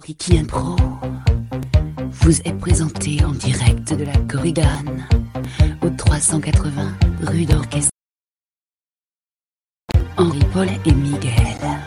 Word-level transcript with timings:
Ricky 0.00 0.38
Impro 0.38 0.76
vous 2.10 2.40
est 2.40 2.58
présenté 2.58 3.24
en 3.24 3.32
direct 3.32 3.94
de 3.94 4.04
la 4.04 4.16
Corrigane 4.28 5.06
au 5.82 5.90
380 5.90 6.98
rue 7.22 7.44
d'Orchestre. 7.44 7.90
Henri 10.16 10.40
Paul 10.52 10.68
et 10.86 10.92
Miguel. 10.92 11.81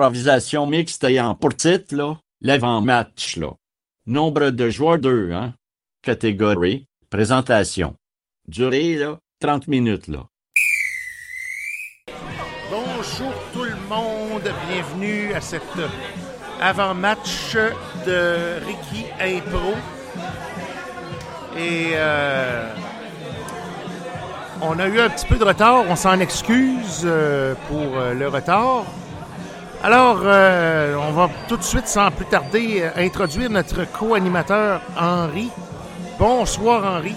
Improvisation 0.00 0.66
mixte 0.66 1.04
ayant 1.04 1.34
pour 1.34 1.54
titre 1.54 1.94
là, 1.94 2.16
l'avant-match. 2.40 3.36
Là. 3.36 3.48
Nombre 4.06 4.48
de 4.48 4.70
joueurs 4.70 4.98
2, 4.98 5.32
hein? 5.32 5.52
Catégorie, 6.02 6.86
présentation. 7.10 7.94
Durée, 8.48 8.94
là, 8.94 9.18
30 9.40 9.68
minutes. 9.68 10.08
Là. 10.08 10.24
Bonjour 12.70 13.34
tout 13.52 13.64
le 13.64 13.76
monde, 13.90 14.50
bienvenue 14.70 15.34
à 15.34 15.42
cet 15.42 15.62
avant-match 16.62 17.54
de 18.06 18.58
Ricky 18.64 19.04
Impro. 19.20 19.74
Et 21.58 21.90
euh, 21.92 22.72
on 24.62 24.78
a 24.78 24.88
eu 24.88 24.98
un 24.98 25.10
petit 25.10 25.26
peu 25.26 25.36
de 25.36 25.44
retard, 25.44 25.84
on 25.90 25.96
s'en 25.96 26.18
excuse 26.20 27.02
euh, 27.04 27.54
pour 27.68 27.98
euh, 27.98 28.14
le 28.14 28.28
retard. 28.28 28.86
Alors, 29.82 30.20
euh, 30.24 30.94
on 31.08 31.12
va 31.12 31.30
tout 31.48 31.56
de 31.56 31.62
suite, 31.62 31.86
sans 31.86 32.10
plus 32.10 32.26
tarder, 32.26 32.82
euh, 32.82 32.90
introduire 33.02 33.48
notre 33.48 33.90
co-animateur 33.90 34.82
Henri. 34.98 35.48
Bonsoir 36.18 36.84
Henri. 36.84 37.14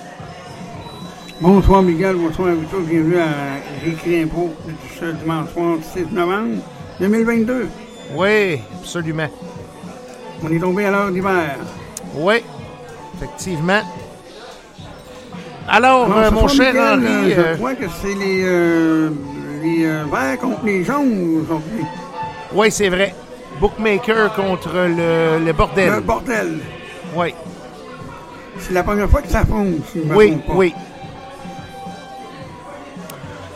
Bonsoir 1.41 1.81
Miguel, 1.81 2.15
bonsoir 2.15 2.49
à 2.49 2.53
vous 2.53 2.63
tous. 2.71 2.83
Bienvenue 2.83 3.17
à 3.19 3.25
Récré 3.83 4.21
Impro 4.23 4.53
ce 4.97 5.05
dimanche 5.11 5.49
soir 5.51 5.75
6 5.93 6.05
novembre 6.13 6.61
2022. 7.01 7.67
Oui, 8.15 8.61
absolument. 8.79 9.27
On 10.41 10.49
est 10.49 10.59
tombé 10.59 10.85
à 10.85 10.91
l'heure 10.91 11.11
d'hiver. 11.11 11.57
Oui, 12.15 12.35
effectivement. 13.17 13.81
Alors, 15.67 16.05
Alors, 16.05 16.17
euh, 16.17 16.31
mon 16.31 16.47
cher 16.47 16.73
Miguel, 16.73 17.09
Henri, 17.09 17.31
je 17.35 17.55
crois 17.57 17.75
que 17.75 17.85
c'est 18.01 18.15
les, 18.15 19.09
les 19.61 19.85
verts 20.09 20.39
contre 20.39 20.63
les 20.63 20.85
jaunes 20.85 21.41
aujourd'hui. 21.43 21.83
Oui, 22.53 22.71
c'est 22.71 22.89
vrai. 22.89 23.13
Bookmaker 23.59 24.33
contre 24.33 24.73
le, 24.73 25.39
le 25.45 25.53
bordel. 25.53 25.89
Le 25.91 25.99
bordel. 26.01 26.59
Oui, 27.15 27.33
C'est 28.59 28.73
la 28.73 28.83
première 28.83 29.09
fois 29.09 29.21
que 29.21 29.27
ça 29.29 29.45
fonce. 29.45 29.75
si 29.91 30.01
oui, 30.13 30.37
pas. 30.45 30.53
oui. 30.53 30.73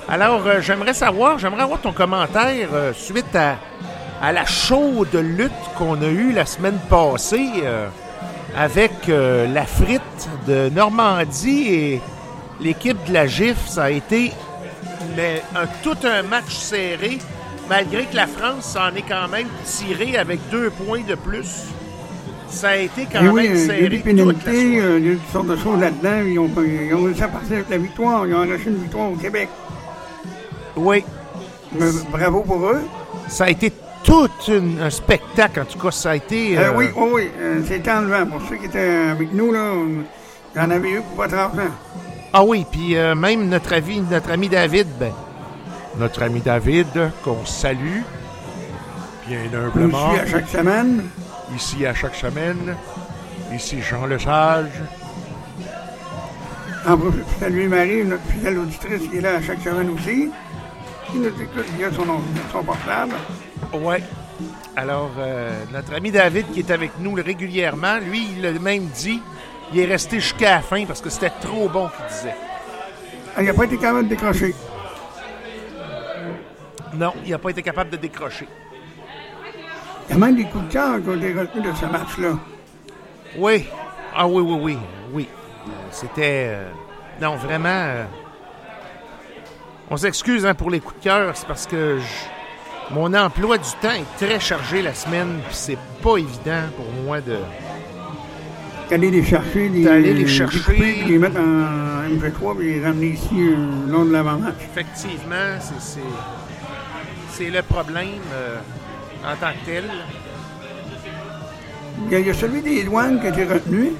Alors, 0.09 0.41
euh, 0.47 0.61
j'aimerais 0.61 0.93
savoir, 0.93 1.37
j'aimerais 1.37 1.63
avoir 1.63 1.79
ton 1.81 1.91
commentaire 1.91 2.69
euh, 2.73 2.93
suite 2.93 3.35
à, 3.35 3.57
à 4.21 4.31
la 4.31 4.45
chaude 4.45 5.13
lutte 5.15 5.51
qu'on 5.77 6.01
a 6.01 6.05
eue 6.07 6.31
la 6.31 6.45
semaine 6.45 6.77
passée 6.89 7.49
euh, 7.63 7.87
avec 8.57 8.91
la 9.07 9.65
frite 9.65 10.01
de 10.47 10.69
Normandie 10.69 11.67
et 11.73 12.01
l'équipe 12.61 12.97
de 13.05 13.13
la 13.13 13.27
GIF. 13.27 13.67
Ça 13.67 13.83
a 13.85 13.89
été 13.91 14.31
mais, 15.15 15.43
un- 15.55 15.67
tout 15.83 15.97
un 16.05 16.23
match 16.23 16.53
serré, 16.55 17.17
malgré 17.69 18.05
que 18.05 18.15
la 18.15 18.27
France 18.27 18.65
s'en 18.65 18.93
est 18.95 19.01
quand 19.07 19.27
même 19.29 19.47
tirée 19.65 20.17
avec 20.17 20.39
deux 20.49 20.69
points 20.69 21.01
de 21.07 21.15
plus. 21.15 21.65
Ça 22.49 22.69
a 22.69 22.75
été 22.77 23.05
quand 23.11 23.19
Et 23.19 23.23
même 23.23 23.33
oui, 23.33 23.47
euh, 23.47 23.53
il 23.53 23.59
y 23.59 23.63
a 23.63 23.65
serré 23.67 23.89
des 23.89 23.97
pénalités, 23.99 24.79
euh, 24.81 24.99
il 24.99 25.05
y 25.07 25.11
a 25.11 25.15
toutes 25.15 25.31
sortes 25.33 25.47
de 25.47 25.57
choses 25.57 25.79
là-dedans. 25.81 26.23
Ils 26.25 26.39
ont, 26.39 26.49
ils 26.65 26.93
ont 26.95 27.03
réussi 27.03 27.23
à 27.23 27.27
partir 27.27 27.53
avec 27.57 27.69
la 27.69 27.77
victoire. 27.77 28.25
Ils 28.25 28.33
ont 28.33 28.37
arraché 28.41 28.63
une 28.67 28.77
victoire 28.83 29.11
au 29.11 29.15
Québec. 29.15 29.49
Oui, 30.75 31.03
Mais 31.73 31.87
bravo 32.11 32.41
pour 32.41 32.65
eux. 32.69 32.81
Ça 33.27 33.45
a 33.45 33.49
été 33.49 33.73
tout 34.03 34.29
une- 34.47 34.79
un 34.81 34.89
spectacle, 34.89 35.59
en 35.59 35.65
tout 35.65 35.77
cas. 35.79 35.91
Ça 35.91 36.11
a 36.11 36.15
été. 36.15 36.57
Euh, 36.57 36.61
euh, 36.69 36.73
oui, 36.77 36.85
oui, 36.95 37.09
oui. 37.13 37.29
C'était 37.67 37.91
enlevant. 37.91 38.25
Pour 38.27 38.41
ceux 38.47 38.55
qui 38.55 38.65
étaient 38.65 39.09
avec 39.11 39.33
nous, 39.33 39.51
là, 39.51 39.59
on- 39.75 40.03
il 40.55 40.61
y 40.61 40.63
en 40.65 40.71
avait 40.71 40.91
eu 40.91 41.01
pour 41.01 41.23
votre 41.25 41.35
argent. 41.35 41.69
Ah 42.31 42.43
oui, 42.45 42.65
puis 42.71 42.95
même 43.15 43.49
notre, 43.49 43.73
avis, 43.73 43.99
notre 43.99 44.31
ami 44.31 44.47
David, 44.47 44.87
ben, 44.99 45.11
notre 45.99 46.23
ami 46.23 46.41
David, 46.41 47.11
qu'on 47.23 47.45
salue, 47.45 48.01
bien 49.27 49.39
humblement, 49.53 50.11
suit 50.11 50.19
à 50.19 50.25
chaque 50.27 50.47
semaine. 50.49 51.03
ici 51.55 51.85
à 51.85 51.93
chaque 51.93 52.15
semaine, 52.15 52.75
ici 53.53 53.81
Jean 53.81 54.05
Lesage. 54.05 54.71
En 56.87 56.97
plus, 56.97 57.11
je 57.19 57.39
salue 57.39 57.67
Marie, 57.67 58.05
notre 58.05 58.23
fidèle 58.23 58.59
auditrice 58.59 59.09
qui 59.09 59.17
est 59.17 59.21
là 59.21 59.35
à 59.35 59.41
chaque 59.41 59.61
semaine 59.61 59.89
aussi. 59.89 60.29
Qui 61.11 61.17
nous 61.17 61.27
écoute 61.27 61.65
via 61.77 61.91
son, 61.91 62.05
son 62.51 62.63
portable. 62.63 63.13
Ouais. 63.73 64.03
Alors, 64.75 65.11
euh, 65.17 65.63
notre 65.73 65.93
ami 65.95 66.11
David, 66.11 66.51
qui 66.51 66.59
est 66.59 66.71
avec 66.71 66.91
nous 66.99 67.13
régulièrement, 67.13 67.97
lui, 67.97 68.27
il 68.35 68.41
l'a 68.41 68.51
même 68.51 68.85
dit, 68.87 69.21
il 69.73 69.79
est 69.79 69.85
resté 69.85 70.19
jusqu'à 70.19 70.55
la 70.55 70.61
fin 70.61 70.85
parce 70.85 71.01
que 71.01 71.09
c'était 71.09 71.31
trop 71.41 71.67
bon, 71.67 71.87
qu'il 71.89 72.15
disait. 72.15 72.35
Ah, 73.35 73.41
Il 73.41 73.45
n'a 73.45 73.53
pas 73.53 73.65
été 73.65 73.77
capable 73.77 74.03
de 74.03 74.09
décrocher. 74.09 74.53
Non, 76.93 77.13
il 77.25 77.31
n'a 77.31 77.37
pas 77.37 77.49
été 77.49 77.61
capable 77.61 77.89
de 77.91 77.97
décrocher. 77.97 78.47
Il 80.09 80.13
y 80.13 80.15
a 80.15 80.17
même 80.25 80.35
des 80.35 80.45
coups 80.45 80.67
de 80.67 80.71
cœur 80.73 81.01
qui 81.01 81.09
ont 81.09 81.15
été 81.15 81.33
retenus 81.33 81.65
de 81.71 81.75
ce 81.77 81.85
match-là. 81.85 82.37
Oui. 83.37 83.65
Ah 84.15 84.27
oui, 84.27 84.41
oui, 84.41 84.57
oui. 84.61 84.77
Oui. 85.13 85.27
Euh, 85.67 85.69
C'était. 85.91 86.47
euh, 86.49 86.69
non, 87.21 87.35
vraiment. 87.35 87.67
euh, 87.69 88.03
on 89.89 89.97
s'excuse 89.97 90.45
hein, 90.45 90.53
pour 90.53 90.69
les 90.69 90.79
coups 90.79 90.97
de 90.99 91.03
cœur. 91.03 91.31
C'est 91.35 91.47
parce 91.47 91.65
que 91.67 91.99
je- 91.99 92.93
mon 92.95 93.13
emploi 93.13 93.57
du 93.57 93.69
temps 93.81 93.91
est 93.91 94.25
très 94.25 94.39
chargé 94.39 94.81
la 94.81 94.93
semaine. 94.93 95.39
Puis 95.47 95.55
c'est 95.55 95.77
pas 96.01 96.17
évident 96.17 96.63
pour 96.75 96.85
moi 97.03 97.19
de. 97.21 97.37
D'aller 98.89 99.11
les 99.11 99.23
chercher, 99.25 99.67
les, 99.67 99.83
D'aller 99.83 100.13
les 100.13 100.27
chercher. 100.27 101.03
les 101.05 101.17
mettre 101.17 101.37
en 101.41 102.07
MP3 102.09 102.55
puis 102.57 102.75
les 102.75 102.85
ramener 102.85 103.07
ici 103.07 103.27
euh, 103.33 103.55
le 103.85 103.91
long 103.91 104.05
de 104.05 104.13
l'avant-match. 104.13 104.55
Effectivement, 104.61 105.57
c'est- 105.59 105.99
c'est. 107.37 107.49
Le 107.49 107.61
problème. 107.61 108.21
euh. 108.33 108.57
en 109.25 109.35
tant 109.35 109.51
que 109.51 109.65
tel. 109.65 109.85
Il 112.05 112.11
y 112.11 112.15
a, 112.15 112.19
il 112.19 112.27
y 112.27 112.29
a 112.29 112.33
celui 112.33 112.61
des 112.61 112.83
douanes 112.83 113.19
a 113.23 113.27
été 113.29 113.43
retenu. 113.45 113.93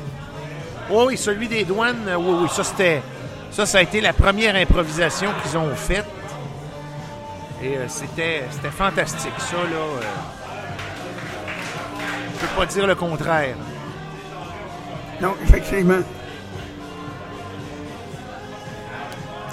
Oh 0.92 1.06
oui, 1.08 1.18
celui 1.18 1.48
des 1.48 1.66
douanes, 1.66 2.08
euh, 2.08 2.16
oui, 2.16 2.38
oui, 2.44 2.48
ça 2.52 2.64
c'était. 2.64 3.02
Ça, 3.52 3.66
ça 3.66 3.80
a 3.80 3.82
été 3.82 4.02
la 4.02 4.14
première 4.14 4.56
improvisation 4.56 5.30
qu'ils 5.42 5.58
ont 5.58 5.76
faite. 5.76 6.06
Et 7.64 7.76
euh, 7.76 7.86
c'était, 7.88 8.44
c'était 8.52 8.70
fantastique, 8.70 9.34
ça, 9.40 9.56
là. 9.58 9.62
euh. 9.76 10.02
Je 12.36 12.40
peux 12.46 12.56
pas 12.56 12.66
dire 12.68 12.86
le 12.86 12.94
contraire. 12.96 13.56
Non, 15.20 15.34
effectivement. 15.44 16.04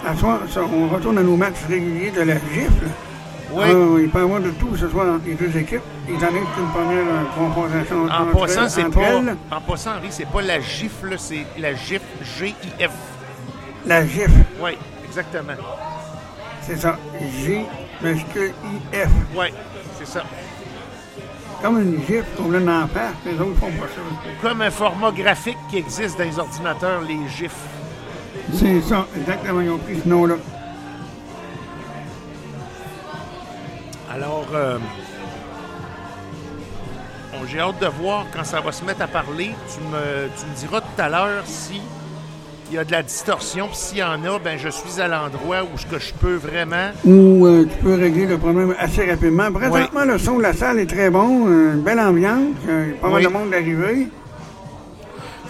À 0.06 0.14
soir, 0.16 0.40
on 0.70 0.88
retourne 0.88 1.16
à 1.16 1.22
nos 1.22 1.36
matchs 1.36 1.64
réguliers 1.66 2.10
de 2.10 2.20
la 2.20 2.34
gifle. 2.34 2.88
Oui. 3.54 3.64
Ah, 3.66 4.00
il 4.00 4.08
peut 4.10 4.18
y 4.18 4.22
avoir 4.22 4.40
de 4.40 4.50
tout 4.50 4.76
ce 4.76 4.88
soir 4.88 5.06
entre 5.14 5.26
les 5.26 5.34
deux 5.34 5.56
équipes. 5.56 5.80
Étant 6.08 6.26
donné 6.26 6.40
que 6.40 6.46
c'est 6.54 6.60
une 6.62 6.68
première 6.70 7.06
euh, 7.06 7.24
confrontation 7.38 8.04
En 8.06 8.22
entre, 8.28 8.40
passant, 8.40 8.68
c'est 8.68 8.84
entre 8.84 9.00
pas. 9.00 9.06
elles, 9.08 9.36
En 9.50 9.60
passant, 9.60 9.90
Henri, 9.96 10.08
c'est 10.10 10.28
pas 10.28 10.42
la 10.42 10.60
gifle, 10.60 11.14
c'est 11.18 11.46
la 11.58 11.74
gifle 11.74 12.02
G-I-F. 12.38 12.90
la 13.86 14.06
gifle, 14.06 14.32
Oui, 14.60 14.72
exactement. 15.04 15.52
c'est 16.62 16.76
ça. 16.76 16.98
G, 17.44 17.64
masculin, 18.02 18.52
I-F. 18.92 19.08
Oui, 19.36 19.46
c'est 19.98 20.06
ça. 20.08 20.24
Comme 21.62 21.80
une 21.80 21.98
gifle 22.04 22.24
qu'on 22.36 22.52
a 22.54 22.58
dans 22.60 22.80
la 22.80 22.86
face, 22.88 23.14
les 23.24 23.34
autres 23.40 23.58
font 23.58 23.70
pas 23.70 23.86
ça. 23.86 24.00
Comme 24.48 24.60
un 24.62 24.70
format 24.70 25.10
graphique 25.12 25.56
qui 25.70 25.78
existe 25.78 26.18
dans 26.18 26.24
les 26.24 26.38
ordinateurs, 26.38 27.00
les 27.02 27.18
gifs. 27.28 27.52
C'est 28.52 28.80
ça, 28.82 29.06
exactement, 29.16 29.60
ils 29.60 29.70
ont 29.70 29.78
pris 29.78 30.00
ce 30.02 30.08
nom-là. 30.08 30.34
Alors, 34.14 34.46
euh, 34.54 34.78
on- 37.34 37.46
j'ai 37.46 37.58
hâte 37.60 37.80
de 37.80 37.86
voir 37.86 38.26
quand 38.34 38.44
ça 38.44 38.60
va 38.60 38.70
se 38.72 38.84
mettre 38.84 39.02
à 39.02 39.06
parler. 39.08 39.50
Tu 39.72 39.80
me, 39.80 40.28
tu 40.38 40.46
me 40.46 40.54
diras 40.56 40.80
tout 40.80 41.02
à 41.02 41.08
l'heure 41.08 41.42
si 41.44 41.80
il 42.70 42.76
y 42.76 42.78
a 42.78 42.84
de 42.84 42.92
la 42.92 43.02
distorsion. 43.02 43.66
Puis 43.66 43.76
s'il 43.76 43.98
y 43.98 44.02
en 44.02 44.24
a, 44.24 44.38
ben 44.38 44.56
je 44.58 44.68
suis 44.68 45.00
à 45.00 45.08
l'endroit 45.08 45.62
où 45.64 45.76
ce 45.76 45.86
que 45.86 45.98
je 45.98 46.12
peux 46.14 46.36
vraiment. 46.36 46.90
Où 47.04 47.44
euh, 47.46 47.64
tu 47.64 47.76
peux 47.82 47.94
régler 47.94 48.26
le 48.26 48.38
problème 48.38 48.74
assez 48.78 49.04
rapidement. 49.10 49.50
Présentement, 49.52 50.04
le 50.04 50.18
son 50.18 50.38
de 50.38 50.42
la 50.42 50.52
salle 50.52 50.78
est 50.78 50.86
très 50.86 51.10
bon, 51.10 51.46
une 51.48 51.80
belle 51.82 52.00
ambiance, 52.00 52.54
euh, 52.68 52.92
pas 53.00 53.08
mal 53.08 53.16
Oui. 53.16 53.24
de 53.24 53.28
monde 53.28 53.50
d'arriver. 53.50 54.08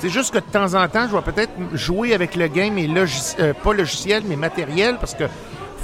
C'est 0.01 0.09
juste 0.11 0.33
que 0.35 0.39
de 0.39 0.45
temps 0.51 0.75
en 0.75 0.87
temps, 0.89 1.07
je 1.09 1.15
vais 1.17 1.23
peut-être 1.23 1.53
jouer 1.73 2.15
avec 2.15 2.35
le 2.35 2.47
game 2.49 2.77
et 2.79 2.87
logis- 2.87 3.37
euh, 3.41 3.53
pas 3.55 3.73
logiciel, 3.73 4.23
mais 4.27 4.37
matériel, 4.37 4.97
parce 4.99 5.15
que 5.15 5.25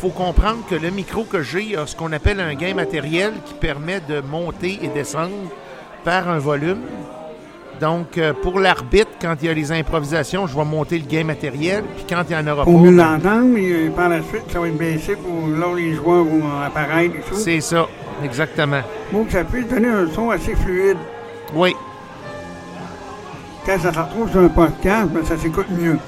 faut 0.00 0.08
comprendre 0.08 0.64
que 0.67 0.75
le 0.75 0.88
micro 0.91 1.25
que 1.25 1.43
j'ai 1.43 1.76
a 1.76 1.87
ce 1.87 1.94
qu'on 1.94 2.11
appelle 2.12 2.41
un 2.41 2.55
gain 2.55 2.73
matériel 2.73 3.35
qui 3.44 3.52
permet 3.52 4.00
de 4.00 4.23
monter 4.23 4.79
et 4.82 4.88
descendre 4.88 5.50
par 6.05 6.26
un 6.31 6.38
volume. 6.38 6.81
Donc, 7.82 8.17
euh, 8.17 8.32
pour 8.32 8.61
l'arbitre, 8.61 9.11
quand 9.20 9.35
il 9.43 9.49
y 9.49 9.50
a 9.50 9.55
les 9.55 9.73
improvisations, 9.73 10.47
je 10.47 10.56
vais 10.56 10.64
monter 10.64 10.99
le 10.99 11.05
gain 11.05 11.25
matériel, 11.25 11.85
puis 11.97 12.06
quand 12.08 12.23
il 12.31 12.35
n'y 12.35 12.43
en 12.43 12.50
aura 12.50 12.64
Pour 12.64 12.76
pas, 12.76 12.81
mieux 12.81 12.97
ben, 12.97 13.12
l'entendre, 13.12 13.58
et 13.58 13.73
euh, 13.73 13.91
par 13.91 14.08
la 14.08 14.23
suite, 14.23 14.44
ça 14.50 14.58
va 14.61 14.69
être 14.69 14.79
baissé 14.79 15.17
pour 15.17 15.49
là 15.49 15.69
où 15.69 15.75
les 15.76 15.93
joueurs 15.93 16.25
vont 16.25 16.44
apparaître 16.64 17.17
et 17.17 17.20
tout. 17.20 17.35
c'est 17.35 17.61
ça, 17.61 17.87
exactement. 18.25 18.81
Pour 19.11 19.26
que 19.26 19.32
ça 19.32 19.44
puisse 19.44 19.69
donner 19.69 19.88
un 19.88 20.08
son 20.14 20.31
assez 20.31 20.55
fluide. 20.55 20.96
Oui, 21.55 21.75
Quand 23.67 23.79
ça 23.79 23.93
se 23.93 23.99
retrouve 23.99 24.31
sur 24.31 24.41
un 24.41 24.49
podcast, 24.49 25.11
ben, 25.11 25.23
ça 25.26 25.37
s'écoute 25.37 25.67
mieux. 25.70 25.99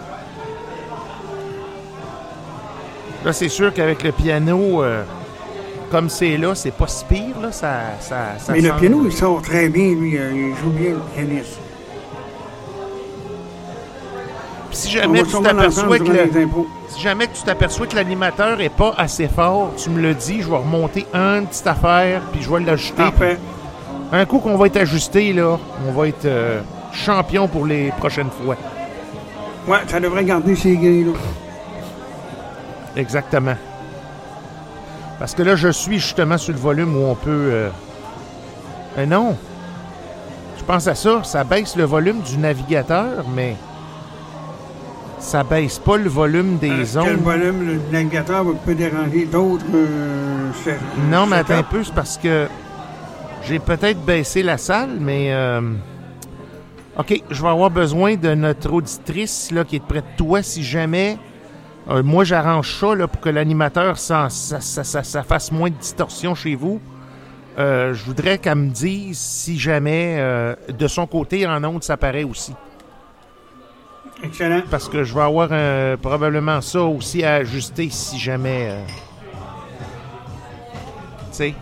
Là, 3.24 3.32
c'est 3.32 3.48
sûr 3.48 3.72
qu'avec 3.72 4.02
le 4.02 4.12
piano, 4.12 4.82
euh, 4.82 5.02
comme 5.90 6.08
c'est 6.08 6.36
là, 6.36 6.54
c'est 6.54 6.70
pas 6.72 6.86
si 6.86 7.04
pire, 7.04 7.40
là, 7.40 7.52
ça, 7.52 7.72
ça, 8.00 8.16
ça 8.38 8.52
Mais 8.52 8.60
le 8.60 8.72
piano, 8.72 9.02
il 9.04 9.12
sort 9.12 9.42
très 9.42 9.68
bien, 9.68 9.94
lui. 9.94 10.16
euh, 10.18 10.30
il 10.32 10.56
joue 10.56 10.70
bien, 10.70 10.90
le 10.90 11.00
pianiste. 11.14 11.58
Puis 14.68 14.78
si 14.78 14.90
jamais 14.90 15.22
tu 15.22 15.40
t'aperçois 15.42 15.98
que 15.98 16.04
le. 16.04 16.30
Si 16.88 17.00
jamais 17.00 17.26
tu 17.26 17.42
t'aperçois 17.42 17.86
que 17.86 17.96
l'animateur 17.96 18.60
est 18.60 18.68
pas 18.74 18.94
assez 18.96 19.28
fort, 19.28 19.72
tu 19.76 19.90
me 19.90 20.00
le 20.00 20.14
dis, 20.14 20.42
je 20.42 20.48
vais 20.48 20.56
remonter 20.56 21.06
une 21.14 21.46
petite 21.46 21.66
affaire, 21.66 22.20
puis 22.32 22.42
je 22.42 22.50
vais 22.50 22.60
l'ajuster. 22.60 22.94
Parfait. 22.96 23.38
Un 24.12 24.24
coup 24.26 24.38
qu'on 24.38 24.56
va 24.56 24.66
être 24.66 24.76
ajusté, 24.76 25.32
là, 25.32 25.58
on 25.88 25.92
va 25.92 26.08
être 26.08 26.26
euh, 26.26 26.60
champion 26.92 27.48
pour 27.48 27.66
les 27.66 27.90
prochaines 27.98 28.28
fois. 28.30 28.56
Ouais, 29.66 29.78
ça 29.86 30.00
devrait 30.00 30.24
garder 30.24 30.54
ses 30.54 30.76
gains, 30.76 31.06
là. 31.06 31.12
Exactement. 32.96 33.56
Parce 35.18 35.34
que 35.34 35.42
là, 35.42 35.56
je 35.56 35.68
suis 35.68 35.98
justement 35.98 36.36
sur 36.38 36.52
le 36.52 36.58
volume 36.58 36.96
où 36.96 37.04
on 37.06 37.14
peut... 37.14 37.30
Euh... 37.30 37.68
euh, 38.98 39.06
non. 39.06 39.36
Je 40.58 40.64
pense 40.64 40.86
à 40.86 40.94
ça. 40.94 41.22
Ça 41.24 41.44
baisse 41.44 41.76
le 41.76 41.84
volume 41.84 42.20
du 42.22 42.38
navigateur, 42.38 43.24
mais 43.34 43.56
ça 45.18 45.44
baisse 45.44 45.78
pas 45.78 45.96
le 45.96 46.08
volume 46.08 46.58
des 46.58 46.96
Euh, 46.96 47.00
ondes. 47.00 47.06
Quel 47.06 47.16
volume 47.16 47.66
le 47.66 47.80
navigateur 47.92 48.44
va- 48.44 48.52
peut 48.64 48.74
déranger 48.74 49.24
d'autres 49.26 49.64
euh, 49.74 50.50
Non, 51.10 51.26
mais 51.26 51.36
attends 51.36 51.54
un 51.58 51.62
peu, 51.62 51.84
c'est 51.84 51.94
parce 51.94 52.18
que 52.18 52.48
j'ai 53.44 53.58
peut-être 53.58 54.00
baissé 54.04 54.42
la 54.42 54.58
salle, 54.58 54.90
mais. 55.00 55.32
euh, 55.32 55.60
OK, 56.98 57.22
je 57.30 57.42
vais 57.42 57.48
avoir 57.48 57.70
besoin 57.70 58.16
de 58.16 58.34
notre 58.34 58.70
auditrice 58.72 59.50
là, 59.50 59.64
qui 59.64 59.76
est 59.76 59.84
près 59.84 60.00
de 60.02 60.16
toi 60.16 60.42
si 60.42 60.62
jamais. 60.62 61.16
Euh, 61.90 62.02
moi, 62.02 62.24
j'arrange 62.24 62.78
ça 62.78 62.94
là, 62.94 63.06
pour 63.08 63.20
que 63.20 63.28
l'animateur, 63.28 63.98
ça, 63.98 64.28
ça, 64.30 64.60
ça- 64.60 64.84
ça- 64.84 65.02
ça 65.02 65.22
fasse 65.22 65.50
moins 65.52 65.70
de 65.70 65.74
distorsion 65.76 66.34
chez 66.34 66.54
vous. 66.54 66.80
Euh, 67.58 67.92
je 67.92 68.04
voudrais 68.04 68.38
qu'elle 68.38 68.54
me 68.56 68.70
dise 68.70 69.18
si 69.18 69.58
jamais 69.58 70.16
euh, 70.18 70.54
de 70.68 70.86
son 70.88 71.06
côté 71.06 71.46
en 71.46 71.62
onde 71.64 71.82
ça 71.84 71.96
paraît 71.96 72.24
aussi. 72.24 72.54
Excellent. 74.22 74.62
Parce 74.70 74.88
que 74.88 75.04
je 75.04 75.12
vais 75.14 75.20
avoir 75.20 75.48
probablement 75.98 76.60
ça 76.60 76.82
aussi 76.82 77.24
à 77.24 77.34
ajuster 77.34 77.88
si 77.90 78.18
jamais. 78.18 78.72
tu 78.86 78.94
sais. 81.32 81.54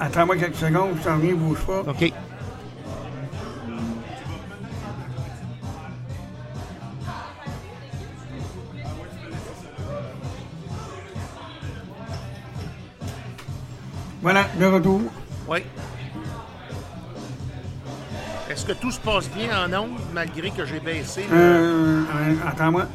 Attends-moi 0.00 0.36
quelques 0.38 0.56
secondes, 0.56 0.92
je 0.98 1.04
t'en 1.06 1.16
reviens, 1.16 1.34
bouge 1.34 1.58
pas. 1.66 1.80
OK. 1.80 2.12
Voilà, 14.22 14.46
de 14.58 14.66
retour. 14.66 15.00
Oui. 15.48 15.60
Est-ce 18.50 18.66
que 18.66 18.72
tout 18.72 18.90
se 18.90 19.00
passe 19.00 19.28
bien 19.30 19.50
en 19.66 19.72
ondes 19.84 19.98
malgré 20.12 20.50
que 20.50 20.64
j'ai 20.66 20.80
baissé? 20.80 21.24
le- 21.30 21.36
Euh, 21.36 22.02
attends-moi. 22.46 22.86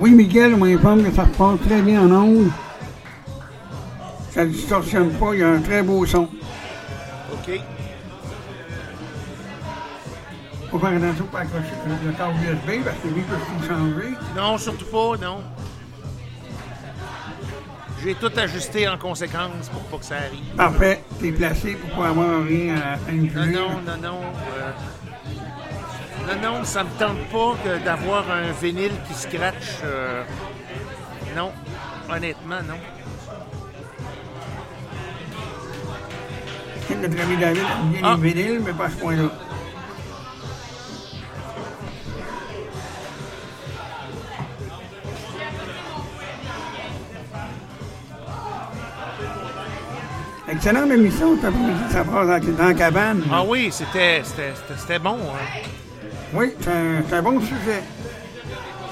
Oui, 0.00 0.12
Miguel, 0.12 0.54
on 0.54 0.58
m'informe 0.58 1.02
que 1.04 1.12
ça 1.14 1.24
se 1.26 1.36
passe 1.36 1.60
très 1.66 1.82
bien 1.82 2.02
en 2.02 2.10
ondes. 2.12 2.50
Ça 4.30 4.44
ne 4.44 4.50
distorsionne 4.50 5.10
pas, 5.10 5.34
il 5.34 5.40
y 5.40 5.42
a 5.42 5.48
un 5.50 5.60
très 5.60 5.82
beau 5.82 6.06
son. 6.06 6.28
OK. 7.32 7.60
Faut 10.70 10.78
faire 10.78 10.90
attention 10.96 11.24
pour 11.24 11.38
accrocher 11.38 11.74
le, 11.86 12.10
le 12.10 12.16
câble 12.16 12.34
USB 12.44 12.84
parce 12.84 12.96
que 12.98 13.08
lui 13.08 13.22
peut 13.22 13.34
tout 13.36 13.66
changer. 13.68 14.14
Non, 14.36 14.56
surtout 14.58 14.84
pas, 14.86 15.16
non. 15.20 15.42
J'ai 18.02 18.14
tout 18.14 18.30
ajusté 18.36 18.88
en 18.88 18.96
conséquence 18.96 19.68
pour 19.70 19.82
pas 19.82 19.98
que 19.98 20.04
ça 20.04 20.16
arrive. 20.16 20.54
Parfait, 20.56 21.02
t'es 21.20 21.32
placé 21.32 21.72
pour 21.72 21.90
pas 22.02 22.08
avoir 22.10 22.44
rien 22.44 22.76
à, 22.76 22.92
à 22.92 22.96
Non, 22.96 23.02
manipuler. 23.08 23.52
non, 23.52 23.68
non, 23.86 23.96
non. 24.02 24.20
euh, 24.56 24.70
Non, 26.40 26.52
non, 26.58 26.64
ça 26.64 26.84
me 26.84 26.90
tente 26.98 27.18
pas 27.30 27.56
d'avoir 27.84 28.30
un 28.30 28.52
vinyle 28.52 28.92
qui 29.08 29.14
scratch. 29.14 29.80
euh, 29.84 30.22
Non, 31.36 31.50
honnêtement, 32.08 32.62
non. 32.66 32.76
Notre 37.02 37.22
ami 37.22 37.36
David 37.36 37.62
aime 37.62 37.90
bien 37.92 38.00
Ah. 38.04 38.16
les 38.20 38.32
vinyles, 38.32 38.60
mais 38.64 38.72
pas 38.72 38.86
à 38.86 38.90
ce 38.90 38.96
point-là. 38.96 39.22
Excellente 50.62 50.90
émission, 50.90 51.36
cet 51.36 51.46
après-midi, 51.46 51.80
ça 51.90 52.04
passe 52.04 52.42
dans, 52.42 52.66
la 52.66 52.74
cabane. 52.74 53.22
Ah 53.32 53.42
oui, 53.42 53.70
c'était 53.72 54.20
c'était- 54.22 54.52
c'était- 54.54 54.78
c'était 54.78 54.98
bon, 54.98 55.16
hein, 55.16 55.62
Oui, 56.34 56.52
c'est 56.60 56.68
un, 56.70 57.02
c'est 57.08 57.16
un 57.16 57.22
bon 57.22 57.40
sujet. 57.40 57.82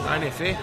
en 0.08 0.22
effet. 0.22 0.56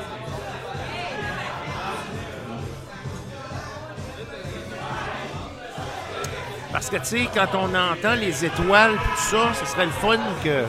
Parce 6.71 6.89
que, 6.89 6.97
tu 6.97 7.05
sais, 7.05 7.29
quand 7.33 7.47
on 7.57 7.67
entend 7.67 8.15
les 8.19 8.43
étoiles 8.43 8.91
et 8.91 8.97
tout 8.97 9.21
ça, 9.37 9.53
ce 9.59 9.65
serait 9.71 9.85
le 9.85 9.91
fun 9.91 10.17
que 10.43 10.63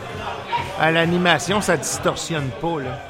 à 0.80 0.90
l'animation, 0.92 1.60
ça 1.60 1.76
distorsionne 1.76 2.50
pas, 2.60 2.80
là. 2.80 3.00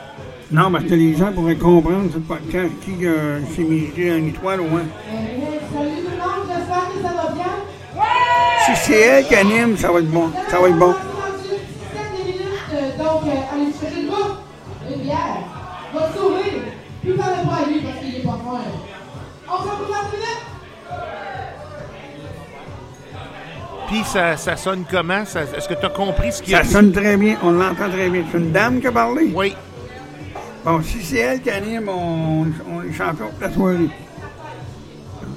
Non, 0.50 0.70
parce 0.70 0.84
que 0.84 0.94
les 0.94 1.14
gens 1.16 1.32
pourraient 1.32 1.56
comprendre 1.56 2.08
podcast 2.26 2.70
qui 2.84 3.04
euh, 3.04 3.40
s'est 3.54 3.64
mérité 3.64 4.16
une 4.16 4.28
étoile 4.28 4.60
au 4.60 4.64
moins. 4.68 4.84
Salut 5.10 5.20
tout 5.72 6.10
le 6.10 6.16
monde, 6.16 6.46
j'espère 6.48 6.88
que 6.88 7.02
ça 7.02 7.22
va 7.22 7.32
bien. 7.34 7.52
Si 8.64 8.75
c'est 8.86 9.00
elle 9.00 9.26
qui 9.26 9.34
anime, 9.34 9.76
ça 9.76 9.90
va 9.90 9.98
être 10.00 10.10
bon. 10.10 10.30
Ça 10.48 10.58
va 10.60 10.68
être 10.68 10.78
bon. 10.78 10.94
minutes, 12.24 12.98
donc 12.98 13.22
allez 13.24 13.72
chercher 13.80 14.00
une 14.00 14.06
bouffe, 14.08 14.38
une 14.90 15.00
bière, 15.02 15.38
votre 15.92 16.14
sourire, 16.16 16.62
puis 17.02 17.12
parlez 17.12 17.42
pas 17.46 17.64
à 17.64 17.66
lui 17.68 17.80
parce 17.80 17.98
qu'il 17.98 18.16
est 18.16 18.22
pas 18.24 18.38
fort. 18.44 18.60
On 19.48 19.56
se 19.56 19.62
retrouve 19.62 19.86
dans 19.88 20.10
une 20.12 20.18
minute. 20.18 20.42
Puis 23.88 24.02
ça, 24.04 24.36
ça 24.36 24.56
sonne 24.56 24.84
comment? 24.90 25.24
Ça- 25.24 25.42
Est-ce 25.42 25.68
que 25.68 25.74
tu 25.74 25.86
as 25.86 25.90
compris 25.90 26.32
ce 26.32 26.42
qu'il 26.42 26.52
y 26.52 26.56
a 26.56 26.64
Ça 26.64 26.70
sonne 26.72 26.92
très 26.92 27.16
bien, 27.16 27.36
on 27.42 27.52
l'entend 27.52 27.88
très 27.88 28.08
bien. 28.08 28.24
C'est 28.32 28.38
une 28.38 28.50
dame 28.52 28.80
qui 28.80 28.88
a 28.88 28.92
parlé? 28.92 29.30
Oui. 29.34 29.54
Bon, 30.64 30.82
si 30.82 31.00
c'est 31.02 31.18
elle 31.18 31.40
qui 31.40 31.50
anime, 31.50 31.88
on, 31.88 32.46
on 32.68 32.82
est 32.82 32.92
champion 32.92 33.26
de 33.38 33.44
la 33.44 33.52
soirée. 33.52 33.88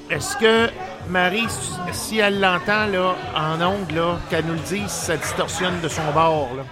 Est-ce 0.09 0.35
que 0.37 0.69
Marie, 1.09 1.47
si 1.91 2.19
elle 2.19 2.39
l'entend 2.39 2.85
là, 2.85 3.15
en 3.35 3.61
ongle, 3.61 3.95
là, 3.95 4.19
qu'elle 4.29 4.45
nous 4.45 4.53
le 4.53 4.59
dise 4.59 4.87
ça 4.89 5.17
distorsionne 5.17 5.81
de 5.81 5.87
son 5.87 6.03
bord? 6.13 6.49
Là. 6.55 6.63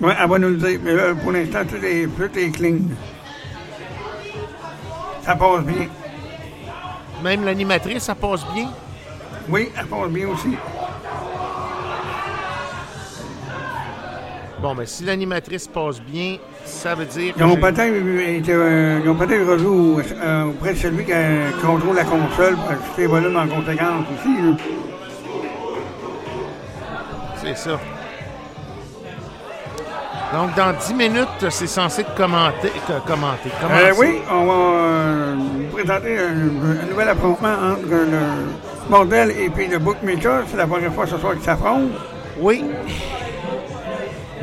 Oui, 0.00 0.12
elle 0.20 0.28
va 0.28 0.38
nous 0.38 0.50
le 0.50 0.56
dire. 0.56 0.80
Mais 0.82 0.92
là, 0.94 1.14
pour 1.14 1.32
l'instant, 1.32 1.64
tout 1.64 1.82
est, 1.82 2.06
tout 2.06 2.38
est 2.38 2.50
clean. 2.50 2.78
Ça 5.22 5.34
passe 5.34 5.64
bien. 5.64 5.88
Même 7.22 7.44
l'animatrice, 7.44 8.02
ça 8.02 8.14
passe 8.14 8.44
bien? 8.54 8.68
Oui, 9.48 9.70
elle 9.78 9.86
passe 9.86 10.10
bien 10.10 10.28
aussi. 10.28 10.56
Bon, 14.64 14.74
mais 14.74 14.86
si 14.86 15.04
l'animatrice 15.04 15.68
passe 15.68 16.00
bien, 16.00 16.38
ça 16.64 16.94
veut 16.94 17.04
dire 17.04 17.34
Ils 17.36 17.44
ont 17.44 17.54
peut-être 17.54 17.80
euh, 18.48 19.00
revu 19.04 20.02
euh, 20.22 20.44
auprès 20.46 20.72
de 20.72 20.78
celui 20.78 21.04
qui 21.04 21.12
euh, 21.12 21.50
contrôle 21.60 21.96
la 21.96 22.04
console 22.04 22.56
pour 22.56 22.70
ajuster 22.70 23.02
les 23.02 23.06
volumes 23.06 23.36
en 23.36 23.46
conséquence 23.46 24.06
aussi. 24.14 24.56
C'est 27.42 27.58
ça. 27.58 27.78
Donc, 30.32 30.54
dans 30.56 30.72
10 30.72 30.94
minutes, 30.94 31.50
c'est 31.50 31.66
censé 31.66 32.02
te 32.02 32.16
commenter. 32.16 32.70
te 32.70 33.06
commenter. 33.06 33.50
Euh, 33.62 33.68
commencer. 33.68 34.00
oui, 34.00 34.22
on 34.32 34.46
va 34.46 34.52
euh, 34.54 35.34
vous 35.36 35.76
présenter 35.76 36.18
un, 36.18 36.30
un 36.30 36.88
nouvel 36.88 37.08
affrontement 37.10 37.52
entre 37.52 37.82
le 37.86 38.88
Bordel 38.88 39.30
et 39.32 39.50
puis 39.50 39.66
le 39.68 39.78
Bookmaker. 39.78 40.44
C'est 40.50 40.56
la 40.56 40.66
première 40.66 40.94
fois 40.94 41.06
ce 41.06 41.18
soir 41.18 41.34
qu'ils 41.34 41.42
s'affrontent. 41.42 41.92
Oui. 42.40 42.64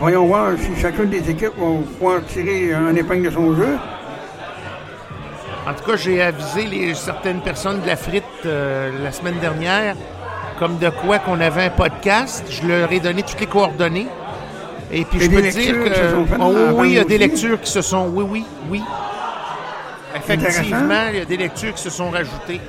Voyons 0.01 0.25
voir 0.25 0.53
si 0.57 0.81
chacune 0.81 1.11
des 1.11 1.29
équipes 1.29 1.53
va 1.59 1.77
pouvoir 1.99 2.25
tirer 2.25 2.73
un 2.73 2.95
épingle 2.95 3.25
de 3.25 3.29
son 3.29 3.55
jeu. 3.55 3.77
En 5.67 5.73
tout 5.75 5.83
cas, 5.83 5.95
j'ai 5.95 6.19
avisé 6.23 6.65
les, 6.65 6.95
certaines 6.95 7.39
personnes 7.41 7.81
de 7.81 7.85
la 7.85 7.95
frite 7.95 8.23
euh, 8.47 8.89
la 9.03 9.11
semaine 9.11 9.37
dernière, 9.39 9.95
comme 10.57 10.79
de 10.79 10.89
quoi 10.89 11.19
qu'on 11.19 11.39
avait 11.39 11.65
un 11.65 11.69
podcast. 11.69 12.43
Je 12.49 12.67
leur 12.67 12.91
ai 12.91 12.99
donné 12.99 13.21
toutes 13.21 13.41
les 13.41 13.45
coordonnées. 13.45 14.07
Et 14.91 15.05
puis, 15.05 15.19
Et 15.19 15.25
je 15.25 15.29
peux 15.29 15.41
dire 15.43 15.83
que. 15.83 16.15
Oh, 16.39 16.55
oui, 16.77 16.89
il 16.89 16.95
y 16.95 16.99
a 16.99 17.03
des 17.03 17.17
aussi? 17.17 17.17
lectures 17.19 17.61
qui 17.61 17.69
se 17.69 17.83
sont. 17.83 18.07
Oui, 18.11 18.25
oui, 18.27 18.45
oui. 18.71 18.81
Effectivement, 20.15 21.09
il 21.11 21.19
y 21.19 21.21
a 21.21 21.25
des 21.25 21.37
lectures 21.37 21.75
qui 21.75 21.83
se 21.83 21.91
sont 21.91 22.09
rajoutées. 22.09 22.59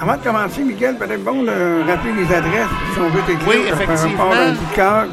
Avant 0.00 0.16
de 0.16 0.22
commencer, 0.22 0.62
Miguel, 0.62 0.96
peut-être 0.96 1.22
bon 1.22 1.42
de 1.44 1.88
rappeler 1.88 2.12
les 2.12 2.34
adresses 2.34 2.66
si 2.92 2.98
on 3.00 3.08
veut 3.10 3.22
t'écrire 3.22 3.48
Oui, 3.48 3.70
par 3.70 3.80
effectivement. 3.80 4.28
rapport 4.28 5.06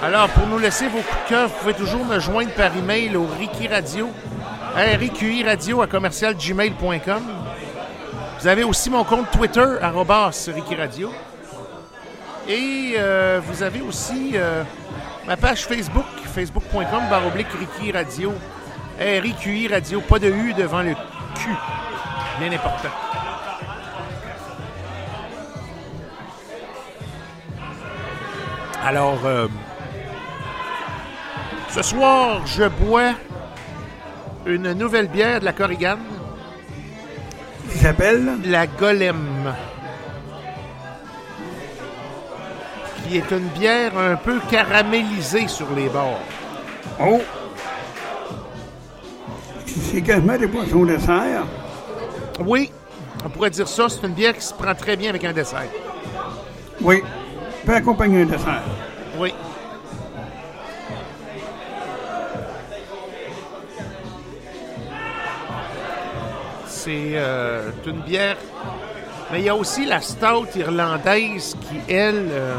à. 0.00 0.06
Alors, 0.06 0.28
pour 0.28 0.46
nous 0.46 0.58
laisser 0.58 0.86
vos 0.86 0.98
coups 0.98 1.24
de 1.24 1.28
cœur, 1.28 1.48
vous 1.48 1.54
pouvez 1.60 1.74
toujours 1.74 2.04
me 2.04 2.20
joindre 2.20 2.52
par 2.52 2.76
email 2.76 3.16
au 3.16 3.26
Ricky 3.38 3.66
Radio, 3.66 4.08
RIQI 4.76 5.42
Radio 5.42 5.82
à 5.82 5.88
commercialgmail.com. 5.88 7.22
Vous 8.40 8.46
avez 8.46 8.62
aussi 8.62 8.88
mon 8.90 9.02
compte 9.02 9.28
Twitter, 9.32 9.66
arrobas 9.82 10.48
Ricky 10.54 10.76
Radio. 10.76 11.12
Et 12.48 12.94
euh, 12.96 13.40
vous 13.44 13.64
avez 13.64 13.80
aussi 13.80 14.32
euh, 14.36 14.62
ma 15.26 15.36
page 15.36 15.66
Facebook, 15.66 16.06
facebook.com, 16.32 17.02
barre 17.10 17.26
oblique 17.26 17.48
Ricky 17.58 17.90
Radio. 17.90 18.32
RIQI 19.00 19.68
Radio, 19.68 20.00
pas 20.00 20.20
de 20.20 20.28
U 20.28 20.54
devant 20.54 20.82
le 20.82 20.94
Q. 21.34 21.50
Bien 22.40 22.52
important. 22.52 22.88
Alors, 28.84 29.18
euh, 29.24 29.48
ce 31.70 31.82
soir, 31.82 32.46
je 32.46 32.64
bois 32.64 33.12
une 34.46 34.72
nouvelle 34.72 35.08
bière 35.08 35.40
de 35.40 35.44
la 35.44 35.52
Corrigan, 35.52 35.98
Qui 37.70 37.78
s'appelle? 37.78 38.38
La 38.44 38.66
Golem. 38.66 39.52
Qui 43.04 43.18
est 43.18 43.30
une 43.30 43.48
bière 43.48 43.96
un 43.98 44.16
peu 44.16 44.38
caramélisée 44.50 45.48
sur 45.48 45.70
les 45.74 45.88
bords. 45.88 46.20
Oh! 47.00 47.20
C'est 49.66 50.02
quasiment 50.02 50.36
des 50.36 50.48
poissons 50.48 50.84
dessert. 50.84 51.44
Oui, 52.40 52.70
on 53.24 53.28
pourrait 53.28 53.50
dire 53.50 53.68
ça, 53.68 53.88
c'est 53.88 54.06
une 54.06 54.14
bière 54.14 54.34
qui 54.34 54.42
se 54.42 54.54
prend 54.54 54.74
très 54.74 54.96
bien 54.96 55.10
avec 55.10 55.24
un 55.24 55.32
dessert. 55.32 55.66
Oui. 56.80 57.02
Peut 57.68 57.74
accompagner 57.74 58.22
un 58.22 58.24
dessert. 58.24 58.62
Oui. 59.18 59.34
C'est 66.66 67.10
euh, 67.12 67.70
une 67.86 68.00
bière. 68.00 68.38
Mais 69.30 69.40
il 69.40 69.44
y 69.44 69.48
a 69.50 69.54
aussi 69.54 69.84
la 69.84 70.00
stout 70.00 70.46
irlandaise 70.56 71.58
qui, 71.60 71.92
elle, 71.92 72.28
euh, 72.30 72.56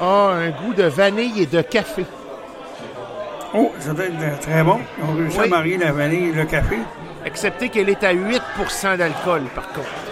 a 0.00 0.30
un 0.32 0.48
goût 0.52 0.72
de 0.72 0.84
vanille 0.84 1.42
et 1.42 1.46
de 1.46 1.60
café. 1.60 2.06
Oh, 3.52 3.72
ça 3.78 3.92
doit 3.92 4.06
être 4.06 4.14
euh, 4.22 4.36
très 4.40 4.62
bon. 4.62 4.80
On 5.06 5.12
réussit 5.16 5.38
Oui. 5.38 5.44
à 5.44 5.50
marier 5.50 5.76
la 5.76 5.92
vanille 5.92 6.30
et 6.30 6.32
le 6.32 6.46
café. 6.46 6.78
Excepté 7.26 7.68
qu'elle 7.68 7.90
est 7.90 8.02
à 8.02 8.14
8% 8.14 8.96
d'alcool, 8.96 9.42
par 9.54 9.68
contre. 9.68 10.05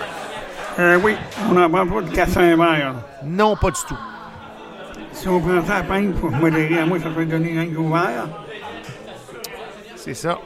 Euh, 0.78 0.98
oui, 1.04 1.14
on 1.48 1.54
n'en 1.54 1.70
prend 1.70 1.86
pas 1.86 2.02
de 2.02 2.10
cassin 2.10 2.40
un 2.40 2.56
verre. 2.56 2.94
Non, 3.24 3.54
pas 3.54 3.70
du 3.70 3.80
tout. 3.86 3.98
Si 5.12 5.28
on 5.28 5.40
prend 5.40 5.64
ça 5.64 5.76
à 5.76 5.82
peine 5.82 6.12
pour 6.14 6.30
modérer, 6.32 6.78
à 6.78 6.86
moi, 6.86 6.98
ça 6.98 7.10
peut 7.10 7.24
donner 7.24 7.56
un 7.58 7.66
gros 7.66 7.88
verre. 7.88 8.26
C'est 9.94 10.14
ça. 10.14 10.38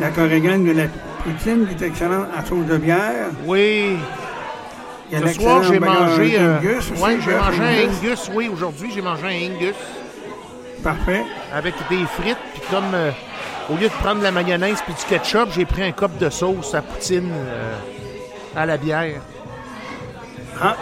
La 0.00 0.10
Corrigan 0.10 0.58
de 0.58 0.72
la 0.72 0.86
poutine 1.22 1.66
qui 1.66 1.84
est 1.84 1.86
excellente 1.86 2.26
en 2.36 2.44
sauce 2.44 2.66
de 2.66 2.78
bière. 2.78 3.28
Oui. 3.44 3.98
A 5.14 5.26
Ce 5.28 5.34
soir, 5.34 5.62
j'ai 5.62 5.78
mangé. 5.78 6.36
euh, 6.38 6.58
Angus 6.58 6.90
aussi, 6.90 7.02
ouais, 7.02 7.18
j'ai 7.22 7.34
mangé 7.34 7.62
un 7.62 7.88
Angus. 7.88 8.30
Oui, 8.34 8.50
aujourd'hui, 8.52 8.90
j'ai 8.94 9.02
mangé 9.02 9.22
un 9.26 9.54
Angus 9.54 9.74
Parfait. 10.82 11.22
avec 11.52 11.74
des 11.90 12.04
frites. 12.06 12.36
Puis 12.54 12.62
comme 12.70 12.94
euh, 12.94 13.10
au 13.70 13.74
lieu 13.74 13.88
de 13.88 13.92
prendre 14.02 14.18
de 14.20 14.24
la 14.24 14.30
mayonnaise 14.30 14.78
puis 14.84 14.94
du 14.94 15.04
ketchup, 15.04 15.48
j'ai 15.54 15.64
pris 15.66 15.82
un 15.82 15.92
cop 15.92 16.16
de 16.18 16.30
sauce 16.30 16.74
à 16.74 16.80
poutine 16.82 17.30
euh, 17.32 17.74
à 18.56 18.64
la 18.66 18.76
bière. 18.78 19.20
Ah, 20.60 20.76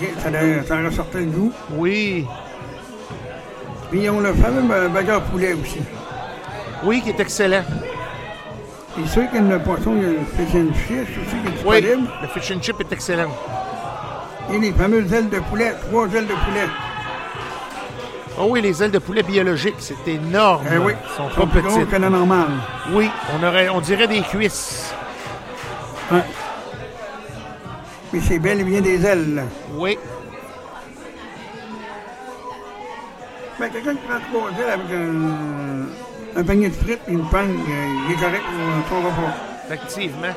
ok, 0.00 0.08
ça, 0.18 0.30
ça 0.66 0.76
ressortait 0.82 1.20
le 1.20 1.26
goût. 1.26 1.52
Oui. 1.76 2.26
Puis 3.90 4.00
ils 4.02 4.10
ont 4.10 4.20
le 4.20 4.32
fameux 4.34 4.62
euh, 4.74 4.88
burger 4.88 5.18
poulet 5.30 5.52
aussi. 5.52 5.78
Oui, 6.82 7.00
qui 7.02 7.10
est 7.10 7.20
excellent. 7.20 7.62
Et 8.98 9.06
ceux 9.08 9.26
qui 9.26 9.36
aiment 9.36 9.50
le 9.50 9.58
poisson, 9.58 9.92
il 9.96 10.02
y 10.02 10.06
a 10.06 10.08
le 10.08 10.18
fish 10.24 10.54
and 10.54 10.74
fish 10.74 11.18
aussi 11.18 11.36
qui 11.36 11.48
est 11.48 11.66
Oui, 11.68 11.80
disponible. 11.82 12.08
le 12.22 12.28
fish 12.28 12.50
and 12.56 12.62
chip 12.62 12.80
est 12.80 12.92
excellent. 12.92 13.28
Et 14.52 14.58
les 14.58 14.72
fameuses 14.72 15.12
ailes 15.12 15.28
de 15.28 15.40
poulet, 15.40 15.72
trois 15.88 16.06
ailes 16.14 16.26
de 16.26 16.34
poulet. 16.34 16.66
Oh 18.38 18.46
oui, 18.50 18.60
les 18.60 18.82
ailes 18.82 18.90
de 18.90 18.98
poulet 18.98 19.22
biologiques, 19.22 19.76
c'est 19.78 19.96
énorme. 20.06 20.66
Eh 20.72 20.78
oui, 20.78 20.92
Elles 20.92 21.16
sont 21.16 21.28
trop 21.28 21.46
plus 21.46 21.62
petites. 21.62 21.88
que 21.90 21.96
la 21.96 22.10
normale. 22.10 22.48
Oui, 22.92 23.10
on, 23.34 23.42
aurait, 23.46 23.68
on 23.70 23.80
dirait 23.80 24.06
des 24.06 24.20
cuisses. 24.20 24.92
Ouais. 26.12 26.22
Mais 28.12 28.20
c'est 28.20 28.38
bel 28.38 28.60
et 28.60 28.64
bien 28.64 28.80
des 28.82 29.04
ailes. 29.04 29.34
là. 29.36 29.42
Oui. 29.74 29.98
Ben, 33.58 33.70
quelqu'un 33.70 33.92
qui 33.94 34.06
prend 34.06 34.18
trois 34.30 34.50
ailes 34.50 34.70
avec 34.70 34.86
un, 34.92 36.40
un 36.40 36.44
panier 36.44 36.68
de 36.68 36.74
frites 36.74 37.00
et 37.08 37.12
une 37.12 37.24
panne, 37.28 37.50
euh, 37.50 37.86
il 38.06 38.12
est 38.12 38.16
correct 38.20 38.42
pour 38.88 38.98
son 38.98 39.04
repas. 39.06 39.34
Effectivement. 39.66 40.34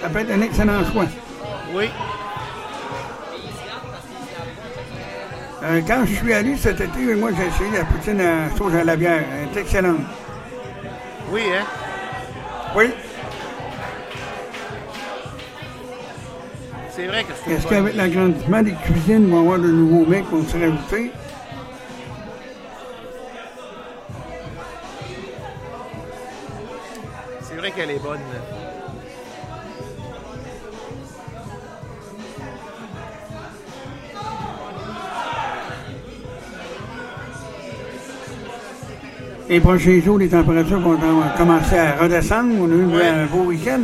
Ça 0.00 0.08
peut 0.08 0.20
être 0.20 0.30
un 0.30 0.40
excellent 0.40 0.84
choix. 0.92 1.04
Oui. 1.74 1.90
Euh, 5.62 5.80
quand 5.86 6.04
je 6.04 6.14
suis 6.14 6.32
allé 6.34 6.56
cet 6.56 6.80
été, 6.80 7.14
moi, 7.14 7.30
j'ai 7.36 7.46
essayé 7.46 7.78
la 7.78 7.84
poutine 7.84 8.20
à 8.20 8.54
sauce 8.56 8.74
à 8.74 8.84
la 8.84 8.94
bière. 8.94 9.22
Elle 9.32 9.56
est 9.56 9.60
excellente. 9.62 10.00
Oui, 11.30 11.42
hein? 11.58 11.64
Oui. 12.76 12.90
C'est 16.90 17.06
vrai 17.06 17.24
que 17.24 17.32
c'est 17.44 17.52
Est-ce 17.52 17.66
qu'avec 17.66 17.94
l'agrandissement 17.94 18.62
des 18.62 18.72
cuisines, 18.72 19.32
on 19.32 19.36
va 19.36 19.40
avoir 19.40 19.58
de 19.58 19.68
nouveaux 19.68 20.06
mecs 20.06 20.28
qui 20.28 20.34
vont 20.34 20.44
se 20.44 20.56
rajouter? 20.56 21.12
C'est 27.42 27.56
vrai 27.56 27.70
qu'elle 27.70 27.90
est 27.90 28.02
bonne. 28.02 28.20
Les 39.48 39.60
prochains 39.60 40.00
jours, 40.00 40.18
les 40.18 40.28
températures 40.28 40.80
vont 40.80 40.94
en- 40.94 41.36
commencer 41.36 41.78
à 41.78 41.96
redescendre. 42.02 42.54
On 42.60 42.64
a 42.70 42.74
eu 42.74 42.86
Ouais. 42.96 43.06
un 43.06 43.26
beau 43.26 43.44
week-end 43.44 43.80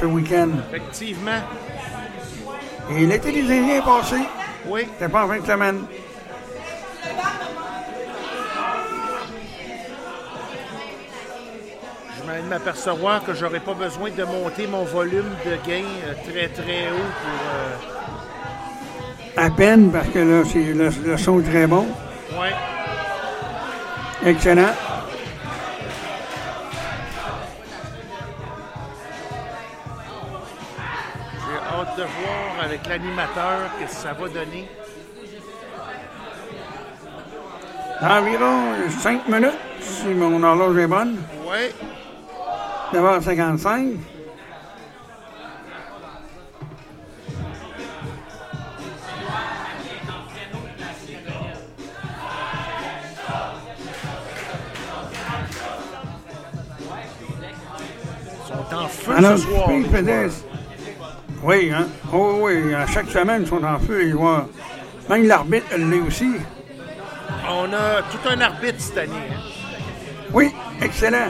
ce 0.00 0.06
week-end. 0.06 0.48
Effectivement. 0.72 1.40
Et 2.90 3.06
l'été 3.06 3.30
des 3.32 3.42
Indiens 3.42 3.76
est 3.78 3.84
passé. 3.84 4.16
Oui. 4.66 4.80
C'était 4.98 5.10
pas 5.10 5.24
en 5.24 5.28
fin 5.28 5.38
de 5.38 5.46
semaine. 5.46 5.78
Je 12.16 12.42
de 12.42 12.48
m'apercevoir 12.48 13.24
que 13.24 13.34
j'aurais 13.34 13.60
pas 13.60 13.74
besoin 13.74 14.10
de 14.10 14.24
monter 14.24 14.66
mon 14.66 14.84
volume 14.84 15.30
de 15.44 15.50
gain 15.68 15.84
euh, 16.06 16.14
très 16.30 16.48
très 16.48 16.88
haut 16.90 17.10
pour. 17.22 17.40
euh, 19.42 19.46
À 19.46 19.50
peine, 19.50 19.90
parce 19.90 20.08
que 20.08 20.18
là, 20.20 20.42
le, 20.54 21.10
le 21.10 21.16
son 21.18 21.40
est 21.40 21.44
très 21.44 21.66
bon. 21.66 21.86
Ouais. 22.40 22.54
Excellent. 24.24 24.70
Hâte 31.94 31.98
de 31.98 32.02
voir 32.02 32.64
avec 32.64 32.86
l'animateur 32.86 33.70
que 33.80 33.86
ça 33.92 34.12
va 34.12 34.28
donner. 34.28 34.68
Environ 38.00 38.90
5 38.90 39.28
minutes, 39.28 39.52
si 39.80 40.08
mon 40.08 40.42
horloge 40.42 40.76
est 40.78 40.86
bonne. 40.86 41.16
Ouais. 41.48 41.72
9h55. 42.92 43.96
Ils 58.36 58.48
sont 58.48 58.74
en 58.74 58.88
feu 58.88 59.12
Alors, 59.16 59.38
ce 59.38 59.46
soir. 59.46 59.68
Oui, 61.44 61.70
hein? 61.72 61.86
Oh, 62.12 62.38
oui, 62.42 62.74
à 62.74 62.86
chaque 62.86 63.08
semaine, 63.10 63.42
ils 63.42 63.48
sont 63.48 63.62
en 63.62 63.78
feu. 63.78 64.06
Ils 64.06 64.14
voient. 64.14 64.48
Même 65.10 65.26
l'arbitre, 65.26 65.66
elle 65.72 65.90
l'est 65.90 66.00
aussi. 66.00 66.30
On 67.48 67.64
a 67.72 68.02
tout 68.10 68.28
un 68.28 68.40
arbitre 68.40 68.76
cette 68.80 68.96
année. 68.98 69.12
hein. 69.30 69.40
Oui, 70.32 70.52
excellent. 70.80 71.28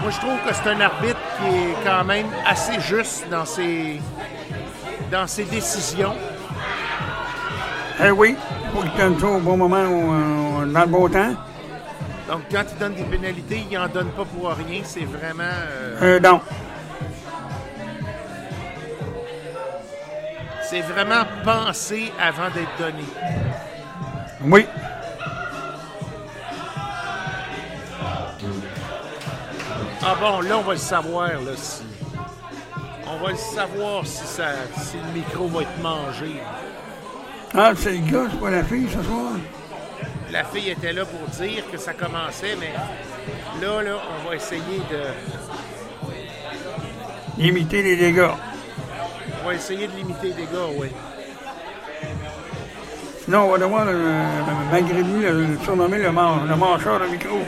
Moi, 0.00 0.10
je 0.10 0.18
trouve 0.18 0.38
que 0.46 0.54
c'est 0.54 0.68
un 0.70 0.80
arbitre 0.80 1.18
qui 1.40 1.48
est 1.48 1.74
quand 1.84 2.04
même 2.04 2.26
assez 2.46 2.78
juste 2.80 3.26
dans 3.30 3.44
ses, 3.44 4.00
dans 5.10 5.26
ses 5.26 5.44
décisions. 5.44 6.14
Eh 8.04 8.10
oui, 8.10 8.36
faut 8.72 8.82
qu'il 8.82 8.92
donne 8.96 9.36
au 9.36 9.38
bon 9.40 9.56
moment, 9.56 9.82
au- 9.82 10.62
au- 10.62 10.66
dans 10.66 10.80
le 10.80 10.86
bon 10.86 11.08
temps. 11.08 11.32
Donc, 12.28 12.42
quand 12.50 12.64
il 12.72 12.78
donne 12.78 12.94
des 12.94 13.02
pénalités, 13.04 13.64
il 13.70 13.76
n'en 13.78 13.86
donne 13.88 14.08
pas 14.10 14.24
pour 14.24 14.48
rien. 14.50 14.80
C'est 14.84 15.04
vraiment. 15.04 15.42
euh, 15.42 16.16
Euh, 16.16 16.20
non. 16.20 16.40
c'est 20.68 20.80
vraiment 20.80 21.24
pensé 21.44 22.10
avant 22.20 22.48
d'être 22.50 22.76
donné. 22.78 23.04
Oui. 24.42 24.66
Ah 30.06 30.14
bon, 30.20 30.40
là, 30.40 30.58
on 30.58 30.62
va 30.62 30.72
le 30.72 30.78
savoir, 30.78 31.28
là, 31.28 31.52
si. 31.56 31.82
On 33.06 33.22
va 33.24 33.30
le 33.30 33.36
savoir 33.36 34.06
si, 34.06 34.26
ça, 34.26 34.46
si 34.78 34.96
le 34.96 35.18
micro 35.18 35.46
va 35.48 35.62
être 35.62 35.78
mangé. 35.82 36.40
Ah, 37.54 37.70
c'est 37.76 37.92
le 37.92 38.10
gars, 38.10 38.26
c'est 38.30 38.40
pas 38.40 38.50
la 38.50 38.64
fille 38.64 38.88
ce 38.88 39.02
soir. 39.02 39.32
La 40.34 40.42
fille 40.42 40.70
était 40.70 40.92
là 40.92 41.04
pour 41.04 41.28
dire 41.28 41.62
que 41.70 41.78
ça 41.78 41.92
commençait, 41.94 42.56
mais 42.58 42.72
là, 43.64 43.82
là, 43.82 43.96
on 44.24 44.28
va 44.28 44.34
essayer 44.34 44.80
de. 44.90 45.00
Imiter 47.40 47.82
les 47.84 47.94
dégâts. 47.94 48.30
On 49.42 49.46
va 49.46 49.54
essayer 49.54 49.86
de 49.86 49.92
limiter 49.92 50.26
les 50.28 50.32
dégâts, 50.32 50.74
oui. 50.76 50.88
Sinon, 53.24 53.44
on 53.44 53.52
va 53.52 53.58
devoir, 53.58 53.84
euh, 53.86 54.24
malgré 54.72 55.04
lui, 55.04 55.22
le 55.22 55.56
surnommer 55.62 55.98
le, 55.98 56.10
man- 56.10 56.48
le 56.48 56.56
mangeur 56.56 56.98
de 56.98 57.06
micro. 57.06 57.38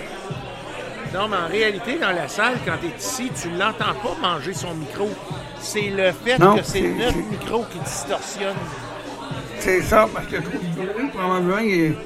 Non, 1.13 1.27
mais 1.27 1.37
en 1.39 1.49
réalité, 1.49 1.99
dans 1.99 2.13
la 2.13 2.29
salle, 2.29 2.55
quand 2.65 2.77
tu 2.81 2.87
es 2.87 2.97
ici, 2.97 3.33
tu 3.43 3.49
ne 3.49 3.59
l'entends 3.59 3.95
pas 4.01 4.15
manger 4.23 4.55
son 4.55 4.75
micro. 4.75 5.11
C'est 5.59 5.91
le 5.91 6.13
fait 6.13 6.39
Non, 6.39 6.55
que 6.57 6.63
c'est 6.63 6.83
notre 6.83 7.17
micro 7.19 7.65
qui 7.65 7.79
distorsionne. 7.81 8.55
C'est 9.59 9.83
ça, 9.83 10.07
parce 10.15 10.27
que 10.27 10.37
trop 10.37 10.53
de 10.53 10.93
bruit, 10.93 11.09
probablement, 11.13 11.59
il 11.59 11.81
est, 11.85 11.97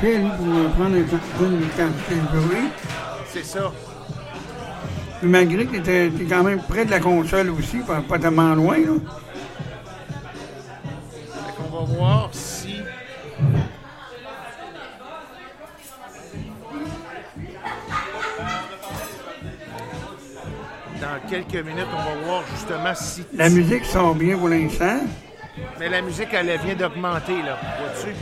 fait, 0.00 0.18
lui, 0.18 0.28
pour 0.30 0.70
prendre 0.70 0.96
une 0.96 1.08
certaine 1.76 2.26
bruit. 2.32 2.68
C'est 3.28 3.44
ça. 3.44 3.72
Malgré 5.22 5.66
qu'il 5.66 5.88
est 5.88 6.10
quand 6.28 6.42
même 6.42 6.60
près 6.60 6.84
de 6.84 6.90
la 6.90 7.00
console 7.00 7.50
aussi, 7.50 7.78
pas, 7.78 8.00
pas 8.02 8.18
tellement 8.18 8.54
loin, 8.54 8.78
là. 8.78 8.92
Qu'on 11.56 11.78
va 11.78 11.84
voir 11.94 12.28
si. 12.32 12.82
Dans 21.00 21.28
quelques 21.28 21.66
minutes, 21.66 21.86
on 21.92 21.96
va 21.96 22.26
voir 22.26 22.42
justement 22.52 22.94
si. 22.94 23.24
La 23.34 23.48
musique 23.48 23.84
sort 23.84 24.14
bien 24.14 24.36
pour 24.36 24.48
l'instant. 24.48 25.00
Mais 25.78 25.88
la 25.88 26.02
musique, 26.02 26.28
elle 26.32 26.58
vient 26.64 26.74
d'augmenter, 26.74 27.42
là. 27.42 27.58
Vois-tu? 27.78 28.14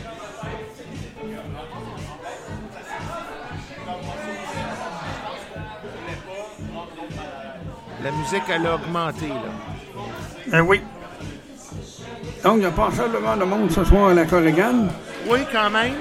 La 8.02 8.10
musique, 8.10 8.42
elle 8.48 8.66
a 8.66 8.74
augmenté, 8.74 9.28
là. 9.28 10.54
Eh 10.54 10.60
oui. 10.60 10.80
Donc, 12.42 12.56
il 12.56 12.62
y 12.64 12.66
a 12.66 12.70
passablement 12.72 13.36
de 13.36 13.44
monde 13.44 13.70
ce 13.70 13.84
soir 13.84 14.08
à 14.08 14.14
la 14.14 14.24
Corrigan. 14.24 14.88
Oui, 15.28 15.38
quand 15.52 15.70
même. 15.70 15.94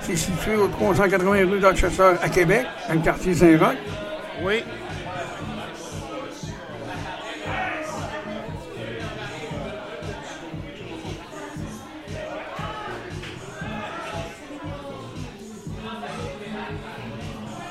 C'est 0.00 0.16
situé 0.16 0.56
au 0.56 0.66
380 0.66 1.30
rue 1.48 1.60
Dorchester 1.60 2.14
à 2.20 2.28
Québec, 2.28 2.66
dans 2.88 2.94
le 2.94 3.00
quartier 3.00 3.34
Saint-Roch. 3.34 3.76
Oui. 4.42 4.64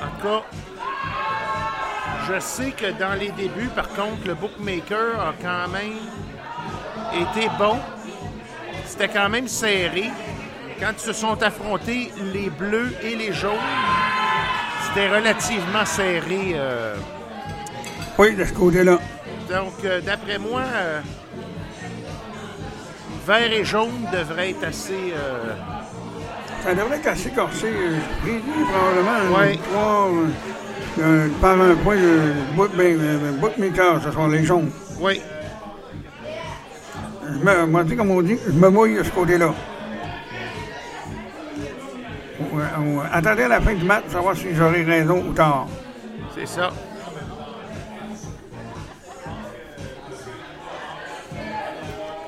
En 0.01 0.21
tout 0.21 0.27
cas, 0.27 0.61
je 2.27 2.39
sais 2.39 2.71
que 2.71 2.91
dans 2.99 3.13
les 3.19 3.31
débuts, 3.31 3.69
par 3.75 3.88
contre, 3.89 4.27
le 4.27 4.36
bookmaker 4.36 5.19
a 5.19 5.34
quand 5.41 5.67
même 5.71 5.97
été 7.13 7.49
bon. 7.57 7.77
C'était 8.86 9.07
quand 9.07 9.29
même 9.29 9.47
serré. 9.47 10.10
Quand 10.79 10.91
ils 10.93 10.99
se 10.99 11.13
sont 11.13 11.41
affrontés 11.41 12.12
les 12.34 12.49
bleus 12.49 12.93
et 13.03 13.15
les 13.15 13.31
jaunes, 13.34 13.51
c'était 14.88 15.10
relativement 15.10 15.86
serré. 15.86 16.53
euh. 16.55 16.95
Oui, 18.17 18.36
de 18.36 18.43
ce 18.45 18.53
côté-là. 18.53 18.97
donc, 19.49 19.73
euh, 19.86 20.01
d'après 20.01 20.38
moi, 20.38 20.62
euh, 20.62 21.01
vert 23.25 23.51
et 23.51 23.63
jaune 23.63 24.07
devraient 24.12 24.51
être 24.51 24.63
assez. 24.63 25.13
Ça 26.63 26.75
devrait 26.75 26.97
être 26.97 27.07
assez 27.07 27.31
corsé. 27.31 27.71
probablement 28.23 29.39
victoire 29.47 30.07
euh, 31.01 31.25
euh, 31.25 31.27
par 31.41 31.59
un 31.59 31.75
point 31.75 31.95
de 31.95 32.55
book, 32.55 32.71
ben, 32.75 32.97
euh, 32.99 33.31
bookmaker, 33.39 34.01
ce 34.03 34.11
sont 34.11 34.27
les 34.27 34.43
jaunes. 34.45 34.71
oui, 34.99 35.21
Je 37.25 37.45
me, 37.45 37.65
moi, 37.65 37.83
sais, 37.87 37.95
comme 37.95 38.11
on 38.11 38.21
dit, 38.21 38.37
je 38.45 38.51
me 38.51 38.69
mouille 38.69 38.95
de 38.97 39.03
ce 39.03 39.09
côté-là. 39.11 39.53
Attendez 43.11 43.43
à 43.43 43.47
la 43.47 43.61
fin 43.61 43.73
du 43.73 43.85
match 43.85 44.03
pour 44.03 44.11
savoir 44.13 44.35
si 44.35 44.53
j'aurai 44.53 44.83
raison 44.83 45.23
ou 45.27 45.33
tort. 45.33 45.67
c'est 46.35 46.47
ça. 46.47 46.71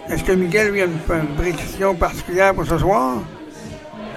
Est-ce 0.10 0.24
que 0.24 0.34
Miguel 0.34 0.72
lui 0.72 0.82
a 0.82 0.86
une 0.86 1.36
prédiction 1.36 1.96
particulière 1.96 2.54
pour 2.54 2.66
ce 2.66 2.78
soir? 2.78 3.18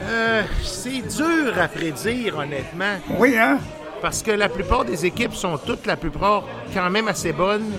Euh, 0.08 0.42
c'est 0.62 1.02
dur 1.16 1.54
à 1.60 1.68
prédire, 1.68 2.38
honnêtement. 2.38 2.96
Oui, 3.18 3.36
hein? 3.38 3.58
Parce 4.06 4.22
que 4.22 4.30
la 4.30 4.48
plupart 4.48 4.84
des 4.84 5.04
équipes 5.04 5.34
sont 5.34 5.58
toutes, 5.58 5.84
la 5.84 5.96
plupart, 5.96 6.44
quand 6.72 6.88
même 6.90 7.08
assez 7.08 7.32
bonnes. 7.32 7.72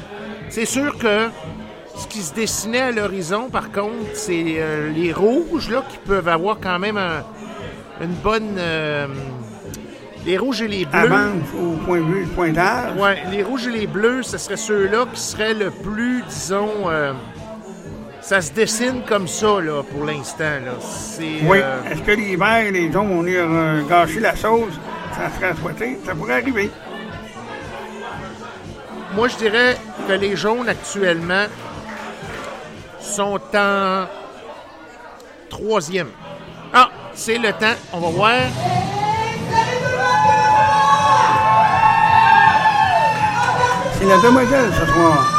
C'est 0.50 0.66
sûr 0.66 0.98
que 0.98 1.30
ce 1.96 2.06
qui 2.06 2.22
se 2.22 2.34
dessinait 2.34 2.82
à 2.82 2.92
l'horizon, 2.92 3.48
par 3.50 3.72
contre, 3.72 3.94
c'est 4.14 4.44
euh, 4.58 4.92
les 4.92 5.14
rouges, 5.14 5.70
là, 5.70 5.86
qui 5.90 5.98
peuvent 6.06 6.28
avoir 6.28 6.58
quand 6.60 6.80
même 6.80 6.98
un- 6.98 7.24
une 8.04 8.12
bonne. 8.22 8.58
euh, 8.58 9.08
les 10.26 10.38
rouges 10.38 10.62
et 10.64 10.68
les 10.68 10.84
bleus. 10.84 11.00
Avance 11.00 11.48
au 11.58 11.78
point 11.86 12.02
vue 12.02 12.26
du 12.26 12.30
pointage. 12.32 12.94
Ouais, 13.00 13.24
les 13.32 13.42
rouges 13.42 13.66
et 13.68 13.72
les 13.72 13.88
bleus, 13.88 14.24
ce 14.24 14.38
serait 14.38 14.58
ceux-là 14.58 15.06
qui 15.14 15.22
seraient 15.22 15.54
le 15.54 15.72
plus, 15.72 16.24
disons. 16.28 16.90
euh, 16.90 17.14
ça 18.20 18.42
se 18.42 18.52
dessine 18.52 19.04
comme 19.08 19.30
ça, 19.30 19.62
là, 19.62 19.82
pour 19.82 20.04
l'instant. 20.04 20.44
là. 20.66 20.74
C'est. 20.82 21.40
Oui. 21.48 21.60
Est-ce 21.90 22.02
que 22.02 22.12
les 22.12 22.36
verts 22.36 22.66
et 22.68 22.72
les 22.72 22.92
jaunes 22.92 23.08
vont 23.08 23.22
venir 23.22 23.46
euh, 23.48 23.82
gâcher 23.88 24.20
la 24.20 24.36
sauce? 24.36 24.74
Ça 25.18 25.32
serait 25.36 25.48
à 25.48 25.56
souhaiter. 25.56 26.00
Ça 26.06 26.14
pourrait 26.14 26.42
arriver. 26.42 26.72
Moi, 29.14 29.28
je 29.30 29.38
dirais 29.38 29.78
que 30.08 30.14
les 30.14 30.36
jaunes 30.36 30.70
actuellement 30.70 31.46
sont 33.00 33.40
en 33.56 34.06
troisième. 35.50 36.10
Ah, 36.74 36.90
c'est 37.14 37.38
le 37.38 37.52
temps. 37.54 37.76
On 37.94 38.00
va 38.00 38.10
voir. 38.10 38.42
C'est 44.00 44.06
la 44.06 44.18
demoiselle 44.18 44.72
ce 44.72 44.86
soir. 44.94 45.37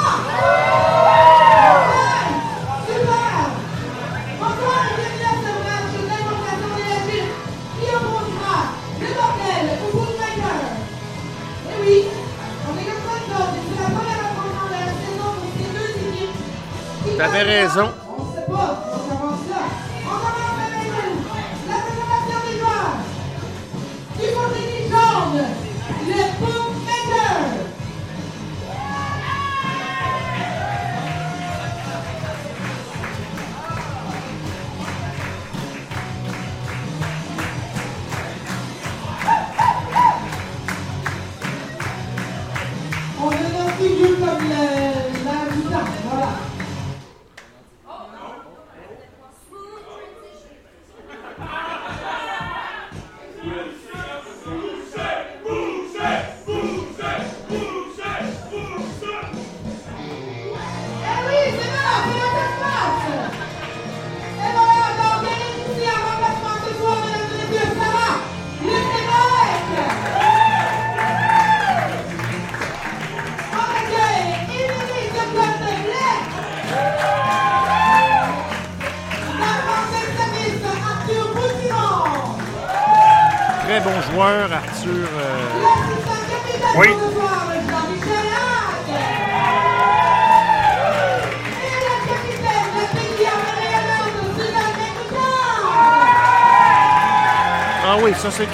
T'avais 17.18 17.42
raison. 17.42 17.92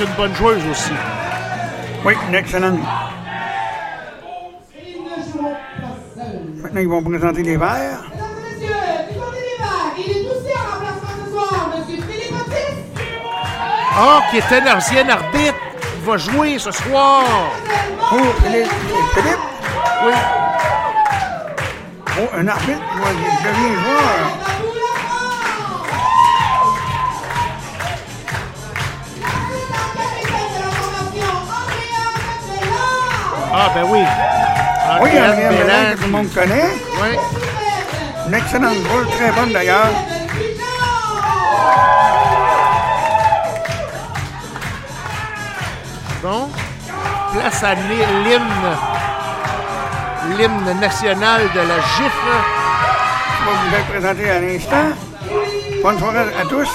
Une 0.01 0.13
bonne 0.17 0.35
joueuse 0.35 0.63
aussi. 0.71 0.93
Oui, 2.05 2.15
une 2.29 2.35
excellente. 2.35 2.81
Ils 4.77 5.03
ne 5.03 5.33
joueront 5.33 5.55
pas 5.55 5.97
seuls. 6.15 6.63
Maintenant, 6.63 6.81
ils 6.81 6.89
vont 6.89 7.03
présenter 7.03 7.43
les 7.43 7.57
verts. 7.57 8.03
Mesdames 8.11 8.27
et 8.39 8.43
messieurs, 8.55 8.75
du 9.09 9.15
côté 9.19 9.39
des 9.39 9.57
Verts, 9.63 9.95
il 9.99 10.11
est 10.11 10.29
aussi 10.29 10.53
en 10.57 10.65
remplacement 10.73 11.17
ce 11.25 11.31
soir, 11.31 11.71
Monsieur 11.77 12.03
Philippe 12.03 12.33
Baptiste. 12.33 12.83
Ah, 13.97 14.21
qui 14.31 14.37
était 14.39 14.61
l'ancien 14.61 15.09
arbitre. 15.09 15.55
Il 15.97 16.11
va 16.11 16.17
jouer 16.19 16.59
ce 16.59 16.71
soir. 16.71 17.23
Oh, 18.13 18.17
Philippe. 18.43 18.73
Philippe. 19.15 19.45
Oui. 20.05 20.13
Oh, 22.19 22.29
un 22.37 22.47
arbitre 22.49 22.81
qui 22.93 22.99
va 22.99 23.11
devenir 23.51 23.81
joueur. 23.81 24.44
Ben 33.75 33.85
oui. 33.89 34.01
Oui, 35.01 35.11
André 35.19 35.49
Bellin, 35.49 35.93
que 35.93 35.97
tout 35.99 36.05
le 36.05 36.11
monde 36.11 36.33
connaît. 36.33 36.71
Oui. 37.03 37.17
Une 38.29 38.35
excellente 38.35 38.79
boule, 38.85 39.07
très 39.17 39.31
bonne 39.33 39.53
d'ailleurs. 39.53 39.89
Bon. 46.23 46.49
Place 47.33 47.63
à 47.63 47.75
l'hy- 47.75 48.25
l'hymne. 48.25 48.71
L'hymne 50.39 50.81
national 50.81 51.43
de 51.55 51.61
la 51.61 51.77
gifle. 51.97 52.35
Je 53.39 53.45
vais 53.45 53.57
vous 53.69 53.75
être 53.77 53.87
présenté 53.89 54.31
à 54.31 54.41
l'instant. 54.41 54.89
Bonne 55.83 55.99
soirée 55.99 56.19
à 56.41 56.47
tous. 56.49 56.71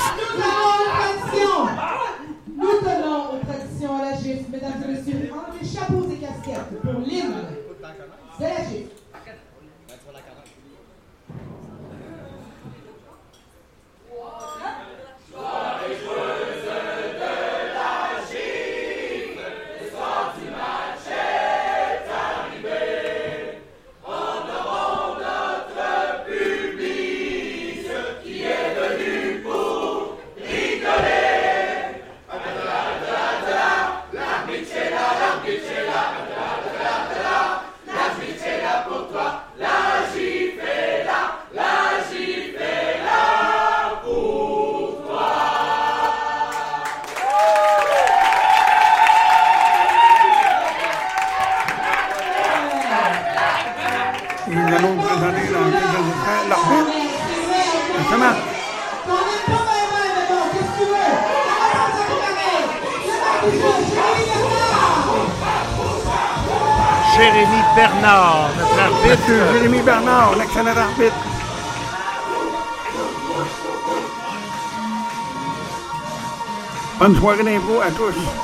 De 8.00 9.09
Bonne 77.30 77.38
soirée 77.38 77.54
d'impro 77.60 77.82
à 77.82 78.39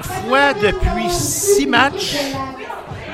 première 0.00 0.04
fois 0.04 0.54
depuis 0.54 1.08
six 1.10 1.66
matchs 1.66 2.16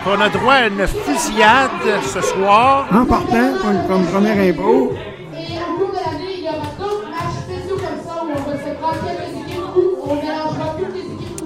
qu'on 0.02 0.18
a 0.20 0.30
droit 0.30 0.54
à 0.54 0.66
une 0.68 0.86
fusillade 0.86 1.70
ce 2.02 2.22
soir. 2.22 2.86
En 2.90 3.04
partant, 3.04 3.52
comme, 3.60 3.86
comme 3.86 4.06
première 4.06 4.38
impro, 4.38 4.94
il. 5.34 5.58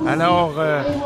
Alors, 0.07 0.55
euh, 0.59 0.83
euh, 0.85 1.01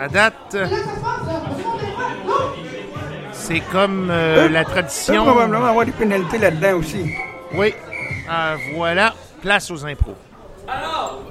à 0.00 0.08
date, 0.08 0.56
c'est 3.32 3.60
comme 3.72 4.10
euh, 4.10 4.48
la 4.48 4.60
il 4.60 4.64
peut 4.64 4.70
tradition. 4.70 5.24
probablement 5.24 5.66
avoir 5.66 5.86
des 5.86 5.92
pénalités 5.92 6.38
là-dedans 6.38 6.78
aussi. 6.78 7.10
Oui. 7.54 7.74
Ah, 8.30 8.56
voilà, 8.74 9.14
place 9.48 9.70
aux 9.70 9.82
impros. 9.86 10.14
Alors, 10.66 11.22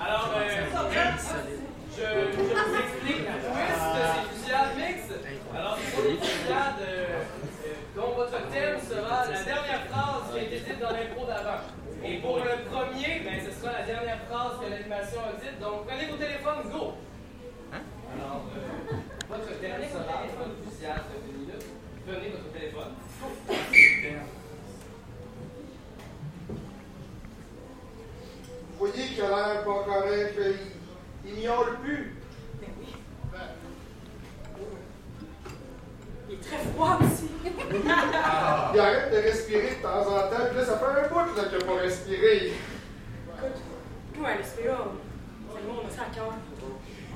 alors 0.00 0.30
je, 0.30 2.04
vous 2.36 2.50
explique 2.78 3.24
la 3.26 3.38
twist 3.42 3.82
de 3.90 4.02
ces 4.06 4.22
fusillades 4.30 4.76
mixtes. 4.78 5.18
Alors, 5.52 5.76
ce 5.78 5.90
sont 5.90 6.02
des 6.02 6.14
fusillades 6.14 6.86
dont 7.96 8.12
votre 8.14 8.38
thème 8.52 8.78
sera 8.88 9.26
la 9.26 9.42
dernière 9.42 9.84
phrase 9.90 10.30
qui 10.32 10.38
a 10.38 10.42
été 10.42 10.58
dite 10.60 10.80
dans 10.80 10.92
l'intro 10.92 11.26
d'avant. 11.26 11.62
Et 12.04 12.18
pour 12.18 12.36
le 12.36 12.62
premier, 12.70 13.42
ce 13.44 13.60
sera 13.60 13.72
la 13.80 13.84
dernière 13.84 14.20
phrase 14.30 14.52
que 14.62 14.70
l'animation 14.70 15.22
a 15.26 15.42
dite. 15.42 15.58
Donc, 15.58 15.88
prenez 15.88 16.06
vos 16.06 16.16
téléphones, 16.16 16.70
go! 16.70 16.94
Alors, 18.14 18.44
votre 19.28 19.58
thème 19.58 19.82
sera 19.90 20.22
une 20.22 20.70
fusillade 20.70 21.02
de 21.10 21.32
minutes. 21.32 21.66
Prenez 22.06 22.30
votre 22.30 22.52
téléphone. 22.52 22.94
Voyez 28.94 29.08
qu'il 29.08 29.22
a 29.24 29.28
l'air 29.28 29.64
pas 29.64 29.84
correct, 29.84 30.34
il, 31.24 31.30
il 31.32 31.34
miaule 31.42 31.76
plus. 31.82 32.16
Il 36.28 36.34
est 36.34 36.40
très 36.40 36.58
froid 36.72 36.98
aussi. 37.02 37.28
Il 38.74 38.80
arrête 38.80 39.12
de 39.12 39.16
respirer 39.18 39.76
de 39.76 39.82
temps 39.82 40.00
en 40.00 40.28
temps, 40.30 40.46
puis 40.50 40.58
là, 40.58 40.64
ça 40.64 40.78
fait 40.78 40.84
un 40.86 41.08
bout 41.08 41.36
là, 41.36 41.44
qu'il 41.44 41.58
n'a 41.58 41.64
pas 41.74 41.80
respiré. 41.80 42.36
Écoute, 42.46 43.58
ouais, 44.24 44.36
le 44.38 44.42
SPA, 44.44 44.84
c'est 45.52 45.62
le 45.62 45.68
monde, 45.68 45.86
ça 45.94 46.02
à 46.02 46.14
cœur. 46.14 46.32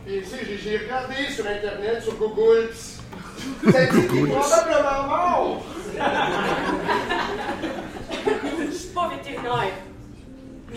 Et 0.08 0.20
tu 0.22 0.26
sais, 0.28 0.44
j'ai- 0.44 0.58
j'ai 0.58 0.78
regardé 0.78 1.14
sur 1.30 1.46
Internet, 1.46 2.02
sur 2.02 2.14
Google, 2.16 2.68
pis 2.68 3.72
ça 3.72 3.86
dit 3.86 4.06
qu'il 4.06 4.26
est 4.28 4.32
probablement 4.34 5.02
mort. 5.08 5.64
Je 8.68 8.70
suis 8.76 8.88
pas 8.90 9.08
vétérinaire. 9.08 9.72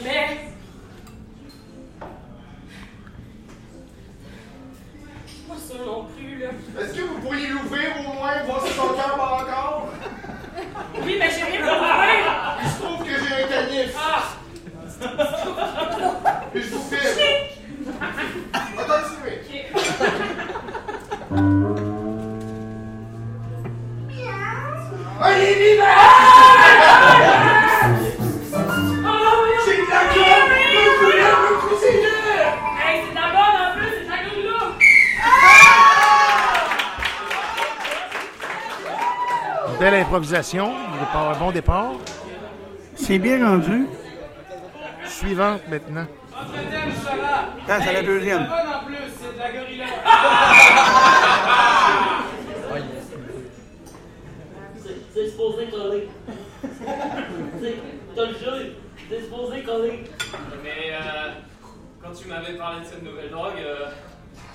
Mais. 0.03 0.39
Je 5.27 5.31
suis 5.31 5.38
pas 5.49 5.57
sûre 5.57 5.83
non 5.85 6.05
plus, 6.15 6.37
là. 6.37 6.47
Est-ce 6.79 6.93
que 6.93 7.01
vous 7.01 7.19
pourriez 7.21 7.47
l'ouvrir 7.47 7.89
au 7.99 8.03
moins, 8.13 8.43
voir 8.45 8.61
si 8.63 8.71
son 8.73 8.89
cœur 8.89 9.17
bat 9.17 9.43
encore? 9.43 9.87
Oui, 11.03 11.17
mais 11.19 11.29
j'ai 11.31 11.43
rien 11.43 11.61
pour 11.61 11.87
faire! 11.87 12.57
Il 12.61 12.69
se 12.69 12.81
trouve 12.81 13.03
que 13.03 13.09
j'ai 13.09 13.43
un 13.43 13.47
canif. 13.47 13.95
Ah! 13.97 14.23
Et 16.53 16.61
je 16.61 16.69
vous 16.69 16.83
filme. 16.89 17.01
Continuez. 17.01 17.39
Ah, 25.21 25.33
il 25.33 25.41
est 25.41 25.73
vivant! 25.73 25.85
Belle 39.79 39.93
improvisation, 39.95 40.73
un 41.13 41.33
bon 41.39 41.51
départ. 41.51 41.93
C'est 42.95 43.17
bien 43.19 43.45
rendu. 43.47 43.87
Suivante 45.05 45.61
maintenant. 45.69 46.05
Ah, 46.35 47.79
c'est 47.81 47.93
la 47.93 48.01
deuxième. 48.03 48.43
C'est 48.43 48.49
la 48.49 48.63
bonne 48.63 48.73
en 48.73 48.85
plus, 48.85 48.95
c'est 49.19 49.33
de 49.33 49.39
la 49.39 49.51
gorilla. 49.51 49.85
C'est 55.13 55.29
supposé 55.29 55.65
coller. 55.67 56.07
C'est- 57.61 57.75
T'as 58.15 58.25
le 58.25 58.33
jeu, 58.33 58.75
c'est 59.09 59.21
supposé 59.21 59.63
coller. 59.63 60.03
Mais 60.63 60.91
euh, 60.91 61.31
quand 62.01 62.11
tu 62.11 62.27
m'avais 62.27 62.53
parlé 62.57 62.81
de 62.81 62.85
cette 62.85 63.03
nouvelle 63.03 63.29
drogue, 63.29 63.53
euh, 63.59 63.85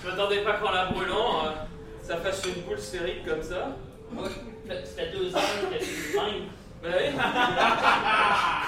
je 0.03 0.09
m'attendais 0.11 0.43
pas 0.43 0.55
qu'en 0.55 0.71
la 0.71 0.87
brûlant, 0.87 1.47
euh, 1.47 1.51
ça 2.03 2.17
fasse 2.17 2.43
une 2.47 2.63
boule 2.63 2.79
sphérique 2.79 3.27
comme 3.27 3.43
ça. 3.43 3.77
Oui, 4.13 4.29
ça 4.69 4.75
ça 4.75 4.81
fait 4.97 5.11
deux 5.13 5.35
heures 5.35 5.43
que 5.71 5.79
je 5.79 5.85
suis 5.85 6.13
le 6.13 6.21
même. 6.21 6.43
Ben 6.83 6.93
oui. 6.99 7.07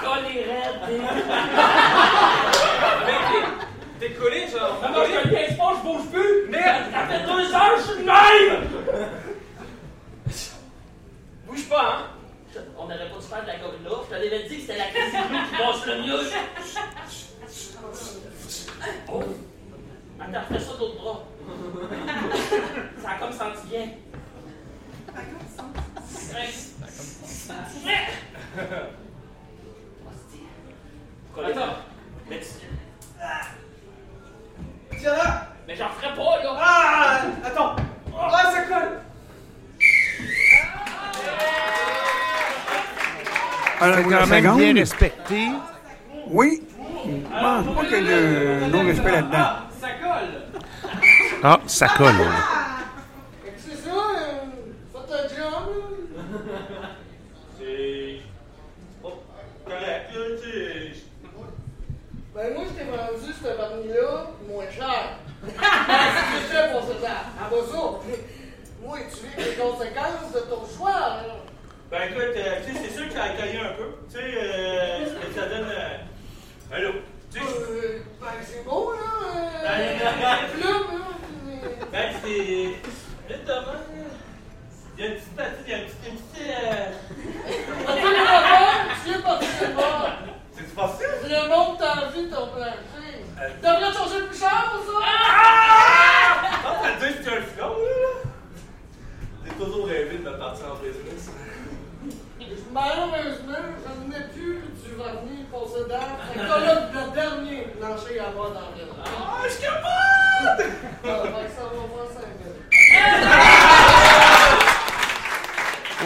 Collé 0.01 0.35
raide, 0.45 0.79
t'es- 0.87 0.97
Mec, 3.05 3.21
t'es- 3.99 4.07
t'es 4.07 4.11
collé, 4.15 4.41
genre. 4.47 4.75
Ah 4.83 4.89
non, 4.89 5.01
je 5.05 5.55
pas, 5.57 5.71
je 5.75 5.81
bouge 5.83 6.07
plus! 6.11 6.49
Merde, 6.49 6.83
ça 6.91 6.99
fait 7.07 7.23
deux 7.25 7.53
heures, 7.53 7.77
je 7.77 7.81
suis 7.83 7.99
le 7.99 8.05
même! 8.05 8.67
Bouge 11.47 11.65
pas, 11.69 11.83
hein. 11.93 12.03
On 12.77 12.83
n'aurait 12.83 13.09
pas 13.09 13.17
dû 13.19 13.27
faire 13.27 13.41
de 13.43 13.47
la 13.47 13.57
gorilla. 13.57 14.01
Je 14.05 14.09
t'avais 14.09 14.43
dit 14.49 14.55
que 14.55 14.61
c'était 14.61 14.77
la 14.77 14.85
crise 14.87 15.11
qui 15.11 15.57
passe 15.57 15.85
le 15.85 15.95
mieux. 16.01 16.21
Oh. 19.13 19.23
Attends, 20.19 20.41
fais 20.51 20.59
ça 20.59 20.73
de 20.73 20.79
l'autre 20.79 20.95
bras. 21.01 21.19
Ça 23.01 23.09
a 23.11 23.13
comme 23.19 23.31
senti 23.31 23.67
bien. 23.69 23.79
Ouais. 23.81 23.87
Ouais. 25.15 25.23
Hostie. 25.55 25.86
Attends. 31.37 31.75
Mais 32.29 32.39
tu- 32.39 32.67
Tiens 34.99 35.13
là. 35.15 35.47
Mais 35.67 35.75
j'en 35.75 35.89
ferai 35.89 36.13
pas, 36.15 36.43
là! 36.43 36.55
Ah, 36.59 37.21
attends. 37.45 37.75
Ah, 38.19 38.51
ça 38.51 38.61
colle. 38.63 38.99
Quand 44.09 44.27
même 44.27 44.43
seconde? 44.43 44.57
bien 44.59 44.73
respecté. 44.73 45.47
Oui. 46.27 46.63
Je 47.05 47.39
pense 47.39 47.75
pas 47.75 47.85
qu'il 47.85 47.91
y 47.91 47.95
ait 47.95 48.01
de 48.01 48.65
non-respect 48.71 49.11
là-dedans. 49.11 49.37
Ah, 49.37 49.67
ça 49.79 49.87
colle. 50.01 50.41
Ah, 51.43 51.59
ça 51.67 51.87
colle. 51.89 52.17
là. 52.17 52.23
C'est 53.57 53.75
ça, 53.75 53.91
euh, 53.91 54.45
faites 54.93 55.11
un 55.11 55.27
job. 55.35 55.65
C'est 57.59 58.21
pas 59.03 59.09
correct, 59.65 60.09
là, 60.15 60.21
tu 60.41 60.49
sais. 60.49 61.03
Ben 62.35 62.53
moi, 62.53 62.63
je 62.67 62.73
t'ai 62.73 62.83
vendu 62.89 63.33
ce 63.47 63.57
vernis-là 63.57 64.27
moins 64.49 64.69
cher. 64.71 65.17
Je 65.45 65.51
fais 65.51 66.71
pour 66.71 66.81
ça? 66.81 66.93
Ça. 67.01 67.15
Moi, 68.83 68.97
tu 69.09 69.25
vis 69.27 69.49
les 69.49 69.55
conséquences 69.55 70.31
de 70.33 70.39
ton 70.49 70.63
choix. 70.77 70.91
là. 70.91 71.35
Ben 71.89 72.01
écoute, 72.09 72.21
euh, 72.35 72.59
tu 72.65 72.73
sais, 72.73 72.79
c'est 72.83 72.93
sûr 72.97 73.07
que 73.07 73.13
ça 73.13 73.23
a 73.23 73.29
caillé 73.29 73.59
un 73.59 73.73
peu. 73.73 73.95
Tu 74.09 74.17
sais, 74.17 74.23
euh, 74.23 75.05
ça 75.35 75.45
donne. 75.47 75.69
Euh... 75.69 76.75
Allô? 76.75 76.91
Tu 77.33 77.39
sais, 77.39 77.45
Euh, 77.45 77.99
ben 78.19 78.27
c'est 78.43 78.63
beau, 78.65 78.91
là. 78.91 78.99
Euh, 79.25 79.63
Ben, 79.63 80.37
les 80.41 80.61
plumes, 80.61 80.99
là. 80.99 81.69
ben 81.91 82.09
c'est. 82.23 83.29
Là, 83.29 83.37
Thomas, 83.45 83.79
il 84.97 85.03
y 85.03 85.07
a 85.07 85.09
une 85.11 85.15
petite 85.15 85.35
partie, 85.35 85.51
il 85.65 85.71
y 85.71 85.73
a 85.73 85.77
une 85.77 85.85
petite. 85.85 86.07
Une 86.07 86.17
petite 86.17 86.47
euh... 86.49 86.91
Tu 89.05 89.11
es 89.11 89.21
pas 89.21 89.39
tu 89.39 89.39
es 89.39 89.39
pas 89.39 89.39
tu 89.39 89.63
es 89.63 89.67
pas. 89.75 90.17
C'est 90.55 90.69
facile? 90.75 91.29
Le 91.29 91.49
monde 91.49 91.77
t'a 91.77 91.93
vu 92.13 92.29
ton 92.29 92.47
plancher. 92.47 93.06
Euh, 93.39 93.49
T'as 93.61 93.91
ton 93.91 94.09
jeu 94.09 94.25
plus 94.25 94.39
cher 94.39 94.71
pour 94.71 94.83
ça? 94.83 94.99
Ah! 95.03 96.41
ah! 96.65 96.83
ah 96.83 97.07
toujours 99.59 99.87
rêvé 99.87 100.17
me 100.17 100.37
partir 100.37 100.65
en 100.73 100.75
business. 100.75 101.31
Malheureusement, 102.71 103.63
je 103.83 103.91
n'ai 104.09 104.23
plus 104.33 104.61
du 104.83 104.89
revenu 104.99 105.45
possédant 105.51 106.09
un 106.35 106.37
colloque 106.47 106.91
de 106.91 107.01
dernier 107.13 107.61
plancher 107.79 108.19
à 108.19 108.31
moi 108.31 108.47
dans 108.53 108.69
le 108.75 108.85
Ah, 109.05 109.41
je 109.45 109.49
suis 109.49 109.61
capable! 109.61 110.65
Ah, 111.05 111.23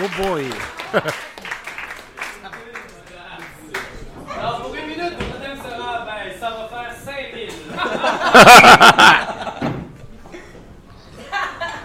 oh 0.04 0.10
boy! 0.22 0.46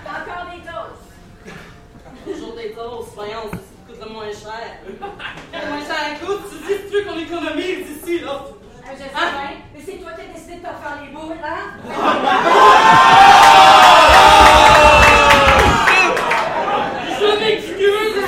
Encore 0.07 0.47
des 0.53 0.63
toasts. 0.63 1.09
Toujours 2.25 2.55
des 2.57 2.71
toasts, 2.73 3.15
voyons, 3.15 3.51
ça 3.51 3.59
coûte 3.87 4.01
le 4.05 4.09
moins 4.13 4.27
cher. 4.27 4.67
Le 5.53 5.59
moins 5.71 5.81
cher 5.81 6.21
coûte, 6.25 6.43
tu 6.51 6.57
dis, 6.67 6.79
tu 6.91 6.97
veux 6.97 7.05
qu'on 7.05 7.19
économise 7.19 7.85
ici, 7.91 8.15
là. 8.21 8.33
Euh, 8.33 8.37
Je 8.93 8.97
sais 9.03 9.11
bien, 9.11 9.51
mais 9.75 9.81
c'est 9.85 9.97
toi 9.99 10.11
qui 10.13 10.21
as 10.21 10.25
décidé 10.33 10.55
de 10.57 10.61
te 10.61 10.67
faire 10.67 10.97
les 11.03 11.09
boules, 11.09 11.45
hein? 11.45 11.65
Je 17.19 17.27
m'excuse! 17.41 18.23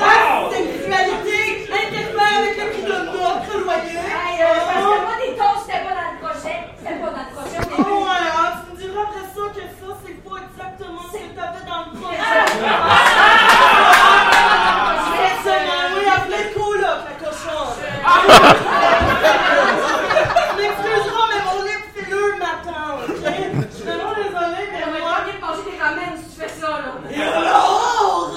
Ah, 0.00 0.48
sexualité 0.50 1.38
interfère 1.72 2.34
avec 2.38 2.54
le 2.56 2.64
prix 2.70 2.82
de 2.82 2.88
notre 2.88 3.54
loyer. 3.64 3.96
Hey, 3.96 4.42
euh, 4.42 4.46
parce 4.66 4.84
que 4.84 4.98
moi, 5.02 5.14
des 5.20 5.32
toasts, 5.36 5.64
c'était 5.66 5.84
pas 5.84 5.94
dans 5.94 6.10
le 6.12 6.16
projet. 6.20 6.58
C'était 6.78 6.98
pas 7.00 7.10
dans 7.10 7.24
le 7.24 7.30
projet 7.34 7.58
au 7.58 7.60
Oh, 7.64 7.66
début. 7.76 7.98
ouais, 8.04 8.24
hein, 8.36 8.48
tu 8.54 8.60
me 8.72 8.76
diras 8.80 9.02
après 9.02 9.26
ça 9.34 9.44
que 9.54 9.60
ça, 9.60 9.64
c'est 10.04 10.18
pas 10.22 10.38
exactement 10.44 11.04
ce 11.10 11.16
que 11.18 11.28
t'avais 11.34 11.64
dans 11.66 11.82
le 11.84 11.90
projet. 11.98 12.18
Exactement, 15.24 15.88
oui, 15.96 16.04
appelez 16.14 16.42
le 16.44 16.50
coloc, 16.54 17.00
la 17.08 17.14
cochonne. 17.24 17.72
Tu 20.44 20.52
m'excuseras, 20.60 21.26
mais 21.30 21.40
mon 21.48 21.58
lip 21.64 21.82
filler 21.94 22.32
m'attend, 22.38 22.88
ok? 23.08 23.14
Je 23.14 23.18
suis 23.74 23.84
vraiment 23.84 24.14
désolée, 24.14 24.66
mais 24.72 24.82
On 24.84 24.86
va 24.92 24.98
moi... 25.00 25.12
être 25.20 25.28
de 25.34 25.38
manger 25.40 25.64
des 25.70 25.78
ramen 25.82 26.12
si 26.18 26.24
tu 26.34 26.38
fais 26.40 26.52
ça, 26.60 26.68
là. 26.68 26.72
Et 27.10 27.12
alors? 27.22 28.32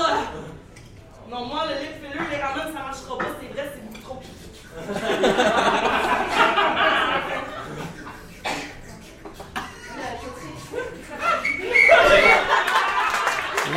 Non, 1.30 1.42
moi, 1.46 1.62
le 1.68 1.74
lip 1.82 1.94
filler, 2.02 2.26
les 2.32 2.42
ramen, 2.42 2.68
ça 2.74 2.80
marchera 2.84 3.14
pas, 3.18 3.32
c'est 3.40 3.50
vrai, 3.54 3.66
c'est 3.74 3.84
beaucoup 3.86 4.02
trop 4.02 4.16
piqué. 4.16 4.34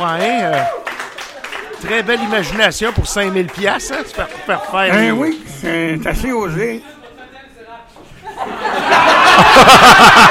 Ouais, 0.01 0.39
euh, 0.41 0.63
très 1.83 2.01
belle 2.01 2.21
imagination 2.21 2.91
pour 2.91 3.05
5000 3.07 3.45
pièces, 3.47 3.91
hein, 3.91 4.01
se 4.03 4.15
faire, 4.15 4.27
faire 4.47 4.65
faire. 4.65 4.93
Ben 4.93 5.11
oui, 5.11 5.39
c'est 5.61 5.99
assez 6.07 6.31
osé. 6.31 6.81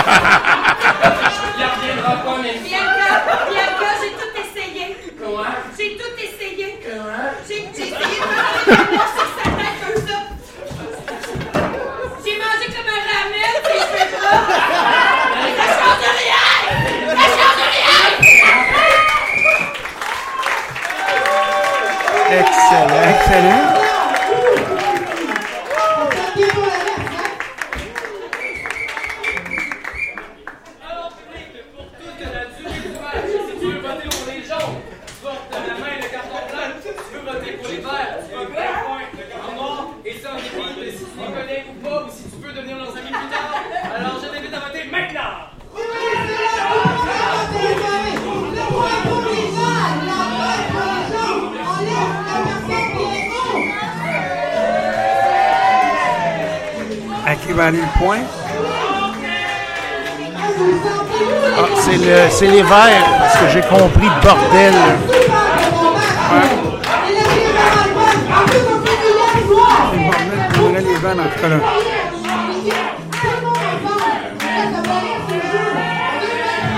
c'est 62.41 62.47
le, 62.47 62.51
c'est 62.51 62.57
les 62.57 62.63
verts, 62.63 63.05
parce 63.19 63.37
que 63.37 63.49
j'ai 63.53 63.61
compris 63.61 64.09
bordel. 64.23 64.73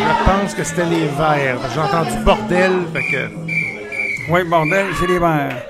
Je 0.05 0.25
pense 0.25 0.53
que 0.53 0.63
c'était 0.63 0.85
les 0.85 1.05
verts. 1.05 1.57
J'ai 1.73 1.79
entendu 1.79 2.17
bordel, 2.23 2.71
fait 2.93 3.03
que. 3.11 3.29
Oui, 4.29 4.43
bordel, 4.43 4.87
c'est 4.99 5.07
les 5.07 5.19
verts. 5.19 5.65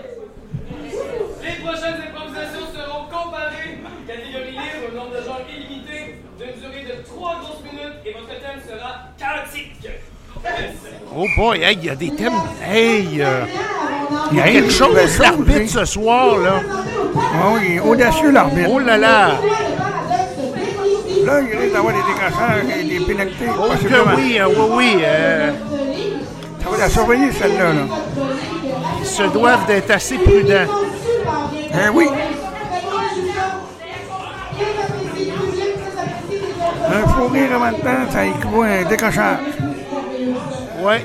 Les 1.43 1.56
prochaines 1.63 2.01
improvisations 2.08 2.67
seront 2.73 3.06
comparées. 3.06 3.77
Catégorie 4.08 4.52
libre, 4.52 4.87
un 4.91 4.96
nombre 4.96 5.12
de 5.12 5.23
genres 5.23 5.41
illimité, 5.50 6.00
d'une 6.37 6.56
durée 6.60 6.83
de 6.83 6.96
3 7.04 7.35
grosses 7.41 7.63
minutes, 7.63 7.98
et 8.06 8.13
votre 8.13 8.27
thème 8.27 8.62
sera 8.67 8.91
chaotique. 9.17 9.87
Oh 11.46 11.54
hey, 11.54 11.73
il 11.77 11.85
y 11.85 11.89
a 11.89 11.96
des 11.96 12.10
thèmes. 12.15 12.31
Hey, 12.65 13.21
euh, 13.21 13.44
il 14.31 14.37
y 14.37 14.41
a 14.41 14.46
quelque 14.46 14.69
chose, 14.71 14.96
ben, 14.96 15.10
l'arbitre 15.19 15.69
ce 15.69 15.83
soir, 15.83 16.37
là. 16.37 16.62
Ah 17.17 17.50
oui, 17.54 17.81
audacieux 17.81 18.31
l'arbitre. 18.31 18.69
Oh 18.71 18.79
là 18.79 18.98
là! 18.98 19.31
Là, 21.25 21.41
il 21.41 21.58
risque 21.58 21.73
d'avoir 21.73 21.94
des 21.94 22.00
décrocheurs 22.00 22.79
et 22.79 22.83
des 22.85 23.06
pénalités. 23.06 23.46
Oh 23.60 23.63
que 23.63 23.71
possiblement. 23.73 24.15
oui, 24.15 24.37
euh, 24.39 24.48
oui, 24.48 24.65
oui. 24.71 24.98
euh, 25.04 25.52
Ça 26.63 26.69
va 26.69 26.77
la 26.77 26.89
surveiller, 26.89 27.31
celle-là. 27.33 27.73
Là. 27.73 27.81
ils 29.02 29.06
se 29.06 29.23
doivent 29.23 29.65
d'être 29.67 29.91
assez 29.91 30.17
prudents. 30.19 30.71
Eh 31.73 31.89
oui, 31.94 32.08
un 36.87 37.08
fou 37.10 37.27
rire 37.27 37.50
avant 37.56 37.69
le 37.71 37.83
temps, 37.83 38.12
ça 38.12 38.25
équivaut 38.25 38.62
à 38.62 38.67
un 38.67 38.83
Ouais. 40.84 41.02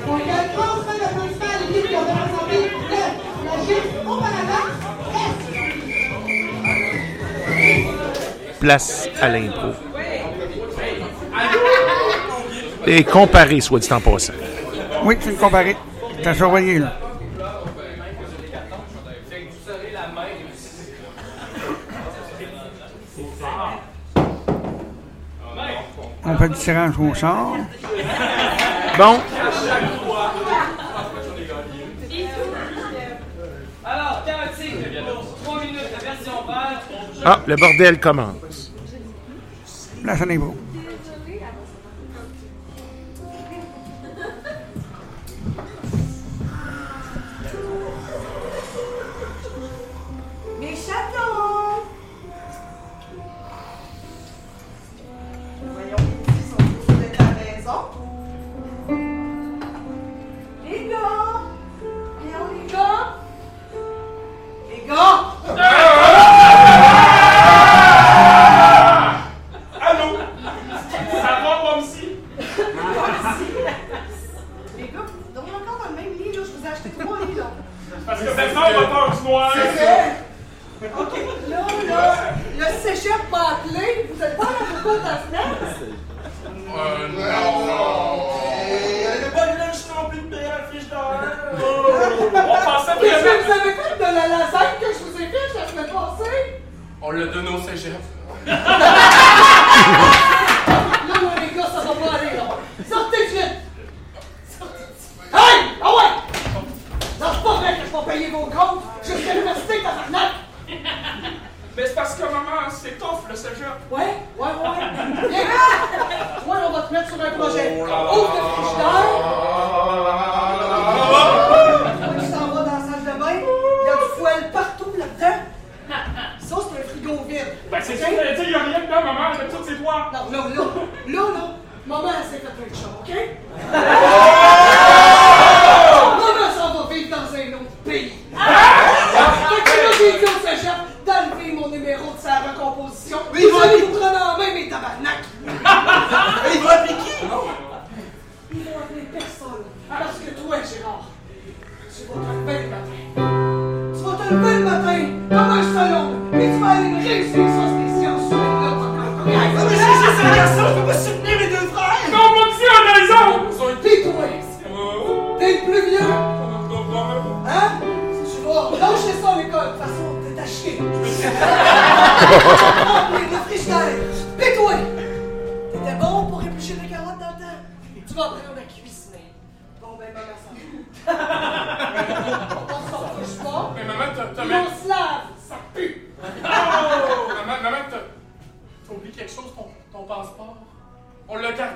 Place 8.59 9.07
à 9.21 9.29
l'impro. 9.29 9.69
Et 12.85 13.05
comparé, 13.05 13.61
soit 13.61 13.79
dit 13.79 13.93
en 13.93 14.01
passant. 14.01 14.33
Oui, 15.05 15.15
c'est 15.21 15.29
une 15.29 15.37
comparée. 15.37 15.77
T'as 16.23 16.33
surveillé, 16.33 16.79
là. 16.79 16.93
On 26.25 26.37
fait 26.37 26.49
du 26.49 26.55
tirage 26.55 26.99
au 26.99 27.15
sort. 27.15 27.55
Bon, 28.97 29.17
Alors, 33.85 34.23
chaotique, 34.25 34.75
3 35.43 35.61
minutes, 35.61 35.79
la 35.91 35.99
version 35.99 36.33
verte. 36.45 37.08
Ah, 37.25 37.41
le 37.47 37.55
bordel 37.55 37.99
commence. 37.99 38.71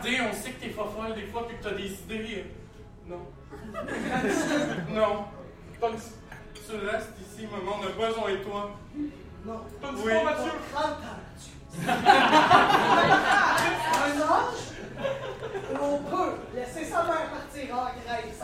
on 0.06 0.34
sait 0.34 0.52
que 0.52 0.62
t'es 0.62 0.70
pas 0.70 0.86
folle 0.86 1.16
des 1.16 1.26
fois 1.28 1.48
puis 1.48 1.58
que 1.58 1.64
t'as 1.64 1.72
des 1.72 1.92
idées. 1.94 2.44
Hein. 2.44 2.48
Non. 3.08 3.26
non. 4.90 5.26
Donc, 5.80 5.96
tu 6.54 6.76
restes 6.86 7.14
ici, 7.22 7.48
maman, 7.48 7.78
on 7.82 7.86
a 7.86 7.90
besoin 8.08 8.32
de 8.32 8.38
toi. 8.38 8.72
Non. 9.46 9.60
T'as 9.82 9.92
oui. 9.92 10.14
pas, 10.14 10.24
Mathieu? 10.24 10.52
Un 14.04 14.16
ange? 14.22 14.64
On 15.82 15.98
peut 15.98 16.34
laisser 16.56 16.86
sa 16.86 17.04
mère 17.04 17.28
partir 17.32 17.76
en 17.76 17.86
Grèce 18.06 18.42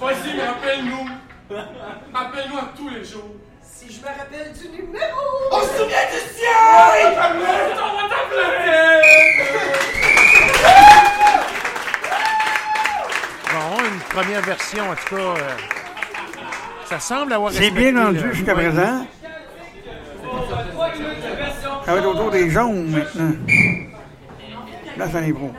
Vas-y, 0.00 0.40
rappelle-nous. 0.40 1.06
Rappelle-nous 2.14 2.58
à 2.58 2.68
tous 2.76 2.88
les 2.90 3.04
jours. 3.04 3.34
Si 3.62 3.90
je 3.92 4.00
me 4.00 4.06
rappelle 4.06 4.52
du 4.52 4.68
numéro! 4.68 5.20
On 5.50 5.60
se 5.60 5.66
souvient 5.78 6.06
du 6.10 6.20
ciel! 6.34 6.50
On 6.50 6.52
va 7.04 7.10
t'appeler! 7.14 7.80
On 7.80 7.92
va 7.96 8.04
t'appeler! 8.08 10.07
Bon, 13.52 13.76
une 13.84 14.00
première 14.10 14.42
version, 14.42 14.90
en 14.90 14.94
tout 14.94 15.16
cas. 15.16 15.22
Euh, 15.22 15.56
ça 16.86 17.00
semble 17.00 17.32
avoir. 17.32 17.52
C'est 17.52 17.70
bien 17.70 17.94
rendu 18.02 18.32
jusqu'à 18.32 18.54
présent. 18.54 19.06
Ça 21.84 21.92
va 21.92 21.98
être 21.98 22.06
autour 22.06 22.30
des 22.30 22.50
jaunes 22.50 22.90
maintenant. 22.90 23.32
Là, 24.96 25.08
ça 25.10 25.20
est 25.22 25.32
bon. 25.32 25.52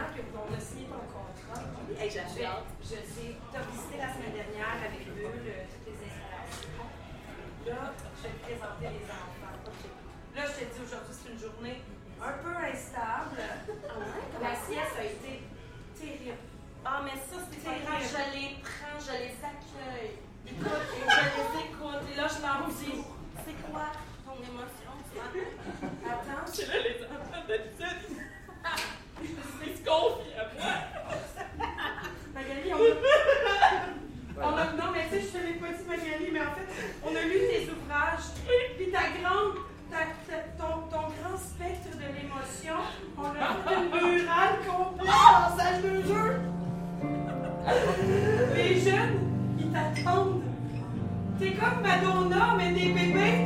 comme 51.59 51.81
Madonna, 51.81 52.55
mais 52.57 52.71
des 52.71 52.89
bébés. 52.89 53.45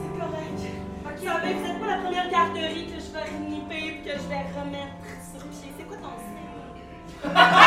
c'est 0.00 0.14
correct. 0.18 0.62
Ok, 1.04 1.18
ça 1.22 1.34
va, 1.34 1.38
vous 1.40 1.66
êtes 1.66 1.80
pas 1.80 1.86
la 1.86 1.98
première 1.98 2.30
garderie 2.30 2.86
que 2.86 2.98
je 3.00 3.10
vais 3.12 3.30
nipper 3.48 3.76
et 3.76 3.98
que 4.04 4.12
je 4.12 4.28
vais 4.28 4.44
remettre 4.58 5.06
sur 5.32 5.42
pied. 5.48 5.72
C'est 5.76 5.86
quoi 5.86 5.96
ton 5.98 6.16
signe? 6.18 7.32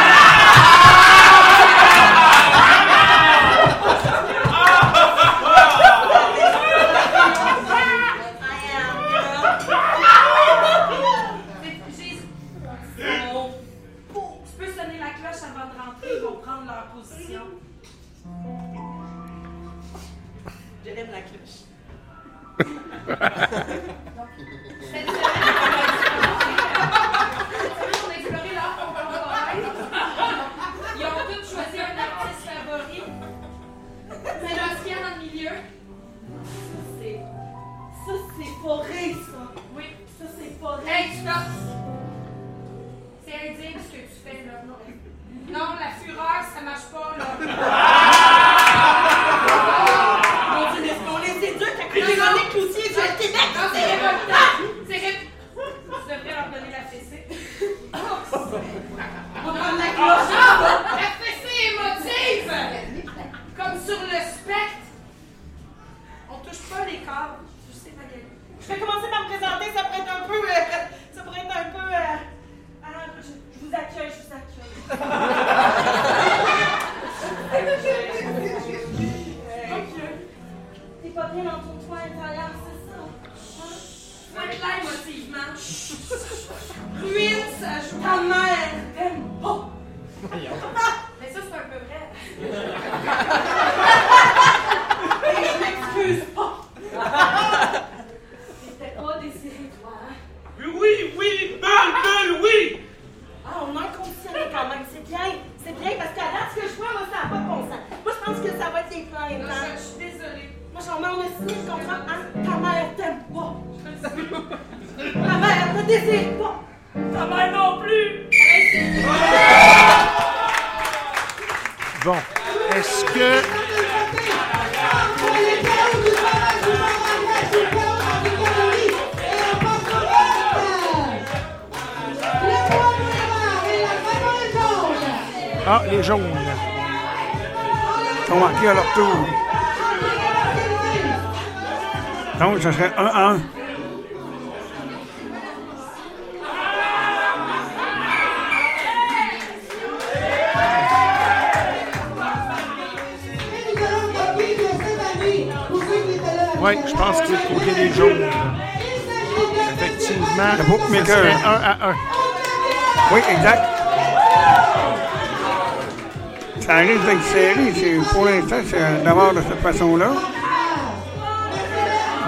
Nous 170.08 170.08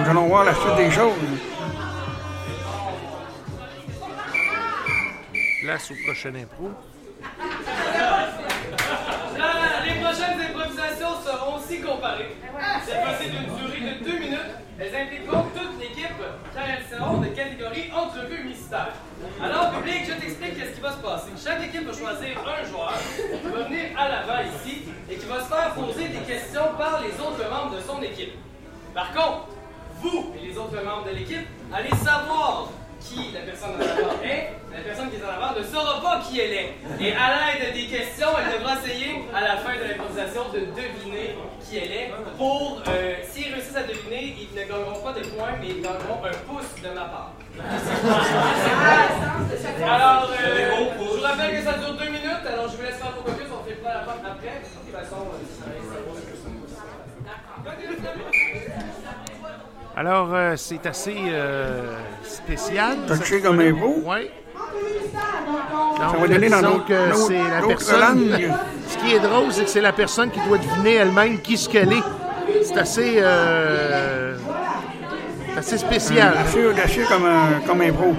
allons 0.10 0.28
voir 0.28 0.44
la 0.44 0.54
suite 0.54 0.76
des 0.76 0.92
choses. 0.92 1.14
Place 5.62 5.92
au 5.92 5.94
prochain 6.06 6.36
impro. 6.36 6.72
Les 9.86 10.02
prochaines 10.02 10.42
improvisations 10.42 11.16
seront 11.26 11.56
aussi 11.58 11.80
comparées. 11.80 12.36
Cette 12.86 13.04
fois-ci 13.04 13.30
d'une 13.30 13.56
durée 13.56 14.00
de 14.00 14.04
deux 14.04 14.20
minutes. 14.20 14.40
Elles 14.78 14.96
impliqueront 14.96 15.46
toute 15.56 15.80
l'équipe 15.80 16.22
car 16.54 16.64
elles 16.68 16.86
seront 16.90 17.20
de 17.20 17.28
catégorie 17.28 17.90
entrevue 17.96 18.44
mystère. 18.44 18.94
Alors, 19.42 19.72
public, 19.72 20.02
je 20.08 20.14
t'explique 20.14 20.58
qu'est-ce 20.58 20.76
qui 20.76 20.82
va 20.82 20.92
se 20.92 20.98
passer. 20.98 21.32
Chaque 21.44 21.64
équipe 21.64 21.88
va 21.88 21.94
choisir 21.94 22.38
un 22.40 22.64
joueur 22.70 22.94
qui 23.18 23.50
va 23.50 23.64
venir 23.64 23.86
à 23.98 24.10
l'avant 24.10 24.42
ici 24.56 24.84
et 25.10 25.16
qui 25.16 25.26
va 25.26 25.42
se 25.42 25.48
faire 25.48 25.74
poser 25.74 26.08
des 26.10 26.20
questions 26.20 26.74
par 26.78 27.02
les 27.02 27.14
autres 27.20 27.50
membres 27.50 27.76
de 27.76 27.82
son 27.82 28.02
équipe. 28.02 28.34
Par 28.94 29.12
contre, 29.14 29.48
vous 30.02 30.34
et 30.38 30.48
les 30.48 30.58
autres 30.58 30.84
membres 30.84 31.06
de 31.06 31.16
l'équipe 31.16 31.48
allez 31.74 31.90
savoir 31.90 32.70
qui 33.02 33.32
la 33.34 33.42
personne 33.42 33.72
en 33.76 33.82
avant 33.82 34.22
est. 34.24 34.54
La 34.72 34.80
personne 34.80 35.10
qui 35.10 35.18
est 35.18 35.26
en 35.26 35.30
avant 35.30 35.58
ne 35.58 35.64
saura 35.64 36.02
pas 36.02 36.22
qui 36.24 36.40
elle 36.40 36.54
est. 36.54 36.74
Et 37.00 37.14
à 37.14 37.28
l'aide 37.36 37.74
des 37.74 37.88
questions, 37.88 38.30
elle 38.38 38.60
devra 38.60 38.78
essayer 38.80 39.26
à 39.34 39.42
la 39.42 39.58
fin 39.58 39.76
de 39.76 39.84
l'improvisation 39.84 40.50
de 40.54 40.60
deviner 40.60 41.36
qui 41.60 41.78
elle 41.78 41.92
est. 41.92 42.12
Pour, 42.38 42.82
euh, 42.88 43.16
s'ils 43.30 43.54
réussissent 43.54 43.76
à 43.76 43.84
deviner, 43.84 44.36
ils 44.40 44.56
ne 44.56 44.64
gagneront 44.64 45.02
pas 45.02 45.14
de 45.14 45.26
points, 45.28 45.58
mais 45.60 45.68
ils 45.70 45.82
gagneront 45.82 46.24
un 46.24 46.38
pouce 46.48 46.72
de 46.82 46.90
ma 46.90 47.06
part. 47.06 47.34
Alors, 49.84 50.32
euh, 50.32 50.72
je 51.00 51.04
vous 51.04 51.22
rappelle 51.22 51.58
que 51.58 51.64
ça 51.64 51.74
dure 51.78 51.94
deux 51.94 52.06
minutes, 52.06 52.46
alors 52.48 52.70
je 52.70 52.78
vous 52.78 52.84
laisse 52.84 52.96
faire 52.96 53.12
vos 53.12 53.22
caucus, 53.22 53.48
on 53.52 53.64
fait 53.68 53.76
pas 53.76 53.94
la 53.94 54.00
porte 54.02 54.24
après. 54.24 54.62
De 54.62 54.66
toute 54.72 54.96
façon, 54.96 55.28
euh, 55.28 55.42
ça 59.91 59.91
Alors, 60.02 60.30
euh, 60.34 60.56
c'est 60.58 60.84
assez 60.88 61.16
euh, 61.28 61.94
spécial. 62.24 62.98
Touché 63.08 63.40
comme 63.40 63.60
un 63.60 63.72
beau. 63.72 63.98
Oui. 64.04 64.32
Ça 65.96 66.18
va 66.18 66.28
donner 66.28 66.50
dans 66.50 66.80
que 66.80 67.10
d'autres- 67.12 67.28
c'est 67.28 67.38
la 67.38 67.68
personne. 67.68 68.32
langues. 68.32 68.52
Ce 68.88 68.98
qui 68.98 69.14
est 69.14 69.20
drôle, 69.20 69.52
c'est 69.52 69.64
que 69.66 69.70
c'est 69.70 69.80
la 69.82 69.92
personne 69.94 70.32
qui 70.32 70.40
doit 70.48 70.58
deviner 70.58 70.96
elle-même 70.96 71.40
qui 71.40 71.56
ce 71.56 71.70
qu'elle 71.70 71.94
est. 71.94 72.04
C'est 72.64 72.80
assez, 72.80 73.14
euh, 73.18 74.36
assez 75.56 75.78
spécial. 75.78 76.34
Assez 76.48 76.66
audacieux 76.66 77.06
comme 77.08 77.26
un, 77.28 77.60
comme 77.68 77.82
un 77.82 77.92
pro. 77.92 78.16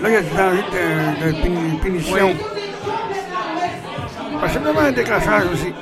Là, 0.00 0.08
il 0.08 0.12
y 0.14 0.16
a 0.16 0.22
du 0.22 0.34
danger 0.34 0.64
de, 0.72 1.26
de 1.26 1.42
puni- 1.42 1.78
punition. 1.82 2.16
Oui. 2.28 2.36
Possiblement 4.40 4.80
un 4.80 4.92
décrochage 4.92 5.44
aussi. 5.52 5.74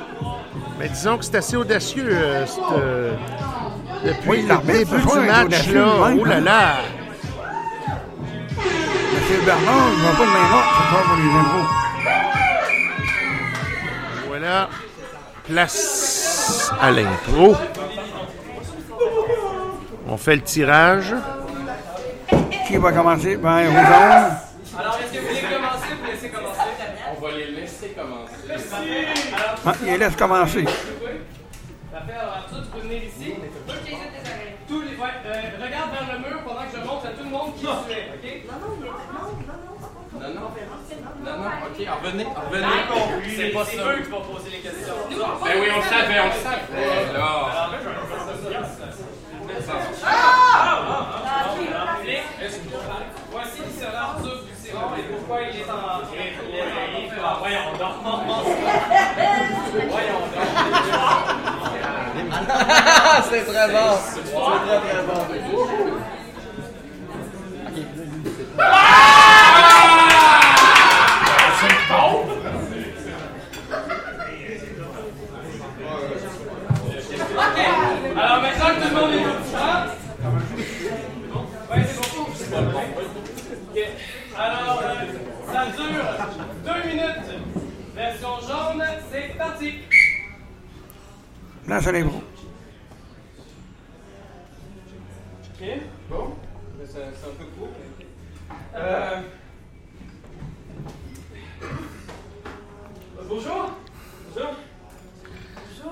Mais 0.77 0.89
disons 0.89 1.17
que 1.17 1.23
c'est 1.23 1.35
assez 1.37 1.55
audacieux. 1.55 2.09
euh, 2.11 2.45
euh, 2.77 3.13
depuis 4.03 4.29
Oui, 4.29 4.41
le 4.47 4.57
début 4.65 4.85
du 4.85 5.19
match, 5.27 5.67
là, 5.73 5.85
oh 6.17 6.25
là 6.25 6.35
hein. 6.35 6.39
là. 6.41 6.75
M. 8.57 9.45
Bernard, 9.45 9.87
il 9.93 9.97
ne 9.99 10.03
va 10.03 10.11
pas 10.11 10.25
de 10.25 10.29
main 10.31 10.47
morte 10.49 10.69
ce 10.77 10.83
soir 10.89 11.03
pour 11.03 11.17
les 11.17 11.31
impôts. 11.39 11.67
Voilà. 14.27 14.69
Place 15.47 16.71
à 16.79 16.91
l'impro. 16.91 17.55
On 20.07 20.17
fait 20.17 20.35
le 20.35 20.41
tirage. 20.41 21.13
Qui 22.67 22.77
va 22.77 22.91
commencer? 22.91 23.35
Ben, 23.37 23.67
rouge 23.67 23.77
Alors, 24.77 24.97
est-ce 25.01 25.11
que 25.11 25.19
vous 25.19 25.27
voulez 25.27 25.41
commencer 25.41 25.87
ou 25.91 25.95
vous 26.03 26.11
laissez 26.11 26.29
commencer? 26.29 26.69
On 27.09 27.21
va 27.21 27.31
les 27.31 27.47
laisser 27.51 27.89
commencer. 27.89 28.33
Alors, 29.33 29.55
Ah, 29.65 29.73
il 29.85 29.97
laisse 29.97 30.15
commencer. 30.15 30.63
Parfait, 31.91 32.13
alors 32.13 32.33
Arthur, 32.37 32.57
tu 32.63 32.67
peux 32.69 32.79
venir 32.87 33.01
ici. 33.03 33.33
Tous 34.67 34.81
les, 34.81 34.87
ouais, 34.89 35.15
euh, 35.25 35.65
regarde 35.65 35.89
vers 35.91 36.07
le 36.13 36.19
mur 36.19 36.37
pendant 36.45 36.61
que 36.61 36.77
je 36.77 36.81
montre 36.85 37.05
à 37.07 37.09
tout 37.09 37.23
le 37.23 37.29
monde 37.31 37.55
qui 37.55 37.61
tu 37.61 37.67
es, 37.91 38.05
ok? 38.13 38.25
Non, 38.45 38.57
non. 38.61 38.69
Non, 40.21 41.37
non, 41.37 41.49
ok, 41.79 41.87
revenez, 42.03 42.25
revenez. 42.25 42.67
C'est 43.35 43.49
pas 43.49 43.65
ça. 43.65 43.71
eux 43.91 44.01
qui 44.03 44.09
vont 44.09 44.21
poser 44.21 44.49
les 44.51 44.59
questions. 44.59 44.93
Ben 45.09 45.51
oui, 45.61 45.67
on 45.73 45.77
le 45.77 45.83
savait, 45.83 46.19
on 46.19 46.25
le 46.25 46.31
savait. 46.31 47.13
Là. 47.13 47.69
Voici 53.31 53.61
qui 53.61 53.79
sera 53.79 53.99
Arthur 54.01 54.43
Bucéron 54.43 54.89
et 54.97 55.01
pourquoi 55.03 55.37
il 55.41 55.59
est 55.59 55.69
en. 55.69 55.75
ah, 57.23 57.37
Voyons 57.39 57.73
donc. 57.77 57.95
Voyons 59.89 60.19
donc. 60.19 60.45
C'est 63.29 63.45
très 63.45 63.67
bon. 63.67 63.91
C'est 64.13 64.23
très, 64.23 64.79
très 64.79 65.03
bon. 65.03 65.19
Ok, 76.69 77.59
alors 78.17 78.41
maintenant 78.41 78.65
que 78.67 78.81
tout 78.81 78.89
le 78.89 79.01
monde 79.01 79.13
est 79.13 79.25
au 79.25 79.33
courant. 79.43 79.85
Ouais, 81.71 81.83
c'est 81.87 81.97
bon. 81.99 82.25
C'est 82.35 82.51
bon. 82.51 82.79
Ok, 83.71 83.77
alors 84.37 84.81
euh, 84.83 85.51
ça 85.51 85.65
dure 85.75 86.09
deux 86.65 86.89
minutes. 86.89 87.29
Version 87.95 88.39
jaune, 88.47 88.83
c'est 89.11 89.37
parti. 89.37 89.73
Place 91.69 91.85
à 91.85 91.91
l'impro. 91.91 92.17
Ok, 95.45 95.61
bon. 96.09 96.33
C'est 96.83 97.03
un 97.03 97.11
peu 97.37 97.45
court. 97.45 97.69
mais- 97.77 98.07
Euh, 98.75 99.21
Bonjour. 103.27 103.69
Bonjour. 104.33 104.33
Bonjour, 104.33 104.55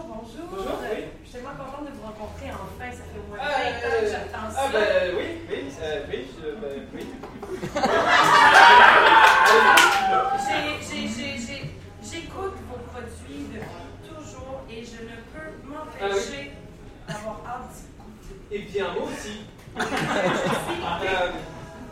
bonjour. 0.08 0.46
Bonjour, 0.50 0.78
oui. 0.82 0.88
Je 1.24 1.30
suis 1.30 1.38
tellement 1.38 1.56
contente 1.64 1.86
de 1.86 1.92
vous 1.96 2.06
rencontrer 2.08 2.50
enfin. 2.50 2.90
Ça 2.90 2.98
fait 2.98 3.20
au 3.20 3.22
moins 3.30 3.38
Ah, 3.40 3.46
20 3.46 3.54
ans 3.54 3.80
que 3.80 3.86
euh, 4.04 4.10
j'attends 4.10 4.48
ah, 4.48 4.52
ça. 4.52 4.62
ben 4.74 5.14
oui, 5.16 5.28
oui, 5.48 5.60
euh, 5.80 6.10
oui, 6.10 6.20
je, 6.34 6.42
ben, 6.56 6.88
oui. 6.96 7.04
J'écoute 12.10 12.56
vos 12.68 12.80
produits 12.90 13.46
depuis 13.54 13.86
et 14.70 14.84
je 14.84 15.02
ne 15.04 15.16
peux 15.32 15.50
m'empêcher 15.68 16.52
d'avoir 17.08 17.38
hâte 17.46 17.70
d'y 17.74 17.88
goûter. 17.98 18.36
Eh 18.52 18.62
bien, 18.72 18.88
moi 18.94 19.04
aussi. 19.12 19.36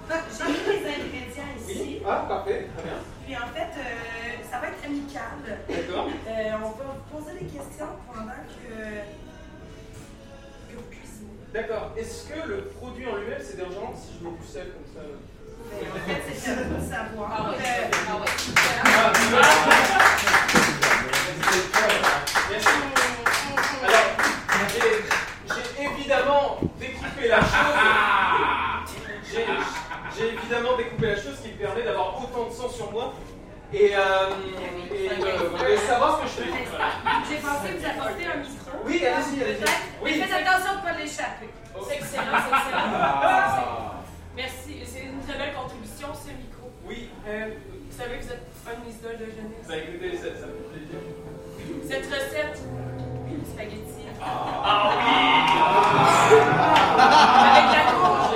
Euh, 0.07 0.13
J'ai 0.37 0.45
mis 0.45 0.53
les 0.67 0.83
ingrédients 0.87 1.53
ici. 1.59 1.99
ah, 2.07 2.25
parfait, 2.29 2.61
très 2.75 2.83
bien. 2.83 2.99
Puis 3.25 3.35
en 3.35 3.47
fait, 3.55 3.71
euh, 3.79 3.81
ça 4.51 4.55
va 4.59 4.65
être 4.67 4.83
amical. 4.85 5.37
D'accord. 5.67 6.07
Euh, 6.27 6.63
on 6.63 6.69
va 6.69 6.83
vous 6.93 7.03
poser 7.17 7.33
des 7.39 7.45
questions 7.45 7.91
pendant 8.13 8.31
que, 8.31 8.73
que 10.69 10.75
vous 10.77 10.87
cuisinez. 10.91 11.39
D'accord. 11.53 11.85
Est-ce 11.97 12.17
que 12.27 12.39
le 12.47 12.57
produit 12.65 13.07
en 13.07 13.15
lui-même, 13.15 13.41
c'est 13.41 13.57
dérangeant 13.57 13.93
si 13.95 14.09
je 14.19 14.23
le 14.25 14.29
poussais 14.35 14.65
comme 14.73 14.85
ça? 14.93 15.01
Mais 15.71 15.87
en 15.89 15.91
fait, 16.05 16.21
c'est 16.35 16.55
de 16.55 16.79
savoir. 16.87 17.27
Ah 17.35 17.39
ouais. 17.49 17.57
Euh, 17.57 17.89
Ah 18.07 18.15
ouais. 18.21 18.33
Merci. 22.49 22.67
Alors, 23.83 24.07
j'ai- 24.73 25.83
évidemment 25.85 26.57
découpé 26.79 27.27
la 27.27 27.39
chose. 27.39 27.75
J'ai 30.17 30.27
évidemment 30.33 30.77
découpé 30.77 31.07
la 31.07 31.15
chose 31.15 31.39
qui 31.43 31.49
me 31.49 31.57
permet 31.57 31.83
d'avoir 31.83 32.17
autant 32.23 32.47
de 32.49 32.53
sang 32.53 32.69
sur 32.69 32.91
moi 32.91 33.13
Et, 33.73 33.91
euh, 33.95 34.29
et 34.93 35.09
euh, 35.09 35.49
vous 35.49 35.57
voulez 35.57 35.77
savoir 35.77 36.19
ce 36.19 36.23
que 36.23 36.27
je 36.45 36.51
fais? 36.51 36.57
J'ai 37.29 37.37
pensé 37.37 37.73
vous 37.77 37.85
apporter 37.85 38.25
un 38.27 38.37
micro. 38.37 38.71
Oui, 38.85 39.05
allez-y, 39.05 39.43
allez-y. 39.43 39.63
Oui. 40.01 40.11
Mais 40.17 40.25
faites 40.27 40.47
attention 40.47 40.73
de 40.73 40.77
ne 40.77 40.83
pas 40.83 40.93
l'échapper. 40.97 41.49
C'est 41.87 41.95
excellent, 41.95 42.23
c'est 42.31 42.55
excellent. 42.55 42.93
Ah. 42.95 44.01
Merci, 44.37 44.83
c'est 44.85 45.03
une 45.03 45.19
très 45.27 45.37
belle 45.37 45.53
contribution, 45.53 46.07
ce 46.13 46.29
micro. 46.31 46.71
Oui. 46.85 47.09
Euh, 47.27 47.49
vous 47.89 47.97
savez 47.97 48.17
que 48.19 48.23
vous 48.23 48.31
êtes 48.31 48.45
un 48.67 48.79
de 48.79 48.85
mes 48.85 48.93
idoles 48.93 49.17
de 49.17 49.25
jeunesse. 49.31 49.67
Ben 49.67 49.79
écoutez, 49.79 50.15
ça, 50.17 50.23
ça 50.39 50.47
me 50.47 50.53
fait 50.55 50.79
plaisir. 50.85 50.99
Cette 51.87 52.05
recette, 52.05 52.59
spaghetti. 53.53 54.05
Ah 54.21 54.91
Avec 57.51 57.65
la 57.71 57.83
courge. 57.91 58.35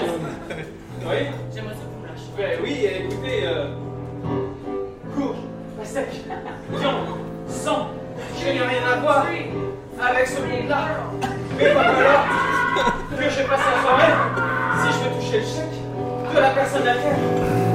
Oui 1.05 1.27
J'aimerais 1.53 1.73
ça 1.73 1.85
pour 1.91 2.01
lâcher. 2.05 2.31
Ben 2.37 2.59
oui, 2.63 2.85
écoutez, 2.85 3.39
euh, 3.45 3.67
courge, 5.15 5.37
pastèque, 5.77 6.23
viande, 6.71 7.07
sang, 7.47 7.87
je 8.39 8.45
n'ai 8.45 8.51
rien 8.61 8.83
à 8.91 8.99
voir 8.99 9.25
avec 9.25 10.27
ce 10.27 10.41
monde-là. 10.41 10.87
Mais 11.57 11.73
pas 11.73 11.81
alors 11.81 12.25
que 13.17 13.23
je 13.23 13.41
passe 13.47 13.59
la 13.59 13.81
soirée 13.81 14.13
si 14.81 14.87
je 14.93 15.09
veux 15.09 15.15
toucher 15.15 15.39
le 15.39 15.45
chèque 15.45 16.33
de 16.33 16.39
la 16.39 16.49
personne 16.51 16.87
à 16.87 16.93
terre. 16.93 17.68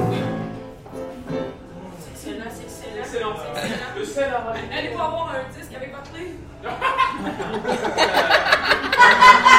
Allez-vous 4.06 5.00
avoir 5.00 5.30
un 5.30 5.44
disque 5.58 5.74
avec 5.74 5.94
votre 5.94 6.12
livre? 6.14 6.36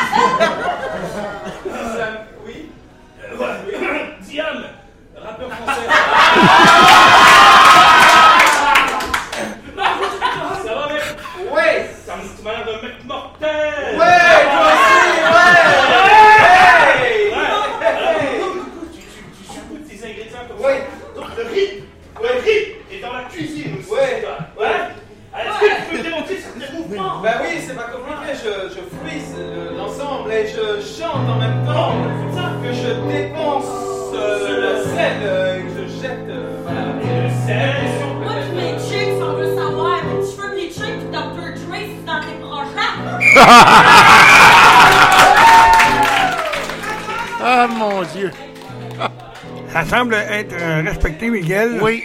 Ça 49.76 49.84
semble 49.84 50.13
être 50.13 50.53
euh, 50.53 50.82
respecté, 50.84 51.28
Miguel. 51.30 51.80
Oui. 51.82 52.01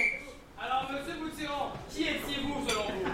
Alors, 0.61 0.91
monsieur 0.91 1.13
Boutiron, 1.23 1.71
qui 1.89 2.03
étiez-vous 2.03 2.67
selon 2.69 2.83
vous? 2.83 3.07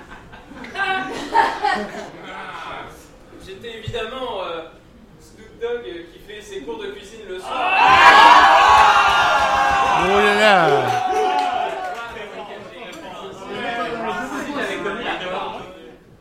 J'étais 3.46 3.76
évidemment 3.76 4.40
euh, 4.46 4.62
Snoop 5.20 5.61
Dogg 5.61 5.84
euh, 5.86 6.04
qui 6.11 6.20
fait 6.26 6.40
ses 6.40 6.62
cours 6.62 6.78
de 6.78 6.86
cuisine 6.92 7.20
le 7.28 7.38
soir. 7.38 7.52
Oh 10.07 10.18
là 10.24 10.34
là. 10.40 10.57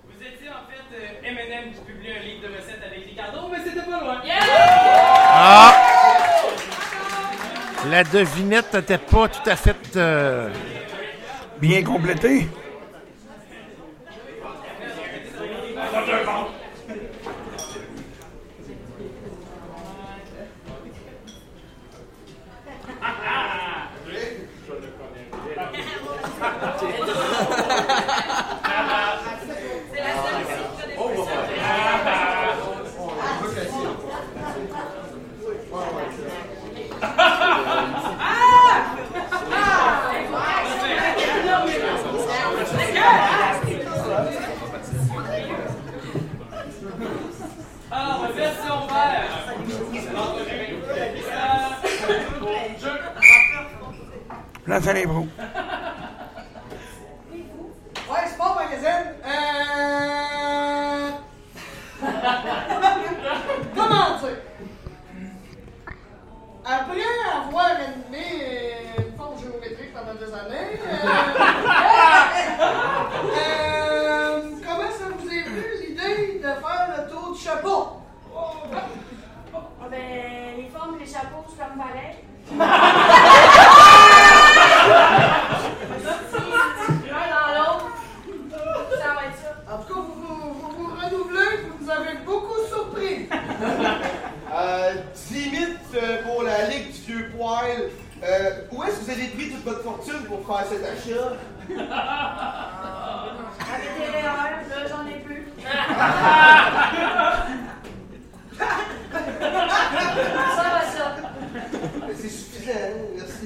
Vous 0.04 0.20
étiez 0.20 0.50
en 0.50 0.68
fait 0.68 0.84
euh, 0.94 1.24
M&M 1.24 1.72
qui 1.74 1.80
publie 1.90 2.12
un 2.12 2.20
livre 2.20 2.42
de 2.42 2.48
recettes 2.54 2.84
avec 2.86 3.06
Ricardo, 3.06 3.48
mais 3.50 3.60
c'était 3.64 3.90
pas 3.90 4.00
loin. 4.02 4.20
Ah! 5.32 5.72
La 7.92 7.95
devinette 8.12 8.74
n'était 8.74 8.98
pas 8.98 9.28
tout 9.28 9.50
à 9.50 9.56
fait. 9.56 9.76
euh, 9.96 10.50
Bien 11.60 11.84
complété. 11.84 12.48
C'est 29.92 30.02
la 30.02 30.14
seule 30.24 30.42
ici, 30.42 30.66
très 30.76 30.86
spéciale. 30.86 32.36
Alors, 47.92 48.28
version 48.36 48.88
vert. 48.88 49.30
Euh, 51.28 52.70
je... 52.80 54.65
Place 54.76 54.90
à 54.90 54.94
l'impro. 54.94 55.26
Avec 101.08 101.38
des 103.98 104.18
erreurs, 104.18 104.60
là, 104.70 104.78
j'en 104.90 105.06
ai 105.08 105.20
plus. 105.20 105.44
ça 105.62 105.70
va, 110.64 110.82
ça. 110.82 111.16
C'est 112.16 112.30
suffisant, 112.30 112.74
merci. 113.16 113.46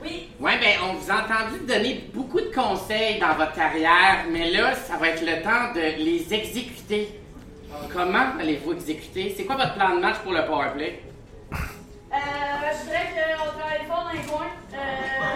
Oui. 0.00 0.28
Ouais, 0.38 0.56
ben, 0.60 0.78
on 0.88 0.92
vous 0.94 1.10
a 1.10 1.14
entendu 1.14 1.58
donner 1.66 2.08
beaucoup 2.14 2.40
de 2.40 2.54
conseils 2.54 3.18
dans 3.18 3.34
votre 3.34 3.54
carrière, 3.54 4.24
mais 4.30 4.50
là, 4.52 4.72
ça 4.74 4.96
va 4.96 5.08
être 5.08 5.22
le 5.22 5.42
temps 5.42 5.72
de 5.74 5.80
les 6.04 6.32
exécuter. 6.32 7.20
Comment 7.92 8.26
allez-vous 8.40 8.72
exécuter? 8.72 9.34
C'est 9.36 9.44
quoi 9.44 9.56
votre 9.56 9.74
plan 9.74 9.96
de 9.96 10.00
match 10.00 10.16
pour 10.22 10.32
le 10.32 10.44
powerplay? 10.46 11.02
Qu'on 12.98 13.50
travaille 13.58 13.84
fort 13.86 14.04
dans 14.04 14.12
les 14.12 14.26
coins. 14.26 14.52
Euh, 14.74 14.76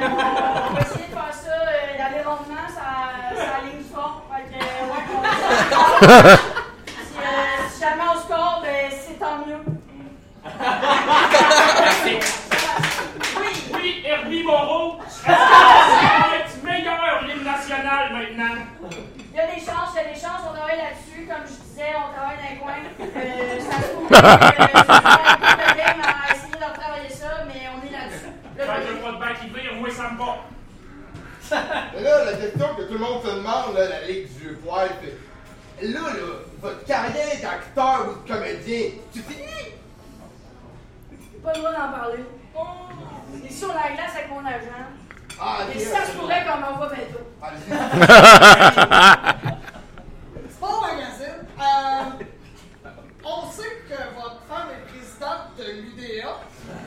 on 0.02 0.74
va 0.74 0.80
essayer 0.80 1.06
de 1.06 1.12
faire 1.12 1.32
ça, 1.32 1.50
euh, 1.52 1.96
d'aller 1.98 2.22
rondement, 2.24 2.68
ça, 2.68 2.86
ça 3.36 3.56
ligne 3.64 3.78
du 3.78 3.84
fond. 3.84 4.12
Fait 4.30 4.44
que, 4.50 4.54
euh, 4.58 4.86
ouais, 4.90 5.04
on 5.10 5.22
si, 6.02 7.18
euh, 7.18 7.26
si 7.70 7.80
jamais 7.80 8.06
on 8.12 8.18
score, 8.20 8.56
ben, 8.62 8.90
c'est 8.90 9.18
tant 9.18 9.38
mieux. 9.46 9.62
Oui, 13.36 13.50
oui, 13.74 14.02
Herbie 14.04 14.42
Moreau. 14.42 14.98
Est-ce 15.06 15.22
que 15.22 15.30
ça 15.30 15.34
va 16.28 16.36
être 16.36 16.56
meilleur 16.64 17.22
l'hymne 17.26 17.44
national 17.44 18.04
maintenant? 18.12 18.56
Il 19.32 19.36
y 19.36 19.40
a 19.40 19.46
des 19.46 19.60
chances, 19.60 19.94
il 19.94 19.96
y 19.96 20.00
a 20.00 20.04
des 20.12 20.20
chances, 20.20 20.42
on 20.48 20.52
travaille 20.54 20.78
là-dessus. 20.78 21.26
Comme 21.26 21.44
je 21.46 21.52
disais, 21.62 21.92
on 21.96 22.12
travaille 22.12 22.38
dans 22.38 22.50
les 22.50 22.58
coins. 22.58 22.82
Ça 23.60 23.76
se 23.82 23.88
trouve 23.92 24.08
que 24.08 24.14
euh, 24.14 24.18
ça 24.18 24.26
fait 24.26 24.62
un 24.62 24.64
peu 24.66 25.72
de 25.72 25.76
game 25.78 26.02
à 26.02 26.06
essayer 26.34 26.52
de 26.52 26.64
retravailler 26.64 27.08
ça, 27.08 27.30
mais 27.46 27.60
on 27.72 27.78
est 27.86 27.92
là-dessus. 27.92 28.32
Là, 28.58 28.64
Fait 28.66 28.80
que 28.82 28.92
pas 29.02 29.12
de 29.12 29.16
bain 29.16 29.34
qui 29.40 29.46
vire, 29.48 29.74
moi 29.80 29.90
ça 29.90 30.10
me 30.10 30.16
va. 30.18 30.32
Mais 31.94 32.11
là, 32.24 32.30
la 32.32 32.36
question 32.36 32.74
que 32.76 32.82
tout 32.82 32.92
le 32.94 32.98
monde 32.98 33.22
se 33.22 33.28
demande, 33.30 33.74
là, 33.74 33.88
la 33.88 34.06
Ligue 34.06 34.28
du 34.38 34.54
Poil, 34.56 34.88
c'est... 35.02 35.86
Là, 35.88 36.00
là, 36.00 36.32
votre 36.60 36.84
carrière 36.84 37.40
d'acteur 37.42 38.06
ou 38.08 38.22
de 38.22 38.32
comédien, 38.32 38.82
tu 39.12 39.20
finis? 39.20 39.72
Pas 41.42 41.52
le 41.54 41.58
droit 41.58 41.72
d'en 41.72 41.90
parler. 41.90 42.24
Je 43.34 43.46
suis 43.48 43.54
sur 43.54 43.68
la 43.68 43.90
glace 43.94 44.12
avec 44.14 44.30
mon 44.30 44.46
agent. 44.46 44.86
Ah, 45.40 45.58
Et 45.74 45.78
ok, 45.78 45.82
ça 45.82 46.04
se 46.06 46.12
pourrait 46.16 46.44
qu'on 46.44 46.58
m'envoie 46.60 46.88
bientôt. 46.94 47.26
Sport 50.50 50.82
Magazine, 50.82 51.40
euh, 51.58 52.24
on 53.24 53.50
sait 53.50 53.82
que 53.88 53.98
votre 54.14 54.40
femme 54.48 54.68
est 54.70 54.84
présidente 54.92 55.56
de 55.58 55.64
l'UDA. 55.64 56.28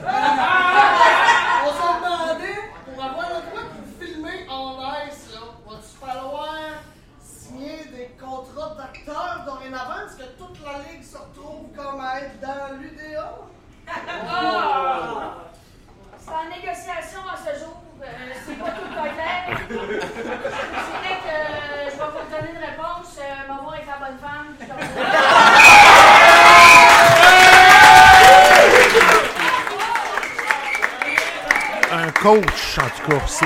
on 1.66 1.72
s'est 1.72 1.96
demandé, 2.00 2.54
avoir 3.06 3.30
le 3.30 3.50
droit 3.50 3.62
de 3.62 3.68
vous 3.82 3.90
filmer 4.00 4.48
en 4.50 4.78
ice, 5.08 5.34
là, 5.34 5.42
va-tu 5.68 5.94
falloir 6.06 6.56
signer 7.22 7.86
des 7.86 8.10
contrats 8.20 8.76
d'acteurs 8.76 9.44
dorénavant? 9.46 10.06
Est-ce 10.06 10.18
que 10.18 10.30
toute 10.38 10.58
la 10.64 10.80
ligue 10.80 11.04
se 11.04 11.18
retrouve 11.18 11.72
comme 11.76 12.00
à 12.02 12.22
être 12.22 12.40
dans 12.40 12.78
l'UDA? 12.80 13.32
Ah! 13.88 15.36
C'est 16.18 16.32
en 16.32 16.50
négociation 16.50 17.22
à 17.32 17.38
ce 17.38 17.60
jour. 17.60 17.78
Euh, 18.02 18.08
c'est 18.46 18.56
pas 18.56 18.72
tout 18.72 18.90
clair. 18.92 19.58
Je 19.70 19.76
dirais 19.76 21.20
que 21.24 21.30
euh, 21.30 21.86
je 21.86 21.96
vais 21.96 22.10
vous 22.12 22.26
donner 22.30 22.52
une 22.52 22.64
réponse. 22.66 23.14
Euh, 23.20 23.48
maman 23.48 23.74
est 23.74 23.86
la 23.86 23.98
bonne 24.06 24.20
femme. 24.20 24.50
Coach, 32.26 32.80
en 32.80 32.90
tout 32.90 33.12
cas, 33.12 33.28
c'est. 33.28 33.46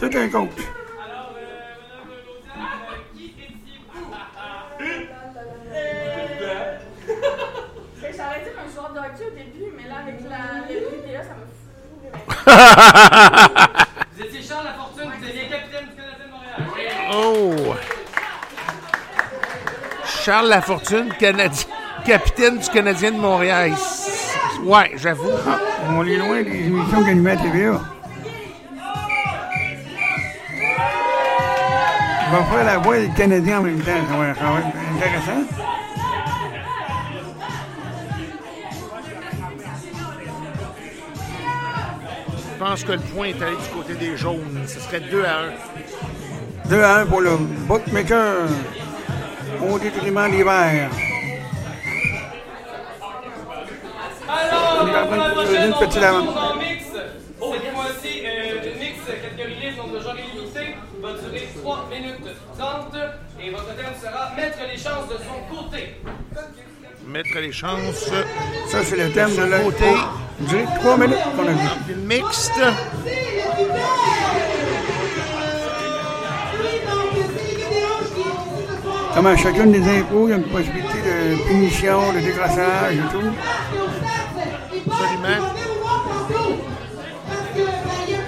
C'est 0.00 0.16
un 0.16 0.28
coach. 0.28 0.48
Ça 8.16 8.26
aurait 8.26 8.40
été 8.40 8.50
un 8.58 8.68
joueur 8.74 8.90
de 8.92 8.98
hockey 8.98 9.24
au 9.24 9.30
début, 9.30 9.70
mais 9.76 9.88
là, 9.88 9.94
avec 10.02 10.18
la 10.28 10.38
l'UDA, 10.68 11.22
ça 11.22 11.34
m'a 11.38 11.44
Vous 14.16 14.22
étiez 14.24 14.42
Charles 14.42 14.64
Lafortune, 14.64 15.10
vous 15.16 15.24
deviez 15.24 15.48
capitaine 15.48 15.86
du 15.86 15.94
Canadien 15.94 16.26
de 16.26 16.30
Montréal. 16.32 16.94
Oh! 17.14 17.74
Charles 20.24 20.48
Lafortune, 20.48 21.08
Canadi- 21.20 21.68
capitaine 22.04 22.58
du 22.58 22.68
Canadien 22.68 23.12
de 23.12 23.18
Montréal. 23.18 23.72
Ouais, 24.62 24.92
j'avoue. 24.96 25.30
On 25.88 26.06
est 26.06 26.16
loin 26.16 26.42
des 26.42 26.50
émissions 26.50 27.02
qu'animait 27.04 27.32
à 27.32 27.36
TVA. 27.36 27.80
On 32.28 32.36
va 32.36 32.44
faire 32.44 32.64
la 32.64 32.78
voix 32.78 32.98
des 32.98 33.10
Canadiens 33.10 33.58
en 33.58 33.62
même 33.62 33.80
temps. 33.80 33.90
Ça 34.08 34.16
va, 34.16 34.34
ça 34.34 34.40
va 34.40 34.58
être 34.60 34.68
intéressant. 34.96 35.42
Je 42.52 42.58
pense 42.58 42.84
que 42.84 42.92
le 42.92 43.00
point 43.00 43.26
est 43.26 43.42
allé 43.42 43.56
du 43.56 43.68
côté 43.76 43.94
des 43.94 44.16
jaunes. 44.16 44.62
Ce 44.68 44.78
serait 44.78 45.00
2 45.00 45.24
à 45.24 45.40
1. 46.66 46.68
2 46.70 46.82
à 46.82 46.98
1 47.00 47.06
pour 47.06 47.20
le 47.20 47.36
bookmaker. 47.66 48.46
Au 49.68 49.78
détriment 49.78 50.30
des 50.30 50.44
verts. 50.44 50.90
Une 55.14 55.72
petite 55.74 56.02
mix. 56.58 56.84
Cette 57.52 57.74
fois-ci, 57.74 58.22
euh, 58.24 58.78
mix 58.78 58.98
catégorie 59.06 59.60
liste, 59.60 59.76
donc 59.76 59.92
le 59.92 60.00
genre 60.00 60.14
illimité, 60.14 60.76
va 61.02 61.12
durer 61.12 61.48
3 61.60 61.88
minutes 61.90 62.36
30 62.58 62.94
et 63.42 63.50
votre 63.50 63.76
thème 63.76 63.94
sera 64.00 64.32
mettre 64.36 64.58
les 64.70 64.78
chances 64.78 65.08
de 65.08 65.16
son 65.16 65.54
côté. 65.54 65.96
Mettre 67.06 67.38
les 67.40 67.52
chances. 67.52 68.10
Ça, 68.68 68.84
c'est 68.84 68.96
le 68.96 69.10
thème 69.12 69.34
de 69.34 69.42
la 69.42 69.58
côté. 69.60 69.92
Durée 70.40 70.66
3 70.80 70.96
minutes 70.98 71.18
qu'on 71.36 71.48
a. 71.48 71.92
Une 71.92 72.06
mixte. 72.06 72.60
Comme 79.14 79.26
à 79.26 79.36
chacune 79.36 79.72
des 79.72 79.98
impôts, 79.98 80.26
il 80.26 80.30
y 80.30 80.32
a 80.32 80.36
une 80.36 80.44
possibilité 80.44 80.98
de 81.02 81.46
punition, 81.46 82.12
de 82.12 82.20
décrassage 82.20 82.94
et 82.94 83.12
tout. 83.12 83.81
Absolument. 85.02 85.52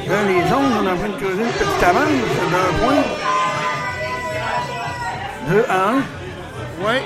Là, 0.08 0.22
les 0.26 0.40
jaunes, 0.48 0.72
on 0.80 0.86
est 0.86 0.90
en 0.90 0.96
train 0.96 1.08
de 1.08 1.16
creuser 1.16 1.42
une 1.42 1.50
petite 1.50 1.82
avance 1.82 2.08
d'un 2.50 2.72
point. 2.84 3.02
2 5.48 5.64
à 5.68 5.88
1. 5.90 5.94
Ouais. 6.84 7.02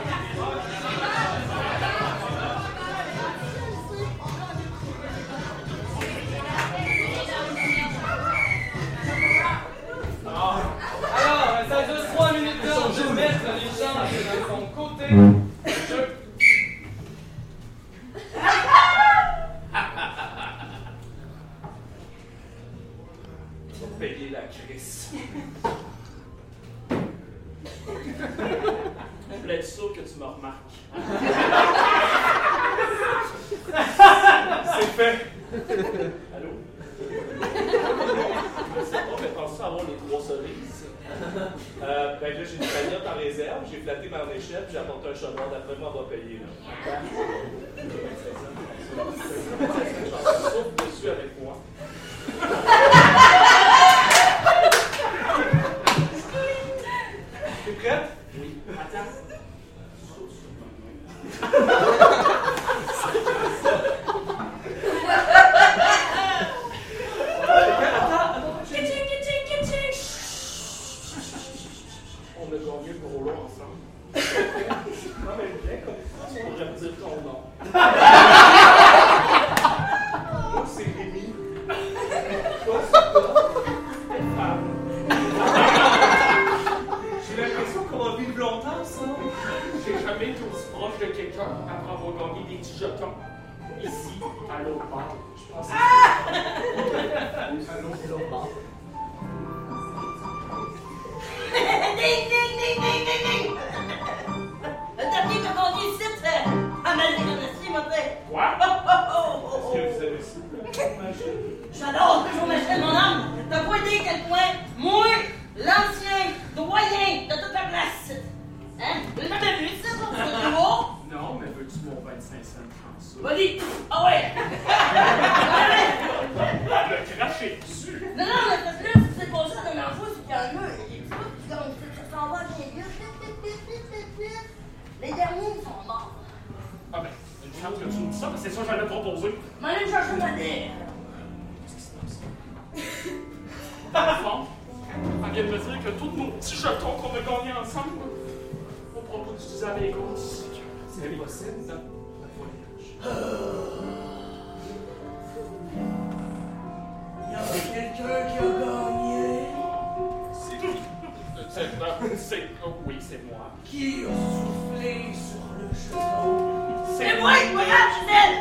c'est 162.17 162.49
oui, 162.87 162.97
c'est 163.01 163.23
moi. 163.25 163.51
Qui 163.65 164.05
a 164.05 164.09
soufflé 164.09 165.13
sur 165.13 165.45
le 165.59 165.69
genou 165.75 166.87
C'est 166.97 167.21
moi, 167.21 167.33
c'est 167.37 167.55
pas 167.55 167.65
Gisèle. 167.65 168.37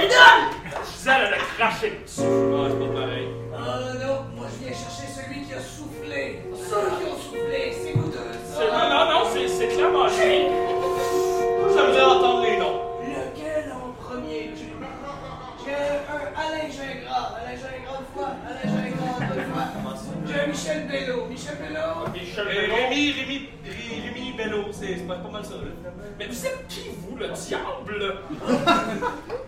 Elle 0.00 0.08
donne. 0.08 0.84
Gisèle, 0.84 1.22
elle 1.26 1.34
a 1.34 1.36
craché 1.56 1.90
le 1.90 2.04
dessus. 2.04 2.20
Ah, 2.22 2.68
c'est 2.68 2.78
pas 2.78 3.00
pareil. 3.00 3.28
Ah 3.54 3.58
non, 3.94 4.36
moi 4.36 4.46
je 4.52 4.64
viens 4.64 4.76
chercher 4.76 5.08
celui 5.08 5.42
qui 5.42 5.54
a 5.54 5.60
soufflé. 5.60 6.42
Ceux 6.54 6.86
qui 6.98 7.04
ont 7.10 7.18
soufflé, 7.18 7.74
c'est 7.82 7.92
vous 7.92 8.10
deux. 8.10 8.18
C'est, 8.44 8.70
non, 8.70 8.88
non, 8.88 9.04
non, 9.12 9.22
c'est, 9.32 9.48
c'est 9.48 9.68
clairement 9.68 10.06
lui. 10.06 10.46
J'aimerais 11.74 12.02
entendre 12.04 12.42
les 12.42 12.56
noms. 12.58 12.80
Lequel 13.02 13.72
en 13.72 13.92
premier? 14.02 14.52
J'ai 15.64 15.74
un 15.74 16.24
Alain 16.36 16.68
Gingras. 16.70 17.36
Alain 17.40 17.56
Gingras 17.56 17.98
une 18.00 18.06
fois. 18.14 18.30
Michel 20.46 20.86
Bello. 20.88 21.26
Michel 21.26 21.56
Bello. 21.56 22.08
Michel 22.12 22.46
Bello. 22.46 22.74
Rémi, 22.74 23.12
Rémi, 23.12 23.48
Rémi 23.64 24.32
Bello. 24.36 24.64
C'est 24.72 25.06
pas, 25.06 25.16
pas 25.16 25.30
mal 25.30 25.44
ça, 25.44 25.54
là. 25.54 25.90
Mais 26.18 26.26
vous 26.26 26.46
êtes 26.46 26.66
qui, 26.68 26.88
vous, 26.98 27.16
le 27.16 27.28
diable? 27.28 28.18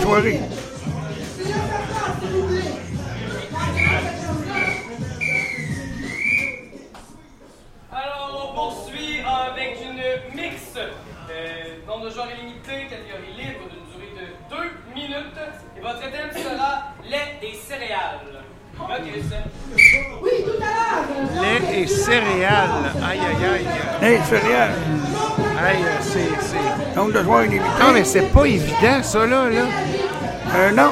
cachorrinho. 0.00 0.59
c'est 28.12 28.32
pas 28.32 28.44
évident, 28.44 29.02
ça, 29.02 29.20
là. 29.20 29.48
là. 29.48 29.62
Euh, 30.56 30.70
non. 30.72 30.90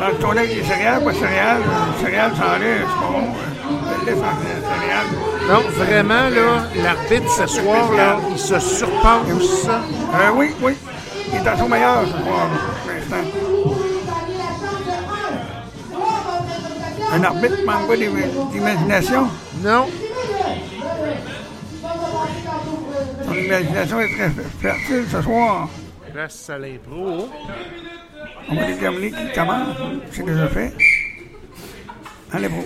Dans 0.00 0.08
le 0.08 0.14
tournage 0.14 0.48
des 0.48 0.62
céréales, 0.62 1.04
pas 1.04 1.12
céréales, 1.12 1.60
euh, 1.60 2.02
céréales 2.02 2.32
sans 2.36 2.58
lait, 2.58 2.78
c'est 2.80 3.00
pas 3.00 3.12
bon. 3.12 3.28
Euh, 4.06 4.14
céréales. 4.72 5.12
Non, 5.50 5.60
vraiment, 5.84 6.28
là, 6.30 6.82
l'arbitre 6.82 7.30
ce 7.30 7.46
soir, 7.46 7.92
là, 7.92 8.16
il 8.30 8.38
se 8.38 8.58
surpasse 8.58 9.62
ça. 9.62 9.80
Euh, 10.14 10.30
oui, 10.36 10.54
oui. 10.62 10.72
Il 11.28 11.34
est 11.34 11.46
à 11.46 11.56
son 11.56 11.68
meilleur 11.68 12.00
ce 12.06 12.12
soir, 12.12 12.48
pour 12.82 12.92
l'instant. 12.92 13.28
Un 17.12 17.24
arbitre 17.24 17.56
manque 17.66 17.88
pas 17.88 17.96
d'imagination? 18.52 19.28
Non. 19.62 19.86
l'imagination 23.46 24.00
est 24.00 24.08
très 24.08 24.30
fertile 24.60 25.04
ce 25.10 25.22
soir. 25.22 25.68
Place 26.12 26.50
à 26.50 26.58
l'impro. 26.58 27.28
On 28.48 28.54
va 28.54 28.66
déterminer 28.66 29.10
qui 29.10 29.32
commence. 29.34 29.76
C'est 30.10 30.24
déjà 30.24 30.48
fait. 30.48 30.72
À 32.32 32.38
l'impro. 32.38 32.65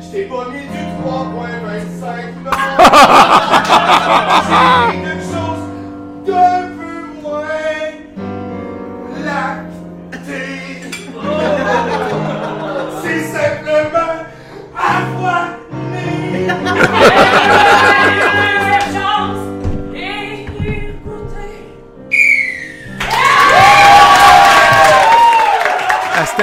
Je 0.00 0.06
t'ai 0.12 0.24
pas 0.24 0.44
mis 0.50 0.66
du 0.66 0.82
3.25 1.02 2.44
là. 2.44 2.52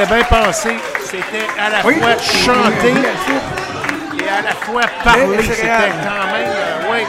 c'était 0.03 0.15
bien 0.15 0.23
pensé. 0.23 0.69
C'était 1.05 1.47
à 1.59 1.69
la 1.69 1.85
Oui. 1.85 1.95
fois 1.99 2.17
chanté 2.17 2.93
Oui, 2.93 4.23
et 4.23 4.29
à 4.29 4.41
la 4.41 4.51
fois 4.55 4.81
parlé. 5.03 5.37
Les 5.37 5.43
C'était 5.43 5.67
quand 5.67 5.79
même. 5.79 6.47
euh, 6.47 6.91
oui. 6.91 7.05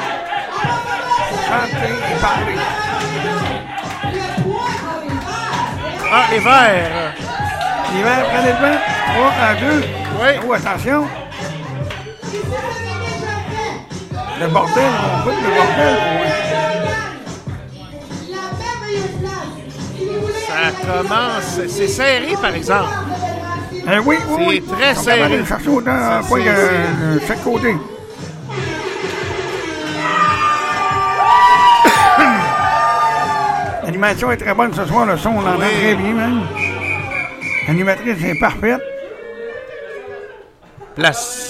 Chanter 1.48 1.92
et 2.12 2.20
parler. 2.20 2.58
Ah, 6.12 6.22
les 6.30 6.38
verres. 6.38 7.12
L'hiver, 7.94 8.24
prenez 8.32 8.52
le 8.52 8.58
vent. 8.72 8.78
3 9.14 9.32
à 9.48 9.54
2. 9.54 9.84
Oui. 10.20 10.28
Oh, 10.46 10.52
attention. 10.52 11.06
Le 14.40 14.46
bordel, 14.48 14.84
on 14.84 15.22
fout 15.22 15.34
le 15.42 15.48
bordel. 15.54 15.96
Ça 20.54 20.70
commence. 20.86 21.60
C'est 21.68 21.88
serré, 21.88 22.34
par 22.40 22.54
exemple. 22.54 22.88
Euh, 23.88 24.00
oui, 24.06 24.16
oui, 24.38 24.62
C'est 24.66 24.74
très 24.76 24.92
On 24.96 25.02
serré. 25.02 25.18
va 25.18 25.24
aller 25.26 25.44
chercher 25.44 25.70
à 25.88 26.22
point 26.26 26.38
de 26.40 27.20
chaque 27.26 27.42
côté. 27.42 27.74
L'animation 33.84 34.30
est 34.30 34.36
très 34.36 34.54
bonne 34.54 34.72
ce 34.72 34.84
soir, 34.86 35.06
le 35.06 35.16
son, 35.18 35.30
on 35.30 35.40
l'entend 35.40 35.58
Oui. 35.60 35.66
très 35.82 35.94
bien, 35.94 36.14
même. 36.14 36.40
L'animatrice 37.68 38.24
est 38.24 38.38
parfaite. 38.38 38.80
Place. 40.94 41.43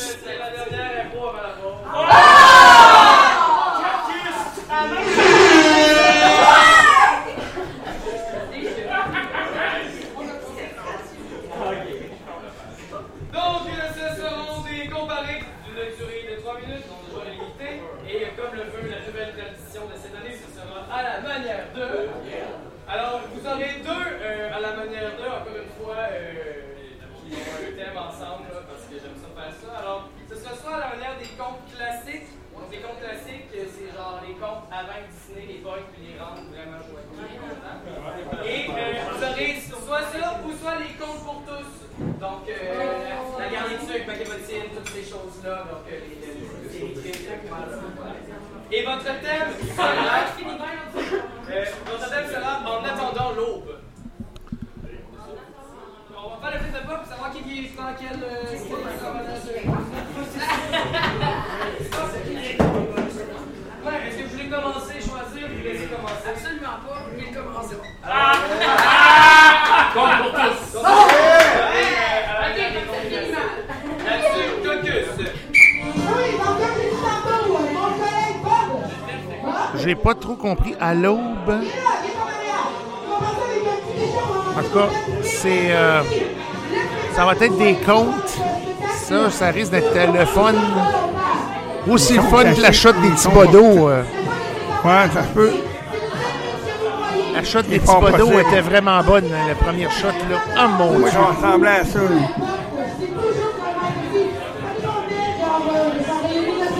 Parce 28.20 28.84
que 28.86 28.94
j'aime 28.94 29.18
ça 29.18 29.28
faire 29.34 29.52
ça. 29.54 29.78
Alors, 29.78 30.08
ce 30.28 30.34
sera 30.36 30.54
soit 30.54 30.76
à 30.76 30.80
la 30.80 30.88
manière 30.94 31.16
des 31.18 31.30
contes 31.36 31.64
classiques. 31.74 32.30
Donc, 32.54 32.70
les 32.70 32.78
contes 32.78 33.00
classiques, 33.02 33.50
euh, 33.50 33.66
c'est 33.66 33.90
genre 33.90 34.22
les 34.22 34.34
contes 34.34 34.70
avant 34.70 35.02
Disney, 35.10 35.58
les 35.58 35.58
boys, 35.58 35.82
puis 35.90 36.06
les 36.06 36.14
rendre 36.22 36.46
vraiment 36.54 36.78
joyeux. 36.78 37.10
Et 38.46 38.70
euh, 38.70 39.10
vous 39.10 39.22
aurez 39.24 39.58
soit 39.58 40.06
ça 40.14 40.38
ou 40.46 40.52
soit 40.54 40.78
les 40.78 40.94
contes 40.94 41.22
pour 41.26 41.42
tous. 41.42 41.70
Donc, 41.98 42.46
euh, 42.48 42.54
la 43.38 43.48
garniture 43.50 43.90
avec 43.90 44.06
Macabotine, 44.06 44.70
toutes 44.70 44.88
ces 44.94 45.02
choses-là. 45.02 45.66
Donc, 45.66 45.82
euh, 45.90 45.98
les, 45.98 46.14
les, 46.22 46.86
les, 46.86 46.94
les 46.94 46.94
trucs. 46.94 47.50
Et 48.70 48.82
votre 48.84 49.04
thème 49.04 49.50
sera. 49.74 50.33
Dans 57.84 57.92
quel. 58.00 58.18
quel 58.18 59.68
Ouais, 63.84 63.92
est-ce 64.08 64.16
que 64.16 64.22
vous 64.22 64.30
voulez 64.30 64.48
commencer, 64.48 64.94
choisir, 64.94 65.44
ou 65.44 65.56
vous 65.58 65.62
laissez 65.62 65.86
commencer? 65.88 66.26
Absolument 66.26 66.78
pas, 66.86 66.96
vous 67.04 67.10
voulez 67.14 67.30
commencer. 67.32 67.76
Ah! 68.02 68.34
Pour 69.92 70.08
tous. 70.32 70.62
Caucus. 74.64 75.08
J'ai 79.76 79.94
pas 79.94 80.14
trop 80.14 80.36
compris. 80.36 80.74
À 80.80 80.94
l'aube. 80.94 81.60
En 84.56 84.62
tout 84.62 84.70
cas, 84.78 84.88
c'est. 85.22 85.72
euh, 85.72 86.02
ça 87.16 87.24
va 87.24 87.32
être 87.32 87.56
des 87.58 87.74
contes. 87.76 88.38
Ça, 88.96 89.30
ça 89.30 89.46
risque 89.48 89.70
d'être 89.72 89.94
le 90.12 90.24
fun. 90.24 90.52
Aussi 91.88 92.14
le 92.14 92.22
fun 92.22 92.44
que 92.54 92.60
la 92.60 92.72
shot 92.72 92.92
des 92.94 93.10
petits 93.10 93.28
bodos. 93.28 93.88
euh. 93.88 94.02
Ouais, 94.84 95.08
ça 95.12 95.22
peut. 95.34 95.50
La 97.34 97.44
shot 97.44 97.62
des 97.62 97.78
petits 97.80 97.92
possible. 97.94 98.40
était 98.40 98.60
vraiment 98.60 99.02
bonne, 99.02 99.24
hein, 99.26 99.48
la 99.48 99.54
première 99.54 99.90
shot. 99.90 100.06
là. 100.30 100.38
Oh 100.56 100.68
mon 100.78 100.98
Dieu! 101.00 101.08
ça 101.10 101.18
ressemblait 101.46 101.70
à 101.70 101.84
ça. 101.84 101.98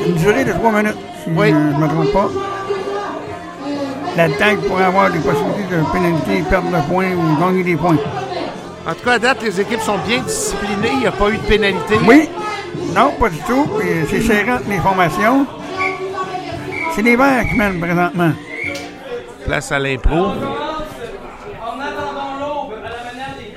Une 0.07 0.14
durée 0.14 0.45
de 0.45 0.53
3 0.53 0.70
minutes, 0.72 0.97
si 1.24 1.30
Oui. 1.35 1.49
je 1.51 1.55
ne 1.55 1.78
me 1.80 1.89
trompe 1.89 2.12
pas. 2.12 2.28
Il 4.16 4.57
pourrait 4.68 4.85
avoir 4.85 5.11
des 5.11 5.18
possibilités 5.18 5.74
de 5.76 5.93
pénalité, 5.93 6.45
perdre 6.49 6.68
le 6.70 6.80
point 6.89 7.07
ou 7.12 7.41
gagner 7.41 7.64
des 7.64 7.74
points. 7.76 7.97
En 8.87 8.95
tout 8.95 9.05
cas, 9.05 9.12
à 9.12 9.18
date, 9.18 9.43
les 9.43 9.61
équipes 9.61 9.80
sont 9.80 9.99
bien 10.07 10.20
disciplinées. 10.22 10.91
Il 10.93 10.99
n'y 11.01 11.07
a 11.07 11.12
pas 11.12 11.30
eu 11.30 11.39
de 11.39 11.43
pénalité. 11.43 11.95
Oui, 12.07 12.28
non, 12.95 13.12
pas 13.18 13.30
du 13.30 13.39
tout. 13.39 13.66
C'est 14.11 14.20
serré 14.20 14.53
entre 14.53 14.68
les 14.68 14.78
formations. 14.78 15.47
C'est 16.95 17.03
les 17.03 17.16
verts 17.16 17.45
qui 17.49 17.57
mènent 17.57 17.80
présentement. 17.80 18.32
Place 19.47 19.72
à 19.72 19.78
l'impro. 19.78 20.16
En 20.16 20.30
attendant 21.80 22.35
l'aube 22.39 22.74
à 22.78 22.91
la 22.91 23.05
manière 23.05 23.35
des 23.37 23.53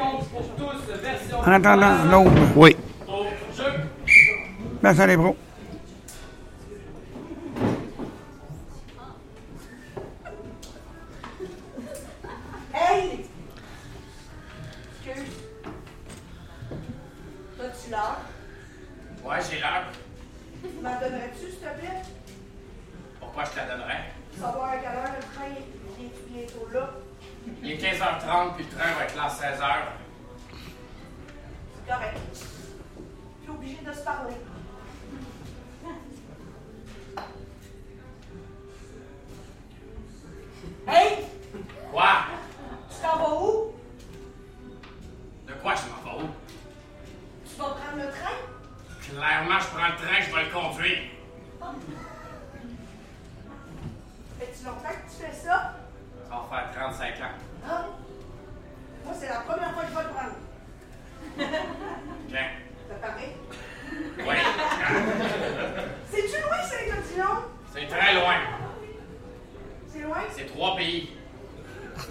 C'est? 70.38 70.44
C'est 70.44 70.54
trois 70.54 70.76
pays. 70.76 71.10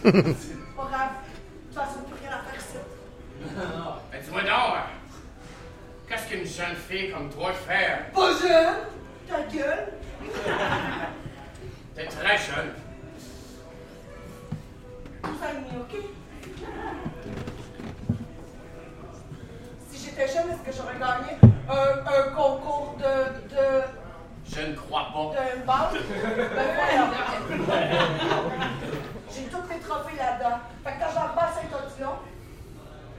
Pas 0.03 0.11
grave. 0.11 0.21
De 0.21 1.75
toute 1.75 1.75
façon, 1.75 2.01
plus 2.01 2.21
rien 2.21 2.37
à 2.37 2.43
faire 2.43 2.61
ici. 2.61 2.79
Mais 4.13 4.21
dis-moi 4.25 4.41
donc, 4.43 4.51
hein, 4.51 4.83
qu'est-ce 6.09 6.27
qu'une 6.29 6.47
jeune 6.47 6.77
fille 6.77 7.11
comme 7.13 7.31
toi 7.31 7.53
fait? 7.53 8.13
Pas 8.13 8.33
jeune! 8.41 8.77
Ta 9.29 9.43
gueule! 9.43 9.93
T'es 11.95 12.07
très 12.07 12.39
jeune. 12.39 12.73
Tout 15.23 15.31
ça 15.41 15.51
est 15.51 15.61
mis, 15.61 15.81
OK? 15.81 15.95
Si 19.91 20.05
j'étais 20.05 20.29
jeune, 20.29 20.51
est-ce 20.51 20.71
que 20.71 20.77
j'aurais 20.77 20.99
gagné 20.99 21.39
un, 21.69 22.07
un 22.07 22.33
concours 22.35 22.97
de. 22.99 23.55
de. 23.55 23.86
Je 24.57 24.63
ne 24.63 24.75
crois 24.75 25.09
pas. 25.13 25.33
J'ai 29.35 29.43
tous 29.45 29.63
mes 29.69 29.81
trophées 29.81 30.17
là-dedans. 30.17 30.59
Fait 30.83 30.93
que 30.93 30.99
quand 30.99 31.11
j'en 31.15 31.29
passe 31.35 31.59
à 31.59 31.61
Saint-Odilon, 31.61 32.17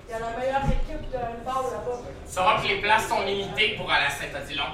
il 0.07 0.11
y 0.11 0.13
a 0.15 0.19
la 0.19 0.37
meilleure 0.37 0.65
équipe 0.65 1.11
de 1.11 1.17
handball 1.17 1.71
là-bas. 1.71 1.99
Tu 2.25 2.33
sauras 2.33 2.61
que 2.61 2.67
les 2.67 2.81
places 2.81 3.07
sont 3.07 3.21
limitées 3.21 3.75
pour 3.77 3.91
aller 3.91 4.05
à 4.05 4.09
Saint-Odilon. 4.09 4.71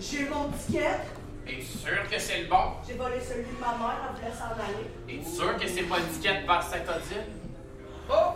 J'ai 0.00 0.28
mon 0.28 0.50
ticket. 0.50 1.00
Es-tu 1.48 1.78
sûr 1.78 2.08
que 2.08 2.18
c'est 2.18 2.42
le 2.42 2.48
bon? 2.48 2.74
J'ai 2.86 2.94
volé 2.94 3.20
celui 3.20 3.44
de 3.44 3.58
ma 3.60 3.76
mère, 3.76 3.96
elle 4.08 4.14
voulait 4.20 4.32
s'en 4.36 4.52
aller. 4.52 4.86
Es-tu 5.08 5.30
sûr 5.30 5.56
que 5.56 5.66
c'est 5.66 5.82
pas 5.82 5.98
le 5.98 6.06
ticket 6.14 6.42
vers 6.46 6.62
Saint-Odile? 6.62 7.26
Oh! 8.08 8.34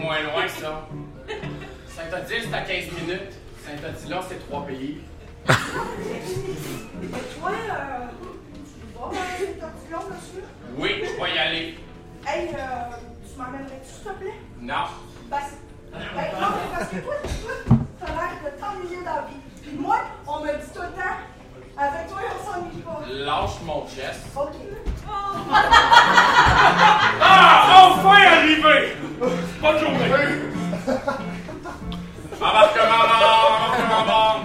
moins 0.00 0.22
loin, 0.22 0.48
ça. 0.48 0.88
Saint-Odile, 2.10 2.42
c'est 2.50 2.54
à 2.56 2.60
15 2.62 2.84
minutes. 3.00 3.32
Saint-Odile, 3.64 4.16
c'est 4.28 4.48
trois 4.48 4.66
pays. 4.66 5.00
Et 5.48 5.52
toi, 7.38 7.50
euh, 7.52 8.06
tu 8.72 8.98
vas 8.98 9.06
à 9.06 9.08
ortilon, 9.68 10.02
monsieur? 10.10 10.44
Oui, 10.76 10.90
je 11.04 11.22
vais 11.22 11.34
y 11.34 11.38
aller. 11.38 11.78
Hey, 12.26 12.48
euh, 12.48 12.56
tu 13.24 13.38
m'emmènerais-tu, 13.38 13.88
s'il 13.92 14.02
te 14.04 14.08
plaît? 14.18 14.34
Non. 14.60 14.84
Ben, 15.30 15.38
c'est- 15.48 15.62
ben, 15.92 16.00
non, 16.40 16.48
mais 16.50 16.68
parce 16.78 16.88
que 16.90 16.96
toi, 16.96 17.14
toi, 17.22 17.76
t'as 18.00 18.06
l'air 18.06 18.34
de 18.44 18.50
t'ennuyer 18.60 18.98
dans 19.04 19.14
la 19.14 19.22
vie. 19.22 19.40
Puis 19.62 19.72
moi, 19.78 19.98
on 20.26 20.40
me 20.40 20.46
dit 20.48 20.70
tout 20.74 20.82
le 20.82 20.88
temps, 20.88 21.18
avec 21.78 22.08
toi, 22.08 22.18
on 22.34 22.52
s'ennuie 22.52 22.82
pas. 22.82 23.00
Lâche 23.08 23.60
mon 23.64 23.86
chest. 23.88 24.20
OK. 24.36 24.56
Ah, 27.22 27.90
enfin 27.90 28.18
arrivé! 28.26 28.96
Bonne 29.60 29.78
journée! 29.78 30.10
Embarquement, 32.40 33.04
embarquement. 33.04 34.36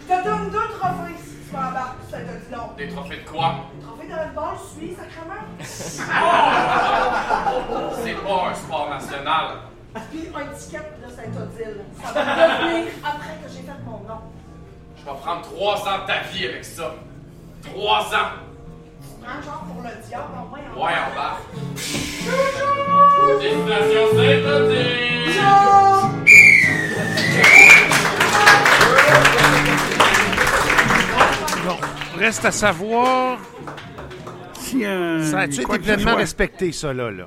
Je 0.00 0.06
te 0.14 0.18
donne 0.24 0.46
deux 0.50 0.68
trophées 0.78 1.18
si 1.22 1.30
tu 1.48 1.52
m'embarques 1.54 2.02
sur 2.08 2.18
cet 2.18 2.26
ortilon. 2.28 2.66
Des 2.76 2.88
trophées 2.88 3.20
de 3.24 3.28
quoi? 3.30 3.48
Trophée 3.86 4.08
de 4.08 4.14
handball, 4.14 4.54
je 4.58 4.64
suis, 4.80 4.90
sacrément. 4.96 5.42
C'est 8.02 8.18
pas 8.26 8.38
un 8.50 8.54
sport 8.54 8.88
national. 8.90 9.46
Puis 10.10 10.22
un 10.34 10.46
ticket 10.56 10.86
de 11.04 11.08
Saint-Odile. 11.10 11.78
Ça 12.02 12.08
va 12.12 12.20
devenir 12.24 12.84
après 13.04 13.34
que 13.42 13.48
j'ai 13.52 13.62
fait 13.62 13.80
mon 13.84 13.98
nom. 14.08 14.20
Je 14.96 15.02
vais 15.04 15.16
prendre 15.22 15.42
trois 15.42 15.76
ans 15.88 15.98
de 16.02 16.06
ta 16.06 16.18
vie 16.32 16.46
avec 16.46 16.64
ça. 16.64 16.86
Trois 17.62 18.02
ans. 18.14 18.30
Un 19.24 19.40
genre 19.42 19.64
pour 19.72 19.82
le 19.82 19.90
diable, 20.06 20.32
au 20.34 20.36
moins. 20.48 20.64
en 20.74 20.76
Ouais, 20.84 20.98
en 20.98 21.10
bas. 21.14 21.36
Destination 23.40 24.04
Saint-Odile. 24.16 25.09
Bon, 31.64 31.76
reste 32.18 32.44
à 32.44 32.50
savoir. 32.52 33.38
Si, 34.58 34.84
euh, 34.84 35.24
ça 35.24 35.40
a-tu 35.40 35.62
été 35.62 35.78
pleinement 35.78 36.10
soit. 36.12 36.14
respecté, 36.20 36.72
ça, 36.72 36.92
là? 36.92 37.10
là? 37.10 37.24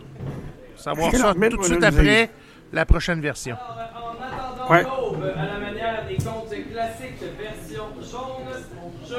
Savoir 0.78 1.12
ça 1.14 1.34
tout 1.34 1.58
de 1.58 1.64
suite 1.64 1.84
après 1.84 2.30
la 2.72 2.86
prochaine 2.86 3.22
version. 3.22 3.56
En 3.56 4.24
attendant 4.24 4.72
Ouais. 4.72 4.84
l'aube, 4.84 5.24
à 5.24 5.46
la 5.46 5.60
manière 5.60 6.08
des 6.08 6.16
contes 6.16 6.50
classiques 6.72 7.20
version 7.38 7.84
jaune, 8.02 8.64
je 9.08 9.16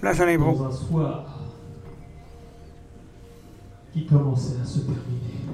Place 0.00 0.20
à 0.20 0.26
l'impro. 0.26 0.52
Dans 0.52 0.66
un 0.66 0.72
soir 0.72 1.24
qui 3.92 4.04
commençait 4.06 4.60
à 4.60 4.64
se 4.64 4.78
terminer 4.80 5.46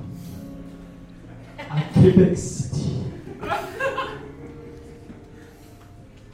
à 1.70 2.00
Québec 2.00 2.36
City. 2.36 2.96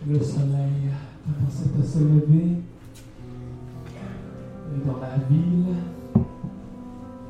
Le 0.07 0.21
soleil 0.21 0.91
commençait 1.25 1.71
à 1.81 1.85
se 1.85 1.99
lever 1.99 2.59
et 4.71 4.87
dans 4.87 5.01
la 5.01 5.17
ville, 5.31 5.77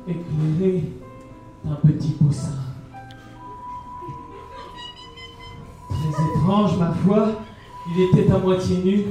éclairé 0.07 0.83
d'un 1.63 1.75
petit 1.75 2.11
poussin. 2.11 2.51
Très 5.87 6.23
étrange, 6.25 6.77
ma 6.77 6.91
foi, 6.91 7.41
il 7.95 8.19
était 8.19 8.31
à 8.31 8.37
moitié 8.37 8.83
nu, 8.83 9.05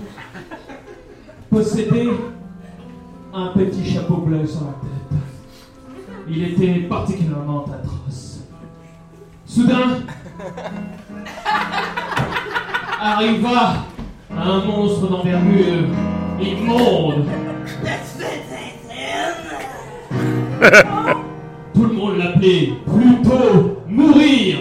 possédait 1.51 2.11
un 3.33 3.47
petit 3.49 3.85
chapeau 3.85 4.19
bleu 4.19 4.47
sur 4.47 4.61
la 4.61 4.73
tête. 4.73 5.21
Il 6.29 6.43
était 6.43 6.81
particulièrement 6.87 7.65
atroce. 7.65 8.34
Soudain, 9.55 10.03
arriva 13.01 13.85
un 14.37 14.59
monstre 14.65 15.09
d'envergure 15.09 15.87
immonde. 16.41 17.27
Tout 21.73 21.85
le 21.85 21.93
monde 21.93 22.17
l'appelait 22.19 22.73
plutôt 22.85 23.79
mourir. 23.87 24.59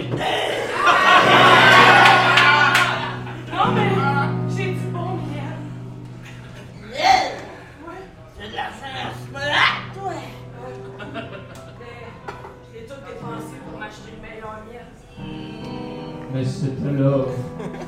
Mais 16.34 16.44
c'est 16.44 16.72
alors, 16.88 17.28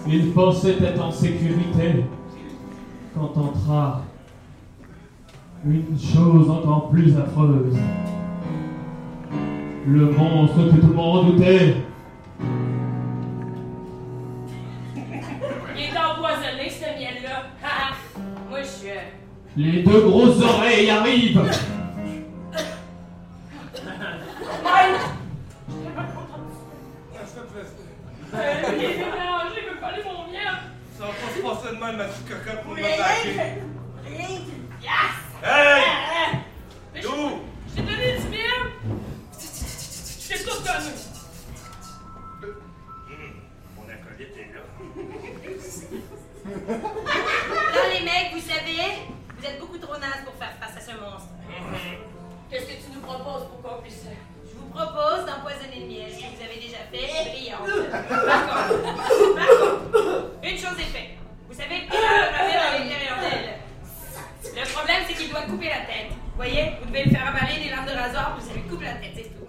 il 0.07 0.31
pensait 0.33 0.77
être 0.81 1.03
en 1.05 1.11
sécurité 1.11 2.05
quand 3.13 3.37
entra 3.37 4.03
une 5.65 5.99
chose 5.99 6.49
encore 6.49 6.91
plus 6.91 7.17
affreuse. 7.19 7.77
Le 9.89 10.11
monstre 10.13 10.71
que 10.71 10.77
tout 10.81 10.87
le 10.87 10.93
monde 10.95 11.27
redoutait. 11.27 11.77
Il 15.77 15.83
est 15.83 15.99
empoisonné, 15.99 16.71
ce 16.71 16.85
miel-là. 17.01 17.43
Ah. 17.65 17.95
Moi, 18.49 18.63
je 18.63 18.67
suis. 18.69 18.91
euh, 18.91 18.95
Les 19.57 19.83
deux 19.83 20.03
grosses 20.03 20.41
oreilles 20.41 20.89
arrivent. 20.91 21.43
Mike! 24.63 25.01
Il 28.33 28.39
est 28.85 28.97
mélangé, 28.99 29.57
il 29.63 29.69
veut 29.75 29.81
pas 29.81 29.87
aller 29.89 30.03
mon 30.05 30.27
miel. 30.31 30.43
Ça 30.99 31.05
va 31.05 31.11
pas 31.13 31.31
se 31.35 31.41
passer 31.43 31.75
de 31.77 31.81
ma 31.81 32.05
petite 32.05 32.29
cocotte, 32.29 32.63
pour 32.63 32.73
me 32.73 32.77
que- 32.77 32.83
rien 32.83 34.27
qu'une 34.39 34.67
pièce. 34.81 35.23
Hey! 35.45 37.03
D'où? 37.03 37.41
Je 37.69 37.75
t'ai 37.75 37.83
donné 37.83 38.19
du 38.19 38.29
miel. 38.29 38.63
Je 39.39 40.29
t'ai 40.29 40.39
tout 40.43 40.51
donné. 40.63 40.93
Mon 43.77 43.85
acolyte 43.85 44.37
est 44.37 44.51
là. 44.55 44.63
Non, 47.75 47.83
les 47.93 48.05
mecs, 48.05 48.33
vous 48.33 48.41
savez, 48.41 48.81
vous 49.39 49.45
êtes 49.47 49.59
beaucoup 49.61 49.79
trop 49.79 49.97
nazes 49.99 50.25
pour 50.25 50.35
faire 50.35 50.55
face 50.61 50.77
à 50.77 50.81
ce 50.81 50.93
monstre. 50.99 51.29
Qu'est-ce 52.51 52.65
que 52.67 52.73
tu 52.85 52.91
nous 52.95 53.01
proposes 53.01 53.47
pour 53.49 53.63
qu'on 53.63 53.83
puisse. 53.83 54.05
Je 54.77 54.83
vous 54.83 54.89
propose 54.89 55.25
d'empoisonner 55.25 55.81
le 55.81 55.87
miel. 55.87 56.11
Que 56.13 56.29
vous 56.37 56.43
avez 56.45 56.61
déjà 56.61 56.85
fait 56.93 57.09
est 57.09 57.33
brillant. 57.33 57.65
Par 57.89 58.69
contre, 58.69 58.85
par 59.35 59.49
contre, 59.49 60.37
une 60.43 60.59
chose 60.59 60.77
est 60.79 60.93
faite. 60.93 61.17
Vous 61.49 61.57
savez, 61.57 61.89
il 61.89 61.93
y 61.93 61.97
a 61.97 61.99
à 62.37 62.79
l'intérieur 62.79 63.17
d'elle. 63.23 63.57
Le 64.45 64.65
problème, 64.71 65.03
c'est 65.09 65.15
qu'il 65.15 65.31
doit 65.31 65.43
couper 65.43 65.69
la 65.71 65.87
tête. 65.87 66.11
Vous 66.13 66.37
voyez, 66.37 66.73
vous 66.83 66.89
devez 66.91 67.05
le 67.05 67.11
faire 67.11 67.27
avaler 67.27 67.57
des 67.65 67.71
lames 67.71 67.87
de 67.87 67.93
rasoir, 67.93 68.37
vous 68.39 68.51
allez 68.51 68.61
couper 68.69 68.85
la 68.85 68.95
tête, 69.01 69.15
c'est 69.17 69.31
tout. 69.33 69.49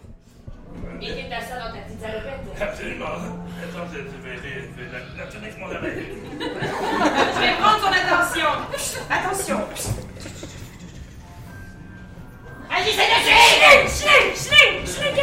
Et 1.02 1.08
t'es 1.08 1.34
à 1.34 1.42
ça 1.42 1.60
dans 1.60 1.72
ta 1.76 1.80
petite 1.82 2.00
salopette? 2.00 2.62
Absolument. 2.62 3.06
Attends, 3.06 3.88
je 3.92 3.98
je 3.98 4.18
vais 4.24 4.38
je 4.38 4.42
vais 4.80 4.88
la, 4.94 5.00
la 5.26 5.30
tenir 5.30 5.44
avec 5.44 5.60
mon 5.60 5.68
oreille. 5.68 6.08
Je 6.40 7.40
vais 7.42 7.56
prendre 7.60 7.80
son 7.84 7.92
attention. 7.92 8.52
Attention. 9.10 9.60
Agissez 12.70 13.08
dessus! 13.08 13.48
Schling, 13.88 14.36
schling. 14.98 15.16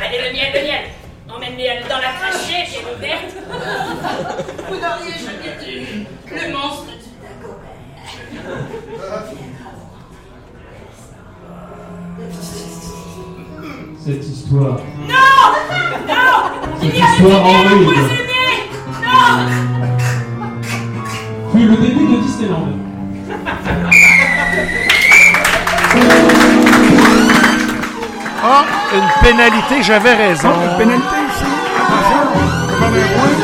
Allez, 0.00 0.18
le 0.18 0.32
miel, 0.32 0.50
le 0.54 0.60
miel. 0.62 0.84
Emmène-le 1.28 1.88
dans 1.88 1.98
la 1.98 2.12
trachée, 2.18 2.64
j'ai 2.70 2.82
ouverte. 2.84 3.32
Vous 4.68 4.74
n'auriez 4.76 5.18
jamais 5.18 5.52
dit 5.60 6.06
le 6.30 6.52
monstre 6.52 6.84
du 6.86 7.10
Dagobert. 7.22 7.76
Cette 14.04 14.24
histoire. 14.24 14.78
Non 15.00 15.14
Non 16.06 16.36
Cette 16.80 16.94
Il 16.94 16.98
y 16.98 17.02
a 17.02 17.04
histoire 17.10 17.42
horrible 17.44 17.88
empoisonné 17.88 18.46
Non 19.02 19.34
fut 21.52 21.66
le 21.68 21.76
début 21.76 22.06
de 22.06 22.16
Disneyland. 22.22 22.85
Ah, 28.48 28.64
une 28.94 29.08
pénalité, 29.26 29.82
j'avais 29.82 30.14
raison. 30.14 30.52
Une 30.52 30.76
pénalité 30.78 31.16
ici. 31.30 31.44
Attention, 31.82 32.20
un 32.78 32.90
point. 33.18 33.36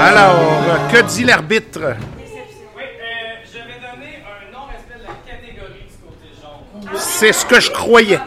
Alors, 0.00 0.38
que 0.92 1.02
dit 1.02 1.24
l'arbitre? 1.24 1.96
Oui, 2.76 2.84
je 3.44 3.58
vais 3.58 3.80
donner 3.80 4.22
un 4.22 4.52
non-respect 4.52 5.00
de 5.00 5.06
la 5.08 5.16
catégorie 5.26 5.82
du 5.82 5.96
côté 5.98 6.28
jaune. 6.40 6.98
C'est 7.00 7.32
ce 7.32 7.44
que 7.44 7.58
je 7.58 7.72
croyais. 7.72 8.20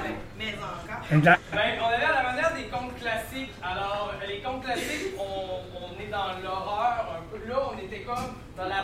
Exact. 1.13 1.39
Ben, 1.53 1.59
on 1.81 1.85
avait 1.85 2.03
à 2.03 2.23
la 2.23 2.29
manière 2.29 2.53
des 2.53 2.63
contes 2.63 2.99
classiques. 2.99 3.53
Alors, 3.63 4.11
euh, 4.21 4.27
les 4.27 4.41
contes 4.41 4.65
classiques, 4.65 5.15
on, 5.17 5.61
on 5.79 6.01
est 6.01 6.11
dans 6.11 6.33
l'horreur 6.43 7.19
un 7.19 7.23
peu. 7.31 7.39
Là, 7.49 7.55
on 7.73 7.77
était 7.77 8.01
comme 8.01 8.35
dans 8.57 8.67
la 8.67 8.81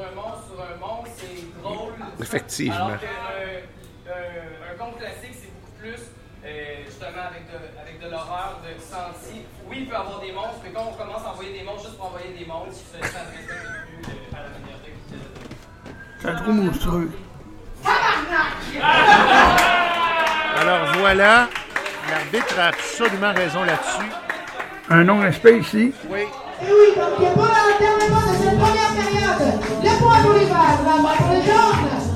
un 0.00 0.14
monstre 0.14 0.46
sur 0.46 0.60
un 0.62 0.76
monstre, 0.78 1.12
c'est 1.16 1.62
drôle. 1.62 1.94
Effectivement. 2.30 2.76
Alors 2.86 3.00
que 3.00 3.06
euh, 4.08 4.72
un 4.72 4.78
conte 4.78 4.98
classique, 4.98 5.34
c'est 5.34 5.50
beaucoup 5.50 5.74
plus, 5.80 6.00
euh, 6.44 6.84
justement, 6.86 7.26
avec 7.26 7.50
de, 7.50 7.58
avec 7.82 7.98
de 8.00 8.08
l'horreur, 8.08 8.60
de 8.62 8.80
senti. 8.80 9.42
Oui, 9.68 9.78
il 9.80 9.86
peut 9.86 9.94
y 9.94 9.96
avoir 9.96 10.20
des 10.20 10.30
monstres, 10.30 10.60
mais 10.62 10.70
quand 10.70 10.84
on 10.90 10.94
commence 10.94 11.24
à 11.26 11.30
envoyer 11.32 11.58
des 11.58 11.64
monstres 11.64 11.86
juste 11.88 11.96
pour 11.98 12.06
envoyer 12.06 12.32
des 12.38 12.44
monstres, 12.46 12.84
ça 12.92 12.98
ça 13.08 13.18
ne 13.24 13.30
respecte 13.36 13.66
plus 13.66 14.12
euh, 14.14 14.36
à 14.36 14.42
la 14.44 14.48
manière 14.54 14.78
de 14.78 14.90
C'est 16.22 16.36
trop 16.36 16.52
monstrueux. 16.52 17.10
Alors 20.60 20.86
voilà, 20.98 21.48
l'arbitre 22.10 22.60
a 22.60 22.66
absolument 22.68 23.32
raison 23.34 23.64
là-dessus. 23.64 24.10
Un 24.88 25.04
non-respect 25.04 25.58
ici. 25.58 25.92
Oui. 26.08 26.20
Et 26.20 26.66
oui, 26.66 26.94
donc 26.94 27.16
pour 27.34 27.42
l'enterrement 27.42 28.26
de 28.30 28.36
cette 28.36 28.58
première 28.58 28.92
période, 28.94 29.60
le 29.82 29.98
point 29.98 30.22
pour 30.22 30.32
les 30.34 30.44
verts, 30.44 30.80
pour 30.84 31.32
les 31.32 31.42
jaunes, 31.42 32.09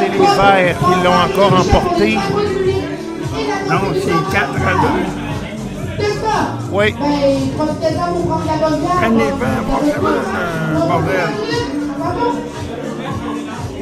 c'est 0.00 0.08
les 0.08 0.18
Verts 0.18 0.78
qui 0.78 1.04
l'ont 1.04 1.12
encore 1.12 1.60
emporté. 1.60 2.18
Non, 3.68 3.80
c'est 3.94 4.32
4 4.32 4.48
à 4.66 4.74
2. 4.74 6.00
C'est 6.00 6.14
ça 6.20 6.38
Oui. 6.72 6.94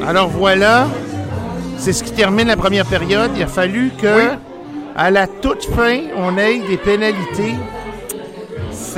Alors 0.07 0.29
voilà, 0.29 0.87
c'est 1.77 1.93
ce 1.93 2.03
qui 2.03 2.13
termine 2.13 2.49
la 2.49 2.57
première 2.57 2.87
période. 2.87 3.31
Il 3.37 3.43
a 3.43 3.47
fallu 3.47 3.93
que, 4.01 4.33
à 4.97 5.11
la 5.11 5.27
toute 5.27 5.65
fin, 5.65 5.99
on 6.17 6.37
ait 6.39 6.61
des 6.61 6.77
pénalités. 6.77 7.55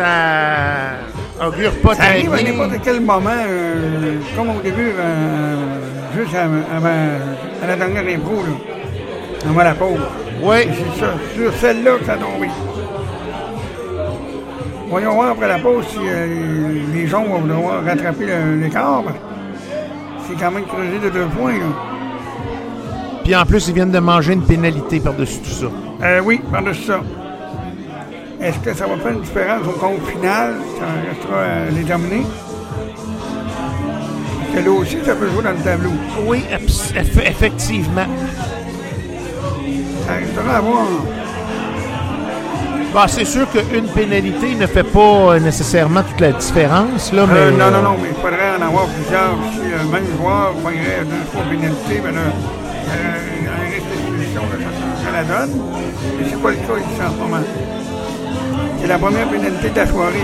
Ça 0.05 1.47
augure 1.47 1.73
pas 1.83 1.95
Ça 1.95 2.05
arrive 2.05 2.33
à 2.33 2.43
n'importe 2.43 2.81
quel 2.83 3.01
moment, 3.01 3.31
euh, 3.49 4.17
comme 4.37 4.51
au 4.51 4.61
début, 4.63 4.93
euh, 4.99 5.57
juste 6.17 6.35
avant, 6.35 6.89
à 7.63 7.67
la 7.67 7.77
dernière 7.77 8.17
impro, 8.17 8.37
là, 8.37 9.51
avant 9.51 9.63
la 9.63 9.75
pause. 9.75 10.01
Oui. 10.43 10.57
C'est 10.69 11.01
ça, 11.01 11.13
sur 11.35 11.53
celle-là 11.55 11.93
que 11.99 12.05
ça 12.07 12.13
a 12.15 12.17
tombé. 12.17 12.49
Voyons 14.89 15.15
voir 15.15 15.31
après 15.33 15.49
la 15.49 15.59
pause 15.59 15.85
si 15.89 15.99
euh, 16.01 16.81
les 16.95 17.07
gens 17.07 17.23
vont 17.25 17.41
devoir 17.43 17.85
rattraper 17.85 18.27
le- 18.27 18.61
l'écart. 18.63 19.03
C'est 20.27 20.37
quand 20.43 20.51
même 20.51 20.65
creusé 20.65 20.99
de 21.03 21.11
deux 21.11 21.27
points. 21.27 21.53
Là. 21.53 21.67
Puis 23.23 23.37
en 23.37 23.45
plus, 23.45 23.69
ils 23.69 23.75
viennent 23.75 23.91
de 23.93 23.99
manger 23.99 24.33
une 24.33 24.43
pénalité 24.43 24.99
par-dessus 24.99 25.39
tout 25.41 25.51
ça. 25.51 25.67
Euh, 26.03 26.21
oui, 26.25 26.41
par-dessus 26.51 26.85
ça. 26.85 27.01
Est-ce 28.43 28.59
que 28.61 28.73
ça 28.75 28.87
va 28.87 28.97
faire 28.97 29.13
une 29.13 29.21
différence 29.21 29.67
au 29.67 29.79
compte 29.79 30.01
final? 30.07 30.55
Ça 30.79 30.87
restera 31.11 31.43
à 31.43 31.71
déterminer. 31.71 32.25
Parce 34.39 34.55
que 34.55 34.65
là 34.65 34.71
aussi, 34.71 34.97
ça 35.05 35.15
peut 35.15 35.29
jouer 35.31 35.43
dans 35.43 35.51
le 35.51 35.59
tableau. 35.63 35.91
Oui, 36.27 36.43
effectivement. 37.27 38.07
Ça 40.07 40.15
restera 40.15 40.57
à 40.57 40.61
voir. 40.63 40.87
Bon, 42.95 43.01
c'est 43.07 43.27
sûr 43.27 43.47
qu'une 43.51 43.87
pénalité 43.89 44.55
ne 44.55 44.67
fait 44.67 44.85
pas 44.85 44.99
euh, 45.35 45.39
nécessairement 45.39 46.03
toute 46.03 46.19
la 46.21 46.33
différence, 46.33 47.13
là, 47.13 47.27
mais... 47.27 47.39
Euh, 47.39 47.51
non, 47.53 47.71
non, 47.71 47.79
euh, 47.79 47.83
non, 47.83 47.97
mais 48.03 48.09
il 48.09 48.15
faudrait 48.17 48.57
en 48.59 48.63
avoir 48.67 48.87
plusieurs. 48.87 49.37
Si 49.53 49.59
le 49.61 49.89
même 49.93 50.07
joueur 50.19 50.55
prendrait 50.55 51.05
deux, 51.05 51.25
trois 51.31 51.45
pénalités, 51.45 52.01
ben 52.03 52.15
là, 52.15 52.21
euh, 52.23 53.47
un 53.47 53.71
risque 53.71 53.87
d'expulsion, 53.87 54.43
là, 54.43 54.57
ça, 54.59 55.05
ça 55.05 55.11
la 55.13 55.23
donne. 55.23 55.61
Mais 56.19 56.25
c'est 56.29 56.43
pas 56.43 56.51
le 56.51 56.57
cas 56.57 56.79
ici 56.81 57.01
en 57.07 57.13
ce 57.13 57.19
moment. 57.19 57.45
La 58.91 58.99
première 58.99 59.29
pénalité 59.29 59.71
de 59.71 59.77
la 59.77 59.87
soirée. 59.87 60.19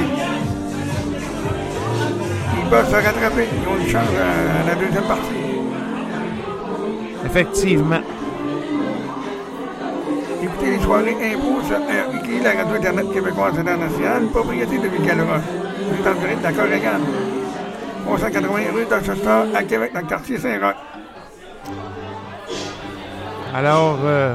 Ils 2.59 2.68
peuvent 2.68 2.90
se 2.90 2.94
rattraper. 2.97 3.47
Ils 3.62 3.68
ont 3.68 3.80
une 3.80 3.88
chance 3.88 4.09
à, 4.18 4.60
à 4.60 4.66
la 4.66 4.74
deuxième 4.74 5.05
partie. 5.05 5.22
Effectivement. 7.24 8.01
Écoutez 10.43 10.70
les 10.72 10.80
soirées 10.80 11.16
impôts 11.32 11.62
sur 11.64 11.76
RIQ, 11.76 12.43
la 12.43 12.51
radio 12.55 12.74
Internet 12.74 13.12
québécoise 13.12 13.56
internationale, 13.56 14.26
propriété 14.32 14.78
de 14.78 14.88
Michael 14.88 15.20
Ross. 15.20 15.43
Vous 15.88 16.01
êtes 16.01 16.16
en 16.16 16.20
direct 16.20 16.38
de 16.38 16.43
la 16.43 16.52
Corrigane. 16.52 17.02
380 18.05 18.48
rue 18.74 18.84
d'Ochester 18.86 19.43
à 19.55 19.62
Québec, 19.62 19.93
dans 19.94 20.01
le 20.01 20.06
quartier 20.09 20.38
Saint-Roch. 20.38 20.74
Alors, 23.55 23.98
euh, 24.05 24.34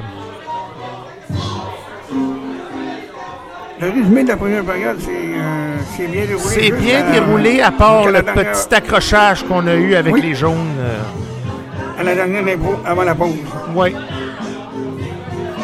Le 3.81 3.87
résumé 3.89 4.23
de 4.23 4.27
la 4.29 4.37
première 4.37 4.63
période, 4.63 4.97
c'est 4.99 5.09
euh, 5.09 6.07
bien 6.07 6.25
déroulé. 6.25 6.39
c'est 6.55 6.71
bien 6.71 6.99
à- 7.07 7.11
déroulé, 7.11 7.61
à 7.61 7.71
part 7.71 8.05
le 8.05 8.21
dernière- 8.21 8.51
petit 8.51 8.75
accrochage 8.75 9.43
qu'on 9.43 9.65
a 9.67 9.73
eu 9.75 9.95
avec 9.95 10.13
Oui. 10.13 10.21
les 10.21 10.35
jaunes. 10.35 10.75
euh, 10.79 10.99
À 11.99 12.03
la 12.03 12.15
dernière 12.15 12.41
impro, 12.47 12.75
avant 12.85 13.03
la 13.03 13.15
pause. 13.15 13.29
Oui. 13.75 13.95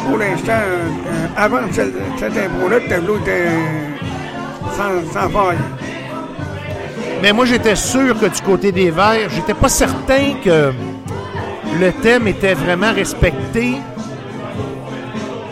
Pour 0.08 0.18
l'instant, 0.18 0.52
euh, 0.52 1.26
avant 1.36 1.58
cette, 1.72 1.94
cette 2.18 2.36
impro-là, 2.36 2.78
le 2.80 2.88
tableau 2.88 3.18
était 3.18 3.46
sans, 4.76 5.12
sans 5.12 5.28
faille. 5.30 5.56
Mais 7.22 7.32
moi, 7.32 7.44
j'étais 7.44 7.74
sûr 7.76 8.18
que 8.18 8.26
du 8.26 8.40
côté 8.42 8.72
des 8.72 8.90
Verts, 8.90 9.28
j'étais 9.30 9.54
pas 9.54 9.68
certain 9.68 10.34
que 10.44 10.72
le 11.80 11.92
thème 12.02 12.26
était 12.28 12.54
vraiment 12.54 12.92
respecté. 12.92 13.76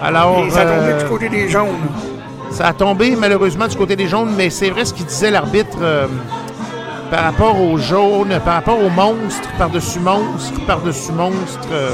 Alors, 0.03 0.45
Et 0.47 0.51
ça 0.51 0.61
euh, 0.61 1.01
du 1.03 1.09
côté 1.09 1.29
des 1.29 1.49
jaunes. 1.49 1.67
Ça 2.57 2.69
a 2.69 2.73
tombé 2.73 3.15
malheureusement 3.17 3.67
du 3.69 3.77
côté 3.77 3.97
des 3.97 4.09
jaunes, 4.09 4.33
mais 4.37 4.51
c'est 4.51 4.71
vrai 4.71 4.85
ce 4.85 4.95
qu'il 4.95 5.07
disait 5.07 5.31
l'arbitre 5.31 5.79
euh, 5.83 6.07
par 7.11 7.23
rapport 7.25 7.61
aux 7.61 7.77
jaunes, 7.79 8.39
par 8.45 8.55
rapport 8.55 8.79
aux 8.83 8.89
monstres, 8.91 9.49
par-dessus 9.59 10.01
monstres, 10.01 10.61
par-dessus 10.67 11.13
monstres. 11.13 11.69
euh, 11.73 11.91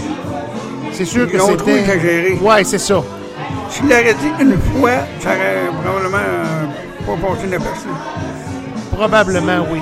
c'est 0.93 1.05
sûr 1.05 1.27
que 1.27 1.33
Ils 1.35 1.39
trop 1.39 1.51
c'était... 1.59 1.81
exagéré. 1.81 2.39
Ouais, 2.41 2.65
c'est 2.65 2.79
ça. 2.79 3.03
S'il 3.71 3.89
l'aurait 3.89 4.15
dit 4.15 4.31
une 4.45 4.57
fois, 4.81 4.91
ça 5.21 5.31
aurait 5.31 5.71
probablement 5.83 6.19
euh, 6.19 6.67
pas 7.17 7.27
passé 7.29 7.47
le 7.51 7.59
perçu. 7.59 7.89
Probablement, 8.93 9.67
oui. 9.73 9.81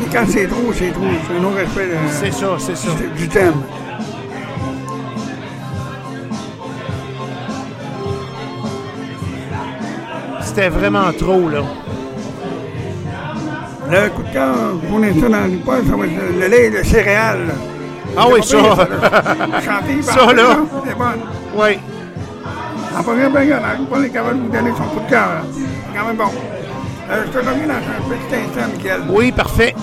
Mais 0.00 0.06
quand 0.12 0.24
c'est 0.28 0.46
trop, 0.48 0.72
c'est 0.76 0.90
trop. 0.92 1.02
C'est 1.28 1.36
un 1.36 1.40
non-respect 1.40 1.86
de- 1.86 2.10
C'est 2.10 2.32
ça, 2.32 2.46
c'est 2.58 2.76
ça. 2.76 2.88
du 3.16 3.28
thème. 3.28 3.54
C'était 10.54 10.68
vraiment 10.68 11.12
trop, 11.18 11.48
là. 11.48 11.62
Le 13.90 14.08
coup 14.10 14.22
de 14.22 14.28
cœur, 14.32 14.54
pour 14.88 15.00
l'instant, 15.00 15.28
dans 15.28 15.50
le 15.50 15.58
poil, 15.58 15.82
ça 15.84 15.96
va 15.96 16.06
être 16.06 16.38
le 16.38 16.46
lait 16.46 16.66
et 16.66 16.70
le 16.70 16.84
céréal. 16.84 17.38
Ah 18.16 18.26
oui, 18.32 18.40
ça. 18.40 18.56
Ça, 20.02 20.32
là. 20.32 20.56
C'est 20.86 20.96
bon. 20.96 21.04
Oui. 21.56 21.78
En 22.96 23.02
première 23.02 23.32
période, 23.32 23.62
on 23.80 23.84
pas 23.86 23.98
les 23.98 24.10
capables 24.10 24.38
de 24.38 24.42
vous 24.44 24.48
donner 24.52 24.70
son 24.76 24.84
coup 24.84 25.04
de 25.04 25.10
cœur. 25.10 25.26
là. 25.26 25.42
C'est 25.52 25.98
quand 25.98 26.06
même 26.06 26.16
bon. 26.16 26.30
Euh, 27.10 27.22
je 27.26 27.30
te 27.32 27.38
reviens 27.38 27.66
dans 27.66 27.74
un 27.74 28.16
petit 28.16 28.34
instant, 28.36 28.70
Michael. 28.76 29.00
Oui, 29.08 29.32
parfait. 29.32 29.74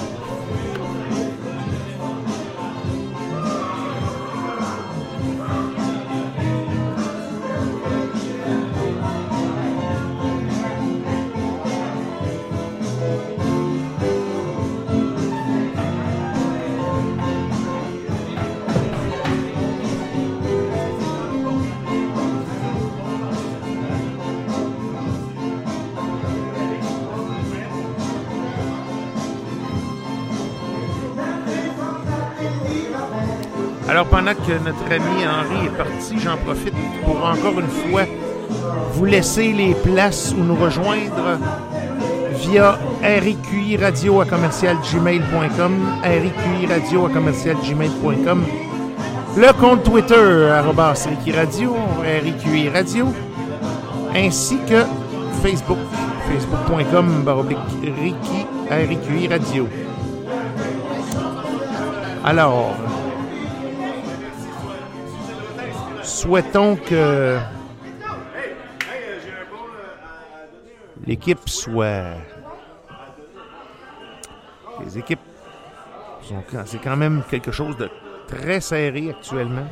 Notre 34.60 34.86
ami 34.92 35.26
Henri 35.26 35.68
est 35.68 35.78
parti, 35.78 36.20
j'en 36.20 36.38
profite 36.38 36.74
pour 37.04 37.18
encore 37.18 37.60
une 37.60 37.68
fois 37.68 38.04
vous 38.94 39.06
laisser 39.06 39.54
les 39.54 39.74
places 39.74 40.34
où 40.38 40.44
nous 40.44 40.56
rejoindre 40.56 41.40
via 42.36 42.78
RIQI 43.02 43.78
radio 43.78 44.22
à 44.22 44.26
commercial 44.26 44.78
gmail.com, 44.92 45.74
RIQI 46.04 46.68
radio 46.68 47.06
à 47.06 47.10
commercial 47.10 47.56
gmail.com, 47.64 48.44
le 49.38 49.54
compte 49.60 49.84
Twitter, 49.84 50.50
arrobas 50.52 51.08
radio, 51.34 51.76
RIQI 52.24 52.70
radio, 52.70 53.08
ainsi 54.14 54.58
que 54.68 54.84
Facebook, 55.42 55.80
facebook.com, 56.30 57.24
baroblique 57.24 57.60
RIQI 58.70 59.28
radio. 59.28 59.68
Alors, 62.24 62.76
Souhaitons 66.22 66.76
que 66.76 67.40
l'équipe 71.08 71.50
soit. 71.50 72.14
Les 74.86 75.00
équipes 75.00 75.20
sont. 76.22 76.44
C'est 76.66 76.78
quand 76.78 76.96
même 76.96 77.24
quelque 77.28 77.52
chose 77.52 77.76
de 77.78 77.90
très 78.28 78.62
serré 78.62 79.10
actuellement. 79.10 79.66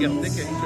Je 0.00 0.06
regardais 0.06 0.30
quelque 0.30 0.48
chose. 0.48 0.60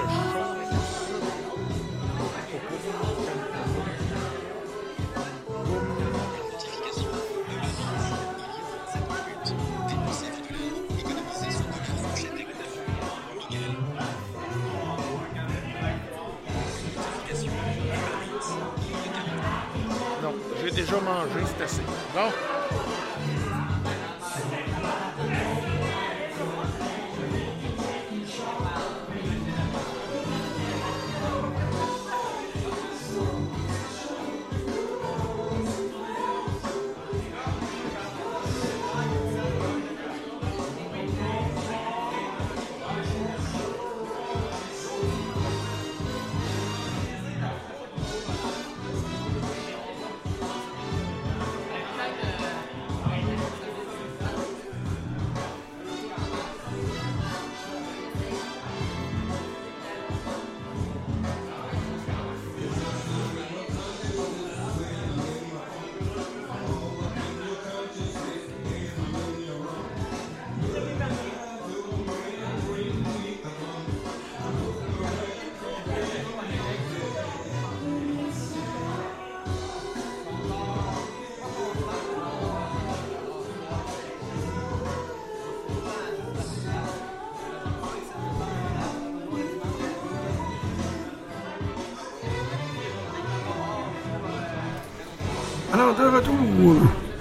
Non, 20.22 20.34
j'ai 20.62 20.70
déjà 20.70 21.00
mangé, 21.00 21.40
c'est 21.58 21.64
assez. 21.64 21.82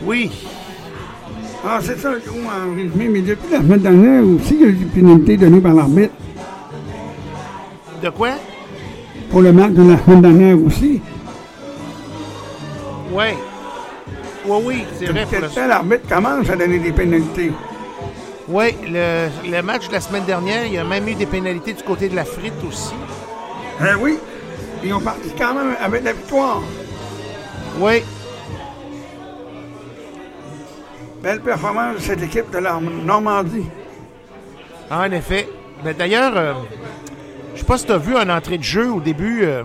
Oui. 0.05 0.31
Ah, 1.65 1.79
c'est 1.81 1.97
ça, 1.99 2.11
gros, 2.25 2.37
en 2.39 2.75
résumé. 2.75 3.07
Mais 3.09 3.21
depuis 3.21 3.51
la 3.51 3.59
semaine 3.59 3.79
dernière 3.79 4.23
aussi, 4.23 4.55
il 4.55 4.61
y 4.61 4.63
a 4.65 4.67
eu 4.67 4.73
des 4.73 4.85
pénalités 4.85 5.37
données 5.37 5.61
par 5.61 5.73
l'arbitre 5.73 6.13
De 8.01 8.09
quoi? 8.09 8.31
pour 9.29 9.41
le 9.41 9.51
match 9.51 9.71
de 9.71 9.89
la 9.91 9.97
semaine 9.97 10.21
dernière 10.21 10.57
aussi. 10.63 11.01
Oui. 13.11 13.23
Oui, 14.45 14.57
oui, 14.65 14.83
c'est 14.99 15.05
vrai. 15.05 15.25
pour 15.25 15.39
le- 15.39 15.67
l'arbitre 15.69 16.07
commence 16.07 16.49
à 16.49 16.55
donner 16.55 16.79
des 16.79 16.91
pénalités. 16.91 17.51
Oui, 18.49 18.75
le, 18.85 19.29
le 19.49 19.61
match 19.61 19.87
de 19.87 19.93
la 19.93 20.01
semaine 20.01 20.25
dernière, 20.25 20.65
il 20.65 20.73
y 20.73 20.77
a 20.77 20.83
même 20.83 21.07
eu 21.07 21.15
des 21.15 21.25
pénalités 21.25 21.73
du 21.73 21.81
côté 21.83 22.09
de 22.09 22.15
la 22.15 22.25
frite 22.25 22.53
aussi. 22.67 22.93
Euh, 23.81 23.95
oui. 24.01 24.17
Ils 24.83 24.93
ont 24.93 24.99
parti 24.99 25.29
quand 25.37 25.53
même 25.55 25.75
avec 25.81 26.03
la 26.03 26.11
victoire. 26.13 26.61
Oui. 27.79 28.03
Belle 31.23 31.39
performance 31.39 31.95
de 31.95 32.01
cette 32.01 32.21
équipe 32.21 32.51
de 32.51 32.57
la 32.57 32.77
Normandie. 32.81 33.63
En 34.91 35.09
effet. 35.09 35.47
Mais 35.85 35.93
d'ailleurs, 35.93 36.33
euh, 36.35 36.53
je 37.55 37.61
sais 37.61 37.65
pas 37.65 37.77
si 37.77 37.85
tu 37.85 37.93
as 37.93 37.97
vu 37.97 38.13
en 38.17 38.27
entrée 38.27 38.57
de 38.57 38.63
jeu 38.63 38.91
au 38.91 38.99
début, 38.99 39.43
euh, 39.43 39.63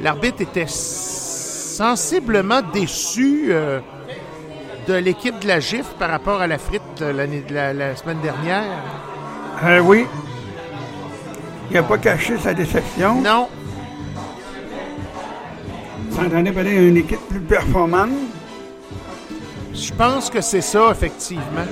l'arbitre 0.00 0.40
était 0.40 0.66
sensiblement 0.66 2.62
déçu 2.72 3.50
euh, 3.50 3.78
de 4.88 4.94
l'équipe 4.94 5.38
de 5.38 5.46
la 5.46 5.60
GIF 5.60 5.86
par 6.00 6.10
rapport 6.10 6.40
à 6.40 6.48
la 6.48 6.58
frite 6.58 6.82
la, 7.00 7.72
la 7.72 7.94
semaine 7.94 8.18
dernière. 8.20 8.64
Oui. 9.84 10.04
Il 11.70 11.74
n'a 11.74 11.84
pas 11.84 11.98
caché 11.98 12.36
sa 12.38 12.54
déception. 12.54 13.20
Non. 13.22 13.48
S'entendait 16.10 16.50
peut-être 16.50 16.66
à 16.66 16.72
une 16.72 16.96
équipe 16.96 17.20
plus 17.28 17.40
performante. 17.40 18.10
Je 19.74 19.92
pense 19.94 20.28
que 20.30 20.40
c'est 20.40 20.60
ça, 20.60 20.90
effectivement. 20.90 21.66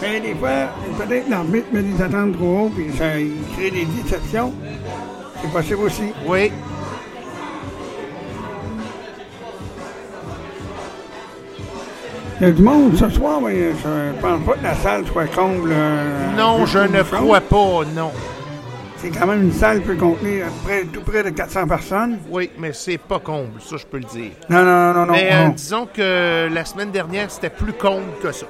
Mais 0.00 0.20
des 0.20 0.34
fois, 0.34 0.68
peut-être 0.98 1.28
l'arbitre 1.28 1.66
met 1.72 1.82
des 1.82 2.02
attentes 2.02 2.32
trop 2.36 2.66
hautes 2.66 2.78
et 2.78 2.96
ça 2.96 3.18
il 3.18 3.32
crée 3.56 3.70
des 3.70 3.84
déceptions. 3.84 4.52
C'est 5.40 5.50
possible 5.52 5.80
aussi. 5.82 6.12
Oui. 6.26 6.50
Il 12.40 12.46
y 12.48 12.50
a 12.50 12.52
du 12.52 12.62
monde 12.62 12.96
ce 12.96 13.08
soir, 13.10 13.40
mais 13.40 13.54
je 13.54 13.88
ne 13.88 14.12
pense 14.20 14.44
pas 14.44 14.54
que 14.54 14.64
la 14.64 14.74
salle 14.74 15.06
soit 15.06 15.26
comble. 15.26 15.70
euh, 15.72 16.30
Non, 16.36 16.66
je 16.66 16.78
ne 16.80 17.02
crois 17.02 17.40
pas, 17.40 17.80
non. 17.94 18.10
C'est 19.02 19.10
quand 19.10 19.26
même 19.26 19.42
une 19.42 19.52
salle 19.52 19.80
qui 19.80 19.88
peut 19.88 19.96
contenir 19.96 20.46
près, 20.64 20.84
tout 20.84 21.00
près 21.00 21.24
de 21.24 21.30
400 21.30 21.66
personnes. 21.66 22.18
Oui, 22.30 22.50
mais 22.58 22.72
c'est 22.72 22.98
pas 22.98 23.18
comble, 23.18 23.60
ça 23.60 23.76
je 23.76 23.84
peux 23.84 23.98
le 23.98 24.04
dire. 24.04 24.30
Non, 24.48 24.64
non, 24.64 24.94
non, 24.94 25.06
non. 25.06 25.12
mais 25.12 25.28
euh, 25.32 25.44
non. 25.46 25.48
disons 25.50 25.88
que 25.92 26.48
la 26.52 26.64
semaine 26.64 26.92
dernière, 26.92 27.28
c'était 27.30 27.50
plus 27.50 27.72
comble 27.72 28.06
que 28.22 28.30
ça. 28.30 28.46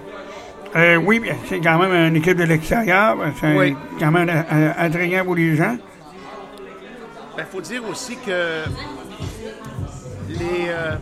Euh, 0.77 0.97
oui, 0.97 1.21
bien, 1.21 1.37
c'est 1.49 1.61
quand 1.61 1.79
même 1.79 1.93
une 1.93 2.17
équipe 2.17 2.37
de 2.37 2.45
l'extérieur. 2.45 3.17
C'est 3.41 3.57
Oui. 3.57 3.75
quand 3.99 4.11
même 4.11 4.29
euh, 4.29 4.71
attrayant 4.77 5.25
pour 5.25 5.35
les 5.37 5.57
gens. 5.57 5.77
Il 5.79 7.37
Ben, 7.39 7.47
faut 7.51 7.61
dire 7.63 7.83
aussi 7.91 8.17
que 8.17 8.65
les, 10.29 10.69
euh, 10.69 10.97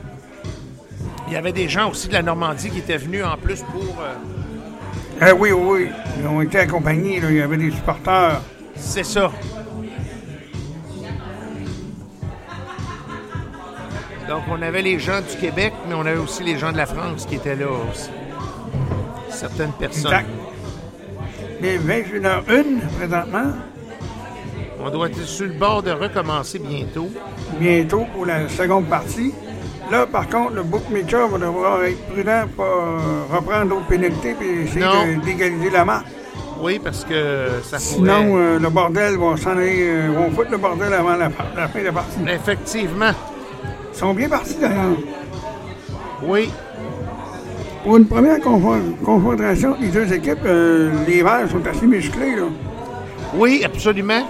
il 1.26 1.32
y 1.32 1.36
avait 1.36 1.52
des 1.52 1.68
gens 1.68 1.90
aussi 1.90 2.06
de 2.08 2.12
la 2.12 2.22
Normandie 2.22 2.70
qui 2.70 2.78
étaient 2.78 2.96
venus 2.98 3.24
en 3.24 3.36
plus 3.36 3.62
pour. 3.62 3.96
euh, 4.00 5.24
Euh, 5.26 5.34
oui, 5.38 5.50
oui, 5.52 5.82
oui. 5.82 5.88
Ils 6.20 6.26
ont 6.28 6.40
été 6.40 6.58
accompagnés. 6.60 7.20
là. 7.20 7.30
Il 7.30 7.36
y 7.36 7.40
avait 7.42 7.56
des 7.56 7.70
supporters. 7.72 8.40
C'est 8.80 9.04
ça. 9.04 9.30
Donc, 14.28 14.42
on 14.50 14.62
avait 14.62 14.82
les 14.82 14.98
gens 14.98 15.20
du 15.20 15.36
Québec, 15.40 15.72
mais 15.88 15.94
on 15.94 16.06
avait 16.06 16.18
aussi 16.18 16.42
les 16.42 16.56
gens 16.56 16.72
de 16.72 16.76
la 16.76 16.86
France 16.86 17.26
qui 17.26 17.34
étaient 17.36 17.56
là 17.56 17.66
aussi. 17.66 18.10
Certaines 19.28 19.72
personnes. 19.72 20.12
Exact. 20.12 20.28
Les 21.60 21.78
21h01 21.78 22.80
présentement. 22.96 23.52
On 24.82 24.90
doit 24.90 25.08
être 25.08 25.24
sur 25.24 25.46
le 25.46 25.52
bord 25.52 25.82
de 25.82 25.90
recommencer 25.90 26.58
bientôt. 26.58 27.10
bientôt 27.58 28.06
pour 28.14 28.24
la 28.24 28.48
seconde 28.48 28.86
partie. 28.86 29.34
Là, 29.90 30.06
par 30.06 30.28
contre, 30.28 30.54
le 30.54 30.62
bookmaker 30.62 31.28
va 31.28 31.38
devoir 31.38 31.82
être 31.84 32.00
prudent 32.06 32.44
pour 32.54 32.64
reprendre 33.36 33.70
d'autres 33.70 33.88
pénalités 33.88 34.36
et 34.40 34.62
essayer 34.62 35.16
d'égaliser 35.24 35.70
la 35.70 35.84
marque. 35.84 36.06
Oui, 36.62 36.78
parce 36.82 37.04
que 37.04 37.48
ça 37.62 37.76
pourrait... 37.78 37.80
Sinon, 37.80 38.36
euh, 38.36 38.58
le 38.58 38.68
bordel 38.68 39.16
va 39.16 39.36
s'en 39.36 39.50
aller, 39.52 39.78
euh, 39.88 40.10
vont 40.14 40.30
foutre 40.30 40.50
le 40.50 40.58
bordel 40.58 40.92
avant 40.92 41.16
la, 41.16 41.30
la 41.56 41.68
fin 41.68 41.78
de 41.80 41.84
la 41.86 41.92
partie. 41.92 42.18
Effectivement. 42.28 43.12
Ils 43.92 43.98
sont 43.98 44.12
bien 44.14 44.28
partis 44.28 44.56
d'ailleurs. 44.60 44.96
Oui. 46.22 46.50
Pour 47.82 47.96
une 47.96 48.06
première 48.06 48.38
confron- 48.38 48.94
confrontation 49.04 49.74
des 49.80 49.88
deux 49.88 50.12
équipes, 50.12 50.44
euh, 50.44 50.90
les 51.06 51.22
Verts 51.22 51.48
sont 51.50 51.66
assez 51.66 51.86
musclés. 51.86 52.36
Là. 52.36 52.42
Oui, 53.34 53.62
absolument. 53.64 54.26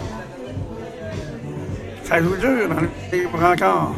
Ça 2.04 2.20
joue 2.22 2.36
dur 2.36 2.68
dans 2.68 2.80
les 3.12 3.26
brancards. 3.26 3.92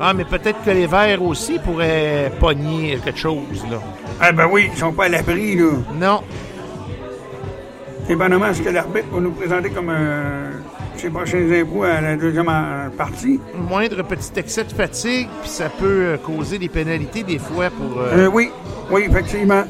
Ah, 0.00 0.12
mais 0.14 0.24
peut-être 0.24 0.62
que 0.64 0.70
les 0.70 0.86
verts 0.86 1.22
aussi 1.22 1.58
pourraient 1.58 2.32
pogner 2.40 2.98
quelque 3.04 3.18
chose, 3.18 3.64
là. 3.70 3.78
Ah 4.20 4.32
ben 4.32 4.46
oui, 4.50 4.68
ils 4.72 4.78
sont 4.78 4.92
pas 4.92 5.04
à 5.04 5.08
l'abri, 5.08 5.56
là. 5.56 5.70
Non. 6.00 6.20
Dépendamment 8.08 8.52
ce 8.52 8.62
que 8.62 8.68
l'arbitre 8.70 9.06
va 9.12 9.20
nous 9.20 9.30
présenter 9.30 9.70
comme 9.70 9.90
euh, 9.90 10.50
ses 10.96 11.08
prochains 11.08 11.48
impôts 11.52 11.84
à 11.84 12.00
la 12.00 12.16
deuxième 12.16 12.50
partie. 12.98 13.40
Moindre 13.54 14.02
petit 14.02 14.32
excès 14.36 14.64
de 14.64 14.72
fatigue, 14.72 15.28
puis 15.40 15.50
ça 15.50 15.68
peut 15.68 15.84
euh, 16.06 16.16
causer 16.16 16.58
des 16.58 16.68
pénalités 16.68 17.22
des 17.22 17.38
fois 17.38 17.70
pour... 17.70 18.00
euh, 18.00 18.24
Euh, 18.26 18.30
oui, 18.32 18.50
oui, 18.90 19.04
effectivement. 19.08 19.62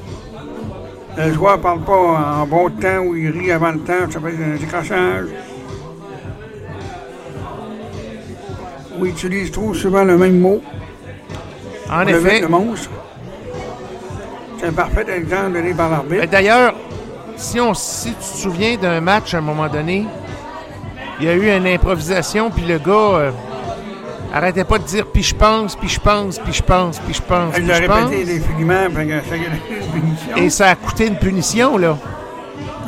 Le 1.19 1.31
joueur 1.35 1.61
parle 1.61 1.81
pas 1.83 1.93
en 2.41 2.47
bon 2.47 2.71
temps 2.71 3.01
ou 3.01 3.15
il 3.15 3.29
rit 3.31 3.53
avant 3.53 3.73
le 3.73 3.81
temps, 3.81 4.11
ça 4.11 4.19
peut 4.19 4.29
être 4.29 4.41
un 4.41 4.57
décrochage. 4.57 5.27
Il 9.05 9.11
utilise 9.11 9.51
trop 9.51 9.75
souvent 9.75 10.05
le 10.05 10.17
même 10.17 10.39
mot. 10.39 10.61
En 11.91 12.05
le 12.05 12.11
effet. 12.11 12.41
Le 12.41 12.49
monstre. 12.49 12.91
C'est 14.59 14.67
un 14.69 14.73
parfait 14.73 15.05
exemple 15.15 15.53
donné 15.53 15.75
par 15.75 15.91
l'arbitre. 15.91 16.21
Ben, 16.21 16.31
D'ailleurs, 16.31 16.75
si, 17.37 17.61
on, 17.61 17.75
si 17.75 18.11
tu 18.11 18.17
te 18.17 18.23
souviens 18.39 18.77
d'un 18.77 19.01
match 19.01 19.35
à 19.35 19.39
un 19.39 19.43
moment 19.43 19.69
donné, 19.69 20.07
il 21.19 21.27
y 21.27 21.29
a 21.29 21.35
eu 21.35 21.51
une 21.57 21.67
improvisation, 21.67 22.51
puis 22.51 22.65
le 22.65 22.79
gars 22.79 22.93
euh, 22.93 23.31
arrêtait 24.33 24.65
pas 24.65 24.79
de 24.79 24.85
dire 24.85 25.07
puis 25.07 25.23
je 25.23 25.35
pense, 25.35 25.77
puis 25.77 25.89
je 25.89 26.01
pense, 26.01 26.39
puis 26.39 26.53
je 26.53 26.63
pense, 26.63 26.99
puis 27.01 27.15
je 27.15 27.23
pense, 27.23 27.55
Il 27.59 27.65
puis 27.65 27.73
a 27.73 27.83
je 27.83 27.87
pense. 27.87 28.11
répété 28.11 28.41
fait 28.41 28.41
que 28.41 29.21
ça 29.29 29.35
a 29.35 29.39
donné 29.39 29.47
une 29.71 30.01
punition. 30.01 30.37
Et 30.37 30.51
ça 30.51 30.69
a 30.69 30.75
coûté 30.77 31.07
une 31.09 31.17
punition, 31.17 31.77
là. 31.77 31.99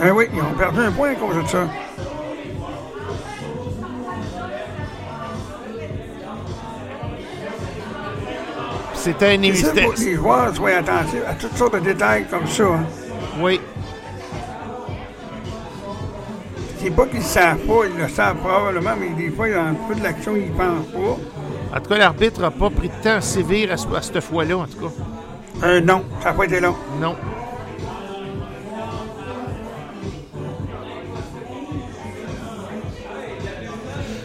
Ah 0.01 0.13
oui, 0.15 0.27
ils 0.33 0.41
ont 0.41 0.57
perdu 0.59 0.81
un 0.81 0.91
point 0.93 1.11
à 1.11 1.15
cause 1.15 1.43
de 1.43 1.49
ça. 1.49 1.59
C'était 9.05 9.37
un 9.37 9.43
C'est 9.43 9.55
ça, 9.55 9.69
c'était- 9.69 9.83
faut 9.83 9.93
que 9.93 10.01
les 10.01 10.15
joueurs 10.15 10.57
soient 10.57 10.71
attentifs 10.71 11.21
à 11.29 11.35
toutes 11.35 11.57
sortes 11.59 11.75
de 11.75 11.81
détails 11.81 12.25
comme 12.31 12.47
ça. 12.47 12.65
hein. 12.65 12.85
Oui. 13.39 13.61
C'est 16.79 16.91
pas 16.91 17.07
qu'ils 17.07 17.19
ne 17.19 17.25
savent 17.25 17.59
pas, 17.59 17.81
ils 17.95 18.01
le 18.03 18.09
savent 18.09 18.37
probablement, 18.37 18.95
mais 18.99 19.11
des 19.11 19.31
fois, 19.31 19.49
dans 19.51 19.61
un 19.61 19.75
peu 19.75 19.95
de 19.95 20.03
l'action, 20.03 20.33
ils 20.37 20.51
ne 20.51 20.57
pensent 20.57 20.87
pas. 20.93 21.77
En 21.77 21.81
tout 21.83 21.89
cas, 21.91 21.99
l'arbitre 21.99 22.41
n'a 22.41 22.51
pas 22.51 22.71
pris 22.71 22.89
de 22.89 22.95
temps 23.03 23.17
à 23.17 23.21
sévir 23.21 23.73
à, 23.73 23.77
ce- 23.77 23.89
à 23.95 24.01
cette 24.01 24.21
fois-là, 24.21 24.57
en 24.57 24.65
tout 24.67 24.79
cas. 24.89 24.95
Euh, 25.67 25.81
non, 25.83 26.03
ça 26.23 26.31
n'a 26.31 26.35
pas 26.35 26.45
été 26.45 26.61
long. 26.61 26.75
Non. 26.99 27.15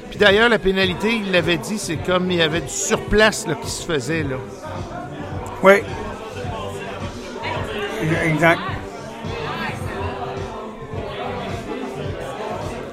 Puis 0.10 0.18
d'ailleurs, 0.20 0.50
la 0.50 0.60
pénalité, 0.60 1.16
il 1.26 1.32
l'avait 1.32 1.58
dit, 1.58 1.78
c'est 1.78 1.98
comme 1.98 2.32
il 2.32 2.38
y 2.38 2.42
avait 2.42 2.62
du 2.62 2.70
surplace 2.70 3.48
là, 3.48 3.56
qui 3.56 3.70
se 3.70 3.84
faisait. 3.86 4.24
Là. 4.24 4.38
Oui. 5.62 5.74
Exact. 8.24 8.60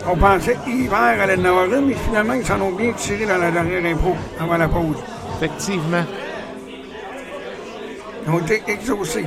On 0.09 0.17
pensait 0.17 0.57
hiver 0.67 1.21
allait 1.21 1.37
en 1.37 1.45
avoir 1.45 1.65
une, 1.67 1.87
mais 1.87 1.95
finalement, 1.95 2.35
ils 2.35 2.45
s'en 2.45 2.61
ont 2.61 2.73
bien 2.73 2.93
tiré 2.93 3.27
dans 3.27 3.39
la 3.39 3.51
dernière 3.51 3.85
impro, 3.85 4.17
avant 4.41 4.57
la 4.57 4.69
pause. 4.69 4.97
Effectivement. 5.37 6.05
Ils 8.25 8.33
ont 8.33 8.39
été 8.39 8.63
exaucés. 8.67 9.27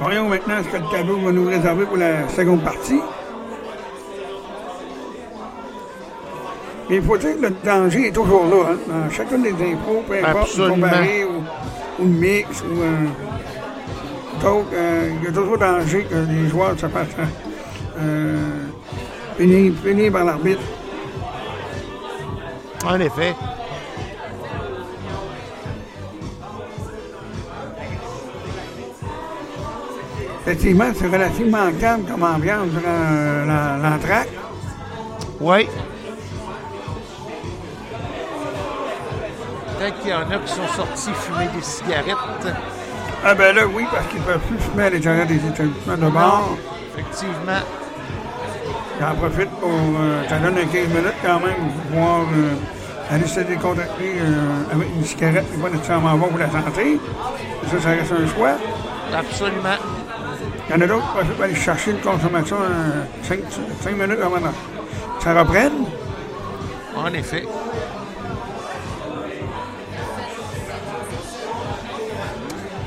Voyons 0.00 0.28
maintenant 0.28 0.54
ce 0.62 0.68
que 0.68 0.82
le 0.82 0.90
tableau 0.90 1.16
va 1.18 1.32
nous 1.32 1.46
réserver 1.46 1.84
pour 1.84 1.96
la 1.96 2.28
seconde 2.28 2.62
partie. 2.62 3.00
Mais 6.88 6.96
il 6.96 7.02
faut 7.02 7.16
dire 7.16 7.36
que 7.36 7.42
le 7.42 7.50
danger 7.64 8.08
est 8.08 8.12
toujours 8.12 8.46
là. 8.46 8.72
Hein? 8.72 8.76
Dans 8.88 9.10
chacune 9.10 9.42
des 9.42 9.50
impros, 9.50 10.02
peu 10.06 10.14
importe, 10.24 10.56
comparé 10.56 11.24
ou, 11.24 12.02
ou 12.02 12.06
mix 12.06 12.62
ou 12.62 12.80
euh, 12.82 13.06
d'autres, 14.42 14.66
euh, 14.74 15.10
il 15.18 15.24
y 15.24 15.28
a 15.28 15.32
toujours 15.32 15.58
danger 15.58 16.04
que 16.04 16.14
les 16.14 16.48
joueurs 16.48 16.78
se 16.78 16.86
fassent 16.86 17.16
euh, 18.00 18.36
punir, 19.36 19.72
punir 19.82 20.12
par 20.12 20.24
l'arbitre. 20.24 20.62
En 22.84 22.98
effet. 22.98 23.34
Effectivement, 30.44 30.90
c'est 30.96 31.06
relativement 31.06 31.70
calme 31.80 32.02
comme 32.02 32.24
ambiance 32.24 32.66
durant 32.66 32.82
euh, 32.84 33.76
l'entraque. 33.80 34.28
Oui. 35.40 35.68
Peut-être 39.82 39.98
qu'il 39.98 40.10
y 40.10 40.14
en 40.14 40.30
a 40.30 40.38
qui 40.38 40.52
sont 40.52 40.68
sortis 40.76 41.10
fumer 41.12 41.48
des 41.56 41.60
cigarettes. 41.60 42.54
Ah 43.24 43.34
ben 43.34 43.52
là, 43.52 43.62
oui, 43.66 43.84
parce 43.92 44.06
qu'ils 44.06 44.20
ne 44.20 44.26
peuvent 44.26 44.38
plus 44.38 44.58
fumer 44.58 44.84
à 44.84 44.90
l'intérieur 44.90 45.26
des 45.26 45.34
établissements 45.34 45.96
de 45.96 46.08
bar. 46.08 46.50
Effectivement. 46.94 47.58
J'en 49.00 49.14
profite 49.16 49.50
pour... 49.58 49.70
euh, 49.70 50.28
ça 50.28 50.38
donne 50.38 50.56
un 50.56 50.66
15 50.66 50.86
minutes 50.86 51.14
quand 51.24 51.40
même 51.40 51.56
pour 51.56 51.82
pouvoir 51.90 52.20
euh, 52.20 52.54
aller 53.10 53.26
se 53.26 53.40
décontracter 53.40 54.20
euh, 54.20 54.72
avec 54.72 54.86
une 54.94 55.04
cigarette 55.04 55.50
qui 55.50 55.56
n'est 55.56 55.64
pas 55.64 55.70
nécessairement 55.70 56.16
bon 56.16 56.28
pour 56.28 56.38
la 56.38 56.50
santé. 56.50 57.00
Ça, 57.68 57.80
ça 57.80 57.88
reste 57.88 58.12
un 58.12 58.36
choix. 58.36 58.52
Absolument. 59.12 59.78
Il 60.68 60.74
y 60.76 60.78
en 60.78 60.80
a 60.80 60.86
d'autres 60.86 61.12
qui 61.24 61.28
pour 61.34 61.44
aller 61.44 61.56
chercher 61.56 61.90
une 61.90 61.98
consommation 61.98 62.58
5 63.24 63.96
minutes 63.98 64.20
avant 64.22 64.36
que 64.36 65.24
ça 65.24 65.34
reprenne. 65.36 65.86
En 66.94 67.12
effet. 67.12 67.48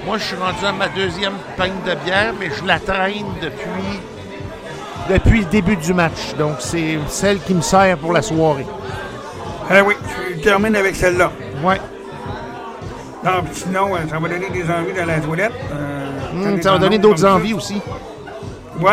Moi, 0.06 0.18
je 0.20 0.24
suis 0.24 0.36
rendu 0.36 0.64
à 0.66 0.72
ma 0.72 0.88
deuxième 0.90 1.34
peigne 1.58 1.74
de 1.86 1.96
bière, 2.06 2.34
mais 2.40 2.50
je 2.56 2.64
la 2.66 2.80
traîne 2.80 3.26
depuis, 3.42 4.00
depuis 5.10 5.40
le 5.40 5.46
début 5.46 5.76
du 5.76 5.94
match. 5.94 6.36
Donc, 6.38 6.58
c'est 6.60 7.00
celle 7.08 7.40
qui 7.40 7.54
me 7.56 7.62
sert 7.62 7.98
pour 7.98 8.14
la 8.14 8.22
soirée. 8.22 8.66
Ah 9.70 9.82
oui, 9.84 9.96
tu 10.36 10.42
termines 10.42 10.76
avec 10.76 10.96
celle-là. 10.96 11.32
Ouais. 11.64 11.82
Non, 13.24 13.42
puis 13.44 13.56
sinon, 13.56 13.96
euh, 13.96 14.00
ça 14.08 14.20
va 14.20 14.28
donner 14.30 14.50
des 14.52 14.64
envies 14.70 14.94
dans 14.96 15.06
la 15.06 15.20
toilette. 15.20 15.52
euh, 15.74 16.58
est 16.58 16.62
ça 16.62 16.74
va 16.74 16.78
donner 16.78 17.00
d'autres 17.00 17.20
ça. 17.22 17.34
envies 17.34 17.54
aussi. 17.56 17.82
Ouais, 18.80 18.92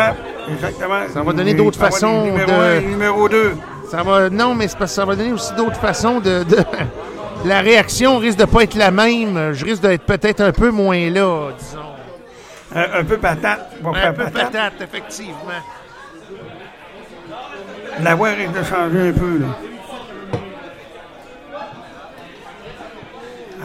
exactement. 0.51 1.01
Ça 1.13 1.21
va 1.21 1.33
donner 1.33 1.53
d'autres 1.53 1.77
façons 1.77 2.23
numéro 2.25 2.47
de. 2.49 2.53
un 2.55 2.81
numéro 2.81 3.29
2. 3.29 3.55
Ça 3.91 4.01
va. 4.01 4.29
Non, 4.31 4.55
mais 4.55 4.67
c'est 4.67 4.77
parce 4.79 4.89
que 4.91 4.95
ça 4.95 5.05
va 5.05 5.15
donner 5.15 5.33
aussi 5.33 5.53
d'autres 5.53 5.79
façons 5.79 6.19
de. 6.19 6.41
de- 6.43 6.57
La 7.45 7.59
réaction 7.61 8.17
risque 8.19 8.37
de 8.39 8.45
pas 8.45 8.61
être 8.63 8.75
la 8.75 8.91
même. 8.91 9.51
Je 9.53 9.65
risque 9.65 9.81
d'être 9.81 10.03
peut-être 10.03 10.41
un 10.41 10.51
peu 10.51 10.71
moins 10.71 11.09
là, 11.09 11.49
disons. 11.57 11.79
Un, 12.75 12.99
un 12.99 13.03
peu 13.03 13.17
patate. 13.17 13.71
va 13.81 13.89
Un 13.89 14.13
peu 14.13 14.23
patate. 14.23 14.51
patate, 14.51 14.73
effectivement. 14.81 15.61
La 18.01 18.15
voix 18.15 18.29
risque 18.29 18.53
de 18.53 18.63
changer 18.63 19.09
un 19.09 19.11
peu, 19.13 19.39
là. 19.39 19.47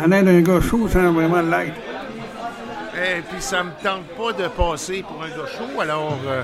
En 0.05 0.13
aide 0.13 0.25
d'un 0.27 0.41
gars 0.43 0.61
chaud 0.61 0.89
sans 0.89 1.13
vraiment 1.13 1.41
l'être. 1.41 1.75
Et 2.97 3.21
puis 3.23 3.41
ça 3.41 3.63
me 3.65 3.71
tente 3.83 4.05
pas 4.17 4.33
de 4.33 4.49
passer 4.49 5.03
pour 5.07 5.23
un 5.23 5.29
gars 5.29 5.49
chaud, 5.57 5.81
alors 5.81 6.19
euh, 6.27 6.43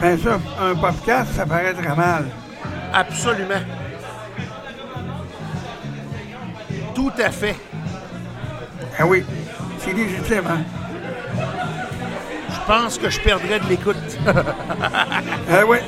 Ben 0.00 0.18
ça, 0.18 0.38
un 0.60 0.74
podcast, 0.74 1.32
ça 1.34 1.46
paraît 1.46 1.72
très 1.74 1.94
mal. 1.96 2.26
absolument. 2.92 3.54
Tout 6.94 7.12
à 7.18 7.30
fait. 7.30 7.56
Ah 8.98 9.06
oui, 9.06 9.24
c'est 9.78 9.92
légitime, 9.92 10.44
hein? 10.48 10.60
Je 12.50 12.66
pense 12.66 12.98
que 12.98 13.08
je 13.10 13.20
perdrais 13.20 13.60
de 13.60 13.66
l'écoute. 13.68 13.96
Ah 15.50 15.64
oui, 15.66 15.78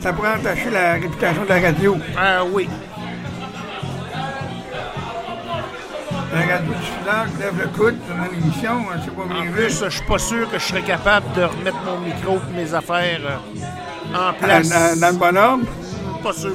ça 0.00 0.12
pourrait 0.12 0.34
entacher 0.34 0.70
la 0.70 0.94
réputation 0.94 1.44
de 1.44 1.48
la 1.48 1.60
radio. 1.60 1.96
Ah 2.16 2.44
oui. 2.44 2.68
La 6.34 6.40
radio 6.40 6.72
qui 6.72 7.40
lève 7.40 7.58
le 7.58 7.68
coude 7.68 7.96
pendant 8.06 8.30
l'émission, 8.30 8.70
hein, 8.92 8.98
c'est 9.04 9.14
pas 9.14 9.22
En 9.22 9.52
plus, 9.52 9.84
je 9.84 9.88
suis 9.90 10.04
pas 10.06 10.18
sûr 10.18 10.50
que 10.50 10.58
je 10.58 10.64
serais 10.64 10.82
capable 10.82 11.26
de 11.34 11.42
remettre 11.42 11.78
mon 11.84 11.98
micro 12.00 12.38
et 12.50 12.56
mes 12.56 12.74
affaires 12.74 13.20
euh, 13.24 14.28
en 14.30 14.32
place. 14.34 14.68
Dans, 14.68 15.00
dans 15.00 15.08
le 15.12 15.18
bon 15.18 15.36
ordre? 15.36 15.64
Pas 16.22 16.32
sûr. 16.32 16.52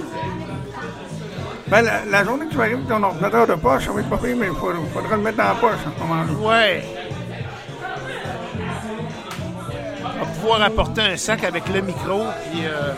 Ben, 1.74 1.82
la, 1.82 2.06
la 2.06 2.24
journée 2.24 2.46
que 2.46 2.52
tu 2.52 2.58
vas 2.58 2.66
arriver 2.66 2.78
avec 2.78 2.88
ton 2.88 3.02
ordinateur 3.02 3.48
de 3.48 3.56
poche, 3.56 3.86
ça 3.86 3.92
va 3.92 4.02
être 4.02 4.10
pas 4.10 4.18
pire, 4.18 4.36
mais 4.38 4.46
il 4.46 4.54
faudra, 4.54 4.78
faudra 4.94 5.16
le 5.18 5.24
mettre 5.24 5.38
dans 5.38 5.44
la 5.46 5.56
poche 5.56 5.72
à 5.72 5.90
ce 5.92 6.04
moment-là. 6.04 6.34
Ouais. 6.48 6.84
On 10.06 10.20
va 10.20 10.26
pouvoir 10.40 10.62
apporter 10.62 11.02
un 11.02 11.18
sac 11.18 11.44
avec 11.44 11.68
le 11.70 11.82
micro, 11.82 12.26
puis... 12.52 12.62
euh, 12.68 12.94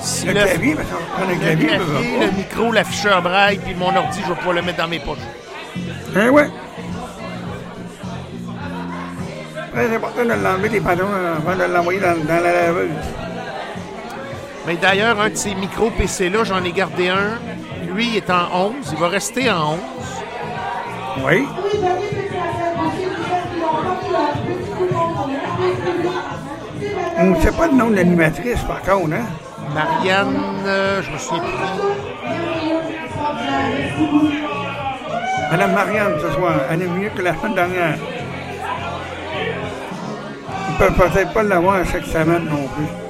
si 0.00 0.26
Le 0.26 0.32
clavier, 0.34 0.74
le 0.74 1.34
clavier, 1.40 1.66
verra 1.66 2.26
le 2.26 2.30
micro, 2.36 2.72
l'afficheur 2.72 3.22
braille, 3.22 3.56
puis 3.56 3.74
mon 3.74 3.96
ordi, 3.96 4.20
je 4.22 4.28
vais 4.28 4.34
pouvoir 4.34 4.56
le 4.56 4.60
mettre 4.60 4.76
dans 4.82 4.88
mes 4.88 4.98
poches. 4.98 5.16
Eh 6.14 6.28
ouais. 6.28 6.50
Très 9.72 9.96
important 9.96 10.24
de 10.24 10.42
l'enlever 10.44 10.68
des 10.68 10.80
pantalons 10.82 11.08
avant 11.38 11.56
de 11.56 11.72
l'envoyer 11.72 12.00
dans, 12.00 12.22
dans 12.22 12.42
la 12.42 12.52
laveuse. 12.52 12.90
Mais 14.66 14.76
d'ailleurs, 14.76 15.18
un 15.18 15.30
de 15.30 15.36
ces 15.36 15.54
micros 15.54 15.90
PC-là, 15.90 16.44
j'en 16.44 16.62
ai 16.64 16.72
gardé 16.72 17.08
un 17.08 17.38
lui, 17.94 18.16
est 18.16 18.30
en 18.30 18.72
11. 18.80 18.92
Il 18.92 18.98
va 18.98 19.08
rester 19.08 19.50
en 19.50 19.74
11. 19.74 19.78
Oui. 21.24 21.46
On 27.16 27.24
ne 27.26 27.40
sait 27.40 27.52
pas 27.52 27.66
le 27.68 27.74
nom 27.74 27.90
de 27.90 27.96
l'animatrice, 27.96 28.60
par 28.62 28.82
contre, 28.82 29.14
hein? 29.14 29.26
Marianne, 29.72 30.36
euh, 30.66 31.02
je 31.02 31.10
me 31.10 31.18
souviens 31.18 31.42
plus. 31.42 31.54
Madame 35.50 35.72
Marianne, 35.72 36.14
ce 36.20 36.30
soir, 36.32 36.54
elle 36.70 36.82
est 36.82 36.88
mieux 36.88 37.10
que 37.10 37.22
la 37.22 37.34
semaine 37.36 37.54
dernière. 37.54 37.96
Ils 40.68 40.72
ne 40.72 40.78
peuvent 40.78 41.10
peut-être 41.10 41.32
pas 41.32 41.42
l'avoir 41.44 41.84
chaque 41.86 42.04
semaine 42.04 42.44
non 42.44 42.66
plus. 42.68 43.03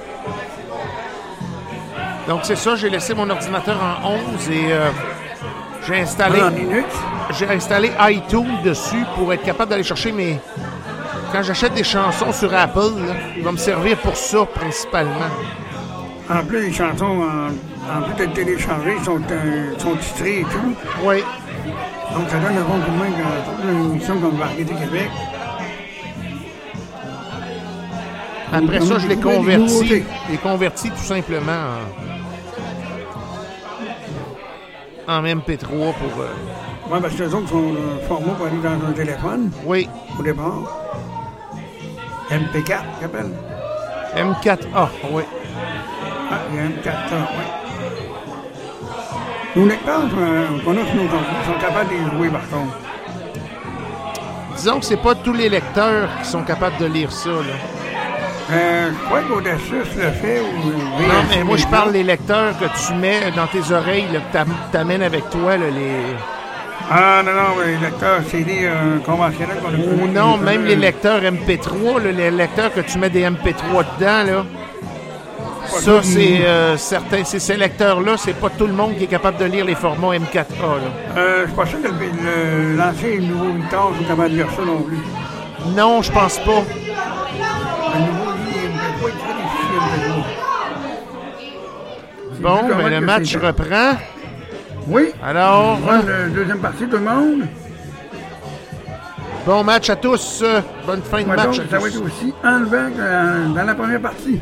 Donc, 2.28 2.40
c'est 2.44 2.56
ça, 2.56 2.74
j'ai 2.76 2.88
laissé 2.88 3.14
mon 3.14 3.28
ordinateur 3.28 3.76
en 4.02 4.12
11 4.34 4.51
et 4.51 4.72
euh, 4.72 4.88
j'ai 5.86 6.01
installé. 6.01 6.40
En 6.42 6.48
Linux? 6.48 6.88
J'ai 7.38 7.48
installé 7.48 7.90
iTunes 8.01 8.59
dessus 8.64 9.05
pour 9.16 9.32
être 9.32 9.42
capable 9.42 9.70
d'aller 9.70 9.82
chercher 9.82 10.12
mes. 10.12 10.38
Quand 11.32 11.42
j'achète 11.42 11.74
des 11.74 11.84
chansons 11.84 12.32
sur 12.32 12.55
Apple, 12.55 12.78
là, 13.06 13.14
il 13.36 13.42
va 13.42 13.52
me 13.52 13.56
servir 13.56 13.96
pour 13.98 14.16
ça 14.16 14.44
principalement. 14.46 15.30
En 16.30 16.42
plus, 16.44 16.66
les 16.66 16.72
chansons, 16.72 17.05
en, 17.22 17.98
en 17.98 18.02
plus 18.02 18.14
d'être 18.14 18.32
téléchargées, 18.34 18.96
sont, 19.05 19.20
euh, 19.30 19.78
sont 19.78 19.96
titrées 19.96 20.40
et 20.40 20.44
tout. 20.44 20.74
Oui. 21.02 21.22
Donc, 22.14 22.28
ça 22.30 22.38
donne 22.38 22.56
un 22.56 22.62
bon 22.62 22.80
coup 22.80 22.90
de 22.90 22.96
main 22.98 23.10
dans 23.10 23.52
toute 23.52 23.64
une 23.70 23.90
émission 23.90 24.18
comme 24.20 24.36
Variété 24.36 24.74
Québec. 24.74 25.10
Après 28.52 28.80
ça, 28.80 28.98
je 28.98 29.09
l'ai 29.09 29.14
a 29.14 29.16
trouvé 29.18 29.34
des 29.36 29.40
converti. 29.40 29.62
nouveautés. 29.74 30.05
Je 30.26 30.32
l'ai 30.32 30.38
converti 30.38 30.90
tout 30.90 30.96
simplement 31.02 31.52
en, 31.52 32.14
en 35.09 35.22
MP3 35.22 35.66
pour. 35.68 36.20
euh, 36.20 36.28
Oui, 36.90 36.98
parce 37.01 37.14
que 37.14 37.22
les 37.24 37.35
autres 37.35 37.48
sont 37.48 37.72
le 37.72 37.98
format 38.06 38.32
pour 38.35 38.47
aller 38.47 38.56
dans 38.62 38.86
un 38.89 38.93
téléphone. 38.93 39.51
Oui. 39.64 39.89
Au 40.18 40.22
départ. 40.22 40.62
MP4, 42.31 42.64
qu'ils 42.64 43.05
appellent. 43.05 43.32
M4A, 44.16 44.89
oui. 45.10 45.22
Ah, 46.31 46.39
il 46.51 46.56
y 46.56 46.59
a 46.59 46.62
M4A, 46.64 47.20
oui. 47.36 47.44
Nos 49.56 49.66
lecteurs 49.66 50.01
euh, 50.18 50.47
qu'on 50.64 50.72
a 50.72 50.85
sur 50.86 50.94
nos 50.97 51.09
computers 51.09 51.44
sont 51.47 51.60
capables 51.60 51.90
de 51.90 51.94
les 51.94 52.16
jouer, 52.16 52.28
par 52.28 52.48
contre. 52.48 52.76
Disons 54.56 54.81
que 54.81 54.85
c'est 54.86 54.97
pas 55.02 55.14
tous 55.14 55.32
les 55.32 55.48
lecteurs 55.48 56.09
qui 56.22 56.28
sont 56.28 56.43
capables 56.43 56.76
de 56.78 56.86
lire 56.86 57.12
ça. 57.12 57.31
Là. 57.31 57.84
Euh, 58.50 58.90
je 58.92 59.04
crois 59.06 59.20
qu'Audacious 59.22 59.96
le 59.96 60.10
fait. 60.12 60.40
Ou 60.40 61.02
Non, 61.02 61.24
mais 61.30 61.44
moi, 61.44 61.56
je 61.56 61.66
parle 61.66 61.92
des 61.92 62.02
lecteurs 62.02 62.52
que 62.58 62.64
tu 62.86 62.94
mets 62.94 63.30
dans 63.34 63.46
tes 63.46 63.72
oreilles, 63.72 64.04
là, 64.12 64.20
que 64.20 64.32
t'am- 64.32 64.54
t'amènes 64.70 65.02
avec 65.02 65.30
toi, 65.30 65.56
là, 65.56 65.66
les... 65.70 66.14
Ah, 66.90 67.22
non, 67.24 67.32
non, 67.32 67.40
mais 67.58 67.72
les 67.72 67.78
lecteurs 67.78 68.20
CD 68.30 68.58
euh, 68.64 68.98
conventionnels 69.06 69.56
qu'on 69.62 69.68
a 69.70 70.04
Ou 70.04 70.06
non, 70.12 70.36
même 70.36 70.64
les 70.66 70.76
lecteurs 70.76 71.22
MP3, 71.22 72.02
là, 72.02 72.12
les 72.12 72.30
lecteurs 72.30 72.72
que 72.74 72.80
tu 72.80 72.98
mets 72.98 73.08
des 73.08 73.22
MP3 73.22 73.84
dedans, 73.98 74.22
là. 74.32 74.44
Ça, 75.66 76.02
c'est 76.02 76.42
euh, 76.44 76.76
certain. 76.76 77.24
C'est 77.24 77.38
ces 77.40 77.56
lecteurs-là, 77.56 78.16
c'est 78.18 78.34
pas 78.38 78.50
tout 78.50 78.66
le 78.66 78.74
monde 78.74 78.96
qui 78.98 79.04
est 79.04 79.08
capable 79.08 79.38
de 79.38 79.46
lire 79.46 79.64
les 79.64 79.74
formats 79.74 80.14
M4A. 80.14 80.44
Là. 80.60 81.16
Euh, 81.16 81.40
je 81.42 81.46
suis 81.46 81.56
pas 81.56 81.66
sûr 81.66 81.78
que 81.82 81.88
l'ancien 82.76 83.08
et 83.08 83.16
le 83.16 83.22
nouveau 83.24 83.52
Victor 83.54 83.92
sont 83.98 84.04
capables 84.04 84.30
de 84.30 84.36
lire 84.36 84.48
ça 84.54 84.62
non 84.62 84.82
plus. 84.82 84.98
Non, 85.74 86.02
je 86.02 86.12
pense 86.12 86.38
pas. 86.40 86.62
Bon, 92.44 92.58
comment 92.68 92.88
le 92.88 93.00
match 93.00 93.34
reprend. 93.36 93.96
Oui. 94.86 95.12
Alors, 95.24 95.78
le 96.06 96.28
deuxième 96.28 96.58
partie, 96.58 96.84
tout 96.86 96.98
le 96.98 97.02
monde. 97.04 97.46
bon 99.46 99.64
match 99.64 99.88
à 99.88 99.96
tous. 99.96 100.42
euh, 100.42 100.60
Bonne 100.86 101.00
fin 101.00 101.22
de 101.22 101.28
Ouais, 101.30 101.36
match 101.36 101.56
donc, 101.56 101.66
à 101.66 101.70
ça 101.70 101.78
va 101.78 101.88
être 101.88 102.02
aussi 102.04 102.34
enlevant 102.44 102.90
que 102.90 103.00
euh, 103.00 103.46
dans 103.48 103.62
la 103.64 103.74
première 103.74 104.00
partie. 104.02 104.40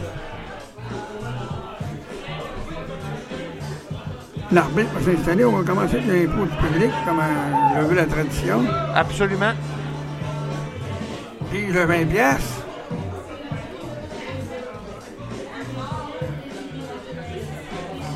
L'arbitre 4.51 4.91
va 4.99 5.13
s'installer. 5.13 5.45
On 5.45 5.53
va 5.53 5.63
commencer 5.65 5.99
avec 5.99 6.09
l'impôt 6.09 6.45
du 6.45 6.57
public, 6.57 6.91
comme 7.07 7.21
euh, 7.21 7.81
le 7.83 7.87
veut 7.87 7.95
la 7.95 8.07
tradition. 8.07 8.65
Absolument. 8.97 9.53
Puis 11.53 11.67
le 11.67 11.85
20 11.85 12.05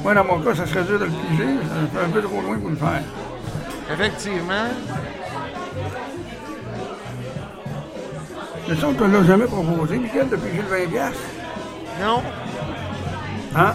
Moi, 0.07 0.15
dans 0.15 0.23
mon 0.23 0.39
cas, 0.39 0.55
ça 0.55 0.65
serait 0.66 0.85
dur 0.85 1.01
de 1.01 1.07
le 1.07 1.11
piger. 1.11 1.57
Ça 1.69 1.99
fait 1.99 2.07
un 2.07 2.11
peu 2.11 2.23
trop 2.23 2.41
loin 2.41 2.57
pour 2.61 2.70
le 2.70 2.77
faire. 2.77 3.03
Effectivement. 3.93 4.69
Mais 8.69 8.77
ça, 8.77 8.87
on 8.87 8.95
te 8.95 9.03
l'a 9.03 9.24
jamais 9.24 9.47
proposé, 9.47 9.99
Michael, 9.99 10.28
de 10.28 10.37
piger 10.37 10.62
le 10.62 10.85
20 10.85 10.91
piastres? 10.93 11.19
Non. 12.01 12.23
Hein? 13.57 13.74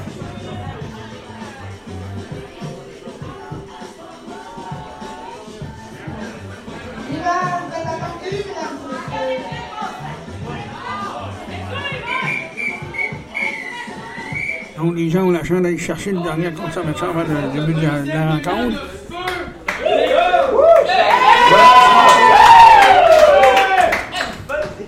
Donc, 14.82 14.95
les 14.95 15.12
gens 15.12 15.26
ont 15.26 15.30
la 15.30 15.44
chance 15.44 15.62
d'aller 15.62 15.78
chercher 15.78 16.10
une 16.10 16.24
dernière 16.24 16.56
consommation 16.56 17.10
avant 17.10 17.22
le 17.22 17.60
début 17.60 17.74
de 17.80 17.86
la, 17.86 17.99
de 18.02 18.08
la 18.08 18.32
rencontre. 18.32 18.82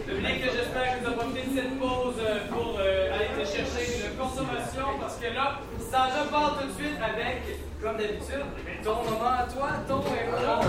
Public, 0.08 0.42
j'espère 0.46 0.98
que 0.98 1.02
vous 1.02 1.08
avez 1.08 1.16
profité 1.16 1.42
de 1.48 1.56
cette 1.56 1.80
pause 1.80 2.16
euh, 2.20 2.40
pour 2.50 2.80
euh, 2.80 3.14
aller 3.14 3.30
te 3.38 3.46
chercher 3.46 4.10
une 4.10 4.18
consommation 4.18 4.98
parce 5.00 5.18
que 5.18 5.28
là, 5.36 5.60
ça 5.92 6.10
repart 6.24 6.60
tout 6.60 6.68
de 6.70 6.74
suite 6.74 6.98
avec, 7.00 7.44
comme 7.80 7.98
d'habitude, 7.98 8.50
ton 8.84 8.96
moment 8.96 9.30
à 9.30 9.44
toi, 9.44 9.70
ton. 9.88 10.02
Alors, 10.40 10.64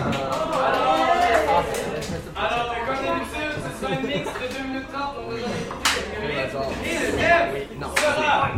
alors 2.37 2.75
comme 2.87 3.01
d'habitude, 3.07 3.57
ce 3.57 3.71
sera 3.81 3.93
un 3.95 4.03
mix 4.07 4.29
de 4.29 4.47
2 4.59 4.69
minutes 4.69 4.93
30, 4.93 5.15
on 5.17 5.31
va 5.31 5.37
jamais 5.41 5.61
écouter 5.65 6.01
quelques 6.13 6.21
minutes. 6.21 6.53
Et 6.85 6.97
le 6.99 7.11
thème 7.17 7.89
sera 7.97 8.51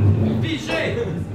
jeito! 0.59 1.26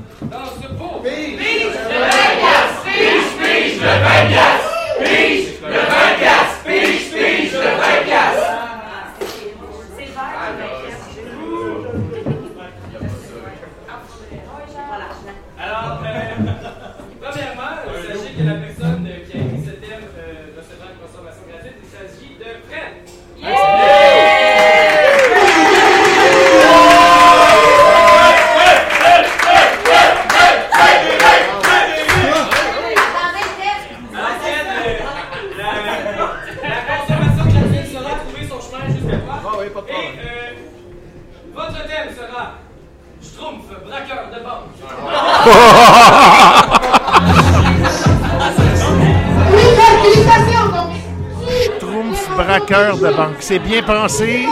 C'est 53.52 53.60
bien 53.60 53.84
pensé. 53.84 54.48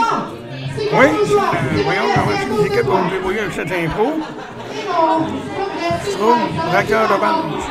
Oui, 0.76 0.88
euh, 0.92 1.08
voyons 1.84 2.02
comment 2.14 2.36
c'est 2.38 2.62
l'équipe 2.64 2.86
va 2.86 3.00
me 3.00 3.10
débrouiller 3.10 3.40
avec 3.40 3.54
cette 3.54 3.72
impro. 3.72 4.12
Schtroumpf, 6.04 6.52
braqueur 6.70 7.08
de 7.08 7.14
banque. 7.14 7.62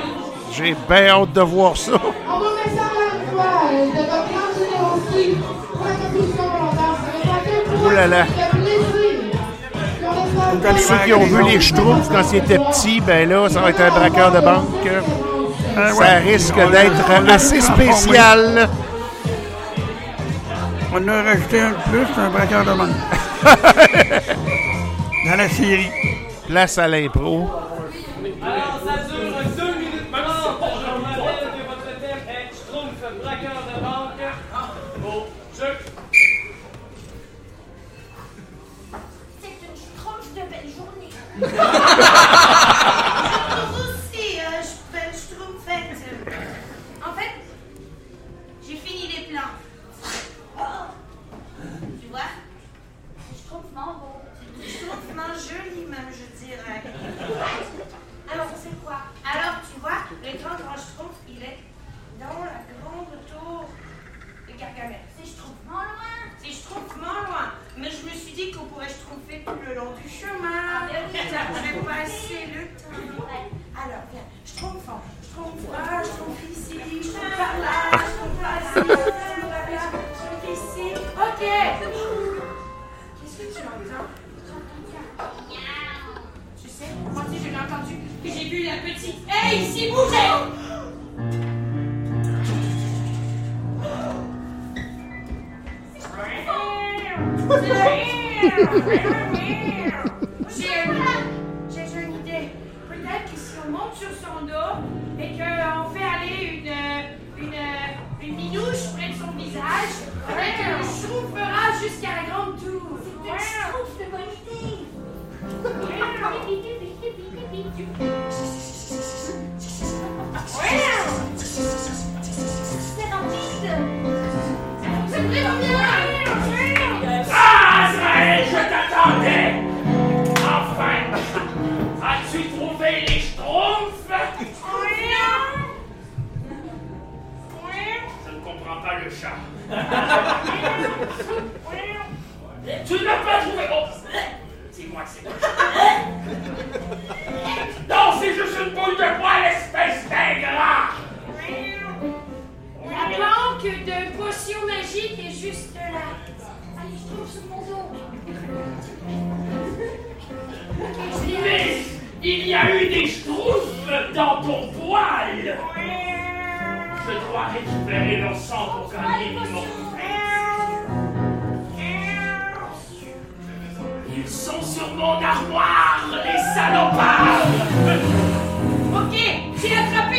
J'ai 0.51 0.75
bien 0.89 1.07
hâte 1.09 1.33
de 1.33 1.41
voir 1.41 1.77
ça. 1.77 1.91
Pour 1.91 2.11
Oh 7.85 7.89
là 7.91 8.07
là. 8.07 8.25
Ceux 10.77 10.97
qui 11.05 11.13
ont 11.13 11.25
vu 11.25 11.43
les 11.43 11.61
Schtroumpfs 11.61 12.09
quand 12.09 12.23
ils 12.33 12.37
étaient 12.37 12.57
petits, 12.57 13.01
ben 13.01 13.29
là, 13.29 13.47
ça 13.49 13.59
va 13.59 13.69
être 13.69 13.81
un 13.81 13.91
braqueur 13.91 14.31
de 14.31 14.39
banque. 14.39 14.89
Ah 15.77 15.91
Ça 15.91 16.15
risque 16.15 16.55
d'être 16.55 17.29
assez 17.31 17.61
spécial. 17.61 18.68
A 21.09 21.23
rajouté 21.23 21.59
un 21.59 21.71
de 21.71 21.75
plus, 21.89 22.05
c'est 22.13 22.21
un 22.21 22.29
braqueur 22.29 22.63
de 22.63 22.71
banque. 22.71 22.89
Dans 25.25 25.35
la 25.37 25.49
série. 25.49 25.89
Place 26.47 26.77
à 26.77 26.87
l'impro. 26.87 27.49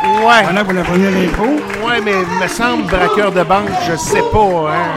Ouais. 0.03 0.41
Que 0.43 0.63
vous 0.63 0.73
la 0.73 0.83
prenez 0.83 1.11
l'info. 1.11 1.43
Ouais, 1.85 1.99
mais 2.03 2.13
il 2.13 2.39
me 2.41 2.47
semble, 2.47 2.83
braqueur 2.83 3.31
de 3.31 3.43
banque, 3.43 3.69
je 3.87 3.95
sais 3.95 4.23
pas, 4.31 4.39
hein. 4.39 4.87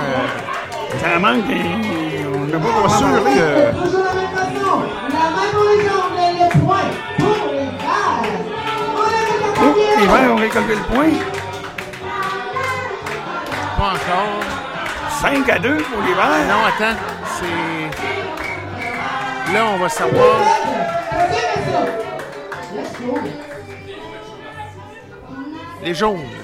Ça 1.01 1.19
manque, 1.19 1.45
on 2.35 2.47
n'a 2.47 2.59
pas 2.59 2.83
Pas 2.83 2.89
sûr 2.89 3.25
que. 3.25 4.08
Récolté 10.49 10.75
le 10.75 10.83
point. 10.83 11.11
Pas 13.77 13.93
encore. 13.93 14.43
5 15.21 15.49
à 15.49 15.59
2 15.59 15.77
pour 15.77 16.03
les 16.03 16.15
verts. 16.15 16.47
Non, 16.49 16.65
attends. 16.65 16.97
C'est. 17.39 17.93
Là, 19.53 19.67
on 19.75 19.79
va 19.79 19.89
savoir. 19.89 20.41
Les 25.83 25.95
jaunes. 25.95 26.38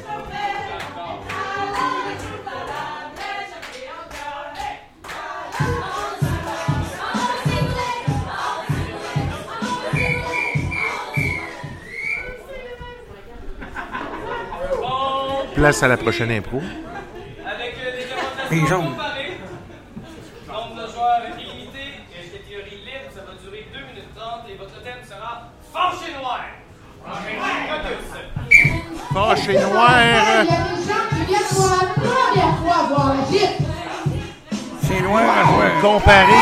Place 15.64 15.82
à 15.82 15.88
la 15.88 15.96
prochaine 15.96 16.30
impro. 16.30 16.60
Avec 16.60 17.74
Les 18.50 18.56
démonstrations 18.58 18.66
jaunes. 18.66 18.84
Nombre 20.46 20.74
de 20.76 20.92
joueurs 20.92 21.22
illimité. 21.38 21.84
Catégorie 22.12 22.84
libre, 22.84 23.08
ça 23.14 23.20
va 23.22 23.32
durer 23.42 23.66
2 23.72 23.78
minutes 23.88 24.14
30 24.14 24.40
et 24.50 24.56
votre 24.56 24.82
thème 24.82 25.00
sera 25.08 25.48
Fâché 25.72 26.12
noir. 26.20 26.40
Fâché 29.14 29.42
Il 29.48 29.54
y 29.54 29.56
a 29.56 29.66
noir. 29.66 29.88
des 30.42 30.48
gens 30.84 31.06
qui 31.08 31.22
viennent 31.24 31.50
pour 31.56 31.70
la 31.70 31.86
première 31.96 32.54
fois 32.58 32.78
voir 32.90 33.14
gifle. 33.32 33.64
C'est 34.82 35.00
noir 35.00 35.22
à 35.22 35.44
voir. 35.44 35.80
Comparé. 35.80 36.40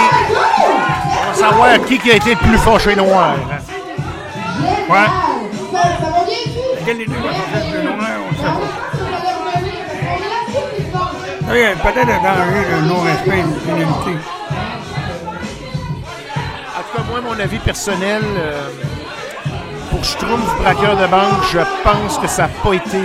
On 1.23 1.31
va 1.31 1.35
savoir 1.35 1.85
qui, 1.87 1.97
qui 2.01 2.11
a 2.11 2.17
été 2.17 2.31
le 2.31 2.37
plus 2.39 2.59
fâché 2.59 2.97
noir. 2.97 3.37
Ouais. 4.89 5.07
Ça, 5.71 5.83
ça 5.83 6.11
va 6.11 6.25
bien 6.27 7.62
Oui, 11.53 11.59
il 11.59 11.61
y 11.61 11.65
a 11.65 11.77
peut-être 11.77 12.09
un 12.09 12.23
danger 12.23 12.65
de 12.71 12.89
non-respect 12.89 13.39
et 13.39 13.43
de 13.43 13.59
pénalité. 13.61 14.19
En 16.75 16.83
tout 16.83 16.97
cas, 16.97 17.03
moi, 17.11 17.21
mon 17.21 17.39
avis 17.39 17.59
personnel, 17.59 18.23
euh, 18.25 18.69
pour 19.91 20.03
Schtroumpf, 20.05 20.59
braqueur 20.63 20.97
de 20.97 21.07
banque, 21.07 21.43
je 21.53 21.59
pense 21.85 22.19
que 22.19 22.27
ça 22.27 22.43
n'a 22.43 22.49
pas 22.49 22.73
été 22.73 22.99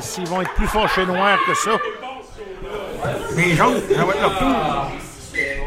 s'ils 0.00 0.26
vont 0.26 0.42
être 0.42 0.54
plus 0.54 0.66
forts 0.66 0.88
chez 0.88 1.04
Noir 1.06 1.38
que 1.46 1.54
ça. 1.54 1.70
Mais 3.36 3.50
jaunes, 3.54 3.80
ça 3.94 4.04
va 4.04 4.12
être 4.12 4.20
leur 4.20 4.38
tour. 4.38 4.56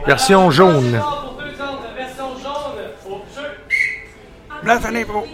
Version 0.06 0.52
jaune. 0.52 1.02
Place 4.64 4.86
à 4.86 4.92
l'impro. 4.92 5.26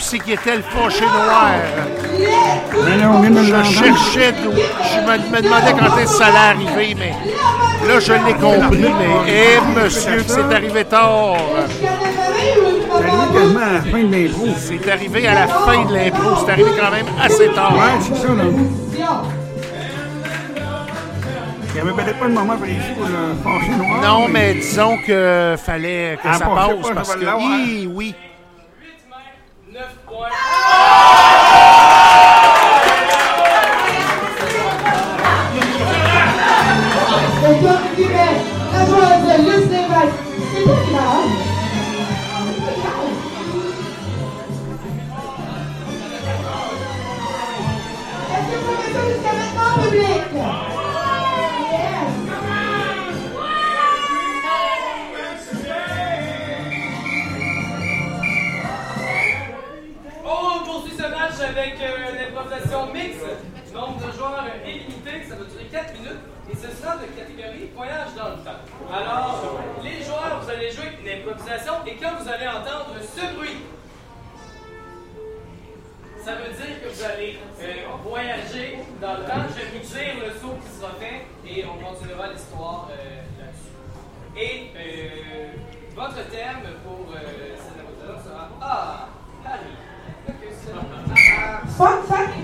c'est 0.00 0.18
qu'il 0.18 0.34
était 0.34 0.56
le 0.56 0.62
fauché 0.62 1.04
noir. 1.04 1.50
Je 2.82 3.62
cherchais, 3.64 4.34
je 4.34 5.00
me, 5.00 5.42
demandais 5.42 5.72
quand 5.78 5.98
est-ce 5.98 6.12
que 6.12 6.18
ça 6.18 6.26
allait 6.26 6.64
arriver, 6.64 6.96
mais 6.98 7.12
là, 7.86 8.00
je 8.00 8.12
l'ai 8.12 8.34
compris. 8.34 8.78
Mais, 8.78 9.56
eh, 9.56 9.80
monsieur, 9.80 10.24
c'est 10.26 10.54
arrivé 10.54 10.84
tard. 10.84 11.36
C'est 14.56 14.90
arrivé 14.90 15.26
à 15.26 15.34
la 15.34 15.48
fin 15.48 15.84
de 15.84 15.94
l'impro. 15.94 16.36
C'est 16.44 16.52
arrivé 16.52 16.70
quand 16.78 16.90
même 16.90 17.06
assez 17.22 17.48
tard. 17.48 17.76
Ouais, 17.76 18.00
c'est 18.00 18.14
ça, 18.16 18.34
là. 18.34 18.44
Il 21.70 21.84
n'y 21.84 21.90
avait 21.90 22.02
peut-être 22.02 22.18
pas 22.18 22.26
le 22.26 22.34
moment 22.34 22.56
précis 22.56 22.92
pour 22.96 23.06
le 23.06 23.34
pencher 23.44 23.70
noir. 23.70 24.00
Non, 24.02 24.28
mais, 24.28 24.54
disons 24.54 24.98
que 25.06 25.54
fallait 25.64 26.18
que 26.20 26.28
ah, 26.28 26.34
ça 26.34 26.46
passe 26.46 26.90
parce 26.94 27.14
que 27.14 27.24
oui, 27.36 27.88
oui. 27.92 28.14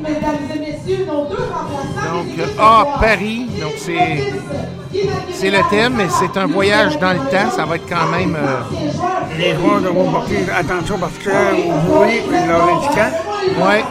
mesdames 0.05 0.36
et 0.55 0.59
messieurs, 0.59 1.06
nos 1.06 1.24
deux 1.24 1.43
remplaçants. 1.43 2.14
Donc, 2.14 2.48
A, 2.59 2.62
ah, 2.62 2.98
Paris. 3.01 3.47
Donc, 3.60 3.72
c'est, 3.78 4.32
c'est 5.32 5.51
le 5.51 5.59
thème, 5.70 5.94
mais 5.97 6.06
c'est 6.09 6.39
un 6.39 6.47
voyage 6.47 6.98
dans 6.98 7.12
le 7.12 7.18
temps. 7.18 7.51
Ça 7.51 7.64
va 7.64 7.76
être 7.76 7.89
quand 7.89 8.06
même. 8.16 8.36
Euh... 8.36 8.60
Les 9.39 9.55
joueurs 9.55 9.81
devront 9.81 10.10
porter 10.10 10.47
attention 10.56 10.98
parce 10.98 11.14
que 11.14 11.31
vous 11.31 11.97
voyez 11.97 12.22
leur 12.47 12.68
handicap. 12.68 13.12
Oui. 13.59 13.85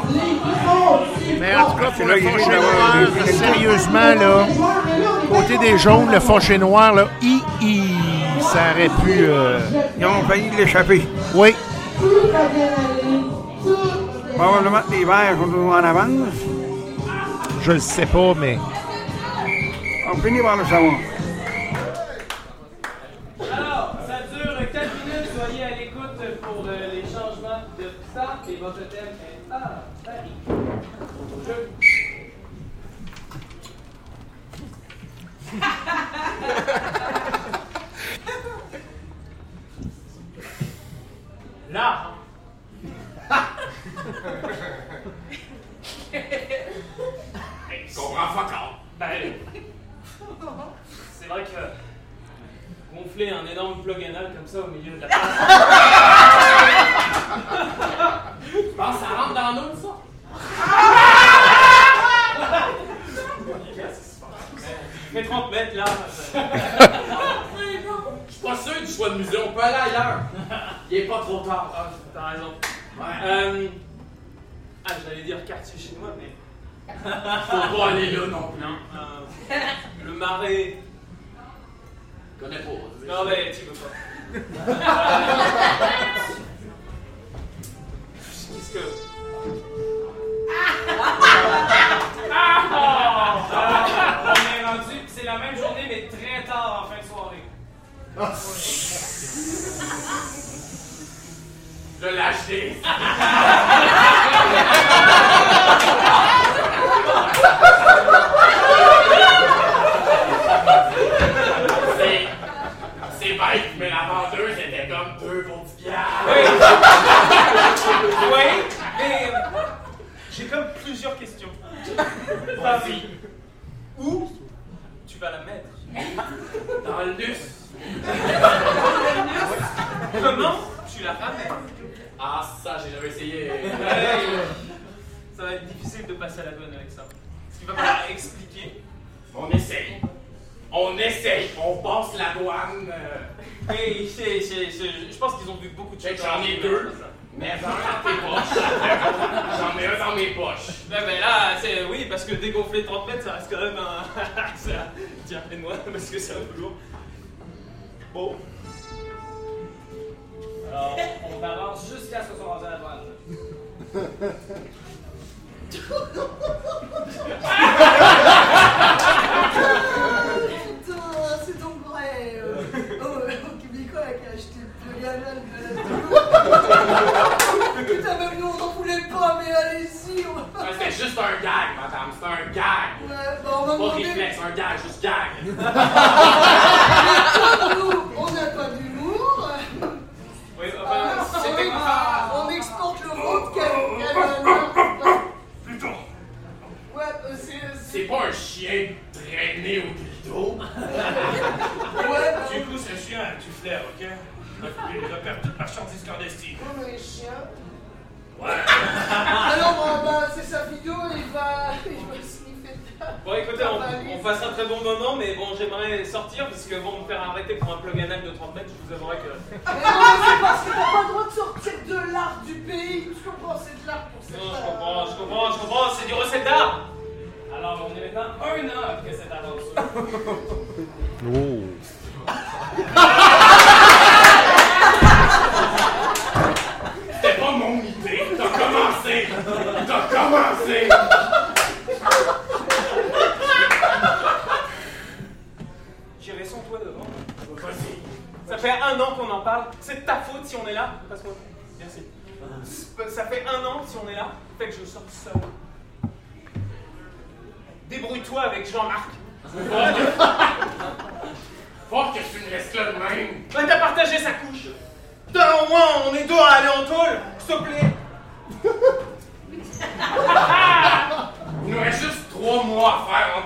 Mais 1.39 1.55
en 1.55 1.65
tout 1.71 1.77
cas, 1.77 1.91
pour 1.91 2.07
le 2.07 2.21
noir, 2.21 2.95
sérieusement, 3.25 4.15
là, 4.15 4.47
côté 5.29 5.57
des 5.57 5.77
jaunes, 5.77 6.09
le 6.11 6.19
fonchet 6.19 6.57
noir, 6.57 6.93
là, 6.93 7.07
i, 7.21 7.41
ça 8.39 8.59
aurait 8.73 8.89
pu. 9.03 9.25
Euh, 9.25 9.59
Ils 9.99 10.05
ont 10.05 10.23
failli 10.27 10.49
l'échapper. 10.57 11.05
Oui. 11.35 11.53
Probablement 14.35 14.81
que 14.81 14.91
les 14.91 15.05
verts 15.05 15.37
sont 15.37 15.69
en 15.69 15.83
avance. 15.83 16.37
Je 17.61 17.71
le 17.71 17.79
sais 17.79 18.05
pas, 18.05 18.33
mais. 18.35 18.57
On 20.11 20.17
finit 20.17 20.41
par 20.41 20.57
le 20.57 20.65
savoir. 20.65 20.93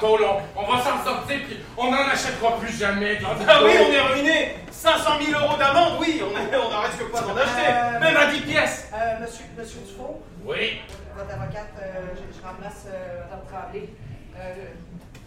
On, 0.10 0.18
on 0.56 0.66
va 0.72 0.78
s'en 0.82 1.04
sortir 1.04 1.38
puis 1.46 1.58
on 1.76 1.92
n'en 1.92 2.08
achètera 2.08 2.58
plus 2.60 2.78
jamais. 2.78 3.20
Ah 3.48 3.60
oui, 3.64 3.72
on 3.88 3.92
est 3.92 4.02
ruiné. 4.14 4.56
500 4.72 5.12
000 5.22 5.42
euros 5.44 5.58
d'amende, 5.58 5.98
oui, 6.00 6.22
on 6.24 6.70
n'en 6.72 6.82
risque 6.82 7.12
pas 7.12 7.22
d'en 7.22 7.36
acheter? 7.36 7.68
Euh, 7.70 8.00
Même 8.00 8.16
à 8.16 8.28
10 8.28 8.42
pièces. 8.42 8.90
Euh, 8.94 9.20
monsieur, 9.22 9.46
monsieur 9.58 9.80
Dufault, 9.88 10.22
Oui. 10.46 10.82
votre 11.18 11.34
avocate, 11.34 11.74
euh, 11.82 12.14
je, 12.16 12.40
je 12.40 12.46
remplace 12.46 12.86
euh, 12.88 13.22
Tremblay. 13.52 13.90
Euh, 14.38 14.54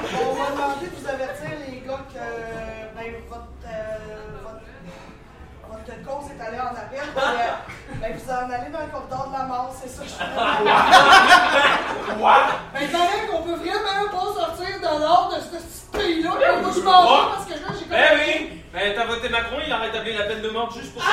euh, 8.39 8.47
ben, 8.47 8.47
vous 8.47 8.53
en 8.53 8.55
allez 8.55 8.71
dans 8.71 8.79
le 8.79 8.87
corridor 8.87 9.27
de 9.27 9.33
la 9.33 9.43
mort, 9.45 9.75
c'est 9.81 9.89
ça 9.89 10.03
que 10.03 10.09
je 10.09 10.13
fais. 10.13 10.25
Quoi? 12.19 12.37
Ben, 12.73 12.89
paraît 12.89 13.27
qu'on 13.29 13.41
peut 13.43 13.55
vraiment 13.55 14.09
pas 14.11 14.27
sortir 14.39 14.79
de 14.79 14.99
l'ordre 15.01 15.35
de 15.35 15.41
ce 15.41 15.47
petit 15.47 15.85
pays-là. 15.91 16.29
Moi, 16.61 16.71
je 16.75 16.81
m'en 16.81 17.01
vais 17.03 17.23
parce 17.33 17.45
que 17.45 17.53
là, 17.53 17.69
j'ai 17.77 17.85
Eh 17.91 18.15
oui 18.15 18.61
Ben, 18.73 18.93
t'as 18.95 19.05
voté 19.05 19.29
Macron, 19.29 19.57
il 19.65 19.71
a 19.71 19.77
rétabli 19.77 20.13
la 20.13 20.23
peine 20.23 20.41
de 20.41 20.49
mort 20.49 20.71
juste 20.71 20.93
pour 20.93 21.03
ça. 21.03 21.09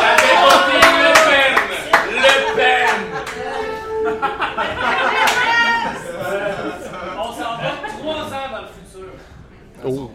J'avais 0.00 0.36
voté 0.44 0.78
Le 0.98 1.12
Pen. 1.28 1.54
Le 2.12 2.34
Pen. 2.56 2.96
On 7.18 7.32
s'en 7.32 7.56
va 7.56 7.70
trois 7.98 8.24
ans 8.24 8.48
dans 8.52 8.62
le 8.62 8.68
futur. 8.68 9.10
Oh, 9.84 10.10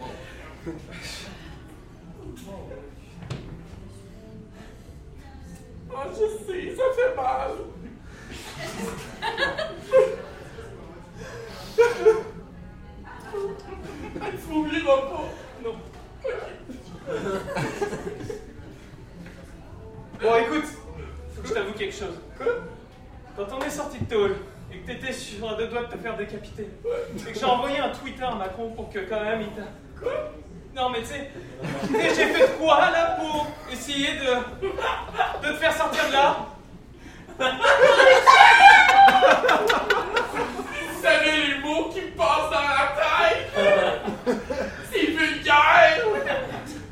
Tu 14.20 14.52
m'oublieras 14.52 14.96
pas. 14.96 15.24
Non. 15.64 15.74
Bon, 20.20 20.36
écoute, 20.36 20.64
faut 21.34 21.42
que 21.42 21.48
je 21.48 21.54
t'avoue 21.54 21.72
quelque 21.72 21.94
chose. 21.94 22.18
Quand 23.36 23.46
on 23.52 23.60
est 23.64 23.70
sorti 23.70 23.98
de 23.98 24.04
tôle 24.06 24.36
et 24.72 24.78
que 24.78 24.86
t'étais 24.86 25.12
sur 25.12 25.50
un 25.50 25.56
deux 25.56 25.66
doigts 25.68 25.84
de 25.84 25.92
te 25.92 25.98
faire 25.98 26.16
décapiter, 26.16 26.68
et 27.16 27.32
que 27.32 27.38
j'ai 27.38 27.44
envoyé 27.44 27.78
un 27.78 27.90
Twitter 27.90 28.24
à 28.24 28.34
Macron 28.34 28.70
pour 28.70 28.90
que 28.90 29.00
quand 29.00 29.22
même 29.22 29.42
il 29.42 29.48
t'a. 29.48 29.68
Quoi? 30.00 30.32
Non, 30.74 30.90
mais 30.90 31.00
tu 31.00 31.06
sais, 31.06 31.30
j'ai 31.92 32.26
fait 32.32 32.48
de 32.48 32.52
quoi 32.58 32.90
là 32.90 33.16
pour 33.20 33.46
essayer 33.70 34.14
de. 34.14 34.66
de 35.46 35.52
te 35.52 35.56
faire 35.56 35.72
sortir 35.72 36.08
de 36.08 36.12
là? 36.12 36.53
Vous 37.38 37.46
savez 41.02 41.32
les 41.46 41.58
mots 41.60 41.90
qui 41.92 42.00
me 42.00 42.10
passent 42.16 42.50
dans 42.50 42.62
la 42.62 42.94
tête? 42.96 43.50
C'est 44.92 45.06
vulgaire! 45.06 46.04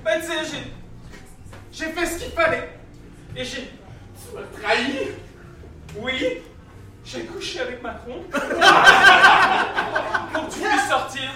Ben, 0.05 0.20
tu 0.20 0.27
sais, 0.27 0.44
j'ai. 0.51 0.64
J'ai 1.73 1.93
fait 1.93 2.06
ce 2.06 2.19
qu'il 2.19 2.32
fallait. 2.32 2.69
Et 3.36 3.44
j'ai. 3.44 3.62
Tu 3.62 4.35
m'as 4.35 4.43
trahi? 4.60 5.09
Oui, 5.97 6.43
j'ai 7.05 7.24
couché 7.24 7.60
avec 7.60 7.82
Macron. 7.82 8.24
pour 8.31 8.40
que 10.48 10.52
tu 10.52 10.59
puisses 10.60 10.89
sortir. 10.89 11.31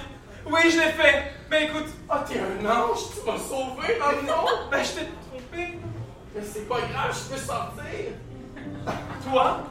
Oui, 0.46 0.60
je 0.64 0.78
l'ai 0.78 0.92
fait. 0.92 1.32
Mais 1.50 1.64
écoute. 1.64 1.88
Oh, 2.10 2.14
t'es 2.26 2.40
un 2.40 2.66
ange, 2.68 2.98
tu 3.14 3.20
m'as 3.26 3.38
sauvé 3.38 3.98
maintenant! 3.98 4.46
Ben, 4.70 4.82
je 4.82 4.90
t'ai 4.90 5.06
trompé. 5.28 5.78
Mais 6.34 6.42
c'est 6.42 6.68
pas 6.68 6.80
grave, 6.80 7.12
je 7.12 7.34
peux 7.34 7.40
sortir! 7.40 8.12
Toi 9.30 9.64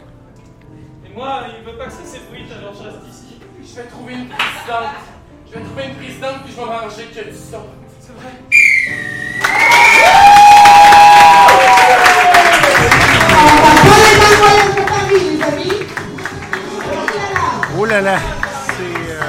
Et 1.06 1.16
moi, 1.16 1.42
il 1.58 1.66
veut 1.66 1.78
pas 1.78 1.86
que 1.86 1.92
ça 1.92 2.04
s'ébruite, 2.06 2.52
alors 2.58 2.74
je 2.74 2.84
reste 2.84 3.08
ici. 3.10 3.40
Je 3.62 3.82
vais 3.82 3.88
trouver 3.88 4.14
une 4.14 4.28
présidente. 4.28 4.96
Je 5.48 5.54
vais 5.58 5.64
trouver 5.64 5.84
une 5.86 5.96
présidente 5.96 6.44
puis 6.44 6.54
je 6.56 6.62
vais 6.62 6.68
m'arranger 6.68 7.06
que 7.06 7.20
tu 7.30 7.36
sortes. 7.36 7.70
C'est 8.00 8.14
vrai. 8.14 8.32
Oh 17.78 17.86
là 17.86 18.02
là. 18.02 18.18
C'est, 18.68 18.84
euh, 19.12 19.22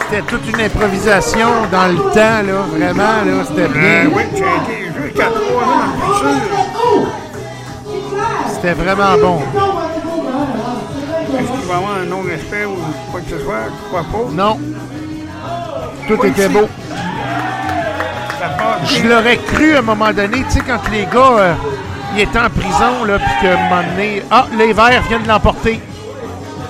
C'était 0.00 0.22
toute 0.22 0.46
une 0.48 0.60
improvisation 0.60 1.48
dans 1.70 1.86
le 1.86 1.98
temps, 2.12 2.42
là. 2.46 2.62
Vraiment, 2.70 3.24
là. 3.24 3.44
C'était 3.46 3.68
bien. 3.68 4.06
Euh, 4.06 4.10
oui, 4.12 4.22
trois 5.14 5.30
futur. 6.00 7.06
C'était 8.54 8.72
vraiment 8.74 9.16
bon. 9.20 9.38
Est-ce 11.38 11.50
qu'il 11.50 11.66
va 11.68 11.74
y 11.74 11.76
avoir 11.76 11.96
un 12.00 12.04
non-respect 12.04 12.64
ou 12.66 12.76
quoi 13.10 13.20
que 13.20 13.30
ce 13.30 13.38
soit? 13.44 13.64
Je 13.68 13.88
crois 13.88 14.02
pas. 14.02 14.30
Non. 14.32 14.58
Tout 16.08 16.16
Pas 16.16 16.26
était 16.26 16.46
ici. 16.46 16.52
beau. 16.52 16.68
Je 18.84 19.08
l'aurais 19.08 19.36
cru 19.36 19.74
à 19.74 19.78
un 19.78 19.82
moment 19.82 20.12
donné, 20.12 20.42
tu 20.44 20.50
sais, 20.50 20.60
quand 20.60 20.80
les 20.90 21.04
gars, 21.06 21.38
euh, 21.38 21.54
ils 22.14 22.20
étaient 22.22 22.38
en 22.38 22.50
prison, 22.50 23.04
là, 23.06 23.18
puis 23.18 23.34
qu'à 23.40 23.52
un 23.58 23.68
moment 23.68 23.82
donné, 23.90 24.22
ah, 24.30 24.46
les 24.58 24.72
verts 24.72 25.02
viennent 25.08 25.22
de 25.22 25.28
l'emporter. 25.28 25.80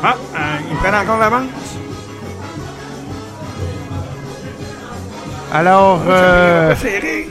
Ah, 0.04 0.14
euh, 0.34 0.38
ils 0.70 0.76
prennent 0.76 0.94
encore 0.94 1.18
l'avance? 1.18 1.48
Alors, 5.52 6.00
euh, 6.08 6.74
serré. 6.76 7.28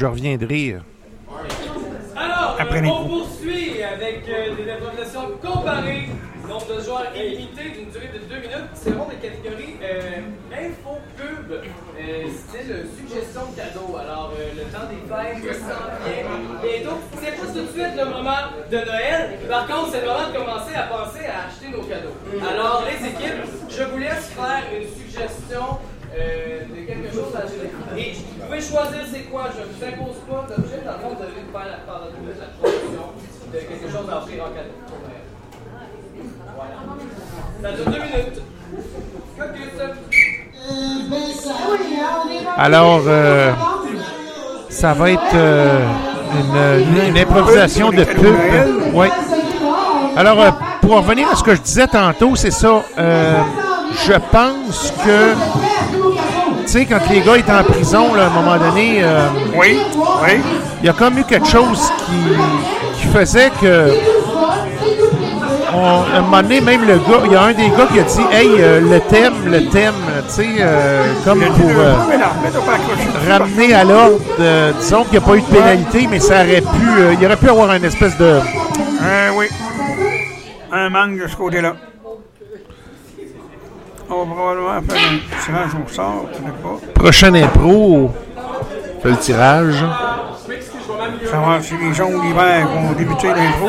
Je 0.00 0.06
reviendrai. 0.06 0.76
Alors, 2.16 2.56
Après 2.58 2.78
euh, 2.78 2.82
les 2.82 2.88
on 2.88 3.06
poursuit 3.06 3.82
avec 3.82 4.22
euh, 4.30 4.56
des 4.56 4.70
improvisations 4.72 5.28
comparées. 5.42 6.08
Nombre 6.48 6.74
de 6.74 6.80
joueurs 6.82 7.12
illimité 7.14 7.62
d'une 7.70 7.90
durée 7.90 8.08
de 8.12 8.18
2 8.26 8.34
minutes 8.40 8.72
selon 8.74 9.06
les 9.10 9.16
catégories 9.16 9.76
euh, 9.84 10.20
info, 10.50 10.96
pub, 11.16 11.52
euh, 11.52 12.26
style 12.32 12.88
suggestion 12.96 13.42
de 13.52 13.56
cadeau. 13.60 13.94
Alors, 14.00 14.32
euh, 14.34 14.56
le 14.56 14.64
temps 14.72 14.88
des 14.88 15.04
fêtes 15.06 15.60
s'en 15.60 15.84
vient 16.02 16.26
bientôt. 16.64 16.98
C'est 17.20 17.36
pas 17.36 17.46
tout 17.46 17.60
de 17.60 17.68
suite 17.68 17.94
le 17.94 18.04
moment 18.06 18.42
de 18.72 18.76
Noël. 18.78 19.38
Par 19.48 19.66
contre, 19.68 19.90
c'est 19.92 20.00
le 20.00 20.06
moment 20.08 20.26
de 20.32 20.36
commencer 20.38 20.74
à 20.74 20.82
penser 20.88 21.26
à 21.28 21.46
acheter 21.46 21.68
nos 21.70 21.84
cadeaux. 21.84 22.16
Alors, 22.50 22.84
les 22.88 23.06
équipes, 23.06 23.44
je 23.68 23.82
vous 23.84 23.98
laisse 23.98 24.32
faire 24.34 24.64
une 24.74 24.88
suggestion 24.88 25.78
euh, 26.18 26.60
quelque 26.86 27.12
chose 27.14 27.34
à 27.34 27.38
acheter. 27.44 27.70
Et 27.96 28.12
vous 28.14 28.44
pouvez 28.46 28.60
choisir 28.60 29.00
c'est 29.12 29.24
quoi. 29.30 29.44
Je 29.54 29.60
ne 29.60 29.66
vous 29.66 29.84
impose 29.84 30.16
pas 30.28 30.46
d'objet. 30.54 30.80
Dans 30.84 30.92
le 30.92 30.98
fond, 30.98 31.08
vous 31.10 31.22
devez 31.22 31.44
faire 31.52 31.66
la 31.70 31.80
part 31.86 32.02
de 32.10 32.30
la 32.40 32.46
production 32.58 33.06
de 33.52 33.58
quelque 33.58 33.86
chose 33.90 34.06
à 34.10 34.16
offrir 34.18 34.44
en 34.44 34.50
cadeau. 34.50 34.76
Voilà. 36.56 36.76
Ça 37.62 37.68
dure 37.76 37.84
deux 37.86 38.02
minutes. 38.02 38.42
Alors, 42.56 43.02
euh, 43.06 43.52
ça 44.68 44.92
va 44.94 45.10
être 45.10 45.20
euh, 45.34 45.78
une, 46.34 46.96
une- 46.96 47.08
une 47.08 47.18
improvisation 47.18 47.90
de 47.90 48.04
pub. 48.04 48.34
Oui. 48.94 49.08
Alors, 50.16 50.40
euh, 50.40 50.50
pour 50.82 50.96
revenir 50.96 51.28
à 51.30 51.36
ce 51.36 51.42
que 51.42 51.54
je 51.54 51.60
disais 51.60 51.86
tantôt, 51.86 52.36
c'est 52.36 52.50
ça. 52.50 52.82
Je 54.06 54.12
pense 54.32 54.92
que, 55.04 55.34
tu 56.62 56.68
sais, 56.68 56.86
quand 56.86 57.00
les 57.10 57.20
gars 57.20 57.36
étaient 57.36 57.52
en 57.52 57.64
prison, 57.64 58.14
là, 58.14 58.24
à 58.24 58.26
un 58.26 58.30
moment 58.30 58.56
donné, 58.56 59.00
euh, 59.02 59.26
oui, 59.56 59.78
oui. 60.24 60.40
il 60.80 60.86
y 60.86 60.88
a 60.88 60.92
comme 60.92 61.18
eu 61.18 61.24
quelque 61.24 61.48
chose 61.48 61.90
qui, 62.06 63.00
qui 63.00 63.06
faisait 63.08 63.50
que, 63.60 63.90
on- 65.72 66.02
à 66.14 66.18
un 66.18 66.22
moment 66.22 66.42
donné, 66.42 66.60
même 66.60 66.82
le 66.86 66.96
gars, 66.98 67.22
il 67.24 67.32
y 67.32 67.36
a 67.36 67.42
un 67.42 67.52
des 67.52 67.68
gars 67.70 67.86
qui 67.92 68.00
a 68.00 68.02
dit, 68.02 68.22
hey, 68.32 68.48
euh, 68.58 68.80
le 68.80 69.00
thème, 69.00 69.34
le 69.46 69.66
thème, 69.68 69.94
tu 70.28 70.34
sais, 70.34 70.46
euh, 70.60 71.12
comme 71.24 71.40
pour 71.40 71.70
ramener 73.28 73.74
à 73.74 73.84
l'ordre, 73.84 74.18
disons 74.80 75.04
qu'il 75.04 75.12
n'y 75.18 75.24
a 75.24 75.28
pas 75.28 75.36
eu 75.36 75.40
de 75.40 75.46
pénalité, 75.46 76.08
mais 76.10 76.20
ça 76.20 76.36
aurait 76.42 76.60
pu, 76.60 77.16
il 77.18 77.26
aurait 77.26 77.36
pu 77.36 77.48
avoir 77.48 77.72
une 77.74 77.84
espèce 77.84 78.16
de, 78.18 78.38
oui. 79.36 79.46
Un 80.72 80.88
manque 80.88 81.18
de 81.20 81.26
ce 81.26 81.34
côté-là. 81.34 81.74
On 84.12 84.24
va 84.24 84.34
probablement 84.34 84.82
faire 84.88 85.12
un 85.12 85.40
tirage 85.44 85.70
au 85.74 85.88
sort, 85.88 86.26
tu 86.32 86.38
sais 86.38 86.50
pas. 86.62 87.00
prochaine 87.00 87.36
impro, 87.36 88.10
on 88.10 89.00
fait 89.00 89.10
le 89.10 89.16
tirage. 89.16 89.84
Savoir 91.30 91.62
si 91.62 91.76
les 91.76 91.94
jaunes 91.94 92.20
d'hiver 92.20 92.66
vont 92.66 92.92
débuter 92.92 93.28
l'impro. 93.28 93.68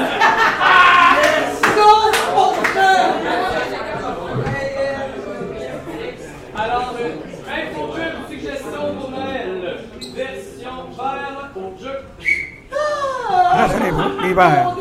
Alors, 14.34 14.81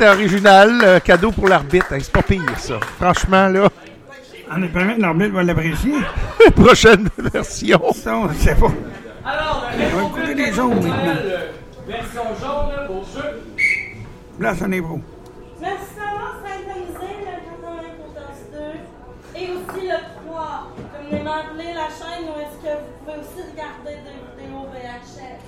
Ouais, 0.00 0.06
c'était 0.06 0.16
original, 0.18 0.80
euh, 0.82 0.98
cadeau 0.98 1.30
pour 1.30 1.46
l'arbitre. 1.46 1.92
Hey, 1.92 2.00
c'est 2.00 2.10
pas 2.12 2.22
pire, 2.22 2.40
ça. 2.56 2.80
Franchement, 2.98 3.48
là, 3.48 3.68
En 4.50 4.62
espérant 4.62 4.94
que 4.94 5.00
l'arbitre 5.00 5.34
va 5.34 5.42
l'apprécier. 5.42 5.92
prochaine 6.56 7.08
version. 7.18 7.92
Ça, 7.92 8.16
on 8.16 8.26
ne 8.28 8.32
sait 8.34 8.54
pas. 8.54 8.72
Alors, 9.26 9.66
On 9.74 9.96
va 9.96 10.02
écouter 10.06 10.34
les 10.34 10.52
jaunes 10.54 10.74
maintenant. 10.76 11.12
Version 11.86 12.22
jaune 12.40 12.86
pour 12.86 13.04
jeu. 13.04 13.42
Place 14.38 14.62
en 14.62 14.72
impro. 14.72 15.00
Merci 15.60 15.94
d'avoir 15.96 16.36
synchronisé 16.40 17.10
le 17.20 17.32
80 17.60 17.92
potence 18.00 18.42
2 19.34 19.38
et 19.38 19.44
aussi 19.50 19.82
le 19.86 19.98
3. 20.26 20.72
Communément 20.96 21.34
appelé 21.34 21.74
la 21.74 21.88
chaîne 21.92 22.24
où 22.24 22.40
est-ce 22.40 22.58
que 22.64 22.72
vous 22.72 22.92
pouvez 23.04 23.18
aussi 23.20 23.40
regarder 23.52 23.96
des 24.00 24.16
vidéos 24.24 24.64
VHS. 24.72 25.40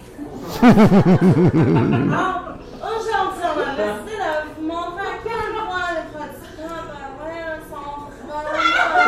Alors, 2.12 2.58
aujourd'hui, 2.82 3.44
on 3.44 3.60
a 3.60 3.74
décidé 3.74 4.16
de 4.18 4.60
vous 4.60 4.66
montrer 4.66 5.06
à 5.06 5.18
quel 5.24 5.46
point 5.54 5.90
les 5.94 6.06
pratiquants 6.12 6.84
parallèles 6.92 7.62
sont 7.70 7.92
vraiment 8.28 8.60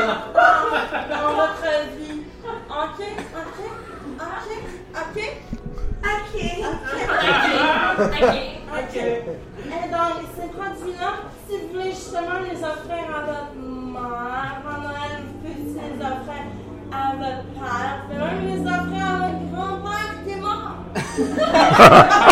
importants 0.08 1.10
dans 1.10 1.32
votre 1.34 1.68
vie. 1.98 2.22
Ok? 2.70 3.00
Ok? 3.36 3.58
Ok? 4.20 4.38
Ok? 4.94 5.18
Ok? 7.98 8.03
Ok? 8.22 8.96
Et 8.96 9.88
donc, 9.90 10.14
ces 10.36 10.48
produits-là, 10.48 11.10
si 11.48 11.56
vous 11.58 11.68
voulez 11.72 11.90
justement 11.90 12.38
les 12.48 12.58
offrir 12.58 13.04
à 13.14 13.20
votre 13.26 13.54
mère 13.56 14.62
à 14.64 14.80
Noël, 14.80 15.14
vous 15.24 15.34
pouvez 15.40 15.56
les 15.64 15.98
offrir 16.00 16.42
à 16.92 16.94
votre 17.16 17.44
père, 17.54 17.94
vous 18.00 18.14
pouvez 18.14 18.24
même 18.24 18.44
les 18.46 18.60
offrir 18.60 19.02
à 19.04 19.14
votre 19.18 19.44
grand-père 19.52 20.14
qui 20.24 20.30
est 20.30 20.40
mort. 20.40 22.20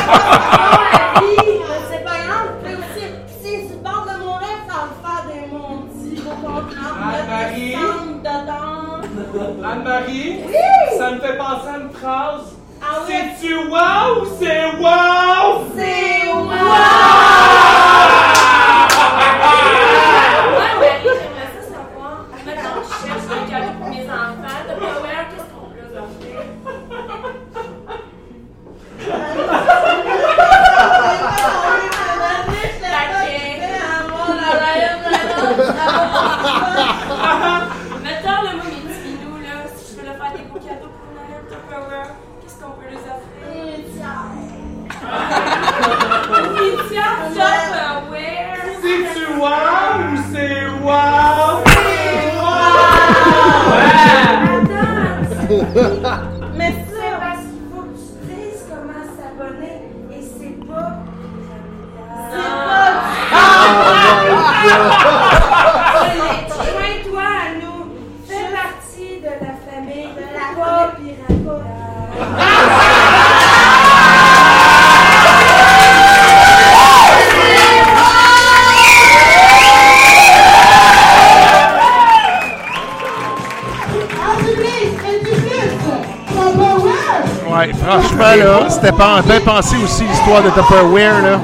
bien 89.32 89.40
pensé 89.40 89.76
aussi 89.82 90.04
l'histoire 90.04 90.42
de 90.42 90.50
Tupperware, 90.50 91.22
là. 91.22 91.40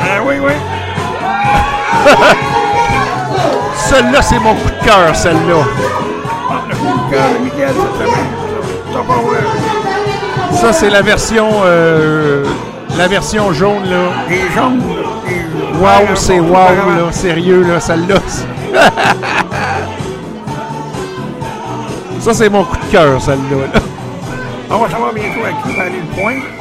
Ah 0.00 0.20
oui, 0.24 0.34
oui. 0.40 0.52
Celle-là, 3.76 4.22
c'est 4.22 4.38
mon 4.38 4.54
coup 4.54 4.68
de 4.68 4.84
cœur, 4.84 5.14
celle-là. 5.14 5.64
Le 6.68 6.76
coup 6.76 6.86
de 6.86 7.10
cœur 7.10 7.24
de 7.32 7.38
Miguel, 7.44 7.74
ça 10.52 10.72
c'est 10.72 10.88
la 10.88 11.02
version, 11.02 11.48
euh, 11.64 12.44
la 12.96 13.08
version 13.08 13.52
jaune, 13.52 13.90
là. 13.90 14.24
Les 14.28 14.48
jaunes. 14.54 14.82
Wow, 15.80 16.14
c'est 16.14 16.40
wow, 16.40 16.52
là. 16.52 17.12
Sérieux, 17.12 17.64
là, 17.68 17.80
celle-là. 17.80 18.16
Ça, 22.20 22.34
c'est 22.34 22.48
mon 22.48 22.64
coup 22.64 22.76
de 22.76 22.90
cœur, 22.90 23.20
celle-là. 23.20 23.66
là. 23.72 23.80
On 24.68 24.78
va 24.78 24.90
savoir 24.90 25.12
bientôt 25.12 25.44
à 25.44 25.52
qui 25.62 25.76
va 25.76 25.82
aller 25.84 26.00
le 26.00 26.20
point? 26.20 26.55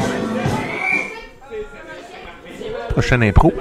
Prochaine 2.96 3.24
impro. 3.24 3.52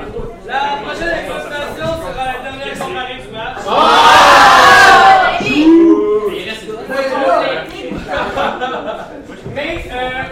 La 0.47 0.79
prochaine 0.81 1.09
exposition 1.09 1.87
sera 1.87 2.25
la 2.25 2.39
dernière 2.53 2.79
comparée 2.79 3.19
du 3.21 3.29
match. 3.35 3.59
Mais, 9.53 9.85
euh, 9.91 10.23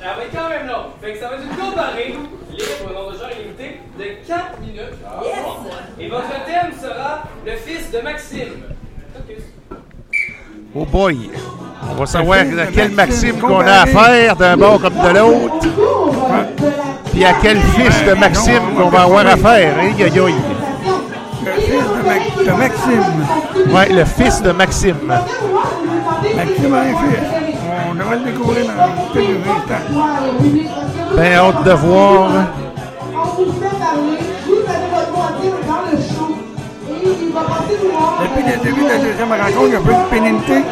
elle 0.00 0.16
va 0.16 0.24
être 0.24 0.32
quand 0.32 0.48
même 0.48 0.66
longue. 0.68 0.92
Fait 1.02 1.12
que 1.12 1.18
ça 1.18 1.28
va 1.28 1.34
être 1.34 1.42
une 1.42 1.56
comparée 1.56 2.14
libre, 2.52 2.92
non 2.94 3.10
de 3.10 3.18
genre 3.18 3.30
illimité, 3.36 3.80
de 3.98 4.04
4 4.28 4.60
minutes. 4.60 4.98
Et 5.98 6.08
votre 6.08 6.44
thème 6.46 6.72
sera 6.80 7.24
le 7.44 7.52
fils 7.56 7.90
de 7.90 7.98
Maxime. 7.98 8.62
Focus. 9.12 9.42
Oh 10.72 10.84
boy! 10.84 11.30
On 11.90 11.94
va 11.94 12.06
savoir 12.06 12.38
à 12.38 12.66
quel 12.72 12.92
Maxime 12.92 13.40
qu'on 13.40 13.58
a 13.58 13.80
affaire 13.82 14.36
d'un 14.36 14.56
bord 14.56 14.80
comme 14.80 14.94
de 14.94 15.18
l'autre. 15.18 15.66
Puis 17.18 17.26
à 17.26 17.32
quel 17.42 17.58
fils 17.58 18.04
de 18.06 18.14
Maxime 18.14 18.62
qu'on 18.76 18.90
va 18.90 19.02
avoir 19.02 19.26
affaire. 19.26 19.76
Aïe, 19.76 20.04
aïe. 20.04 20.34
Le 21.44 21.50
fils 21.60 22.46
de, 22.46 22.52
Maxime. 22.52 23.74
Ouais, 23.74 23.88
le 23.88 24.04
fils 24.04 24.40
de 24.40 24.52
Maxime. 24.52 24.94
Maxime 26.36 26.74
a 26.74 26.78
un 26.78 26.84
fils. 26.84 27.26
On 27.90 27.94
devrait 27.96 28.18
le 28.18 28.24
découvrir 28.24 28.66
dans 28.66 29.12
quelques 29.12 29.30
instants. 29.48 29.84
Ben, 31.16 31.32
hâte 31.34 31.64
de 31.64 31.72
voir. 31.72 32.30
Depuis 38.22 38.44
le 38.46 38.64
début 38.64 38.82
de 38.84 38.88
la 38.88 38.98
deuxième 38.98 39.28
rencontre, 39.32 39.66
il 39.66 39.72
y 39.72 39.74
a 39.74 39.78
un 39.78 39.82
peu 39.82 39.92
de 39.92 40.08
pénalité. 40.08 40.62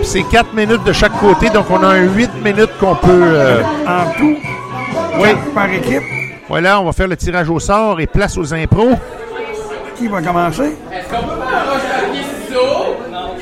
Puis 0.00 0.06
C'est 0.06 0.22
4 0.22 0.52
minutes 0.54 0.84
de 0.84 0.92
chaque 0.92 1.18
côté, 1.18 1.48
donc 1.50 1.66
on 1.70 1.82
a 1.82 1.88
un 1.88 2.02
8 2.04 2.30
minutes 2.44 2.70
qu'on 2.78 2.94
peut. 2.94 3.08
euh, 3.10 3.62
En 3.86 4.10
tout, 4.18 4.36
oui. 5.20 5.28
par 5.54 5.70
équipe. 5.72 6.02
Voilà, 6.48 6.80
on 6.80 6.84
va 6.84 6.92
faire 6.92 7.08
le 7.08 7.16
tirage 7.16 7.48
au 7.48 7.60
sort 7.60 8.00
et 8.00 8.06
place 8.06 8.36
aux 8.36 8.52
impros. 8.54 8.98
Qui 9.96 10.08
va 10.08 10.22
commencer? 10.22 10.76
Est-ce 10.92 11.08
qu'on 11.08 11.22
peut 11.22 11.40
faire 11.40 11.58
un 11.58 11.70
roche 11.70 11.82
papier 11.82 12.22
ciseaux? 12.46 12.96
Non. 13.10 13.36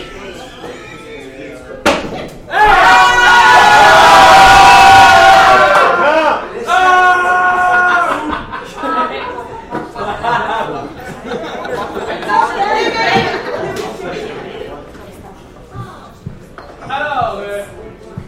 Alors, 16.89 17.39
euh, 17.41 17.63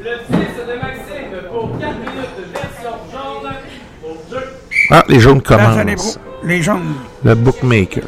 le 0.02 0.18
fils 0.26 0.56
de 0.66 0.74
Maxime 0.80 1.48
pour 1.50 1.78
4 1.78 1.98
minutes 1.98 2.36
de 2.38 2.52
version 2.52 2.90
jaune 3.12 3.52
pour 4.02 4.16
2. 4.30 4.36
Ah, 4.90 5.04
les 5.08 5.20
jaunes 5.20 5.42
commencent. 5.42 6.18
Les 6.42 6.62
jaunes. 6.62 6.94
Le 7.24 7.34
bookmaker. 7.34 8.04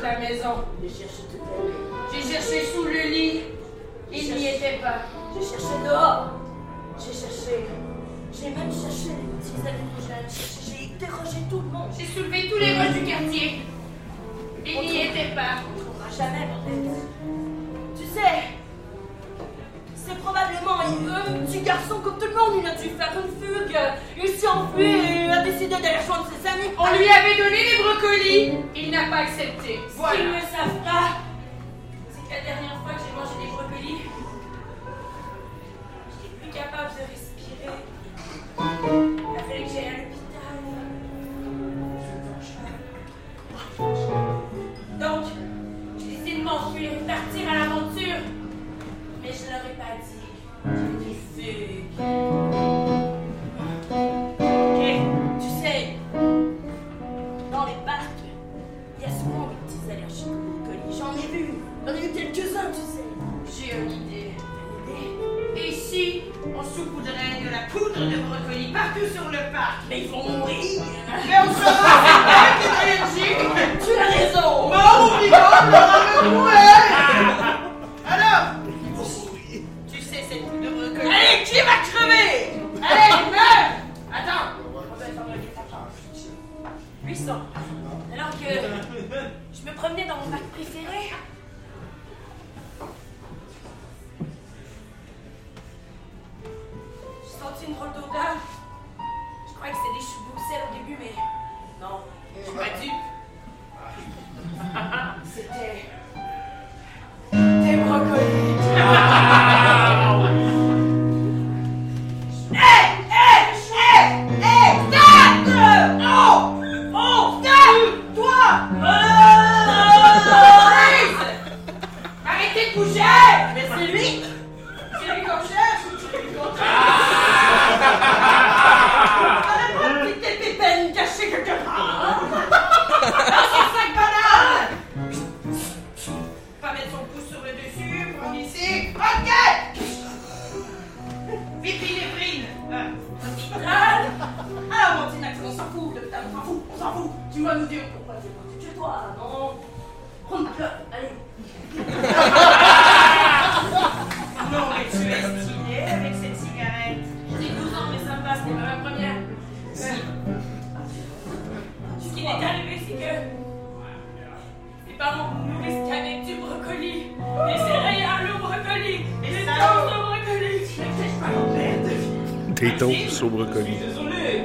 Toasts 172.83 173.23
au 173.23 173.29
brocoli. 173.29 173.77
Désolé. 173.79 174.43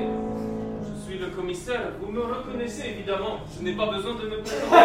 Je 0.84 1.09
suis 1.09 1.18
le 1.19 1.27
commissaire. 1.27 1.81
Vous 1.99 2.11
me 2.11 2.22
reconnaissez 2.22 2.89
évidemment. 2.95 3.39
Je 3.57 3.64
n'ai 3.65 3.72
pas 3.73 3.88
besoin 3.88 4.14
de 4.14 4.27
me 4.30 4.38
présenter. 4.43 4.76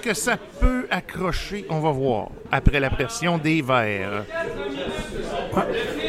Est-ce 0.00 0.08
que 0.08 0.14
ça 0.14 0.38
peut 0.58 0.86
accrocher? 0.90 1.66
On 1.68 1.78
va 1.80 1.90
voir. 1.90 2.28
Après 2.50 2.80
la 2.80 2.88
pression 2.88 3.36
des 3.36 3.60
verres. 3.60 4.24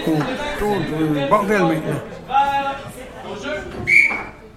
Autour 0.07 0.80
du 0.80 1.27
bordel 1.30 1.61
maintenant. 1.63 1.99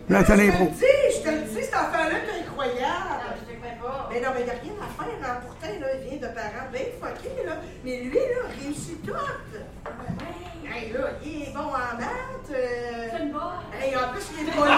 Nathalie 0.08 0.46
Je 0.46 0.52
te 0.52 0.62
le 0.62 0.68
dis, 0.68 1.16
je 1.16 1.20
te 1.20 1.30
le 1.30 1.40
dis, 1.40 1.64
cette 1.64 1.74
affaire-là 1.74 2.10
est 2.10 2.46
incroyable. 2.46 3.24
Mais 4.12 4.20
non, 4.20 4.28
mais 4.34 4.40
il 4.40 4.44
n'y 4.44 4.50
a 4.50 4.54
rien 4.54 4.72
à 4.80 5.02
faire. 5.02 5.30
Hein. 5.30 5.38
Pourtant, 5.44 5.74
là, 5.80 5.86
il 5.96 6.08
vient 6.08 6.28
de 6.28 6.34
parents 6.34 6.70
bien 6.70 6.82
fuckés, 7.00 7.44
là. 7.44 7.56
Mais 7.84 7.96
lui, 8.02 8.14
là, 8.14 8.46
réussit 8.62 9.04
tout. 9.04 9.12
Hey, 10.72 10.92
là, 10.92 11.10
il 11.24 11.42
est 11.42 11.52
bon 11.52 11.60
en 11.60 11.96
maths. 11.98 12.50
Euh... 12.50 13.08
Hey, 13.80 13.96
en 13.96 14.08
plus, 14.12 14.24
il 14.38 14.48
est 14.48 14.52
poli. 14.56 14.72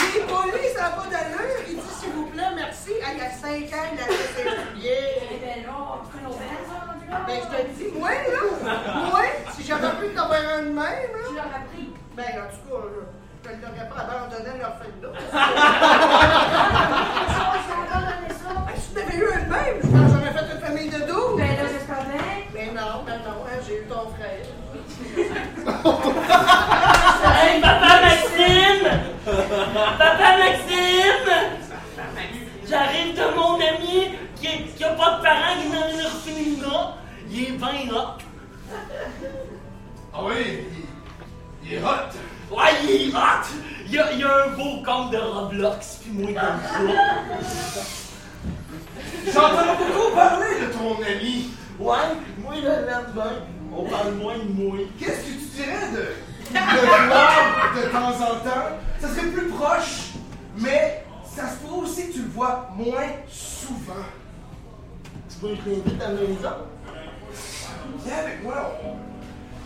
il 0.00 0.20
est 0.20 0.26
poli, 0.26 0.68
ça 0.74 0.82
n'a 0.82 0.90
pas 0.90 1.06
d'allure. 1.10 1.60
Il 1.68 1.76
dit, 1.76 1.82
s'il 2.00 2.12
vous 2.12 2.26
plaît, 2.26 2.52
merci. 2.54 2.90
Hey, 2.92 3.14
il 3.14 3.18
y 3.18 3.20
a 3.20 3.30
5 3.30 3.48
ans, 3.50 3.88
il 3.92 4.00
a 4.00 4.04
fait 4.04 4.32
ses 4.34 4.48
souliers. 4.48 5.38
Ben 5.40 5.66
non, 5.66 6.02
tu 6.04 6.18
connais 6.18 7.26
Ben, 7.26 7.40
je 7.42 7.56
te 7.56 7.62
le 7.62 7.68
dis, 7.90 7.98
moi, 7.98 8.10
là, 8.10 9.10
moi, 9.10 9.22
si 9.54 9.64
j'avais 9.64 9.90
pu 10.00 10.14
t'en 10.14 10.24
avoir 10.24 10.40
un 10.40 10.62
de 10.62 10.68
même, 10.68 10.76
là. 10.76 10.88
Tu 11.28 11.34
l'aurais 11.34 11.64
pris. 11.72 11.92
Ben, 12.16 12.24
en 12.24 12.51
tout 12.68 12.76
cas, 13.42 13.50
je 13.54 13.66
ne 13.66 13.88
pas 13.88 14.00
abandonné 14.02 14.58
leur 14.58 14.74
fin 14.78 14.90
de 45.10 45.18
Roblox, 45.18 46.00
puis 46.02 46.12
moi 46.12 46.32
comme 46.32 46.60
ça. 46.62 47.80
J'entends 49.32 49.74
beaucoup 49.78 50.14
parler 50.14 50.60
de 50.60 50.66
ton 50.72 50.96
ami. 51.02 51.50
Ouais, 51.78 51.96
moi 52.38 52.54
le 52.56 52.68
lendemain, 52.68 53.32
on 53.74 53.84
parle 53.84 54.12
moins 54.14 54.38
de 54.38 54.52
moi. 54.52 54.78
Qu'est-ce 54.98 55.20
que 55.20 55.32
tu 55.32 55.46
dirais 55.56 55.90
de 55.92 55.98
le 56.54 57.06
voir 57.08 57.74
de 57.76 57.82
temps 57.90 58.24
en 58.24 58.34
temps? 58.40 58.68
Ça 59.00 59.08
serait 59.08 59.28
plus 59.28 59.48
proche, 59.48 60.12
mais 60.58 61.04
ça 61.24 61.48
se 61.48 61.56
pourrait 61.56 61.86
aussi 61.86 62.08
que 62.08 62.12
tu 62.12 62.22
le 62.22 62.28
vois 62.28 62.68
moins 62.76 63.08
souvent. 63.28 64.04
Tu 65.28 65.46
veux 65.46 65.54
que 65.54 65.60
je 65.64 65.70
l'invite 65.70 66.02
à 66.02 66.08
la 66.08 66.14
maison? 66.14 66.56
Viens 68.04 68.16
avec 68.18 68.42
moi, 68.42 68.78
on, 68.84 69.11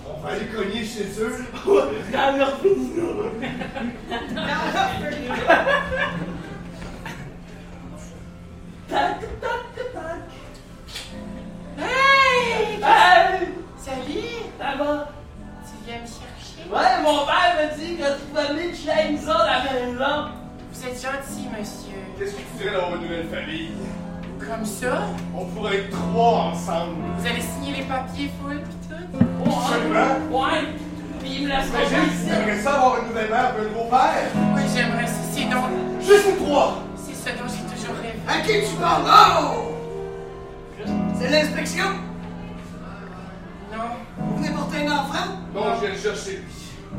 on 0.08 0.20
va 0.20 0.30
aller 0.34 0.46
cogner 0.46 0.84
chez 0.84 1.20
eux. 1.20 1.36
Dans 2.12 2.36
l'orphelinat. 2.36 2.96
Tac, 8.88 9.20
tac, 9.40 9.92
tac. 9.92 10.22
Hey! 11.78 12.78
Hey! 12.82 13.48
Salut! 13.78 14.46
Ça 14.58 14.76
va? 14.78 15.08
Tu 15.64 15.74
viens 15.86 16.00
me 16.00 16.06
chercher? 16.06 16.70
Ouais, 16.70 17.02
mon 17.02 17.26
père 17.26 17.54
m'a 17.56 17.74
dit 17.76 17.96
que 17.96 18.02
tu 18.02 18.26
venais 18.32 18.70
de 18.70 18.74
chez 18.74 19.16
ça 19.18 19.36
à 19.38 19.64
la 19.64 19.72
maison. 19.72 20.30
Vous 20.72 20.86
êtes 20.86 21.02
gentil, 21.02 21.48
monsieur. 21.56 22.00
Qu'est-ce 22.18 22.32
que 22.32 22.36
tu 22.38 22.58
dirais 22.58 22.72
d'avoir 22.72 22.94
une 22.96 23.02
nouvelle 23.02 23.28
famille? 23.28 23.70
Comme 24.38 24.64
ça? 24.64 25.02
On 25.36 25.44
pourrait 25.46 25.76
être 25.76 25.90
trois 25.90 26.52
ensemble. 26.52 26.96
Vous 27.18 27.26
allez 27.26 27.40
signer 27.40 27.76
les 27.78 27.82
papiers 27.84 28.30
full 28.40 28.60
pis 28.60 28.88
tout? 28.88 29.18
Absolument. 29.44 30.14
Ouais. 30.30 30.62
Puis 31.20 31.30
il 31.38 31.44
me 31.44 31.48
laisse 31.48 31.66
Imagine, 31.68 32.62
ça 32.62 32.74
avoir 32.74 33.00
une 33.02 33.08
nouvelle 33.08 33.30
mère 33.30 33.54
un 33.58 33.64
nouveau 33.64 33.84
père? 33.90 34.30
Oui, 34.54 34.62
j'aimerais 34.74 35.06
ça. 35.06 35.14
C'est 35.32 35.44
donc. 35.44 35.70
Juste 36.00 36.26
nous 36.38 36.46
trois! 36.46 36.82
C'est 36.96 37.14
ce 37.14 37.28
dont 37.36 37.48
j'ai 37.48 37.64
toujours 37.74 37.96
rêvé. 37.96 38.18
À 38.28 38.40
qui 38.42 38.68
tu 38.68 38.76
parles? 38.80 39.04
Oh! 39.40 39.72
C'est 41.18 41.30
l'inspection? 41.30 41.84
Non. 43.72 43.88
Vous 44.18 44.36
venez 44.36 44.50
porter 44.54 44.86
un 44.86 44.92
enfant? 44.92 45.26
Non, 45.54 45.62
je 45.76 45.80
viens 45.86 45.94
le 45.94 45.98
chercher 46.00 46.30
lui. 46.36 46.52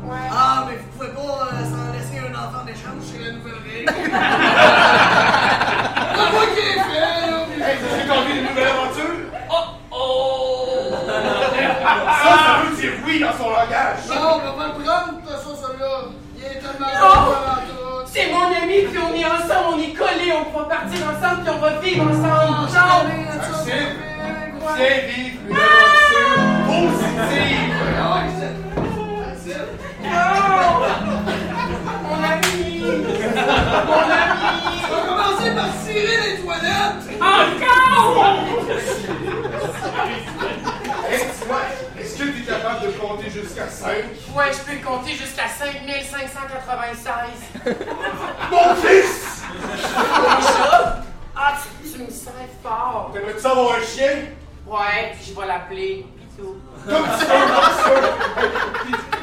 Ouais. 0.04 0.28
Ah, 0.30 0.66
mais 0.68 0.76
vous 0.76 0.88
pouvez 0.98 1.08
pas 1.08 1.20
euh, 1.52 1.64
s'en 1.64 1.92
laisser 1.92 2.18
un 2.18 2.34
enfant 2.34 2.64
d'échange 2.64 3.02
chez 3.10 3.18
la 3.24 3.32
nouvelle 3.32 3.62
règle. 3.64 3.92
C'est 5.78 6.32
moi 6.32 6.44
qui 6.54 6.60
ai 6.60 6.62
fait! 6.74 7.62
Hey, 7.64 7.76
t'as 8.06 8.14
envie 8.16 8.32
d'une 8.32 8.46
nouvelle 8.48 8.68
aventure? 8.68 9.14
Oh 9.50 9.54
oh! 9.92 10.66
Ça, 11.06 12.30
ça 12.30 12.52
veut 12.64 12.74
dire 12.76 12.92
oui 13.06 13.20
dans 13.20 13.32
son 13.36 13.50
langage. 13.50 13.98
Non, 14.08 14.14
on 14.34 14.58
va 14.58 14.64
le 14.66 14.72
prendre, 14.72 15.08
de 15.12 15.20
toute 15.20 15.30
façon, 15.30 15.52
celui-là. 15.56 15.94
Il 16.36 16.42
est 16.44 16.60
tellement 16.60 16.92
Non! 17.00 17.14
bon 17.24 17.32
tout. 17.68 18.10
C'est 18.12 18.28
mon 18.32 18.46
ami, 18.46 18.78
puis 18.90 18.98
on 18.98 19.14
est 19.14 19.24
ensemble, 19.24 19.66
on 19.74 19.78
est 19.78 19.92
collés, 19.94 20.32
on 20.32 20.58
va 20.58 20.64
partir 20.64 20.98
ensemble, 21.06 21.42
puis 21.44 21.52
on 21.54 21.58
va 21.60 21.70
vivre 21.78 22.04
ensemble. 22.04 22.68
Ciao! 22.72 22.98
Maxime, 23.06 23.96
viens 24.76 25.00
vivre 25.08 25.38
une 25.48 25.56
aventure 25.56 26.38
positive. 26.66 27.68
Non! 30.02 31.57
Mon 32.08 32.20
ami! 32.24 32.80
Mon 32.80 34.00
ami! 34.00 34.32
On 34.84 34.88
va 34.94 35.00
commencer 35.06 35.50
par 35.54 35.68
cirer 35.84 36.16
les 36.24 36.36
toilettes! 36.42 37.04
Encore! 37.20 38.38
Est-ce 42.00 42.14
que 42.18 42.24
tu 42.24 42.38
es 42.42 42.46
capable 42.46 42.80
de 42.86 42.90
compter 42.92 43.28
jusqu'à 43.30 43.68
5? 43.68 43.88
Ouais, 44.34 44.50
je 44.52 44.58
peux 44.58 44.78
compter 44.86 45.12
jusqu'à 45.12 45.48
5596. 45.48 47.76
Mon 48.50 48.74
fils! 48.76 49.42
Déjà? 49.52 51.02
Ah, 51.36 51.52
tu, 51.82 51.88
tu 51.90 51.98
me 52.02 52.10
sers 52.10 52.32
fort. 52.62 53.10
T'aimerais-tu 53.12 53.46
avoir 53.46 53.74
un 53.76 53.82
chien? 53.82 54.14
Ouais, 54.66 55.12
puis 55.14 55.24
je 55.28 55.34
vais 55.40 55.46
l'appeler. 55.46 56.06
Pis 56.18 56.26
tout. 56.36 56.56
Comme 56.88 57.06
tu 57.18 57.24
veux, 57.24 57.46
comme 57.54 58.92
tu 59.12 59.17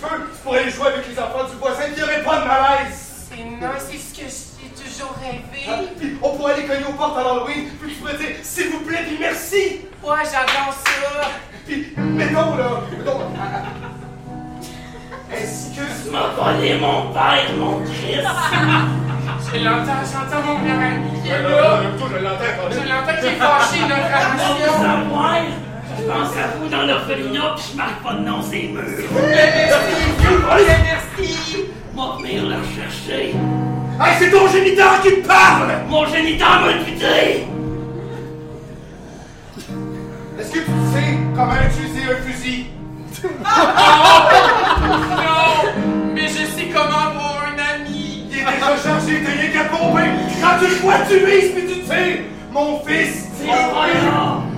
veux. 0.00 0.30
Tu 0.32 0.38
pourrais 0.42 0.58
aller 0.60 0.70
jouer 0.70 0.86
avec 0.88 1.08
les 1.08 1.18
enfants 1.18 1.44
du 1.50 1.56
voisin, 1.56 1.84
il 1.88 1.94
n'y 1.96 2.02
aurait 2.02 2.22
pas 2.22 2.40
de 2.40 2.46
malaise. 2.46 3.28
C'est 3.30 3.44
non, 3.44 3.70
c'est 3.78 3.96
ce 3.98 4.12
que 4.20 4.26
j'ai 4.28 4.82
toujours 4.82 5.14
rêvé. 5.22 5.66
Ah, 5.68 5.80
Puis 5.98 6.18
on 6.22 6.36
pourrait 6.36 6.54
aller 6.54 6.64
cogner 6.66 6.84
aux 6.88 6.92
portes 6.92 7.16
à 7.18 7.22
l'Halloween, 7.22 7.68
puis 7.80 7.92
tu 7.92 7.96
pourrais 8.00 8.16
dire 8.16 8.36
s'il 8.42 8.70
vous 8.70 8.80
plaît, 8.80 9.04
puis 9.06 9.16
merci. 9.20 9.82
Ouais, 10.02 10.24
j'adore 10.24 10.74
ça. 10.74 11.28
Puis 11.66 11.92
mettons 11.96 12.56
là, 12.56 12.80
mettons, 12.90 13.20
à, 13.20 13.60
Tu 15.32 16.10
m'as 16.10 16.28
volé 16.36 16.78
mon 16.78 17.12
père, 17.12 17.52
mon 17.56 17.80
Christ! 17.84 18.26
Je 19.52 19.58
l'entends, 19.64 20.02
j'entends 20.04 20.42
mon 20.46 20.58
meilleur 20.58 20.78
ami 20.78 21.22
qui 21.22 21.28
est 21.28 21.32
Ouais, 21.32 21.42
là. 21.42 21.80
je 21.82 22.18
l'entends, 22.24 22.70
Je 22.70 22.88
l'entends 22.88 23.20
qui 23.20 23.26
est 23.26 23.36
fâché, 23.36 23.80
notre. 23.82 25.69
Je 26.00 26.06
pense 26.06 26.30
à 26.36 26.56
vous 26.56 26.68
dans 26.68 26.86
l'orphelinat 26.86 27.54
pis 27.56 27.72
je 27.72 27.76
marque 27.76 28.02
pas 28.02 28.14
de 28.14 28.20
nom 28.20 28.40
c'est 28.42 28.70
murs. 28.72 28.82
merci! 30.48 31.66
Moi 31.94 32.16
venir 32.18 32.44
la 32.48 32.56
chercher. 32.56 33.34
Hey, 34.00 34.14
c'est 34.18 34.30
ton 34.30 34.48
géniteur 34.48 35.02
qui 35.02 35.20
te 35.20 35.26
parle! 35.26 35.72
Mon 35.88 36.06
géniteur 36.06 36.60
m'a 36.60 36.72
buté! 36.84 37.46
Est-ce 40.38 40.52
que 40.52 40.58
tu 40.60 40.72
sais 40.94 41.18
comment 41.36 41.52
utiliser 41.68 42.04
un 42.10 42.16
fusil? 42.22 42.66
Non! 45.10 45.70
Mais 46.14 46.28
je 46.28 46.46
sais 46.46 46.68
comment 46.72 47.12
pour 47.12 47.42
un 47.42 47.58
ami! 47.74 48.24
Il 48.30 48.38
est 48.38 48.44
déjà 48.44 48.76
chargé, 48.82 49.22
t'as 49.22 49.32
rien 49.32 49.50
qu'à 49.52 49.68
pomper! 49.68 50.08
Quand 50.40 50.58
tu 50.60 50.66
le 50.66 50.76
vois, 50.76 51.00
tu 51.06 51.18
vises 51.18 51.52
puis 51.52 51.66
tu 51.66 51.80
tires! 51.80 52.24
Mon 52.50 52.80
fils! 52.86 53.28
C'est 53.36 53.50
incroyable! 53.50 54.49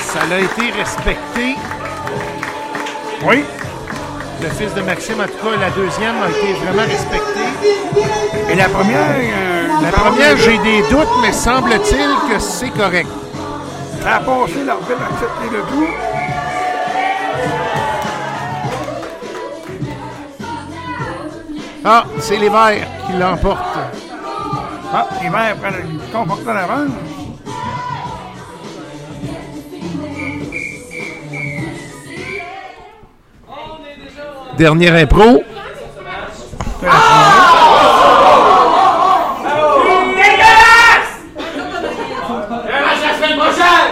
Ça 0.00 0.20
a 0.30 0.38
été 0.38 0.70
respecté. 0.78 1.56
Oui. 3.24 3.44
Le 4.42 4.48
fils 4.48 4.74
de 4.74 4.80
Maxime, 4.82 5.20
en 5.20 5.24
tout 5.24 5.30
cas, 5.30 5.56
la 5.60 5.70
deuxième 5.70 6.14
a 6.22 6.28
été 6.28 6.52
vraiment 6.54 6.82
respectée. 6.82 8.50
Et 8.50 8.54
la 8.56 8.68
première, 8.68 9.10
euh, 9.10 9.68
La 9.82 9.90
première, 9.92 10.36
j'ai 10.36 10.58
des 10.58 10.82
doutes, 10.90 11.08
mais 11.22 11.32
semble-t-il 11.32 12.10
que 12.28 12.38
c'est 12.40 12.70
correct. 12.70 13.08
Ça 14.02 14.16
a 14.16 14.20
passé, 14.20 14.64
l'arbitre 14.66 14.98
a 15.00 15.14
accepté 15.14 15.44
le 15.52 15.60
tout. 15.60 16.11
Ah, 21.84 22.04
c'est 22.20 22.36
les 22.36 22.48
Verts 22.48 22.86
qui 23.06 23.12
l'emportent. 23.14 23.78
Ah, 24.94 25.08
les 25.22 25.30
verts 25.30 25.56
prennent 25.56 25.76
le 25.76 26.12
comportement 26.12 26.52
d'avance. 26.52 26.90
Dernière 34.58 34.94
impro. 34.96 35.42
Dégueulasse! 40.14 41.12
Un 42.50 42.80
match 42.82 43.02
la 43.02 43.14
semaine 43.16 43.38
prochaine! 43.38 43.90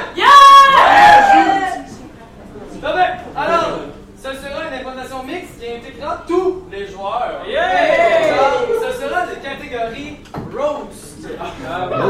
Non 2.82 2.90
mais, 2.94 3.10
alors, 3.36 3.70
ce 4.16 4.28
sera 4.28 4.60
une 4.68 4.74
implantation 4.80 5.22
mixte 5.22 5.58
qui 5.58 5.66
intégrera 5.66 6.14
tous 6.28 6.62
les 6.70 6.86
joueurs. 6.86 7.42
Yeah! 7.48 8.34
Alors, 8.34 8.66
ce 8.82 8.90
sera 9.00 9.20
de 9.26 9.34
catégorie 9.42 10.12
roast. 10.54 11.26
Alors, 11.66 12.08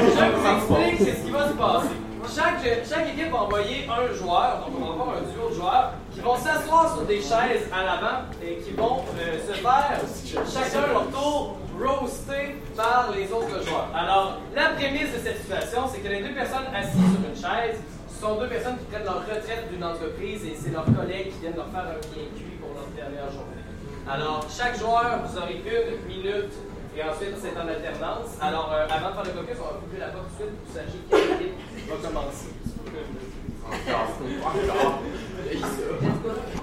je 0.00 0.24
vous 0.34 0.46
explique 0.48 0.98
c'est 0.98 1.16
ce 1.20 1.22
qui 1.24 1.30
va 1.30 1.42
se 1.48 1.52
passer. 1.52 1.94
Chaque, 2.34 2.62
chaque 2.88 3.08
équipe 3.08 3.30
va 3.32 3.38
envoyer 3.60 3.86
un 3.88 4.14
joueur, 4.14 4.64
donc 4.64 4.76
on 4.76 4.84
va 4.84 4.92
avoir 4.92 5.08
un 5.16 5.20
duo 5.20 5.50
de 5.50 5.54
joueurs, 5.54 5.92
qui 6.12 6.20
vont 6.20 6.36
s'asseoir 6.36 6.94
sur 6.94 7.02
des 7.02 7.20
chaises 7.20 7.68
à 7.72 7.84
l'avant 7.84 8.24
et 8.42 8.56
qui 8.56 8.72
vont 8.72 9.04
euh, 9.18 9.38
se 9.46 9.52
faire 9.52 10.00
chacun 10.46 10.86
leur 10.86 11.06
tour 11.08 11.56
roasté 11.78 12.56
par 12.76 13.10
les 13.14 13.30
autres 13.32 13.62
joueurs. 13.64 13.88
Alors, 13.94 14.38
la 14.54 14.70
prémisse 14.70 15.12
de 15.12 15.18
cette 15.18 15.38
situation, 15.38 15.82
c'est 15.92 16.00
que 16.00 16.08
les 16.08 16.22
deux 16.22 16.34
personnes 16.34 16.68
assises 16.74 16.92
sur 16.92 17.28
une 17.28 17.36
chaise 17.36 17.80
sont 18.20 18.36
deux 18.36 18.48
personnes 18.48 18.76
qui 18.78 18.84
prennent 18.86 19.04
leur 19.04 19.20
retraite 19.20 19.70
d'une 19.72 19.84
entreprise 19.84 20.44
et 20.44 20.56
c'est 20.58 20.70
leurs 20.70 20.84
collègues 20.84 21.32
qui 21.32 21.40
viennent 21.40 21.56
leur 21.56 21.68
faire 21.68 21.88
un 21.88 22.00
bien 22.12 22.28
cuit 22.36 22.58
pour 22.60 22.70
leur 22.74 22.86
dernière 22.94 23.30
journée. 23.30 23.64
Alors, 24.08 24.44
chaque 24.50 24.78
joueur, 24.78 25.20
vous 25.24 25.38
aurez 25.38 25.62
une 25.64 26.06
minute 26.08 26.52
et 26.96 27.02
ensuite 27.04 27.36
c'est 27.40 27.56
en 27.56 27.68
alternance. 27.68 28.36
Alors, 28.40 28.72
euh, 28.72 28.86
avant 28.90 29.10
de 29.10 29.14
faire 29.14 29.24
le 29.24 29.40
caucus, 29.40 29.56
on 29.60 29.72
va 29.72 29.80
couper 29.80 29.98
la 30.00 30.08
porte 30.08 30.26
tout 30.36 30.44
de 30.44 30.48
suite 30.48 30.56
pour 30.56 30.66
que 30.66 30.72
vous 30.72 30.76
sachiez 30.76 31.00
quelle 31.08 31.46
équipe 31.46 31.88
va 31.88 32.08
commencer. 32.08 32.50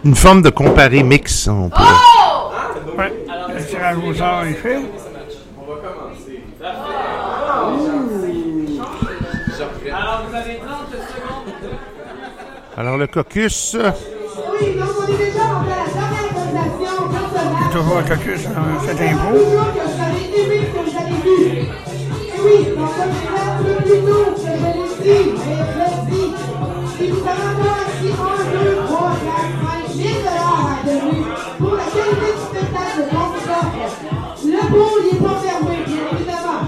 Une 0.05 0.15
forme 0.15 0.41
de 0.41 0.49
comparé 0.49 1.03
mix, 1.03 1.47
on 1.47 1.69
peut. 1.69 1.81
Ouais. 2.97 3.25
Alors, 3.29 3.49
Le 3.49 3.65
tirage 3.65 3.97
au 3.97 4.13
sort 4.13 4.43
est 4.43 4.53
fait? 4.53 4.79
On 5.57 5.65
va 5.69 5.75
commencer. 5.81 6.43
Alors, 9.91 10.23
vous 10.27 10.35
avez 10.35 10.57
30 10.57 10.67
secondes. 10.91 11.53
Alors, 12.77 12.97
le 12.97 13.07
caucus. 13.07 13.75
Oui, 13.75 14.75
donc 14.75 14.89
on 14.99 15.03
est 15.11 15.17
déjà 15.17 15.45
en 15.45 15.63
la 15.63 15.75
dernière 15.91 16.29
présentation 16.33 17.03
personnelle. 17.09 17.71
Toujours 17.71 17.97
un 17.97 18.03
caucus 18.03 18.43
dans 18.43 18.79
cette 18.85 19.01
impro. 19.01 19.29
Toujours 19.33 19.67
que 19.73 19.79
vous 19.83 20.01
avez 20.03 20.25
aimé 20.41 20.57
ce 20.61 20.69
que 20.73 20.81
vous 20.83 20.95
avez 20.97 21.17
vu. 21.23 21.37
Et 21.47 22.39
oui, 22.43 22.57
donc 22.77 22.91
comme 22.95 23.13
je 23.13 23.21
l'ai 23.33 23.41
un 23.41 23.57
peu 23.63 23.73
plus 23.83 23.99
tôt, 24.01 24.25
que 24.31 24.39
je 24.39 24.51
l'ai 25.03 25.23
dit, 25.23 25.37
mais 26.99 27.07
je 27.07 27.11
l'ai 27.11 27.11
dit. 27.11 27.11
Si 27.11 27.11
vous 27.11 27.21
avez 27.27 27.47
encore 27.53 27.81
ici 27.87 28.09
1, 28.09 28.13
2, 28.63 28.75
3, 28.85 29.09
4, 29.09 29.87
5 29.87 29.95
000 29.95 30.09
dollars 30.19 30.65
à 30.67 30.85
donner 30.85 31.21
pour 31.57 31.73
la 31.75 31.85
qualité 31.85 32.29
du 32.33 32.41
spectacle 32.45 32.99
qu'on 33.09 33.27
vous 33.27 33.45
offre, 33.49 33.81
le 34.45 34.61
pot 34.71 34.93
n'est 35.03 35.19
pas 35.19 35.37
fermé, 35.41 35.75
bien 35.85 36.03
évidemment. 36.11 36.61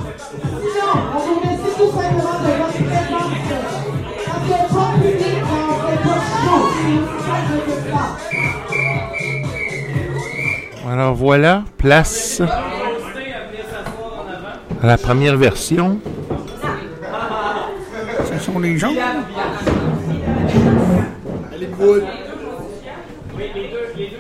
Sinon, 0.60 0.94
on 1.14 1.20
vous 1.20 1.36
remercie 1.40 1.74
tout 1.78 1.92
simplement 1.92 2.38
de 2.40 2.52
votre 2.60 2.82
présence. 2.90 3.38
Parce 4.26 4.44
que 4.46 4.56
pas 4.74 4.90
de 4.92 5.02
public, 5.10 5.44
on 5.46 5.54
ne 5.68 5.76
fait 5.86 6.02
pas 6.04 6.16
de 6.16 6.24
show. 6.30 6.60
C'est 6.76 7.26
ça 7.26 7.36
que 7.40 7.50
je 7.50 7.72
veux 7.72 7.82
faire. 7.82 8.12
Alors, 10.92 11.14
voilà, 11.14 11.54
place 11.78 12.42
à 14.82 14.86
la 14.88 14.98
première 14.98 15.38
version. 15.38 16.00
Ce 18.32 18.38
sont 18.46 18.60
les 18.60 18.78
gens. 18.78 18.94
Bonne. 21.80 22.04
Oui, 23.38 23.44
les 23.56 23.70
deux, 23.70 23.94
les 23.96 24.08
deux 24.10 24.18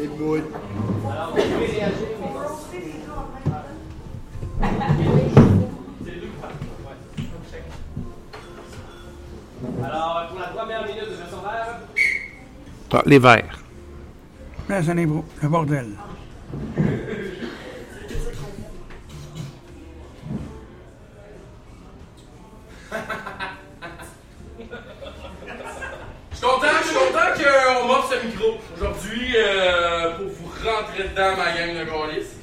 est 0.00 0.06
bonne. 0.16 0.42
Alors, 1.10 1.34
vous 1.34 1.42
pouvez 1.42 1.66
réagir. 1.66 2.08
Alors, 9.84 10.28
pour 10.30 10.38
la 10.38 10.46
première 10.46 10.86
minute 10.86 11.10
de 11.10 11.14
version 11.16 11.38
vert, 11.38 11.80
Ah, 12.92 13.02
les 13.06 13.18
verts. 13.18 13.58
Place 14.68 14.88
à 14.88 14.94
l'impro. 14.94 15.24
Le 15.42 15.48
bordel. 15.48 15.86
Micro 28.26 28.48
aujourd'hui 28.76 29.34
euh, 29.36 30.16
pour 30.16 30.26
vous 30.26 30.50
rentrer 30.64 31.04
dedans 31.08 31.36
ma 31.36 31.52
gang 31.56 31.72
de 31.78 31.84
gaulistes. 31.90 32.36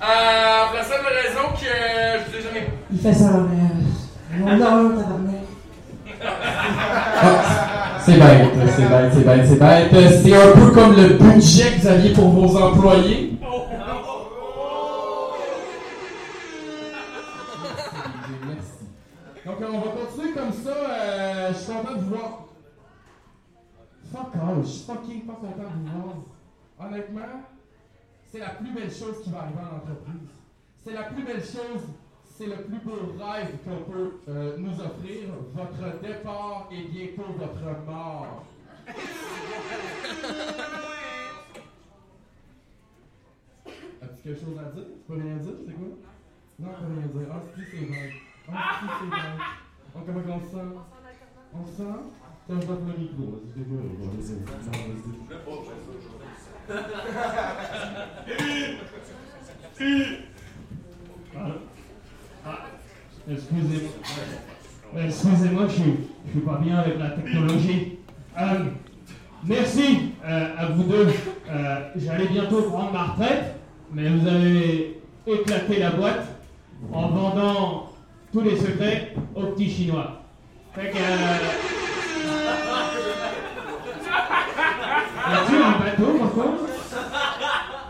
Euh, 0.00 0.66
pour 0.68 0.76
la 0.76 0.84
simple 0.84 1.06
raison 1.08 1.48
que 1.54 1.64
je 1.64 2.30
vous 2.30 2.36
ai 2.36 2.42
jamais. 2.42 2.66
Il 2.92 2.98
fait 3.00 3.14
ça, 3.14 3.30
mais. 3.32 4.38
Non, 4.38 4.56
non, 4.56 4.96
tabarnak. 4.96 5.46
C'est 8.00 8.18
bête, 8.18 8.52
c'est 8.76 8.88
bête, 8.88 9.12
c'est 9.12 9.24
bête, 9.24 9.46
c'est 9.48 9.58
bête. 9.58 10.22
C'est 10.22 10.34
un 10.34 10.52
peu 10.52 10.70
comme 10.72 10.94
le 10.96 11.08
budget 11.14 11.72
que 11.72 11.80
vous 11.80 11.88
aviez 11.88 12.12
pour 12.12 12.28
vos 12.28 12.56
employés. 12.62 13.32
Merci. 18.46 18.84
Donc 19.44 19.56
on 19.60 19.78
va 19.78 19.90
continuer 19.90 20.32
comme 20.34 20.52
ça. 20.52 20.70
euh, 20.70 21.52
je 21.52 21.58
suis 21.58 21.66
content 21.72 21.94
de 21.94 22.00
vous 22.00 22.10
voir. 22.16 22.45
Suis 24.64 24.84
fucking 24.84 25.26
pas 25.26 25.34
de 25.34 25.38
vous 25.46 25.86
voir. 25.86 26.16
Honnêtement, 26.78 27.42
c'est 28.26 28.40
la 28.40 28.50
plus 28.50 28.72
belle 28.72 28.92
chose 28.92 29.22
qui 29.22 29.30
va 29.30 29.42
arriver 29.42 29.60
en 29.60 29.76
entreprise. 29.76 30.28
C'est 30.84 30.92
la 30.92 31.04
plus 31.04 31.22
belle 31.22 31.42
chose, 31.42 31.82
c'est 32.24 32.46
le 32.46 32.56
plus 32.56 32.78
beau 32.80 33.14
rêve 33.18 33.56
qu'on 33.64 33.90
peut 33.90 34.20
euh, 34.28 34.56
nous 34.58 34.80
offrir. 34.80 35.30
Votre 35.54 36.00
départ 36.00 36.68
et 36.70 36.82
bientôt 36.82 37.32
votre 37.38 37.84
mort. 37.86 38.44
As-tu 44.02 44.22
quelque 44.22 44.40
chose 44.40 44.58
à 44.58 44.70
dire? 44.70 44.84
Tu 44.84 45.00
peux 45.06 45.14
rien 45.14 45.36
dire, 45.36 45.54
c'est 45.66 45.74
quoi? 45.74 45.88
Non, 46.58 46.68
tu 46.74 46.84
peux 46.84 46.92
rien 46.92 47.06
dire. 47.06 47.32
Ah, 47.32 47.42
si, 47.54 47.60
c'est 47.70 47.86
vrai. 47.86 48.12
Ah, 48.52 48.80
si, 48.80 48.86
c'est 49.00 49.08
vrai. 49.08 49.20
Comment 50.06 50.36
on 50.36 50.40
se 50.40 50.46
sent? 50.50 50.70
On 51.54 51.64
se 51.64 51.72
sent? 51.72 52.00
Non, 52.48 52.58
vas-y. 52.60 53.10
Excusez-moi. 64.98 65.66
Je 65.68 65.82
je 66.26 66.30
suis 66.30 66.40
pas 66.40 66.58
bien 66.58 66.76
avec 66.78 66.98
la 67.00 67.10
technologie. 67.10 67.98
Euh, 68.38 68.64
merci 69.44 70.12
euh, 70.24 70.48
à 70.56 70.66
vous 70.66 70.84
deux. 70.84 71.08
Euh, 71.50 71.90
J'allais 71.96 72.28
bientôt 72.28 72.62
prendre 72.62 72.92
ma 72.92 73.04
retraite, 73.04 73.56
mais 73.92 74.08
vous 74.08 74.26
avez 74.28 75.00
éclaté 75.26 75.80
la 75.80 75.90
boîte 75.90 76.26
en 76.92 77.08
vendant 77.08 77.92
tous 78.32 78.42
les 78.42 78.56
secrets 78.56 79.14
aux 79.34 79.46
petits 79.46 79.70
Chinois. 79.70 80.22
Fait 80.74 80.90
que. 80.90 81.95
Y 85.28 85.34
a-t-il 85.34 85.56
un 85.56 85.78
bateau, 85.84 86.18
par 86.18 86.30
contre 86.30 86.62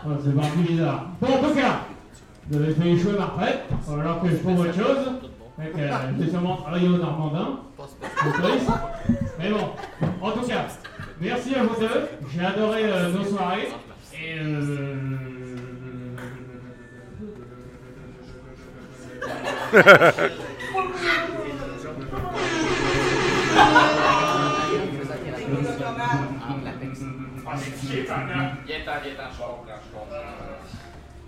Oh, 0.05 0.09
C'est 0.23 0.51
plus 0.51 0.73
bizarre. 0.73 1.05
Bon, 1.21 1.27
en 1.27 1.37
tout 1.37 1.53
cas, 1.53 1.81
vous 2.49 2.57
avez 2.57 2.73
fait 2.73 2.89
échouer 2.91 3.13
ma 3.17 3.25
retraite, 3.25 3.65
alors 3.91 4.21
que 4.21 4.29
je 4.29 4.35
trouve 4.37 4.59
autre 4.59 4.73
chose. 4.73 5.11
Que 5.57 5.79
euh, 5.79 6.29
sûrement 6.31 6.55
travaillé 6.57 6.87
au 6.87 6.97
Normandin. 6.97 7.59
Mais 9.39 9.49
bon, 9.49 9.69
en 10.21 10.31
tout 10.31 10.47
cas, 10.47 10.65
merci 11.19 11.55
à 11.55 11.63
vous 11.63 11.79
deux. 11.79 12.07
J'ai 12.33 12.45
adoré 12.45 12.81
euh, 12.85 13.11
nos 13.11 13.23
soirées. 13.23 13.69
Et 14.13 14.39
euh... 14.39 14.95
Il 19.77 19.85
est 19.85 20.35
temps, 20.87 21.45
il 21.45 21.51
est 21.51 21.57
temps, 21.57 21.75
je 21.81 21.87
comprends, 21.87 22.17
je 27.57 27.69
comprends. 27.69 27.86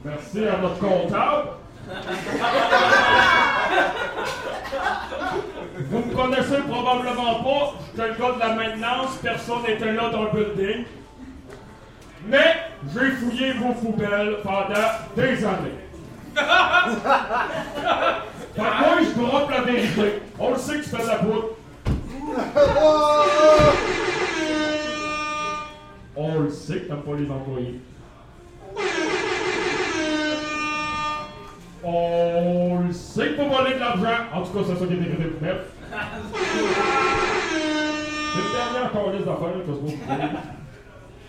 Merci 0.04 0.48
à 0.48 0.58
notre 0.58 0.80
comptable. 0.80 1.50
Vous 5.90 6.00
me 6.00 6.14
connaissez 6.14 6.58
probablement 6.70 7.44
pas, 7.44 7.74
j'étais 7.96 8.10
le 8.10 8.14
gars 8.16 8.32
de 8.34 8.40
la 8.40 8.54
maintenance, 8.54 9.16
personne 9.22 9.64
n'était 9.68 9.94
là 9.94 10.10
dans 10.10 10.24
le 10.24 10.30
building. 10.30 10.86
Mais 12.26 12.56
j'ai 12.94 13.12
fouillé 13.12 13.54
vos 13.54 13.72
poubelles 13.74 14.38
pendant 14.44 14.90
des 15.16 15.46
années. 15.46 15.80
Fait 18.56 18.56
que 18.56 18.62
moi, 18.62 18.98
je 19.02 19.12
droppe 19.20 19.50
la 19.52 19.62
vérité. 19.62 20.22
On 20.38 20.52
le 20.52 20.58
sait 20.58 20.80
que 20.80 20.84
tu 20.84 20.90
fais 20.90 21.02
de 21.04 21.08
la 21.08 21.16
poudre. 21.16 21.50
On 26.22 26.42
le 26.42 26.50
sait 26.50 26.82
que 26.82 26.88
t'aimes 26.88 27.02
pas 27.02 27.16
les 27.16 27.32
employés. 27.32 27.80
On 31.82 32.80
le 32.86 32.92
sait 32.92 33.30
que 33.30 33.36
pour 33.38 33.48
voler 33.48 33.76
de 33.76 33.80
l'argent. 33.80 34.26
En 34.34 34.42
tout 34.42 34.52
cas, 34.52 34.60
c'est 34.68 34.76
ça 34.76 34.86
qui 34.86 34.94
est 34.96 34.98
écrit 34.98 35.16
pour 35.16 35.42
mettre. 35.42 35.64
C'est 38.34 38.42
une 38.42 38.52
dernière 38.52 38.92
calice 38.92 39.26
d'affaires 39.26 39.54
que 39.54 39.68
je 39.68 39.72
vous. 39.72 39.94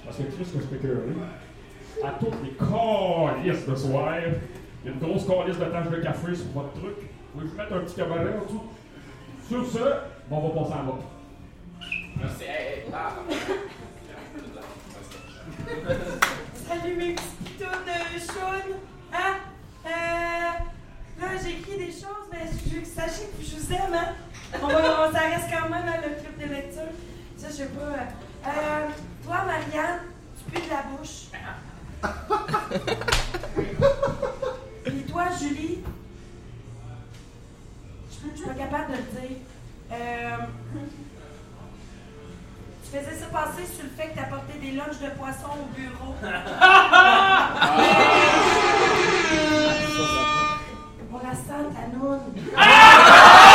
Parce 0.04 0.16
que 0.16 0.22
Chris, 0.24 0.44
que 0.52 0.60
je 0.60 0.66
peux 0.66 0.74
écœurer. 0.74 1.14
À 2.04 2.10
toutes 2.18 2.42
les 2.42 2.54
calices 2.58 3.66
de 3.68 3.74
soir, 3.76 4.14
il 4.18 4.88
y 4.88 4.90
a 4.90 4.92
une 4.92 4.98
grosse 4.98 5.24
calice 5.24 5.56
de 5.56 5.66
tâche 5.66 5.88
de 5.88 5.96
café 6.02 6.34
sur 6.34 6.46
votre 6.52 6.72
truc. 6.72 6.96
Vous 7.32 7.42
pouvez 7.42 7.56
mettre 7.56 7.74
un 7.74 7.80
petit 7.80 7.94
cabaret 7.94 8.34
en 8.40 8.44
dessous. 8.44 8.64
Sur 9.48 9.64
ce, 9.66 9.84
bon, 10.28 10.36
on 10.36 10.48
va 10.48 10.62
passer 10.62 10.74
à 10.80 10.82
l'autre. 10.84 11.06
Merci. 12.18 12.44
Salut 16.68 16.96
mes 16.96 17.14
petits 17.14 18.24
Sean. 18.26 18.66
Hein? 19.12 19.36
Euh, 19.86 19.90
là, 21.20 21.28
j'écris 21.42 21.78
des 21.78 21.92
choses, 21.92 22.28
mais 22.32 22.46
je 22.64 22.70
veux 22.76 22.80
que 22.80 22.86
sachez 22.86 23.28
que 23.38 23.44
je 23.44 23.56
vous 23.56 23.72
aime, 23.72 23.94
hein? 23.94 24.08
On 24.62 24.66
va, 24.66 25.08
on- 25.08 25.12
ça 25.12 25.20
reste 25.20 25.48
quand 25.50 25.68
même 25.68 25.86
hein, 25.86 26.00
le 26.02 26.08
club 26.20 26.36
de 26.48 26.54
lecture. 26.54 26.82
Ça, 27.36 27.48
je 27.48 27.52
sais 27.54 27.66
pas. 27.66 27.80
euh, 27.82 27.96
euh, 28.46 28.88
toi, 29.24 29.44
Marianne, 29.46 30.00
tu 30.36 30.44
pues 30.50 30.62
de 30.64 30.70
la 30.70 30.82
bouche. 30.82 31.28
Et 34.86 35.02
toi, 35.10 35.24
Julie, 35.40 35.78
je 38.10 38.14
suis 38.36 38.46
pas 38.46 38.54
capable 38.54 38.92
de 38.92 38.96
le 38.96 39.02
dire. 39.20 39.36
Euh, 39.92 40.36
tu 42.90 42.98
faisais 42.98 43.16
ça 43.20 43.26
passer 43.26 43.64
sur 43.72 43.84
le 43.84 43.90
fait 43.96 44.08
que 44.08 44.16
t'apportais 44.16 44.58
des 44.60 44.72
lunchs 44.72 44.98
de 45.00 45.10
poisson 45.16 45.50
au 45.54 45.66
bureau. 45.78 46.14
Pour 51.10 51.20
la 51.22 51.34
sainte 51.34 51.76
Anoun. 51.84 52.20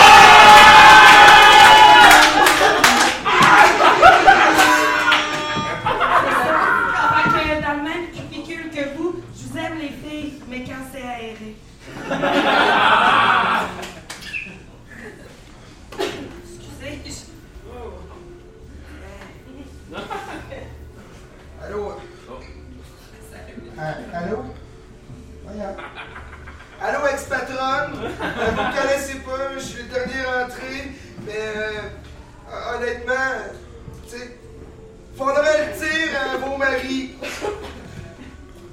faudrait 35.25 35.65
le 35.65 35.73
dire 35.73 36.19
à 36.21 36.37
vos 36.37 36.57
maris. 36.57 37.15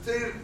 Sais, 0.05 0.35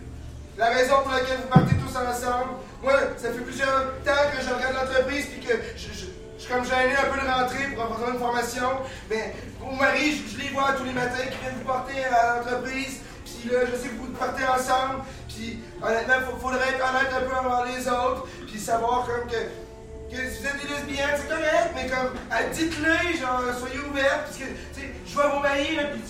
la 0.56 0.66
raison 0.70 1.02
pour 1.02 1.12
laquelle 1.12 1.38
vous 1.42 1.48
partez 1.48 1.74
tous 1.74 1.96
ensemble, 1.96 2.52
moi, 2.82 2.94
ça 3.18 3.30
fait 3.30 3.40
plusieurs 3.40 3.92
temps 4.04 4.24
que 4.32 4.42
je 4.42 4.54
regarde 4.54 4.74
l'entreprise 4.74 5.26
puis 5.26 5.46
que 5.46 5.54
je, 5.76 5.88
suis 5.92 6.48
comme 6.48 6.64
gêné 6.64 6.94
un 6.96 7.12
peu 7.12 7.20
de 7.20 7.30
rentrer 7.30 7.64
pour 7.74 7.84
avoir 7.84 8.10
une 8.10 8.18
formation, 8.18 8.70
mais 9.10 9.34
vos 9.60 9.72
maris, 9.72 10.22
je, 10.24 10.36
je 10.36 10.42
les 10.42 10.48
vois 10.50 10.72
tous 10.78 10.84
les 10.84 10.92
matins 10.92 11.26
qui 11.30 11.36
viennent 11.42 11.58
vous 11.58 11.66
porter 11.66 12.04
à 12.04 12.36
l'entreprise, 12.36 13.00
puis 13.24 13.50
là, 13.50 13.58
je 13.66 13.76
sais 13.76 13.88
que 13.88 14.00
vous 14.00 14.12
partez 14.12 14.44
ensemble, 14.44 15.02
puis 15.28 15.58
honnêtement, 15.82 16.14
il 16.20 16.40
faudrait 16.40 16.68
être 16.68 16.84
honnête 16.88 17.12
un 17.12 17.20
peu 17.20 17.36
envers 17.36 17.66
les 17.66 17.86
autres, 17.86 18.28
puis 18.46 18.58
savoir 18.58 19.04
comme 19.04 19.28
que, 19.28 19.36
que 20.10 20.16
si 20.16 20.40
vous 20.40 20.46
êtes 20.46 20.60
des 20.62 20.68
lesbiennes, 20.74 21.16
c'est 21.16 21.28
correct, 21.28 21.70
mais 21.74 21.86
comme, 21.86 22.10
euh, 22.32 22.50
dites-le, 22.52 22.94
genre, 23.18 23.42
soyez 23.58 23.78
ouverts, 23.90 24.24
parce 24.24 24.36
que, 24.36 24.44
tu 24.44 24.50
sais, 24.80 24.88
je 25.06 25.14
vois 25.14 25.28
vos 25.28 25.40
maris, 25.40 25.76
là, 25.76 25.84
puis 25.92 26.02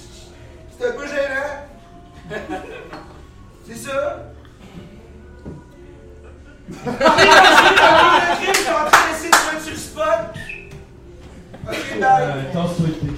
c'est 0.78 0.88
un 0.88 0.92
peu 0.92 1.06
gênant. 1.06 1.66
c'est 3.66 3.76
ça? 3.76 4.18
Je 6.70 6.74
suis 8.54 8.68
en 8.68 8.84
train 8.90 9.04
d'essayer 9.10 9.30
de 9.30 9.36
mettre 9.50 9.62
sur 9.62 9.72
le 9.72 9.78
spot. 9.78 10.22
Ok, 11.66 11.88
bye. 12.00 12.26
Petit. 12.52 13.08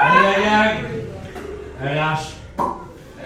Allez, 0.00 0.22
la 0.22 0.34
gang! 0.44 0.76
RH. 1.80 2.24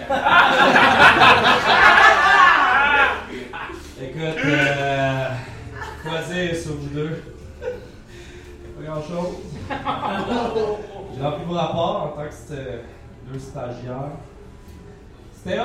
Écoute, 4.01 4.39
euh, 4.45 5.27
quoi 6.03 6.17
dire 6.31 6.55
sur 6.55 6.73
vous 6.75 6.89
deux? 6.89 7.23
Pas 7.61 8.83
grand 8.85 9.01
chose. 9.01 9.35
J'ai 11.15 11.21
rempli 11.23 11.45
mon 11.45 11.53
rapport 11.53 12.03
en 12.03 12.07
tant 12.09 12.23
que 12.23 12.29
deux 13.31 13.39
stagiaires. 13.39 14.11
C'était 15.33 15.59
hot. 15.59 15.63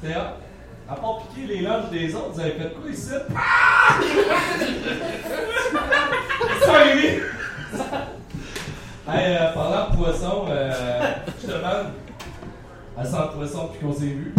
C'était 0.00 0.14
hot. 0.14 0.36
À 0.90 0.94
part 0.94 1.18
piquer 1.18 1.46
les 1.46 1.60
lunchs 1.60 1.90
des 1.90 2.14
autres, 2.14 2.30
vous 2.32 2.40
avez 2.40 2.50
fait 2.50 2.72
quoi 2.74 2.90
ici? 2.90 3.10
Ça 6.64 6.74
arrivé! 6.74 7.22
Hey, 9.10 9.36
euh, 9.36 9.52
parlant 9.54 9.90
de 9.90 9.96
poisson, 9.96 10.44
euh, 10.50 11.00
je 11.40 11.46
te 11.46 11.52
demande, 11.52 11.86
elle 12.98 13.06
sent 13.06 13.16
le 13.16 13.28
poisson 13.38 13.68
depuis 13.68 13.80
qu'on 13.86 13.92
s'est 13.94 14.04
vu. 14.06 14.34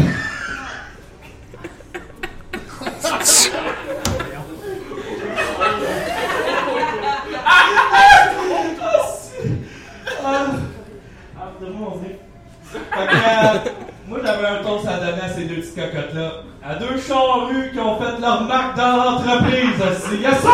Moi, 14.07 14.19
j'avais 14.23 14.47
un 14.47 14.63
toast 14.63 14.87
à 14.87 14.97
donner 14.97 15.21
à 15.21 15.29
ces 15.29 15.43
deux 15.45 15.55
petites 15.57 15.75
cocottes-là. 15.75 16.31
À 16.63 16.75
deux 16.75 16.99
charrues 16.99 17.71
qui 17.71 17.79
ont 17.79 17.97
fait 17.99 18.19
leur 18.19 18.41
marque 18.43 18.75
dans 18.75 18.97
l'entreprise 18.97 19.81
aussi. 19.81 20.21
Yes, 20.21 20.41
sir! 20.41 20.49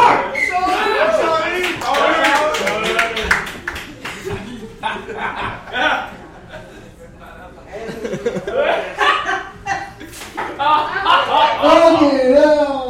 Oh! 11.67 12.84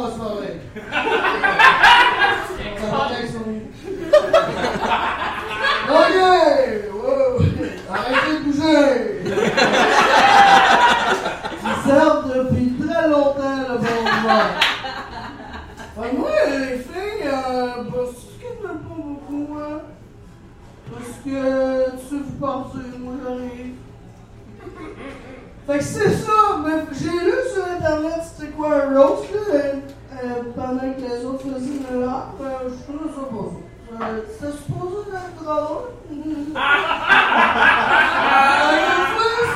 C'est 25.86 26.10
ça, 26.12 26.58
mais 26.64 26.84
j'ai 26.92 27.10
lu 27.10 27.32
sur 27.54 27.64
internet 27.64 28.20
c'était 28.36 28.50
quoi 28.52 28.68
un 28.82 28.98
roast 28.98 29.24
là, 29.32 29.38
euh, 29.54 29.72
euh, 30.12 30.42
pendant 30.54 30.78
que 30.92 31.00
les 31.00 31.24
autres 31.24 31.42
faisaient 31.44 31.92
le 31.92 32.06
rap, 32.06 32.34
euh, 32.40 32.68
je 32.68 32.92
trouvais 32.92 33.10
ça 33.14 33.20
pas 33.22 33.30
fou. 33.30 33.62
Euh, 33.92 34.20
C'était 34.32 34.52
supposé 34.52 35.10
être 35.14 35.42
drôle. 35.42 35.84
Une 36.10 36.54
fois, 36.54 36.64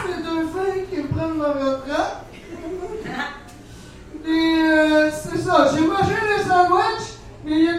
c'est 0.07 0.20
deux 0.23 0.44
filles 0.47 0.84
qui 0.91 1.00
prennent 1.12 1.39
leur 1.39 1.55
retraite. 1.55 2.17
Et 4.26 4.62
euh, 4.62 5.10
c'est 5.10 5.39
ça, 5.39 5.57
j'ai 5.75 5.84
mangé 5.86 6.15
le 6.15 6.39
sandwich, 6.49 7.05
mais 7.44 7.52
il 7.52 7.65
y 7.65 7.68
a 7.68 7.78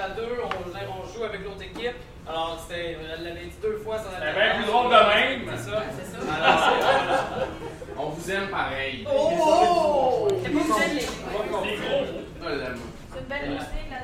à 0.00 0.08
deux, 0.10 0.28
on, 0.42 0.48
on 0.48 1.06
joue 1.18 1.24
avec 1.24 1.40
l'autre 1.44 1.62
équipe. 1.62 1.94
Alors 2.28 2.58
c'était, 2.68 2.96
elle 3.16 3.24
l'avait 3.24 3.46
dit 3.46 3.56
deux 3.62 3.78
fois, 3.84 3.96
c'est 3.98 4.10
bien 4.20 4.56
plus 4.56 4.66
drôle 4.66 4.86
de 4.86 4.90
même. 4.90 5.40
C'est 5.56 5.70
ça. 5.70 5.76
C'est 5.96 6.08
ça. 6.12 6.18
Alors, 6.44 6.62
euh, 7.38 7.44
On 7.98 8.06
vous 8.10 8.26
aime 8.30 8.48
pareil. 8.48 9.06
Oh! 9.10 10.28
C'est 10.42 10.50
pas 10.52 10.60
obligé 10.60 10.88
de 10.88 10.94
les 10.94 11.00
C'est 11.00 11.12
une 13.18 13.26
belle 13.28 13.48
musique, 13.50 13.88
la 13.90 13.98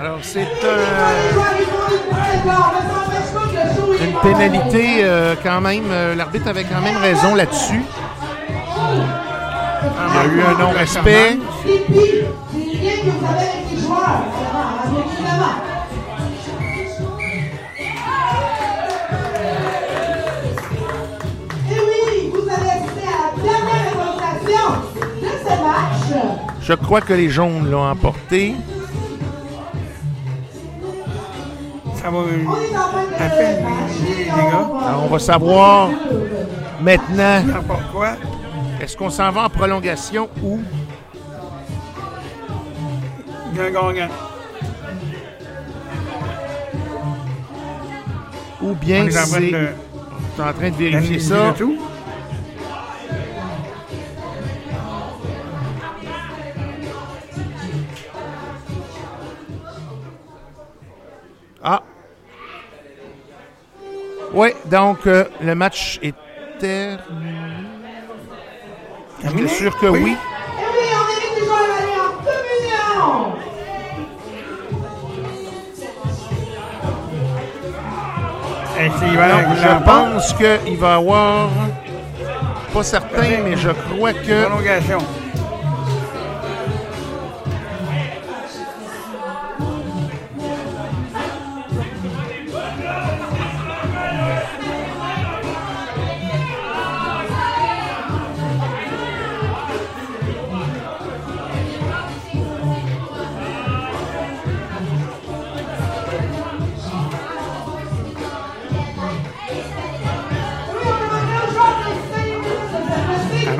Alors, 0.00 0.18
c'est 0.22 0.42
un- 0.42 0.46
une 4.04 4.18
pénalité 4.20 5.04
euh, 5.04 5.34
quand 5.42 5.60
même. 5.60 5.84
euh, 5.90 6.14
L'arbitre 6.14 6.48
avait 6.48 6.64
quand 6.64 6.80
même 6.80 6.96
raison 6.96 7.34
là-dessus. 7.34 7.82
Il 10.12 10.16
y 10.16 10.18
a 10.18 10.26
eu 10.26 10.40
un 10.42 10.58
non-respect. 10.58 11.38
Je 26.62 26.74
crois 26.74 27.00
que 27.00 27.12
les 27.12 27.28
jaunes 27.28 27.68
l'ont 27.70 27.88
emporté. 27.88 28.54
Ça 31.96 32.10
va. 32.10 32.18
On 32.18 32.22
est 32.22 32.44
en 32.44 32.88
train 32.88 33.04
de 33.04 33.14
À 33.22 33.28
peine 33.28 33.66
les, 34.04 34.24
les 34.24 34.30
gars. 34.30 34.68
Alors, 34.86 35.04
on 35.04 35.08
va 35.08 35.18
savoir 35.18 35.90
maintenant. 36.80 37.42
N'importe 37.44 37.92
quoi. 37.92 38.10
Est-ce 38.82 38.96
qu'on 38.96 39.10
s'en 39.10 39.30
va 39.30 39.44
en 39.44 39.48
prolongation 39.48 40.28
ou? 40.42 40.60
Ou 48.60 48.74
bien 48.74 49.04
c'est. 49.10 49.50
de- 49.52 49.68
Je 50.28 50.32
suis 50.34 50.42
en 50.42 50.52
train 50.52 50.70
de 50.70 50.74
vérifier 50.76 51.18
ça. 51.20 51.54
tout. 51.56 51.78
Ah. 61.62 61.82
Oui, 64.34 64.48
donc 64.66 65.06
euh, 65.06 65.24
le 65.42 65.54
match 65.54 65.98
est 66.02 66.14
terminé. 66.58 67.71
J'étais 69.24 69.48
sûr 69.48 69.78
que 69.78 69.86
oui? 69.86 69.98
Et 70.00 70.64
oui, 70.74 70.88
on 70.94 71.04
les 71.14 71.44
joueurs 71.44 71.58
à 71.58 71.78
aller 71.78 71.98
en 72.00 72.12
communion. 72.26 73.34
Et 78.78 78.88
s'il 78.98 79.16
va 79.16 79.28
Donc, 79.28 79.38
avec 79.38 79.58
je 79.58 79.72
pense 79.84 80.26
qu'il 80.34 80.76
va 80.76 80.88
y 80.88 80.94
avoir. 80.94 81.50
Pas 82.74 82.82
certain, 82.82 83.42
mais 83.44 83.56
je 83.56 83.70
crois 83.70 84.12
que. 84.12 84.46
Prolongation. 84.46 84.98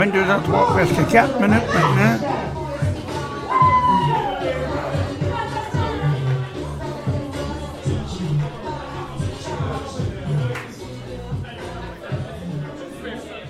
22 0.02 0.18
h 0.18 0.42
3, 0.42 0.66
presque 0.74 1.06
4 1.12 1.40
minutes 1.40 1.62
maintenant. 1.74 2.18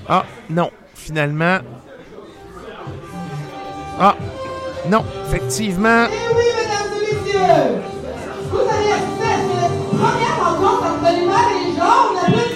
Ah, 0.07 0.25
non, 0.51 0.71
finalement. 0.95 1.59
Ah, 3.99 4.15
non, 4.91 5.05
effectivement. 5.29 6.05
Et 6.05 6.09
oui, 6.37 6.45
mesdames 6.59 6.93
et 6.93 7.15
messieurs, 7.15 7.81
vous 8.51 8.59
allez 8.59 8.93
assister 8.93 9.25
à 9.25 9.41
cette 9.49 9.89
première 9.89 10.37
rencontre 10.45 10.85
entre 10.85 11.09
l'humain 11.17 11.47
et 11.49 12.31
les. 12.31 12.52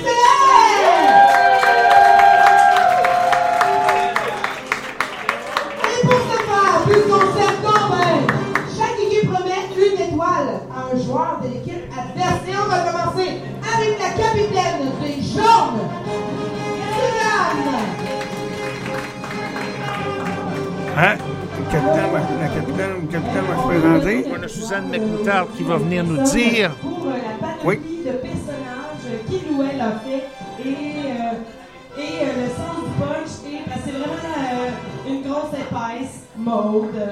Hein? 20.98 21.16
Le 21.58 21.70
capitaine 21.70 22.10
va, 22.10 22.20
la 22.40 22.48
capitaine, 22.48 22.90
le 23.02 23.06
capitaine 23.06 23.44
va 23.44 23.56
se 23.56 23.66
présenter. 23.68 24.24
On 24.30 24.42
a 24.42 24.48
Suzanne 24.48 24.88
McMoutarde 24.88 25.48
qui 25.54 25.62
va 25.62 25.76
venir 25.76 26.04
nous 26.04 26.22
dire. 26.22 26.70
Pour 26.80 27.10
la 27.10 27.36
panoplie 27.38 28.02
de 28.02 28.12
personnages 28.12 29.20
qu'il 29.28 29.54
ou 29.54 29.62
elle 29.62 29.80
a 29.80 29.92
fait 30.00 30.24
et, 30.64 31.12
euh, 31.12 32.00
et 32.00 32.24
euh, 32.24 32.44
le 32.44 32.48
sens 32.48 32.76
du 32.82 32.90
punch. 32.98 33.52
Et 33.52 33.68
ben, 33.68 33.76
c'est 33.84 33.92
vraiment 33.92 34.14
euh, 34.24 35.10
une 35.10 35.22
grosse 35.22 35.52
épaisse 35.52 36.22
mode. 36.34 37.10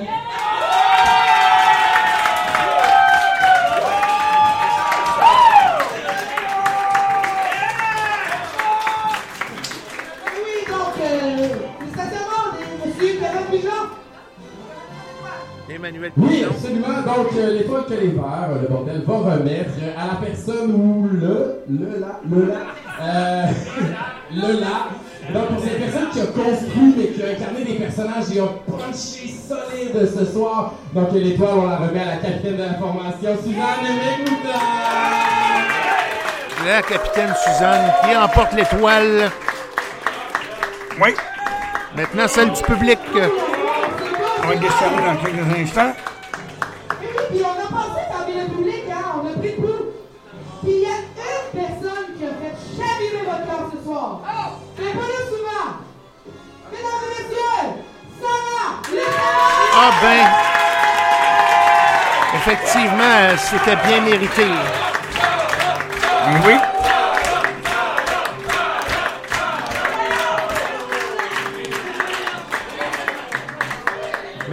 Emmanuel 15.85 16.13
Oui, 16.17 16.45
absolument. 16.49 17.03
Donc, 17.05 17.37
euh, 17.37 17.59
l'étoile 17.59 17.85
que 17.85 17.93
les 17.95 18.09
Verts, 18.09 18.49
euh, 18.51 18.63
le 18.63 18.69
bordel, 18.69 19.03
va 19.07 19.15
remettre 19.15 19.71
à 19.99 20.07
la 20.07 20.27
personne 20.27 20.73
ou 20.73 21.09
le, 21.13 21.63
le 21.69 22.01
là, 22.01 22.21
le 22.31 22.47
là, 22.47 22.61
euh, 23.03 23.47
le 24.35 24.61
là. 24.61 24.89
Donc, 25.33 25.49
pour 25.49 25.63
cette 25.63 25.79
personne 25.79 26.09
qui 26.11 26.21
a 26.21 26.27
construit 26.27 26.95
et 27.03 27.13
qui 27.13 27.23
a 27.23 27.31
incarné 27.33 27.65
des 27.65 27.75
personnages 27.75 28.25
et 28.35 28.41
a 28.41 28.47
punché 28.67 29.29
solide 29.29 30.09
ce 30.19 30.25
soir, 30.25 30.73
donc 30.95 31.13
l'étoile, 31.13 31.51
on 31.55 31.67
la 31.67 31.77
remet 31.77 32.01
à 32.01 32.07
la 32.07 32.17
capitaine 32.17 32.57
de 32.57 32.63
la 32.63 32.75
formation, 32.75 33.37
Suzanne 33.43 33.85
Mekouta. 33.85 34.59
La 36.67 36.83
capitaine 36.83 37.35
Suzanne 37.45 37.93
qui 38.03 38.15
remporte 38.17 38.55
l'étoile. 38.55 39.31
Oui. 41.03 41.11
Maintenant, 41.95 42.27
celle 42.27 42.51
du 42.53 42.63
public. 42.63 42.99
On 44.45 44.49
va 44.49 44.57
décerner 44.57 45.03
dans 45.07 45.17
quelques 45.25 45.59
instants. 45.59 45.95
Puis 47.31 47.41
on 47.43 47.49
a 47.49 47.67
passé 47.67 48.01
parmi 48.13 48.35
le 48.35 48.47
public, 48.55 48.85
hein, 48.91 49.05
on 49.15 49.27
a 49.27 49.31
pris 49.39 49.53
le 49.53 49.63
pouls. 49.63 49.87
Puis 50.63 50.71
il 50.71 50.81
y 50.83 50.85
a 50.85 50.89
une 50.99 51.07
personne 51.55 52.09
qui 52.19 52.25
a 52.25 52.29
fait 52.29 52.55
chavirer 52.77 53.25
votre 53.25 53.45
cœur 53.47 53.71
ce 53.73 53.79
soir. 53.83 54.21
C'est 54.77 54.93
pas 54.93 54.99
là 54.99 55.21
souvent. 55.31 55.69
Mesdames 56.71 57.05
et 57.05 57.09
messieurs, 57.23 57.67
Sarah 58.21 58.71
Léonard! 58.93 59.73
Ah 59.77 59.91
ben. 60.03 60.25
Effectivement, 62.37 63.19
c'était 63.39 63.77
bien 63.77 64.01
mérité. 64.03 64.49
Oui. 66.45 66.74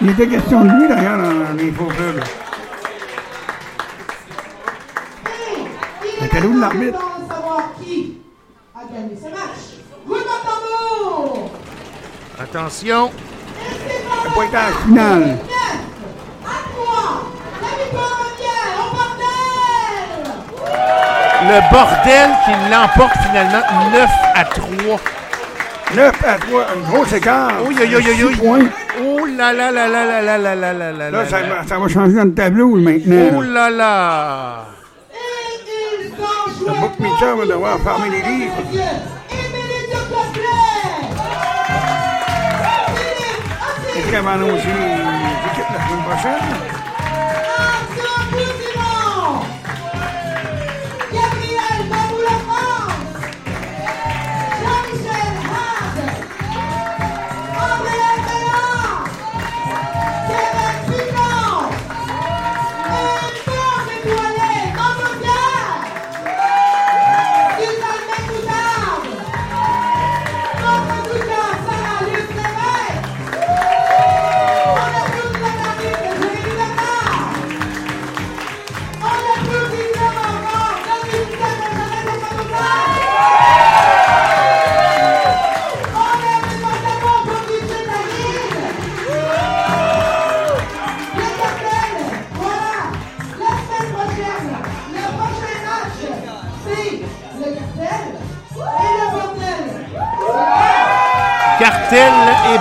Il 0.00 0.10
était 0.10 0.26
question 0.26 0.64
de 0.64 0.70
lui, 0.70 0.88
d'ailleurs, 0.88 1.18
dans 1.18 1.52
les 1.56 1.70
faux 1.70 1.88
l'arbitre. 6.60 6.98
Savoir 7.28 7.62
qui 7.80 8.18
a 8.74 8.80
gagné 8.92 9.16
ce 9.16 9.28
match. 9.28 9.74
Tambour! 10.06 11.50
Attention. 12.40 13.10
Le 14.24 14.30
pointage 14.32 14.74
final. 14.84 15.38
Le 21.46 21.70
bordel 21.70 22.30
qui 22.44 22.70
l'emporte 22.70 23.16
finalement 23.28 23.62
9 23.92 24.10
à 24.34 24.44
3. 24.44 25.00
9 25.94 26.24
à 26.26 26.38
3, 26.38 26.62
un 26.62 26.90
gros 26.90 27.04
écart. 27.04 27.50
Oui, 27.66 27.76
oui, 27.78 27.96
oui, 27.96 28.04
oui, 28.06 28.34
Six 28.34 28.40
points. 28.40 28.83
Là 29.36 29.52
là 29.52 29.70
là 29.70 29.88
là 29.88 30.06
là 30.06 30.22
là 30.22 30.38
là 30.38 30.54
là 30.54 30.72
là 30.72 30.92
là 30.92 31.10
Là, 31.10 31.26
ça, 31.26 31.38
va- 31.42 31.64
ça 31.66 31.78
va 31.78 31.88
changer 31.88 32.14
dans 32.16 32.24
le 32.24 32.34
tableau 32.34 32.74
maintenant. 32.76 33.30
Oh 33.38 33.42
là 33.42 33.70
là. 33.70 34.64
Le 36.66 36.80
bookmaker 36.80 37.36
va 37.36 37.46
devoir 37.46 37.78
fermer 37.80 38.10
les 38.10 38.22
livres. 38.22 38.54
Qu'elle 44.10 44.22
va 44.22 44.32
annoncer 44.32 44.52
les 44.54 45.50
équipes 45.50 45.70
la 45.72 45.86
semaine 45.86 46.04
prochaine? 46.04 46.83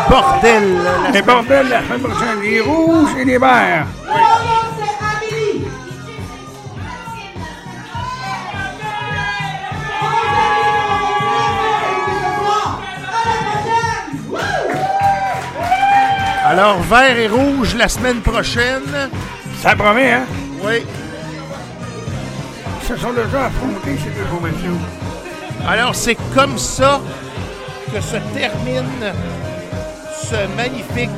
Bordel. 0.09 0.77
Les 1.13 1.21
bordels 1.21 1.69
la 1.69 1.81
semaine 1.81 2.01
prochaine, 2.01 2.41
les 2.41 2.61
rouges 2.61 3.15
et 3.19 3.25
les 3.25 3.37
verts. 3.37 3.87
Alors, 16.45 16.81
vert 16.81 17.17
et 17.17 17.27
rouge 17.27 17.73
la 17.75 17.87
semaine 17.87 18.21
prochaine. 18.21 19.09
Ça 19.61 19.75
promet, 19.75 20.11
hein? 20.11 20.25
Oui. 20.63 20.85
Ils 22.81 22.87
se 22.87 22.95
sont 22.97 23.13
déjà 23.13 23.45
affrontés, 23.45 23.97
ces 23.97 24.11
deux 24.11 24.25
formations. 24.29 24.77
Alors, 25.67 25.95
c'est 25.95 26.17
comme 26.35 26.57
ça 26.57 26.99
que 27.91 28.01
se 28.01 28.17
termine 28.37 29.13
ce 30.33 30.47
magnifique 30.55 31.11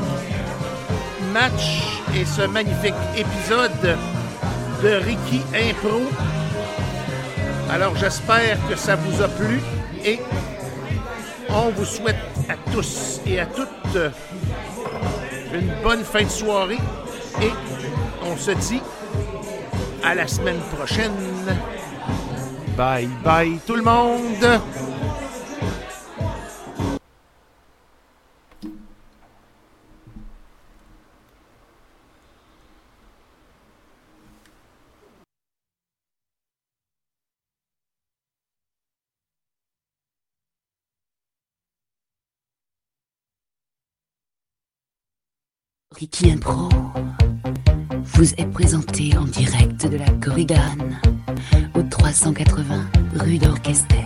match 1.31 2.01
et 2.13 2.25
ce 2.25 2.41
magnifique 2.41 2.93
épisode 3.15 3.97
de 4.83 4.89
Ricky 4.89 5.41
Impro. 5.53 6.01
Alors, 7.71 7.95
j'espère 7.95 8.57
que 8.67 8.75
ça 8.75 8.97
vous 8.97 9.21
a 9.21 9.29
plu 9.29 9.61
et 10.03 10.19
on 11.49 11.69
vous 11.69 11.85
souhaite 11.85 12.17
à 12.49 12.55
tous 12.71 13.21
et 13.25 13.39
à 13.39 13.45
toutes 13.45 13.97
une 15.53 15.71
bonne 15.81 16.03
fin 16.03 16.23
de 16.23 16.29
soirée 16.29 16.79
et 17.41 17.51
on 18.25 18.35
se 18.35 18.51
dit 18.51 18.81
à 20.03 20.13
la 20.13 20.27
semaine 20.27 20.59
prochaine. 20.75 21.13
Bye 22.75 23.07
bye 23.23 23.59
tout 23.65 23.75
le 23.75 23.83
monde. 23.83 24.59
Ricky 45.97 46.31
Impro 46.31 46.67
vous 48.03 48.33
est 48.33 48.51
présenté 48.51 49.15
en 49.17 49.23
direct 49.23 49.87
de 49.87 49.97
la 49.97 50.09
Corrigane 50.21 50.99
au 51.73 51.83
380 51.83 52.85
rue 53.15 53.37
d'Orchester 53.37 54.03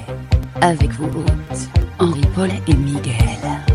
avec 0.62 0.92
vos 0.92 1.06
hôtes 1.06 1.70
Henri 1.98 2.22
Paul 2.36 2.50
et 2.68 2.76
Miguel. 2.76 3.69